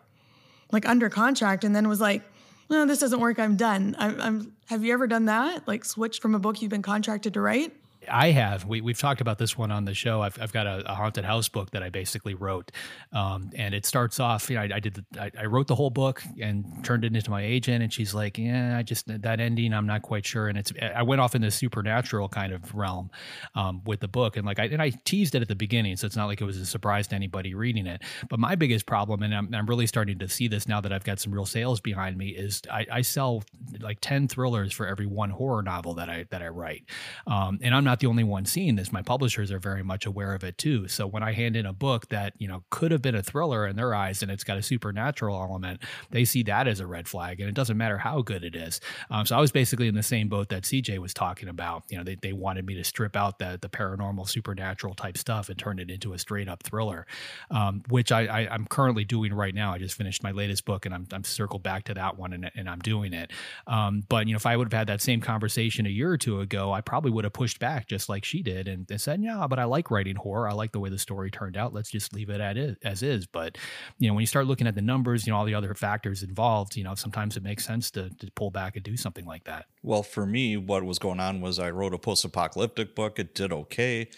like 0.70 0.88
under 0.88 1.10
contract, 1.10 1.64
and 1.64 1.74
then 1.74 1.88
was 1.88 2.00
like, 2.00 2.22
"No, 2.68 2.86
this 2.86 2.98
doesn't 2.98 3.20
work. 3.20 3.38
I'm 3.38 3.56
done." 3.56 3.94
I'm, 3.98 4.20
I'm. 4.20 4.52
Have 4.66 4.84
you 4.84 4.92
ever 4.92 5.06
done 5.06 5.26
that? 5.26 5.66
Like 5.68 5.84
switched 5.84 6.22
from 6.22 6.34
a 6.34 6.38
book 6.38 6.60
you've 6.60 6.70
been 6.70 6.82
contracted 6.82 7.34
to 7.34 7.40
write? 7.40 7.74
I 8.08 8.30
have. 8.30 8.64
We, 8.64 8.80
we've 8.80 8.98
talked 8.98 9.20
about 9.20 9.38
this 9.38 9.56
one 9.56 9.70
on 9.70 9.84
the 9.84 9.94
show. 9.94 10.22
I've, 10.22 10.40
I've 10.40 10.52
got 10.52 10.66
a, 10.66 10.90
a 10.90 10.94
haunted 10.94 11.24
house 11.24 11.48
book 11.48 11.70
that 11.72 11.82
I 11.82 11.90
basically 11.90 12.34
wrote. 12.34 12.72
Um, 13.12 13.50
and 13.54 13.74
it 13.74 13.86
starts 13.86 14.20
off, 14.20 14.48
you 14.50 14.56
know, 14.56 14.62
I, 14.62 14.70
I 14.74 14.80
did, 14.80 14.94
the, 14.94 15.20
I, 15.20 15.30
I 15.40 15.44
wrote 15.46 15.66
the 15.66 15.74
whole 15.74 15.90
book 15.90 16.22
and 16.40 16.84
turned 16.84 17.04
it 17.04 17.14
into 17.14 17.30
my 17.30 17.42
agent. 17.42 17.82
And 17.82 17.92
she's 17.92 18.14
like, 18.14 18.38
yeah, 18.38 18.76
I 18.76 18.82
just, 18.82 19.06
that 19.06 19.40
ending, 19.40 19.72
I'm 19.72 19.86
not 19.86 20.02
quite 20.02 20.24
sure. 20.26 20.48
And 20.48 20.58
it's, 20.58 20.72
I 20.80 21.02
went 21.02 21.20
off 21.20 21.34
in 21.34 21.42
this 21.42 21.54
supernatural 21.54 22.28
kind 22.28 22.52
of 22.52 22.74
realm 22.74 23.10
um, 23.54 23.82
with 23.84 24.00
the 24.00 24.08
book. 24.08 24.36
And 24.36 24.46
like, 24.46 24.58
I, 24.58 24.64
and 24.64 24.80
I 24.82 24.90
teased 25.04 25.34
it 25.34 25.42
at 25.42 25.48
the 25.48 25.56
beginning. 25.56 25.96
So 25.96 26.06
it's 26.06 26.16
not 26.16 26.26
like 26.26 26.40
it 26.40 26.44
was 26.44 26.56
a 26.58 26.66
surprise 26.66 27.06
to 27.08 27.14
anybody 27.14 27.54
reading 27.54 27.86
it. 27.86 28.02
But 28.28 28.38
my 28.38 28.54
biggest 28.54 28.86
problem, 28.86 29.22
and 29.22 29.34
I'm, 29.34 29.54
I'm 29.54 29.66
really 29.66 29.86
starting 29.86 30.18
to 30.18 30.28
see 30.28 30.48
this 30.48 30.68
now 30.68 30.80
that 30.80 30.92
I've 30.92 31.04
got 31.04 31.18
some 31.20 31.32
real 31.32 31.46
sales 31.46 31.80
behind 31.80 32.16
me, 32.16 32.28
is 32.28 32.62
I, 32.70 32.86
I 32.90 33.00
sell 33.02 33.42
like 33.80 33.98
10 34.00 34.28
thrillers 34.28 34.72
for 34.72 34.86
every 34.86 35.06
one 35.06 35.30
horror 35.30 35.62
novel 35.62 35.94
that 35.94 36.08
I, 36.08 36.26
that 36.30 36.42
I 36.42 36.48
write. 36.48 36.84
Um, 37.26 37.58
and 37.62 37.74
I'm 37.74 37.84
not 37.84 37.95
the 38.00 38.06
only 38.06 38.24
one 38.24 38.44
seeing 38.44 38.76
this. 38.76 38.92
My 38.92 39.02
publishers 39.02 39.50
are 39.50 39.58
very 39.58 39.82
much 39.82 40.06
aware 40.06 40.34
of 40.34 40.44
it 40.44 40.58
too. 40.58 40.88
So 40.88 41.06
when 41.06 41.22
I 41.22 41.32
hand 41.32 41.56
in 41.56 41.66
a 41.66 41.72
book 41.72 42.08
that, 42.08 42.34
you 42.38 42.48
know, 42.48 42.64
could 42.70 42.90
have 42.92 43.02
been 43.02 43.14
a 43.14 43.22
thriller 43.22 43.66
in 43.66 43.76
their 43.76 43.94
eyes 43.94 44.22
and 44.22 44.30
it's 44.30 44.44
got 44.44 44.58
a 44.58 44.62
supernatural 44.62 45.40
element, 45.40 45.82
they 46.10 46.24
see 46.24 46.42
that 46.44 46.68
as 46.68 46.80
a 46.80 46.86
red 46.86 47.08
flag. 47.08 47.40
And 47.40 47.48
it 47.48 47.54
doesn't 47.54 47.76
matter 47.76 47.98
how 47.98 48.22
good 48.22 48.44
it 48.44 48.54
is. 48.54 48.80
Um, 49.10 49.26
so 49.26 49.36
I 49.36 49.40
was 49.40 49.52
basically 49.52 49.88
in 49.88 49.94
the 49.94 50.02
same 50.02 50.28
boat 50.28 50.48
that 50.50 50.62
CJ 50.62 50.98
was 50.98 51.14
talking 51.14 51.48
about. 51.48 51.84
You 51.88 51.98
know, 51.98 52.04
they, 52.04 52.16
they 52.16 52.32
wanted 52.32 52.66
me 52.66 52.74
to 52.74 52.84
strip 52.84 53.16
out 53.16 53.38
the, 53.38 53.58
the 53.60 53.68
paranormal, 53.68 54.28
supernatural 54.28 54.94
type 54.94 55.18
stuff 55.18 55.48
and 55.48 55.58
turn 55.58 55.78
it 55.78 55.90
into 55.90 56.12
a 56.12 56.18
straight 56.18 56.48
up 56.48 56.62
thriller, 56.62 57.06
um, 57.50 57.82
which 57.88 58.12
I, 58.12 58.26
I, 58.26 58.48
I'm 58.52 58.66
currently 58.66 59.04
doing 59.04 59.32
right 59.32 59.54
now. 59.54 59.72
I 59.72 59.78
just 59.78 59.96
finished 59.96 60.22
my 60.22 60.32
latest 60.32 60.64
book 60.64 60.86
and 60.86 60.94
I'm, 60.94 61.06
I'm 61.12 61.24
circled 61.24 61.62
back 61.62 61.84
to 61.84 61.94
that 61.94 62.18
one 62.18 62.32
and, 62.32 62.50
and 62.54 62.68
I'm 62.68 62.80
doing 62.80 63.12
it. 63.12 63.30
Um, 63.66 64.02
but, 64.08 64.26
you 64.26 64.32
know, 64.32 64.36
if 64.36 64.46
I 64.46 64.56
would 64.56 64.72
have 64.72 64.78
had 64.78 64.88
that 64.88 65.00
same 65.00 65.20
conversation 65.20 65.86
a 65.86 65.90
year 65.90 66.10
or 66.10 66.18
two 66.18 66.40
ago, 66.40 66.72
I 66.72 66.80
probably 66.80 67.10
would 67.10 67.24
have 67.24 67.32
pushed 67.32 67.58
back 67.58 67.85
just 67.86 68.08
like 68.08 68.24
she 68.24 68.42
did 68.42 68.68
and, 68.68 68.90
and 68.90 69.00
said, 69.00 69.20
yeah, 69.22 69.46
but 69.48 69.58
I 69.58 69.64
like 69.64 69.90
writing 69.90 70.16
horror. 70.16 70.48
I 70.48 70.52
like 70.52 70.72
the 70.72 70.80
way 70.80 70.90
the 70.90 70.98
story 70.98 71.30
turned 71.30 71.56
out. 71.56 71.72
Let's 71.72 71.90
just 71.90 72.12
leave 72.12 72.30
it 72.30 72.40
at 72.40 72.56
it 72.56 72.78
as 72.82 73.02
is. 73.02 73.26
But, 73.26 73.56
you 73.98 74.08
know, 74.08 74.14
when 74.14 74.22
you 74.22 74.26
start 74.26 74.46
looking 74.46 74.66
at 74.66 74.74
the 74.74 74.82
numbers, 74.82 75.26
you 75.26 75.32
know, 75.32 75.38
all 75.38 75.44
the 75.44 75.54
other 75.54 75.74
factors 75.74 76.22
involved, 76.22 76.76
you 76.76 76.84
know, 76.84 76.94
sometimes 76.94 77.36
it 77.36 77.42
makes 77.42 77.64
sense 77.64 77.90
to, 77.92 78.10
to 78.10 78.30
pull 78.32 78.50
back 78.50 78.76
and 78.76 78.84
do 78.84 78.96
something 78.96 79.24
like 79.24 79.44
that. 79.44 79.66
Well, 79.82 80.02
for 80.02 80.26
me, 80.26 80.56
what 80.56 80.84
was 80.84 80.98
going 80.98 81.20
on 81.20 81.40
was 81.40 81.58
I 81.58 81.70
wrote 81.70 81.94
a 81.94 81.98
post 81.98 82.24
apocalyptic 82.24 82.94
book. 82.94 83.18
It 83.18 83.34
did 83.34 83.52
okay. 83.52 84.08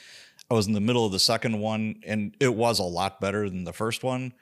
I 0.51 0.55
was 0.55 0.67
in 0.67 0.73
the 0.73 0.81
middle 0.81 1.05
of 1.05 1.13
the 1.13 1.19
second 1.19 1.59
one, 1.61 2.01
and 2.07 2.35
it 2.41 2.55
was 2.55 2.79
a 2.79 2.85
lot 2.85 3.21
better 3.21 3.51
than 3.51 3.65
the 3.65 3.73
first 3.73 4.03
one. 4.03 4.33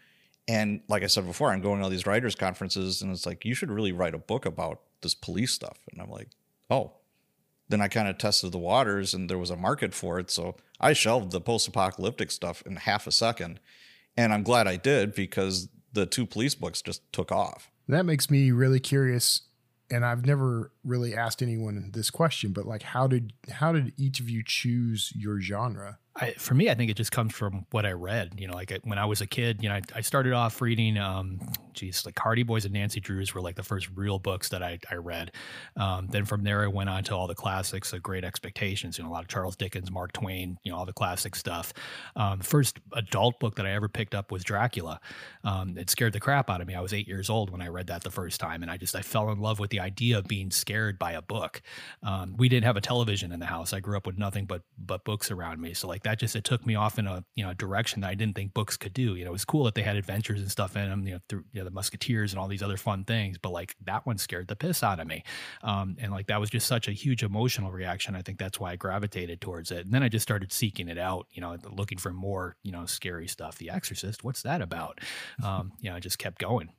And 0.47 0.83
like 0.89 1.03
I 1.03 1.09
said 1.09 1.27
before, 1.27 1.51
I'm 1.51 1.61
going 1.61 1.79
to 1.79 1.85
all 1.85 1.91
these 1.91 2.07
writers' 2.07 2.37
conferences, 2.37 3.03
and 3.03 3.11
it's 3.11 3.27
like, 3.27 3.45
you 3.45 3.55
should 3.55 3.71
really 3.71 3.93
write 3.93 4.15
a 4.15 4.19
book 4.19 4.47
about 4.47 4.81
this 5.03 5.15
police 5.15 5.53
stuff. 5.53 5.79
And 5.91 6.01
I'm 6.01 6.11
like, 6.11 6.29
oh. 6.71 6.93
Then 7.69 7.81
I 7.81 7.89
kind 7.89 8.09
of 8.09 8.19
tested 8.19 8.53
the 8.53 8.59
waters, 8.59 9.13
and 9.13 9.29
there 9.29 9.39
was 9.39 9.51
a 9.51 9.57
market 9.57 9.93
for 9.93 10.19
it. 10.19 10.31
So 10.31 10.57
I 10.81 10.93
shelved 10.93 11.33
the 11.33 11.41
post 11.41 11.67
apocalyptic 11.67 12.31
stuff 12.31 12.63
in 12.65 12.77
half 12.77 13.07
a 13.07 13.13
second. 13.13 13.61
And 14.17 14.33
I'm 14.33 14.43
glad 14.43 14.67
I 14.67 14.77
did 14.77 15.15
because 15.15 15.69
the 15.93 16.07
two 16.07 16.27
police 16.27 16.55
books 16.55 16.81
just 16.83 17.03
took 17.13 17.33
off. 17.33 17.71
That 17.89 18.07
makes 18.07 18.31
me 18.31 18.51
really 18.51 18.81
curious. 18.81 19.43
And 19.91 20.05
I've 20.05 20.27
never 20.27 20.73
really 20.85 21.15
asked 21.15 21.43
anyone 21.43 21.91
this 21.93 22.11
question, 22.11 22.53
but 22.53 22.67
like, 22.67 22.83
how 22.83 23.07
did 23.07 23.33
how 23.51 23.73
did 23.73 23.93
each 23.97 24.19
of 24.19 24.29
you 24.29 24.43
choose 24.45 25.13
your 25.15 25.41
genre? 25.41 25.99
I, 26.17 26.33
for 26.33 26.55
me, 26.55 26.71
I 26.71 26.75
think 26.75 26.91
it 26.91 26.97
just 26.97 27.13
comes 27.13 27.33
from 27.35 27.67
what 27.71 27.87
I 27.87 27.93
read. 27.93 28.33
You 28.39 28.49
know, 28.49 28.55
like 28.55 28.77
when 28.83 28.99
I 28.99 29.05
was 29.05 29.21
a 29.21 29.27
kid, 29.27 29.63
you 29.63 29.69
know, 29.69 29.77
I, 29.77 29.83
I 29.95 30.01
started 30.01 30.33
off 30.33 30.61
reading, 30.61 30.99
um, 30.99 31.41
geez, 31.77 32.05
like 32.05 32.19
Hardy 32.19 32.43
Boys 32.43 32.65
and 32.65 32.75
Nancy 32.75 33.01
Drews 33.01 33.35
were 33.35 33.41
like 33.41 33.55
the 33.55 33.63
first 33.63 33.89
real 33.95 34.19
books 34.19 34.49
that 34.49 34.63
I, 34.63 34.79
I 34.91 34.97
read. 34.97 35.33
Um, 35.77 36.09
then 36.11 36.25
from 36.25 36.43
there, 36.43 36.65
I 36.65 36.67
went 36.67 36.91
on 36.91 37.05
to 37.05 37.15
all 37.15 37.27
the 37.27 37.35
classics 37.35 37.93
of 37.93 38.03
Great 38.03 38.25
Expectations, 38.25 38.99
you 38.99 39.05
know, 39.05 39.11
a 39.11 39.13
lot 39.13 39.23
of 39.23 39.29
Charles 39.29 39.57
Dickens, 39.57 39.91
Mark 39.91 40.13
Twain, 40.13 40.59
you 40.65 40.73
know, 40.73 40.79
all 40.79 40.87
the 40.87 40.93
classic 40.93 41.37
stuff. 41.37 41.73
Um, 42.17 42.39
the 42.39 42.45
first 42.45 42.81
adult 42.93 43.39
book 43.39 43.57
that 43.57 43.67
I 43.67 43.73
ever 43.73 43.89
picked 43.89 44.15
up 44.15 44.33
was 44.33 44.43
Dracula. 44.43 45.01
Um, 45.45 45.77
it 45.79 45.91
scared 45.91 46.13
the 46.13 46.21
crap 46.21 46.51
out 46.51 46.61
of 46.61 46.67
me. 46.67 46.75
I 46.75 46.81
was 46.81 46.93
eight 46.93 47.07
years 47.07 47.31
old 47.31 47.51
when 47.51 47.61
I 47.61 47.69
read 47.69 47.87
that 47.89 48.03
the 48.03 48.11
first 48.11 48.41
time, 48.41 48.63
and 48.63 48.71
I 48.71 48.77
just 48.77 48.97
I 48.97 49.03
fell 49.03 49.31
in 49.31 49.41
love 49.41 49.59
with 49.59 49.71
the 49.71 49.81
idea 49.81 50.19
of 50.19 50.27
being 50.27 50.51
scared 50.51 50.99
by 50.99 51.13
a 51.13 51.23
book. 51.23 51.63
Um, 52.03 52.35
we 52.37 52.49
didn't 52.49 52.65
have 52.65 52.77
a 52.77 52.81
television 52.81 53.33
in 53.33 53.41
the 53.41 53.47
house. 53.47 53.73
I 53.73 53.81
grew 53.81 53.97
up 53.97 54.07
with 54.07 54.19
nothing 54.19 54.47
but 54.47 54.63
but 54.79 55.05
books 55.05 55.31
around 55.31 55.61
me, 55.61 55.75
so 55.75 55.87
like 55.89 56.03
that 56.05 56.19
just 56.19 56.35
it 56.35 56.45
took 56.45 56.67
me 56.67 56.75
off 56.75 56.99
in 56.99 57.07
a 57.07 57.25
you 57.35 57.45
know 57.45 57.53
direction 57.53 58.01
that 58.01 58.09
I 58.09 58.15
didn't 58.15 58.35
think 58.35 58.55
books 58.55 58.77
could 58.77 58.93
do. 58.93 59.15
You 59.15 59.25
know, 59.25 59.31
it 59.31 59.33
was 59.33 59.45
cool 59.45 59.65
that 59.65 59.75
they 59.75 59.83
had 59.83 59.97
adventures 59.97 60.41
and 60.41 60.51
stuff 60.51 60.77
in 60.77 60.89
them, 60.89 61.07
you 61.07 61.15
know, 61.15 61.21
through 61.29 61.45
you 61.53 61.61
know, 61.61 61.66
the 61.67 61.71
Musketeers 61.71 62.33
and 62.33 62.41
all 62.41 62.49
these 62.49 62.63
other 62.63 62.77
fun 62.77 63.05
things. 63.05 63.37
But 63.39 63.51
like 63.51 63.77
that 63.85 64.07
one 64.07 64.19
scared 64.19 64.49
the 64.49 64.57
piss 64.57 64.83
out 64.83 65.01
of 65.01 65.07
me, 65.07 65.23
um, 65.63 65.97
and 66.01 66.13
like 66.13 66.29
that 66.29 66.41
was 66.41 66.51
just 66.51 66.67
such 66.67 66.89
a 66.89 66.93
huge 66.93 67.23
emotional 67.23 67.71
reaction. 67.71 68.17
I 68.17 68.23
think 68.23 68.39
that's 68.39 68.59
why 68.59 68.73
I 68.73 68.77
gravitated 68.77 69.41
towards 69.41 69.71
it. 69.71 69.85
And 69.85 69.93
then 69.93 70.03
I 70.03 70.09
just 70.09 70.23
started 70.23 70.53
seeking 70.53 70.89
it 70.89 70.99
out, 70.99 71.27
you 71.33 71.41
know, 71.41 71.57
looking 71.71 71.99
for 71.99 72.13
more 72.13 72.57
you 72.63 72.73
know 72.73 72.87
scary 72.87 73.29
stuff. 73.29 73.59
The 73.59 73.71
Exorcist, 73.71 74.25
what's 74.25 74.43
that 74.43 74.63
about? 74.63 75.01
Um, 75.43 75.73
you 75.81 75.91
know, 75.91 75.97
I 75.97 76.01
just 76.01 76.19
kept 76.19 76.39
going. 76.39 76.71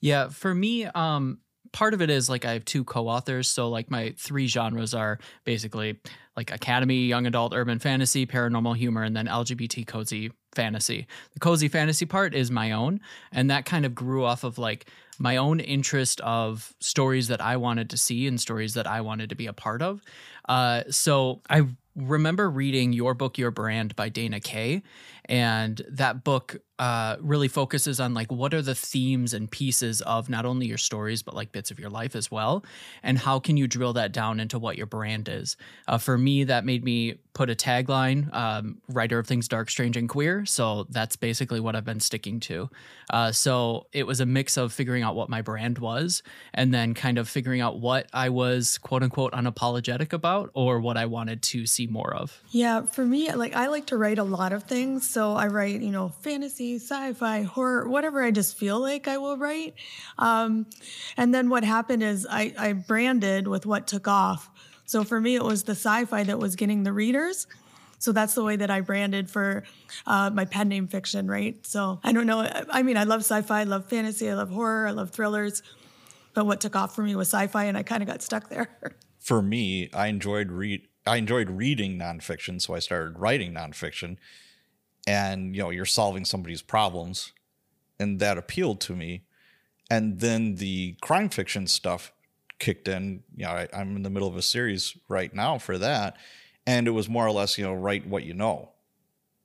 Yeah, 0.00 0.28
for 0.28 0.54
me, 0.54 0.84
um, 0.84 1.38
part 1.76 1.92
of 1.92 2.00
it 2.00 2.08
is 2.08 2.30
like 2.30 2.46
I 2.46 2.54
have 2.54 2.64
two 2.64 2.84
co-authors, 2.84 3.50
so 3.50 3.68
like 3.68 3.90
my 3.90 4.14
three 4.16 4.46
genres 4.46 4.94
are 4.94 5.18
basically 5.44 6.00
like 6.34 6.50
academy, 6.50 7.04
young 7.04 7.26
adult, 7.26 7.52
urban 7.54 7.78
fantasy, 7.78 8.24
paranormal 8.24 8.76
humor, 8.78 9.02
and 9.02 9.14
then 9.14 9.26
LGBT 9.26 9.86
cozy 9.86 10.32
fantasy. 10.54 11.06
The 11.34 11.40
cozy 11.40 11.68
fantasy 11.68 12.06
part 12.06 12.34
is 12.34 12.50
my 12.50 12.72
own, 12.72 13.00
and 13.30 13.50
that 13.50 13.66
kind 13.66 13.84
of 13.84 13.94
grew 13.94 14.24
off 14.24 14.42
of 14.42 14.56
like 14.56 14.88
my 15.18 15.36
own 15.36 15.60
interest 15.60 16.18
of 16.22 16.72
stories 16.80 17.28
that 17.28 17.42
I 17.42 17.58
wanted 17.58 17.90
to 17.90 17.98
see 17.98 18.26
and 18.26 18.40
stories 18.40 18.72
that 18.72 18.86
I 18.86 19.02
wanted 19.02 19.28
to 19.28 19.34
be 19.36 19.46
a 19.46 19.52
part 19.52 19.82
of. 19.82 20.00
Uh, 20.48 20.84
so 20.88 21.42
I 21.50 21.66
remember 21.94 22.48
reading 22.48 22.94
Your 22.94 23.12
Book, 23.12 23.36
Your 23.36 23.50
Brand 23.50 23.94
by 23.96 24.08
Dana 24.08 24.40
Kaye. 24.40 24.82
And 25.26 25.82
that 25.88 26.24
book 26.24 26.60
uh, 26.78 27.16
really 27.20 27.48
focuses 27.48 28.00
on 28.00 28.12
like 28.12 28.30
what 28.30 28.52
are 28.52 28.60
the 28.60 28.74
themes 28.74 29.32
and 29.32 29.50
pieces 29.50 30.02
of 30.02 30.28
not 30.28 30.44
only 30.44 30.66
your 30.66 30.78
stories, 30.78 31.22
but 31.22 31.34
like 31.34 31.52
bits 31.52 31.70
of 31.70 31.78
your 31.80 31.88
life 31.88 32.14
as 32.14 32.30
well. 32.30 32.64
And 33.02 33.18
how 33.18 33.38
can 33.38 33.56
you 33.56 33.66
drill 33.66 33.94
that 33.94 34.12
down 34.12 34.40
into 34.40 34.58
what 34.58 34.76
your 34.76 34.86
brand 34.86 35.28
is? 35.28 35.56
Uh, 35.88 35.98
for 35.98 36.18
me, 36.18 36.44
that 36.44 36.64
made 36.64 36.84
me 36.84 37.14
put 37.32 37.50
a 37.50 37.54
tagline 37.54 38.32
um, 38.34 38.78
writer 38.88 39.18
of 39.18 39.26
things 39.26 39.48
dark, 39.48 39.70
strange, 39.70 39.96
and 39.96 40.08
queer. 40.08 40.44
So 40.46 40.86
that's 40.90 41.16
basically 41.16 41.60
what 41.60 41.74
I've 41.76 41.84
been 41.84 42.00
sticking 42.00 42.40
to. 42.40 42.70
Uh, 43.10 43.32
so 43.32 43.86
it 43.92 44.06
was 44.06 44.20
a 44.20 44.26
mix 44.26 44.56
of 44.56 44.72
figuring 44.72 45.02
out 45.02 45.14
what 45.14 45.28
my 45.28 45.42
brand 45.42 45.78
was 45.78 46.22
and 46.52 46.74
then 46.74 46.94
kind 46.94 47.18
of 47.18 47.28
figuring 47.28 47.60
out 47.60 47.78
what 47.78 48.08
I 48.12 48.28
was 48.28 48.78
quote 48.78 49.02
unquote 49.02 49.32
unapologetic 49.32 50.12
about 50.12 50.50
or 50.54 50.80
what 50.80 50.96
I 50.96 51.06
wanted 51.06 51.42
to 51.42 51.66
see 51.66 51.86
more 51.86 52.14
of. 52.14 52.42
Yeah, 52.50 52.82
for 52.82 53.04
me, 53.04 53.32
like 53.32 53.54
I 53.54 53.68
like 53.68 53.86
to 53.86 53.96
write 53.96 54.18
a 54.18 54.24
lot 54.24 54.52
of 54.52 54.64
things. 54.64 55.08
So 55.16 55.32
I 55.32 55.46
write, 55.46 55.80
you 55.80 55.92
know, 55.92 56.10
fantasy, 56.10 56.74
sci 56.74 57.14
fi, 57.14 57.40
horror, 57.40 57.88
whatever 57.88 58.22
I 58.22 58.30
just 58.30 58.58
feel 58.58 58.78
like 58.78 59.08
I 59.08 59.16
will 59.16 59.38
write. 59.38 59.72
Um, 60.18 60.66
and 61.16 61.32
then 61.32 61.48
what 61.48 61.64
happened 61.64 62.02
is 62.02 62.26
I, 62.28 62.52
I 62.58 62.74
branded 62.74 63.48
with 63.48 63.64
what 63.64 63.86
took 63.86 64.06
off. 64.08 64.50
So 64.84 65.04
for 65.04 65.18
me, 65.18 65.34
it 65.34 65.42
was 65.42 65.62
the 65.62 65.72
sci 65.72 66.04
fi 66.04 66.22
that 66.24 66.38
was 66.38 66.54
getting 66.54 66.82
the 66.82 66.92
readers. 66.92 67.46
So 67.98 68.12
that's 68.12 68.34
the 68.34 68.44
way 68.44 68.56
that 68.56 68.70
I 68.70 68.82
branded 68.82 69.30
for 69.30 69.64
uh, 70.06 70.28
my 70.28 70.44
pen 70.44 70.68
name 70.68 70.86
fiction, 70.86 71.28
right? 71.28 71.66
So 71.66 71.98
I 72.04 72.12
don't 72.12 72.26
know. 72.26 72.46
I 72.68 72.82
mean, 72.82 72.98
I 72.98 73.04
love 73.04 73.20
sci 73.20 73.40
fi, 73.40 73.60
I 73.60 73.64
love 73.64 73.88
fantasy, 73.88 74.28
I 74.28 74.34
love 74.34 74.50
horror, 74.50 74.86
I 74.86 74.90
love 74.90 75.12
thrillers. 75.12 75.62
But 76.34 76.44
what 76.44 76.60
took 76.60 76.76
off 76.76 76.94
for 76.94 77.02
me 77.02 77.16
was 77.16 77.28
sci 77.28 77.46
fi, 77.46 77.64
and 77.64 77.78
I 77.78 77.84
kind 77.84 78.02
of 78.02 78.06
got 78.06 78.20
stuck 78.20 78.50
there. 78.50 78.68
For 79.18 79.40
me, 79.40 79.88
I 79.94 80.08
enjoyed 80.08 80.52
read. 80.52 80.82
I 81.06 81.16
enjoyed 81.16 81.48
reading 81.50 81.98
nonfiction, 81.98 82.60
so 82.60 82.74
I 82.74 82.80
started 82.80 83.18
writing 83.18 83.54
nonfiction. 83.54 84.18
And 85.06 85.54
you 85.54 85.62
know, 85.62 85.70
you're 85.70 85.84
solving 85.84 86.24
somebody's 86.24 86.62
problems, 86.62 87.32
and 87.98 88.18
that 88.20 88.38
appealed 88.38 88.80
to 88.82 88.96
me. 88.96 89.22
And 89.88 90.18
then 90.20 90.56
the 90.56 90.96
crime 91.00 91.28
fiction 91.28 91.66
stuff 91.66 92.12
kicked 92.58 92.88
in. 92.88 93.22
You 93.34 93.46
know, 93.46 93.52
I, 93.52 93.68
I'm 93.72 93.96
in 93.96 94.02
the 94.02 94.10
middle 94.10 94.28
of 94.28 94.36
a 94.36 94.42
series 94.42 94.96
right 95.08 95.32
now 95.32 95.58
for 95.58 95.78
that, 95.78 96.16
and 96.66 96.88
it 96.88 96.92
was 96.92 97.08
more 97.08 97.26
or 97.26 97.30
less, 97.30 97.56
you 97.56 97.64
know, 97.64 97.74
write 97.74 98.06
what 98.06 98.24
you 98.24 98.34
know, 98.34 98.70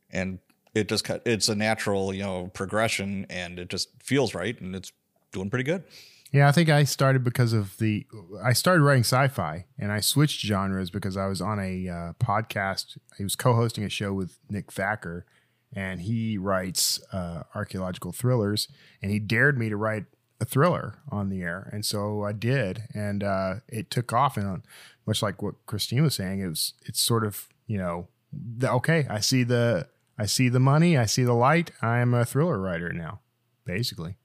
and 0.09 0.39
it 0.73 0.89
just. 0.89 1.07
It's 1.25 1.49
a 1.49 1.55
natural, 1.55 2.13
you 2.13 2.23
know, 2.23 2.49
progression, 2.53 3.27
and 3.29 3.59
it 3.59 3.69
just 3.69 3.89
feels 4.01 4.33
right, 4.33 4.59
and 4.59 4.75
it's 4.75 4.91
doing 5.31 5.49
pretty 5.49 5.63
good. 5.63 5.83
Yeah, 6.31 6.47
I 6.47 6.53
think 6.53 6.69
I 6.69 6.85
started 6.85 7.23
because 7.25 7.51
of 7.51 7.77
the. 7.77 8.05
I 8.41 8.53
started 8.53 8.83
writing 8.83 9.03
sci-fi, 9.03 9.65
and 9.77 9.91
I 9.91 9.99
switched 9.99 10.45
genres 10.45 10.89
because 10.89 11.17
I 11.17 11.25
was 11.25 11.41
on 11.41 11.59
a 11.59 11.89
uh, 11.89 12.13
podcast. 12.23 12.97
He 13.17 13.23
was 13.23 13.35
co-hosting 13.35 13.83
a 13.83 13.89
show 13.89 14.13
with 14.13 14.39
Nick 14.49 14.71
Thacker, 14.71 15.25
and 15.73 16.01
he 16.01 16.37
writes 16.37 17.01
uh, 17.11 17.43
archaeological 17.55 18.11
thrillers, 18.11 18.67
and 19.01 19.11
he 19.11 19.19
dared 19.19 19.57
me 19.57 19.69
to 19.69 19.77
write 19.77 20.05
a 20.39 20.45
thriller 20.45 20.99
on 21.09 21.29
the 21.29 21.41
air, 21.41 21.69
and 21.71 21.85
so 21.85 22.23
I 22.23 22.33
did, 22.33 22.83
and 22.93 23.23
uh, 23.23 23.55
it 23.67 23.89
took 23.91 24.11
off. 24.11 24.37
And 24.37 24.63
much 25.05 25.21
like 25.21 25.41
what 25.41 25.55
Christine 25.65 26.03
was 26.03 26.15
saying, 26.15 26.41
it 26.41 26.47
was 26.47 26.73
it's 26.85 26.99
sort 26.99 27.25
of 27.25 27.47
you 27.67 27.77
know, 27.77 28.07
the, 28.33 28.71
okay, 28.71 29.05
I 29.09 29.19
see 29.19 29.43
the 29.43 29.87
I 30.17 30.25
see 30.25 30.49
the 30.49 30.59
money, 30.59 30.97
I 30.97 31.05
see 31.05 31.23
the 31.23 31.33
light. 31.33 31.71
I 31.81 31.99
am 31.99 32.13
a 32.13 32.25
thriller 32.25 32.59
writer 32.59 32.91
now, 32.91 33.21
basically 33.65 34.17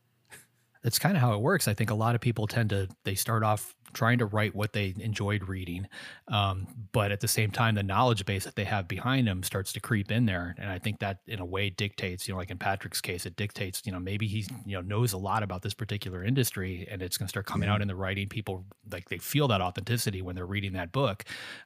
that's 0.86 1.00
kind 1.00 1.16
of 1.16 1.20
how 1.20 1.34
it 1.34 1.40
works. 1.40 1.66
I 1.66 1.74
think 1.74 1.90
a 1.90 1.96
lot 1.96 2.14
of 2.14 2.20
people 2.20 2.46
tend 2.46 2.70
to 2.70 2.86
they 3.02 3.16
start 3.16 3.42
off 3.42 3.74
trying 3.96 4.18
to 4.18 4.26
write 4.26 4.54
what 4.54 4.72
they 4.72 4.94
enjoyed 4.98 5.48
reading, 5.48 5.88
um, 6.28 6.66
but 6.92 7.10
at 7.10 7.20
the 7.20 7.28
same 7.28 7.50
time, 7.50 7.74
the 7.74 7.82
knowledge 7.82 8.24
base 8.26 8.44
that 8.44 8.54
they 8.54 8.64
have 8.64 8.86
behind 8.86 9.26
them 9.26 9.42
starts 9.42 9.72
to 9.72 9.80
creep 9.80 10.12
in 10.12 10.26
there, 10.26 10.54
and 10.58 10.70
I 10.70 10.78
think 10.78 11.00
that 11.00 11.18
in 11.26 11.40
a 11.40 11.44
way 11.44 11.70
dictates, 11.70 12.28
you 12.28 12.34
know, 12.34 12.38
like 12.38 12.50
in 12.50 12.58
Patrick's 12.58 13.00
case, 13.00 13.26
it 13.26 13.36
dictates, 13.36 13.82
you 13.84 13.92
know, 13.92 13.98
maybe 13.98 14.26
he 14.26 14.46
you 14.64 14.76
know 14.76 14.82
knows 14.82 15.12
a 15.12 15.18
lot 15.18 15.42
about 15.42 15.62
this 15.62 15.74
particular 15.74 16.22
industry, 16.22 16.86
and 16.90 17.02
it's 17.02 17.16
going 17.16 17.26
to 17.26 17.30
start 17.30 17.46
coming 17.46 17.68
out 17.68 17.82
in 17.82 17.88
the 17.88 17.96
writing. 17.96 18.28
People 18.28 18.64
like 18.92 19.08
they 19.08 19.18
feel 19.18 19.48
that 19.48 19.60
authenticity 19.60 20.22
when 20.22 20.36
they're 20.36 20.46
reading 20.46 20.74
that 20.74 20.92
book, 20.92 21.24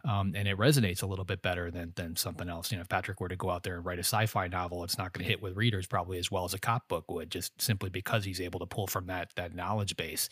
um, 0.09 0.33
and 0.37 0.47
it 0.47 0.57
resonates 0.57 1.03
a 1.03 1.07
little 1.07 1.25
bit 1.25 1.43
better 1.43 1.71
than 1.71 1.93
than 1.97 2.17
something 2.17 2.49
else. 2.49 2.71
You 2.71 2.79
know, 2.79 2.83
if 2.83 2.89
Patrick 2.89 3.21
were 3.21 3.29
to 3.29 3.37
go 3.37 3.51
out 3.51 3.65
there 3.65 3.77
and 3.77 3.85
write 3.85 3.99
a 3.99 4.05
sci-fi 4.05 4.47
novel, 4.49 4.85
it's 4.85 4.97
not 4.97 5.13
going 5.13 5.25
to 5.25 5.31
hit 5.31 5.43
with 5.43 5.57
readers 5.57 5.87
probably 5.87 6.19
as 6.19 6.31
well 6.31 6.45
as 6.45 6.55
a 6.55 6.59
cop 6.59 6.87
book 6.89 7.11
would, 7.11 7.31
just 7.31 7.61
simply 7.61 7.91
because 7.91 8.25
he's 8.25 8.41
able 8.41 8.61
to 8.61 8.67
pull 8.67 8.87
from 8.87 9.07
that 9.07 9.31
that 9.37 9.55
knowledge 9.55 9.97
base. 9.97 10.29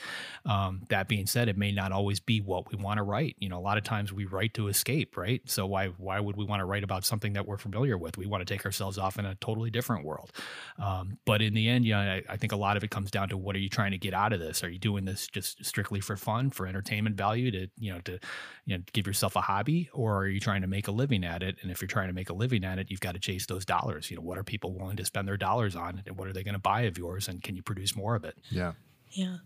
Um, 0.46 0.82
that 0.88 1.08
being 1.08 1.26
said, 1.26 1.48
it 1.48 1.56
may 1.56 1.72
not 1.72 1.87
always 1.92 2.20
be 2.20 2.40
what 2.40 2.70
we 2.70 2.82
want 2.82 2.98
to 2.98 3.02
write. 3.02 3.36
You 3.38 3.48
know, 3.48 3.58
a 3.58 3.60
lot 3.60 3.78
of 3.78 3.84
times 3.84 4.12
we 4.12 4.24
write 4.24 4.54
to 4.54 4.68
escape, 4.68 5.16
right? 5.16 5.40
So 5.46 5.66
why 5.66 5.88
why 5.98 6.20
would 6.20 6.36
we 6.36 6.44
want 6.44 6.60
to 6.60 6.64
write 6.64 6.84
about 6.84 7.04
something 7.04 7.32
that 7.34 7.46
we're 7.46 7.58
familiar 7.58 7.96
with? 7.96 8.16
We 8.16 8.26
want 8.26 8.46
to 8.46 8.54
take 8.54 8.64
ourselves 8.64 8.98
off 8.98 9.18
in 9.18 9.24
a 9.24 9.34
totally 9.36 9.70
different 9.70 10.04
world. 10.04 10.32
Um, 10.78 11.18
but 11.24 11.42
in 11.42 11.54
the 11.54 11.68
end, 11.68 11.84
yeah, 11.84 12.00
you 12.00 12.06
know, 12.06 12.12
I, 12.28 12.34
I 12.34 12.36
think 12.36 12.52
a 12.52 12.56
lot 12.56 12.76
of 12.76 12.84
it 12.84 12.90
comes 12.90 13.10
down 13.10 13.28
to 13.30 13.36
what 13.36 13.56
are 13.56 13.60
you 13.60 13.68
trying 13.68 13.92
to 13.92 13.98
get 13.98 14.14
out 14.14 14.32
of 14.32 14.40
this? 14.40 14.62
Are 14.64 14.70
you 14.70 14.78
doing 14.78 15.04
this 15.04 15.26
just 15.26 15.64
strictly 15.64 16.00
for 16.00 16.16
fun, 16.16 16.50
for 16.50 16.66
entertainment 16.66 17.16
value, 17.16 17.50
to 17.50 17.68
you 17.78 17.92
know, 17.92 18.00
to 18.00 18.18
you 18.66 18.76
know, 18.76 18.84
give 18.92 19.06
yourself 19.06 19.36
a 19.36 19.40
hobby, 19.40 19.88
or 19.92 20.18
are 20.18 20.28
you 20.28 20.40
trying 20.40 20.62
to 20.62 20.68
make 20.68 20.88
a 20.88 20.92
living 20.92 21.24
at 21.24 21.42
it? 21.42 21.56
And 21.62 21.70
if 21.70 21.80
you're 21.80 21.88
trying 21.88 22.08
to 22.08 22.14
make 22.14 22.30
a 22.30 22.34
living 22.34 22.64
at 22.64 22.78
it, 22.78 22.90
you've 22.90 23.00
got 23.00 23.12
to 23.12 23.20
chase 23.20 23.46
those 23.46 23.64
dollars. 23.64 24.10
You 24.10 24.16
know, 24.16 24.22
what 24.22 24.38
are 24.38 24.44
people 24.44 24.72
willing 24.72 24.96
to 24.96 25.04
spend 25.04 25.26
their 25.26 25.36
dollars 25.36 25.76
on, 25.76 26.02
and 26.06 26.16
what 26.16 26.28
are 26.28 26.32
they 26.32 26.42
going 26.44 26.54
to 26.54 26.60
buy 26.60 26.82
of 26.82 26.98
yours, 26.98 27.28
and 27.28 27.42
can 27.42 27.56
you 27.56 27.62
produce 27.62 27.96
more 27.96 28.14
of 28.14 28.24
it? 28.24 28.36
Yeah. 28.50 28.72
Yeah. 29.10 29.38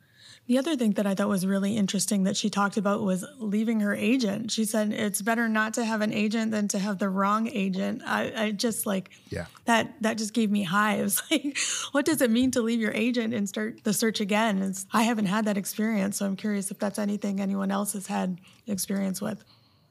The 0.46 0.58
other 0.58 0.76
thing 0.76 0.92
that 0.92 1.06
I 1.06 1.14
thought 1.14 1.28
was 1.28 1.46
really 1.46 1.76
interesting 1.76 2.24
that 2.24 2.36
she 2.36 2.50
talked 2.50 2.76
about 2.76 3.02
was 3.02 3.24
leaving 3.38 3.80
her 3.80 3.94
agent. 3.94 4.50
She 4.50 4.64
said 4.64 4.92
it's 4.92 5.22
better 5.22 5.48
not 5.48 5.74
to 5.74 5.84
have 5.84 6.00
an 6.00 6.12
agent 6.12 6.50
than 6.50 6.68
to 6.68 6.78
have 6.78 6.98
the 6.98 7.08
wrong 7.08 7.48
agent. 7.48 8.02
I, 8.04 8.32
I 8.36 8.50
just 8.50 8.84
like 8.86 9.10
yeah 9.28 9.46
that 9.66 9.94
that 10.00 10.18
just 10.18 10.34
gave 10.34 10.50
me 10.50 10.62
hives. 10.62 11.22
Like, 11.32 11.56
what 11.92 12.04
does 12.04 12.20
it 12.20 12.30
mean 12.30 12.50
to 12.50 12.60
leave 12.60 12.80
your 12.80 12.92
agent 12.92 13.32
and 13.32 13.48
start 13.48 13.84
the 13.84 13.94
search 13.94 14.20
again? 14.20 14.60
It's, 14.60 14.84
I 14.92 15.04
haven't 15.04 15.26
had 15.26 15.46
that 15.46 15.56
experience, 15.56 16.18
so 16.18 16.26
I'm 16.26 16.36
curious 16.36 16.70
if 16.70 16.78
that's 16.78 16.98
anything 16.98 17.40
anyone 17.40 17.70
else 17.70 17.94
has 17.94 18.06
had 18.06 18.38
experience 18.66 19.22
with. 19.22 19.42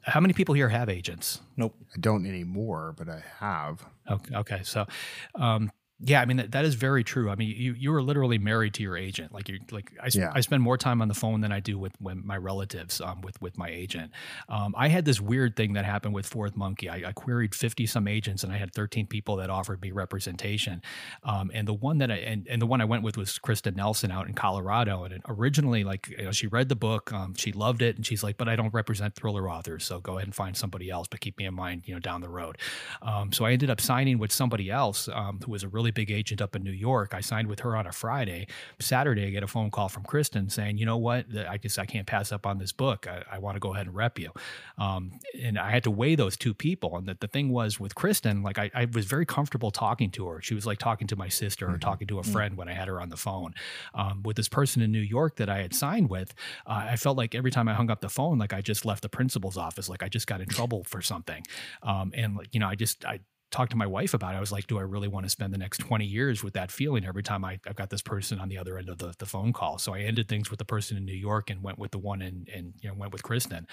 How 0.02 0.20
many 0.20 0.34
people 0.34 0.54
here 0.54 0.68
have 0.68 0.88
agents? 0.88 1.40
Nope. 1.56 1.74
I 1.94 1.98
don't 2.00 2.26
anymore, 2.26 2.94
but 2.96 3.08
I 3.08 3.22
have. 3.38 3.84
Okay, 4.10 4.36
okay. 4.36 4.60
so 4.62 4.86
um, 5.34 5.70
Yeah, 6.04 6.20
I 6.20 6.24
mean 6.24 6.38
that, 6.38 6.50
that 6.50 6.64
is 6.64 6.74
very 6.74 7.04
true. 7.04 7.30
I 7.30 7.36
mean, 7.36 7.54
you 7.56 7.74
you 7.74 7.94
are 7.94 8.02
literally 8.02 8.38
married 8.38 8.74
to 8.74 8.82
your 8.82 8.96
agent. 8.96 9.32
Like 9.32 9.48
you 9.48 9.60
like 9.70 9.92
I, 10.02 10.08
yeah. 10.12 10.32
I 10.34 10.40
spend 10.40 10.60
more 10.60 10.76
time 10.76 11.00
on 11.00 11.06
the 11.06 11.14
phone 11.14 11.42
than 11.42 11.52
I 11.52 11.60
do 11.60 11.78
with 11.78 11.92
when 12.00 12.26
my 12.26 12.36
relatives 12.36 13.00
um, 13.00 13.20
with 13.20 13.40
with 13.40 13.56
my 13.56 13.68
agent. 13.68 14.10
Um, 14.48 14.74
I 14.76 14.88
had 14.88 15.04
this 15.04 15.20
weird 15.20 15.54
thing 15.54 15.74
that 15.74 15.84
happened 15.84 16.12
with 16.12 16.26
Fourth 16.26 16.56
Monkey. 16.56 16.88
I, 16.88 17.08
I, 17.08 17.12
queried 17.12 17.54
fifty 17.54 17.86
some 17.86 18.08
agents, 18.08 18.42
and 18.42 18.52
I 18.52 18.56
had 18.56 18.74
thirteen 18.74 19.06
people 19.06 19.36
that 19.36 19.48
offered 19.48 19.80
me 19.80 19.92
representation. 19.92 20.82
Um, 21.22 21.52
and 21.54 21.68
the 21.68 21.74
one 21.74 21.98
that 21.98 22.10
I 22.10 22.16
and, 22.16 22.48
and 22.48 22.60
the 22.60 22.66
one 22.66 22.80
I 22.80 22.84
went 22.84 23.04
with 23.04 23.16
was 23.16 23.38
Kristin 23.38 23.76
Nelson 23.76 24.10
out 24.10 24.26
in 24.26 24.34
Colorado. 24.34 25.04
And 25.04 25.22
originally, 25.28 25.84
like 25.84 26.08
you 26.08 26.24
know, 26.24 26.32
she 26.32 26.48
read 26.48 26.68
the 26.68 26.76
book, 26.76 27.12
um, 27.12 27.34
she 27.36 27.52
loved 27.52 27.80
it, 27.80 27.94
and 27.94 28.04
she's 28.04 28.24
like, 28.24 28.38
"But 28.38 28.48
I 28.48 28.56
don't 28.56 28.74
represent 28.74 29.14
thriller 29.14 29.48
authors, 29.48 29.84
so 29.84 30.00
go 30.00 30.16
ahead 30.16 30.26
and 30.26 30.34
find 30.34 30.56
somebody 30.56 30.90
else, 30.90 31.06
but 31.08 31.20
keep 31.20 31.38
me 31.38 31.44
in 31.44 31.54
mind, 31.54 31.84
you 31.86 31.94
know, 31.94 32.00
down 32.00 32.22
the 32.22 32.28
road." 32.28 32.58
Um, 33.02 33.30
so 33.30 33.44
I 33.44 33.52
ended 33.52 33.70
up 33.70 33.80
signing 33.80 34.18
with 34.18 34.32
somebody 34.32 34.68
else 34.68 35.08
um, 35.12 35.38
who 35.44 35.52
was 35.52 35.62
a 35.62 35.68
really 35.68 35.91
big 35.92 36.10
agent 36.10 36.40
up 36.40 36.56
in 36.56 36.62
New 36.62 36.72
York. 36.72 37.14
I 37.14 37.20
signed 37.20 37.48
with 37.48 37.60
her 37.60 37.76
on 37.76 37.86
a 37.86 37.92
Friday. 37.92 38.46
Saturday, 38.80 39.26
I 39.26 39.30
get 39.30 39.42
a 39.42 39.46
phone 39.46 39.70
call 39.70 39.88
from 39.88 40.04
Kristin 40.04 40.50
saying, 40.50 40.78
you 40.78 40.86
know 40.86 40.96
what, 40.96 41.26
I 41.48 41.56
guess 41.56 41.78
I 41.78 41.86
can't 41.86 42.06
pass 42.06 42.32
up 42.32 42.46
on 42.46 42.58
this 42.58 42.72
book. 42.72 43.06
I, 43.06 43.24
I 43.30 43.38
want 43.38 43.56
to 43.56 43.60
go 43.60 43.74
ahead 43.74 43.86
and 43.86 43.94
rep 43.94 44.18
you. 44.18 44.30
Um, 44.78 45.12
and 45.40 45.58
I 45.58 45.70
had 45.70 45.84
to 45.84 45.90
weigh 45.90 46.14
those 46.14 46.36
two 46.36 46.54
people. 46.54 46.96
And 46.96 47.06
that 47.06 47.20
the 47.20 47.28
thing 47.28 47.50
was 47.50 47.78
with 47.78 47.94
Kristin, 47.94 48.42
like 48.42 48.58
I, 48.58 48.70
I, 48.74 48.86
was 48.92 49.06
very 49.06 49.26
comfortable 49.26 49.70
talking 49.70 50.10
to 50.12 50.26
her. 50.26 50.42
She 50.42 50.54
was 50.54 50.66
like 50.66 50.78
talking 50.78 51.06
to 51.08 51.16
my 51.16 51.28
sister 51.28 51.66
or 51.66 51.70
mm-hmm. 51.70 51.78
talking 51.78 52.06
to 52.08 52.18
a 52.18 52.22
mm. 52.22 52.32
friend 52.32 52.56
when 52.56 52.68
I 52.68 52.72
had 52.72 52.88
her 52.88 53.00
on 53.00 53.08
the 53.08 53.16
phone. 53.16 53.54
Um, 53.94 54.22
with 54.22 54.36
this 54.36 54.48
person 54.48 54.82
in 54.82 54.92
New 54.92 55.00
York 55.00 55.36
that 55.36 55.48
I 55.48 55.58
had 55.58 55.74
signed 55.74 56.10
with, 56.10 56.34
uh, 56.66 56.86
I 56.90 56.96
felt 56.96 57.16
like 57.16 57.34
every 57.34 57.50
time 57.50 57.68
I 57.68 57.74
hung 57.74 57.90
up 57.90 58.00
the 58.00 58.08
phone, 58.08 58.38
like 58.38 58.52
I 58.52 58.60
just 58.60 58.84
left 58.84 59.02
the 59.02 59.08
principal's 59.08 59.56
office, 59.56 59.88
like 59.88 60.02
I 60.02 60.08
just 60.08 60.26
got 60.26 60.40
in 60.40 60.48
trouble 60.48 60.84
for 60.84 61.00
something. 61.02 61.42
Um, 61.82 62.12
and 62.14 62.36
like, 62.36 62.48
you 62.52 62.60
know, 62.60 62.68
I 62.68 62.74
just, 62.74 63.04
I, 63.04 63.20
talked 63.52 63.70
to 63.70 63.76
my 63.76 63.86
wife 63.86 64.14
about 64.14 64.34
it. 64.34 64.38
I 64.38 64.40
was 64.40 64.50
like, 64.50 64.66
do 64.66 64.78
I 64.78 64.82
really 64.82 65.08
want 65.08 65.24
to 65.26 65.30
spend 65.30 65.52
the 65.52 65.58
next 65.58 65.78
20 65.78 66.04
years 66.04 66.42
with 66.42 66.54
that 66.54 66.72
feeling 66.72 67.04
every 67.04 67.22
time 67.22 67.44
I, 67.44 67.60
have 67.66 67.76
got 67.76 67.90
this 67.90 68.02
person 68.02 68.40
on 68.40 68.48
the 68.48 68.58
other 68.58 68.78
end 68.78 68.88
of 68.88 68.98
the, 68.98 69.14
the 69.18 69.26
phone 69.26 69.52
call? 69.52 69.78
So 69.78 69.94
I 69.94 70.00
ended 70.00 70.26
things 70.26 70.50
with 70.50 70.58
the 70.58 70.64
person 70.64 70.96
in 70.96 71.04
New 71.04 71.12
York 71.12 71.50
and 71.50 71.62
went 71.62 71.78
with 71.78 71.92
the 71.92 71.98
one 71.98 72.22
in, 72.22 72.46
and, 72.52 72.72
you 72.80 72.88
know, 72.88 72.94
went 72.94 73.12
with 73.12 73.22
Kristin. 73.22 73.66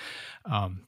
Um, 0.46 0.86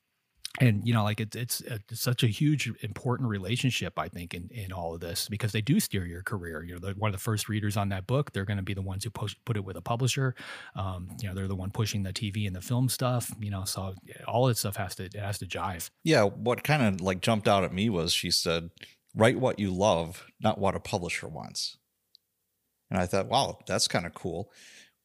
and 0.60 0.86
you 0.86 0.94
know 0.94 1.04
like 1.04 1.20
it's, 1.22 1.36
it's 1.36 1.62
it's 1.62 2.02
such 2.02 2.24
a 2.24 2.28
huge 2.28 2.72
important 2.82 3.30
relationship 3.30 3.98
i 3.98 4.08
think 4.08 4.34
in 4.34 4.50
in 4.52 4.74
all 4.74 4.94
of 4.94 5.00
this 5.00 5.30
because 5.30 5.52
they 5.52 5.62
do 5.62 5.80
steer 5.80 6.06
your 6.06 6.22
career 6.24 6.64
you 6.64 6.78
know 6.78 6.94
one 6.98 7.10
of 7.10 7.14
the 7.14 7.22
first 7.22 7.48
readers 7.48 7.78
on 7.78 7.90
that 7.90 8.06
book 8.06 8.34
they're 8.34 8.46
going 8.46 8.58
to 8.58 8.64
be 8.64 8.74
the 8.74 8.82
ones 8.82 9.04
who 9.04 9.10
push, 9.10 9.36
put 9.46 9.56
it 9.56 9.64
with 9.64 9.78
a 9.78 9.82
publisher 9.82 10.36
um, 10.76 11.08
you 11.22 11.28
know 11.28 11.34
they're 11.34 11.48
the 11.48 11.56
one 11.56 11.72
pushing 11.72 12.04
the 12.04 12.12
tv 12.12 12.48
and 12.48 12.56
the 12.56 12.62
film 12.62 12.90
stuff 12.90 13.32
you 13.40 13.50
know 13.50 13.64
so 13.64 13.94
all 14.28 14.48
that 14.48 14.58
stuff 14.58 14.76
has 14.76 14.96
to 14.96 15.06
it 15.06 15.16
has 15.16 15.38
to 15.40 15.46
jive. 15.46 15.90
Yeah 16.04 16.24
what 16.24 16.64
kind 16.64 16.84
of 16.84 17.02
like 17.02 17.22
jumped 17.22 17.48
out 17.48 17.64
at 17.64 17.74
me 17.74 17.90
was 17.90 18.14
she 18.14 18.32
said 18.32 18.70
write 19.16 19.40
what 19.40 19.60
you 19.60 19.72
love 19.72 20.26
not 20.42 20.58
what 20.58 20.76
a 20.76 20.80
publisher 20.80 21.28
wants. 21.28 21.78
And 22.90 23.00
i 23.00 23.06
thought 23.06 23.28
wow 23.28 23.60
that's 23.68 23.88
kind 23.88 24.06
of 24.06 24.14
cool. 24.14 24.52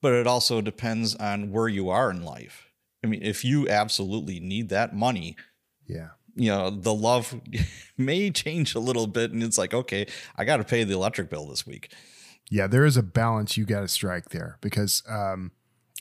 But 0.03 0.13
it 0.13 0.27
also 0.27 0.61
depends 0.61 1.15
on 1.15 1.51
where 1.51 1.69
you 1.69 1.89
are 1.89 2.11
in 2.11 2.23
life 2.23 2.67
I 3.07 3.09
mean, 3.09 3.23
if 3.23 3.45
you 3.45 3.69
absolutely 3.69 4.41
need 4.41 4.69
that 4.71 4.95
money, 4.95 5.37
yeah, 5.87 6.09
you 6.35 6.51
know, 6.51 6.71
the 6.71 6.93
love 6.93 7.41
may 7.97 8.31
change 8.31 8.75
a 8.75 8.81
little 8.81 9.07
bit, 9.07 9.31
and 9.31 9.43
it's 9.43 9.57
like, 9.57 9.73
okay, 9.73 10.07
I 10.37 10.45
got 10.45 10.57
to 10.57 10.65
pay 10.65 10.83
the 10.83 10.95
electric 10.95 11.31
bill 11.31 11.47
this 11.47 11.67
week. 11.67 11.93
Yeah, 12.51 12.67
there 12.67 12.85
is 12.85 12.97
a 12.97 13.03
balance 13.03 13.57
you 13.57 13.65
got 13.65 13.81
to 13.81 13.89
strike 13.89 14.31
there 14.31 14.59
because 14.61 15.03
um, 15.09 15.53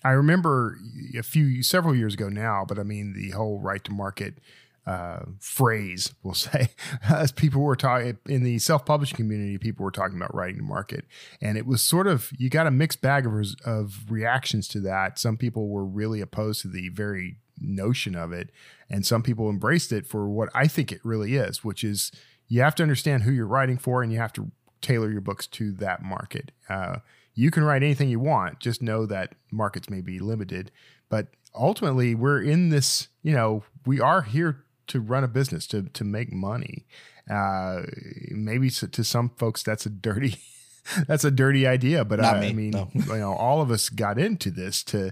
I 0.03 0.11
remember 0.11 0.77
a 1.17 1.23
few 1.23 1.61
several 1.61 1.95
years 1.95 2.15
ago 2.15 2.29
now, 2.29 2.65
but 2.67 2.79
I 2.79 2.83
mean 2.83 3.13
the 3.13 3.31
whole 3.31 3.59
write 3.59 3.83
to 3.85 3.91
market 3.91 4.39
uh, 4.85 5.19
phrase, 5.39 6.13
we'll 6.23 6.33
say, 6.35 6.69
as 7.09 7.31
people 7.31 7.61
were 7.61 7.75
talking 7.75 8.17
in 8.27 8.43
the 8.43 8.59
self 8.59 8.85
publishing 8.85 9.17
community, 9.17 9.57
people 9.57 9.83
were 9.83 9.91
talking 9.91 10.17
about 10.17 10.33
writing 10.33 10.57
to 10.57 10.63
market. 10.63 11.05
And 11.41 11.57
it 11.57 11.65
was 11.65 11.81
sort 11.81 12.07
of, 12.07 12.31
you 12.37 12.49
got 12.49 12.67
a 12.67 12.71
mixed 12.71 13.01
bag 13.01 13.25
of, 13.25 13.33
of 13.65 14.05
reactions 14.09 14.67
to 14.69 14.79
that. 14.81 15.19
Some 15.19 15.37
people 15.37 15.69
were 15.69 15.85
really 15.85 16.21
opposed 16.21 16.61
to 16.61 16.67
the 16.67 16.89
very 16.89 17.37
notion 17.59 18.15
of 18.15 18.31
it. 18.31 18.51
And 18.89 19.05
some 19.05 19.23
people 19.23 19.49
embraced 19.49 19.91
it 19.91 20.05
for 20.05 20.29
what 20.29 20.49
I 20.53 20.67
think 20.67 20.91
it 20.91 21.01
really 21.03 21.35
is, 21.35 21.63
which 21.63 21.83
is 21.83 22.11
you 22.47 22.61
have 22.61 22.75
to 22.75 22.83
understand 22.83 23.23
who 23.23 23.31
you're 23.31 23.47
writing 23.47 23.77
for 23.77 24.03
and 24.03 24.11
you 24.11 24.19
have 24.19 24.33
to 24.33 24.51
tailor 24.81 25.11
your 25.11 25.21
books 25.21 25.47
to 25.47 25.71
that 25.73 26.03
market. 26.03 26.51
Uh, 26.69 26.97
you 27.33 27.51
can 27.51 27.63
write 27.63 27.83
anything 27.83 28.09
you 28.09 28.19
want, 28.19 28.59
just 28.59 28.81
know 28.81 29.05
that 29.05 29.33
markets 29.51 29.89
may 29.89 30.01
be 30.01 30.19
limited. 30.19 30.71
But 31.09 31.27
ultimately, 31.53 32.15
we're 32.15 32.41
in 32.41 32.69
this, 32.69 33.07
you 33.23 33.33
know, 33.33 33.63
we 33.85 33.99
are 33.99 34.21
here 34.21 34.64
to 34.87 34.99
run 34.99 35.23
a 35.23 35.27
business 35.27 35.67
to 35.67 35.83
to 35.83 36.03
make 36.03 36.31
money. 36.31 36.85
Uh, 37.29 37.81
maybe 38.29 38.69
to 38.69 39.03
some 39.03 39.29
folks 39.29 39.63
that's 39.63 39.85
a 39.85 39.89
dirty 39.89 40.35
that's 41.07 41.23
a 41.23 41.31
dirty 41.31 41.65
idea, 41.65 42.05
but 42.05 42.23
I, 42.23 42.47
I, 42.47 42.53
mean, 42.53 42.71
no. 42.71 42.89
you 42.93 43.17
know, 43.17 43.33
all 43.33 43.61
of 43.61 43.71
us 43.71 43.89
got 43.89 44.19
into 44.19 44.51
this 44.51 44.83
to, 44.83 45.11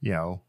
you 0.00 0.12
know, 0.12 0.40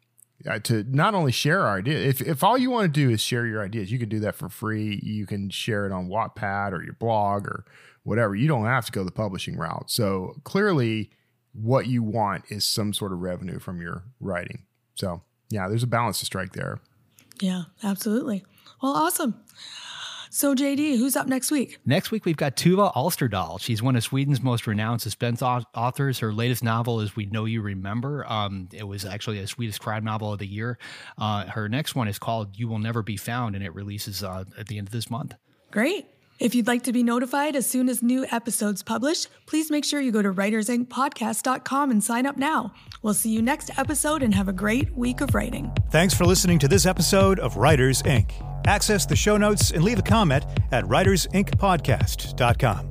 uh, 0.47 0.59
to 0.59 0.83
not 0.83 1.15
only 1.15 1.31
share 1.31 1.61
our 1.65 1.79
ideas. 1.79 2.21
If 2.21 2.27
if 2.27 2.43
all 2.43 2.57
you 2.57 2.69
want 2.69 2.93
to 2.93 2.99
do 2.99 3.09
is 3.09 3.21
share 3.21 3.45
your 3.45 3.63
ideas, 3.63 3.91
you 3.91 3.99
can 3.99 4.09
do 4.09 4.19
that 4.21 4.35
for 4.35 4.49
free. 4.49 4.99
You 5.03 5.25
can 5.25 5.49
share 5.49 5.85
it 5.85 5.91
on 5.91 6.07
Wattpad 6.09 6.71
or 6.71 6.83
your 6.83 6.93
blog 6.93 7.47
or 7.47 7.65
whatever. 8.03 8.35
You 8.35 8.47
don't 8.47 8.65
have 8.65 8.85
to 8.85 8.91
go 8.91 9.03
the 9.03 9.11
publishing 9.11 9.57
route. 9.57 9.91
So 9.91 10.35
clearly, 10.43 11.09
what 11.53 11.87
you 11.87 12.03
want 12.03 12.45
is 12.49 12.63
some 12.63 12.93
sort 12.93 13.11
of 13.11 13.19
revenue 13.19 13.59
from 13.59 13.81
your 13.81 14.03
writing. 14.19 14.63
So 14.95 15.23
yeah, 15.49 15.67
there's 15.67 15.83
a 15.83 15.87
balance 15.87 16.19
to 16.19 16.25
strike 16.25 16.53
there. 16.53 16.79
Yeah, 17.41 17.63
absolutely. 17.83 18.45
Well, 18.81 18.93
awesome. 18.93 19.35
So, 20.31 20.53
JD, 20.53 20.97
who's 20.97 21.15
up 21.15 21.27
next 21.27 21.49
week? 21.49 21.79
Next 21.87 22.11
week, 22.11 22.23
we've 22.23 22.37
got 22.37 22.55
Tove 22.55 22.93
Alsterdal. 22.93 23.59
She's 23.59 23.81
one 23.81 23.95
of 23.95 24.03
Sweden's 24.03 24.43
most 24.43 24.67
renowned 24.67 25.01
suspense 25.01 25.41
authors. 25.41 26.19
Her 26.19 26.31
latest 26.31 26.63
novel 26.63 27.01
is 27.01 27.15
We 27.15 27.25
Know 27.25 27.45
You 27.45 27.63
Remember. 27.63 28.31
Um, 28.31 28.69
it 28.71 28.87
was 28.87 29.05
actually 29.05 29.39
a 29.39 29.47
Swedish 29.47 29.79
crime 29.79 30.03
novel 30.03 30.31
of 30.31 30.37
the 30.37 30.45
year. 30.45 30.77
Uh, 31.17 31.45
her 31.47 31.67
next 31.67 31.95
one 31.95 32.07
is 32.07 32.19
called 32.19 32.57
You 32.59 32.67
Will 32.67 32.77
Never 32.77 33.01
Be 33.01 33.17
Found, 33.17 33.55
and 33.55 33.65
it 33.65 33.73
releases 33.73 34.23
uh, 34.23 34.43
at 34.57 34.67
the 34.67 34.77
end 34.77 34.87
of 34.87 34.91
this 34.91 35.09
month. 35.09 35.33
Great. 35.71 36.05
If 36.37 36.55
you'd 36.55 36.67
like 36.67 36.83
to 36.83 36.93
be 36.93 37.03
notified 37.03 37.55
as 37.55 37.69
soon 37.69 37.89
as 37.89 38.01
new 38.01 38.25
episodes 38.31 38.81
publish, 38.81 39.25
please 39.45 39.69
make 39.69 39.83
sure 39.83 39.99
you 39.99 40.11
go 40.11 40.21
to 40.21 40.31
writersincpodcast.com 40.31 41.91
and 41.91 42.03
sign 42.03 42.25
up 42.25 42.37
now. 42.37 42.73
We'll 43.01 43.13
see 43.15 43.31
you 43.31 43.41
next 43.41 43.77
episode 43.77 44.23
and 44.23 44.33
have 44.33 44.47
a 44.47 44.53
great 44.53 44.95
week 44.95 45.21
of 45.21 45.33
writing. 45.35 45.71
Thanks 45.89 46.13
for 46.13 46.25
listening 46.25 46.59
to 46.59 46.67
this 46.67 46.85
episode 46.85 47.39
of 47.39 47.57
Writers 47.57 48.01
Inc. 48.03 48.48
Access 48.65 49.05
the 49.05 49.15
show 49.15 49.37
notes 49.37 49.71
and 49.71 49.83
leave 49.83 49.99
a 49.99 50.03
comment 50.03 50.45
at 50.71 50.83
writersincpodcast.com. 50.85 52.88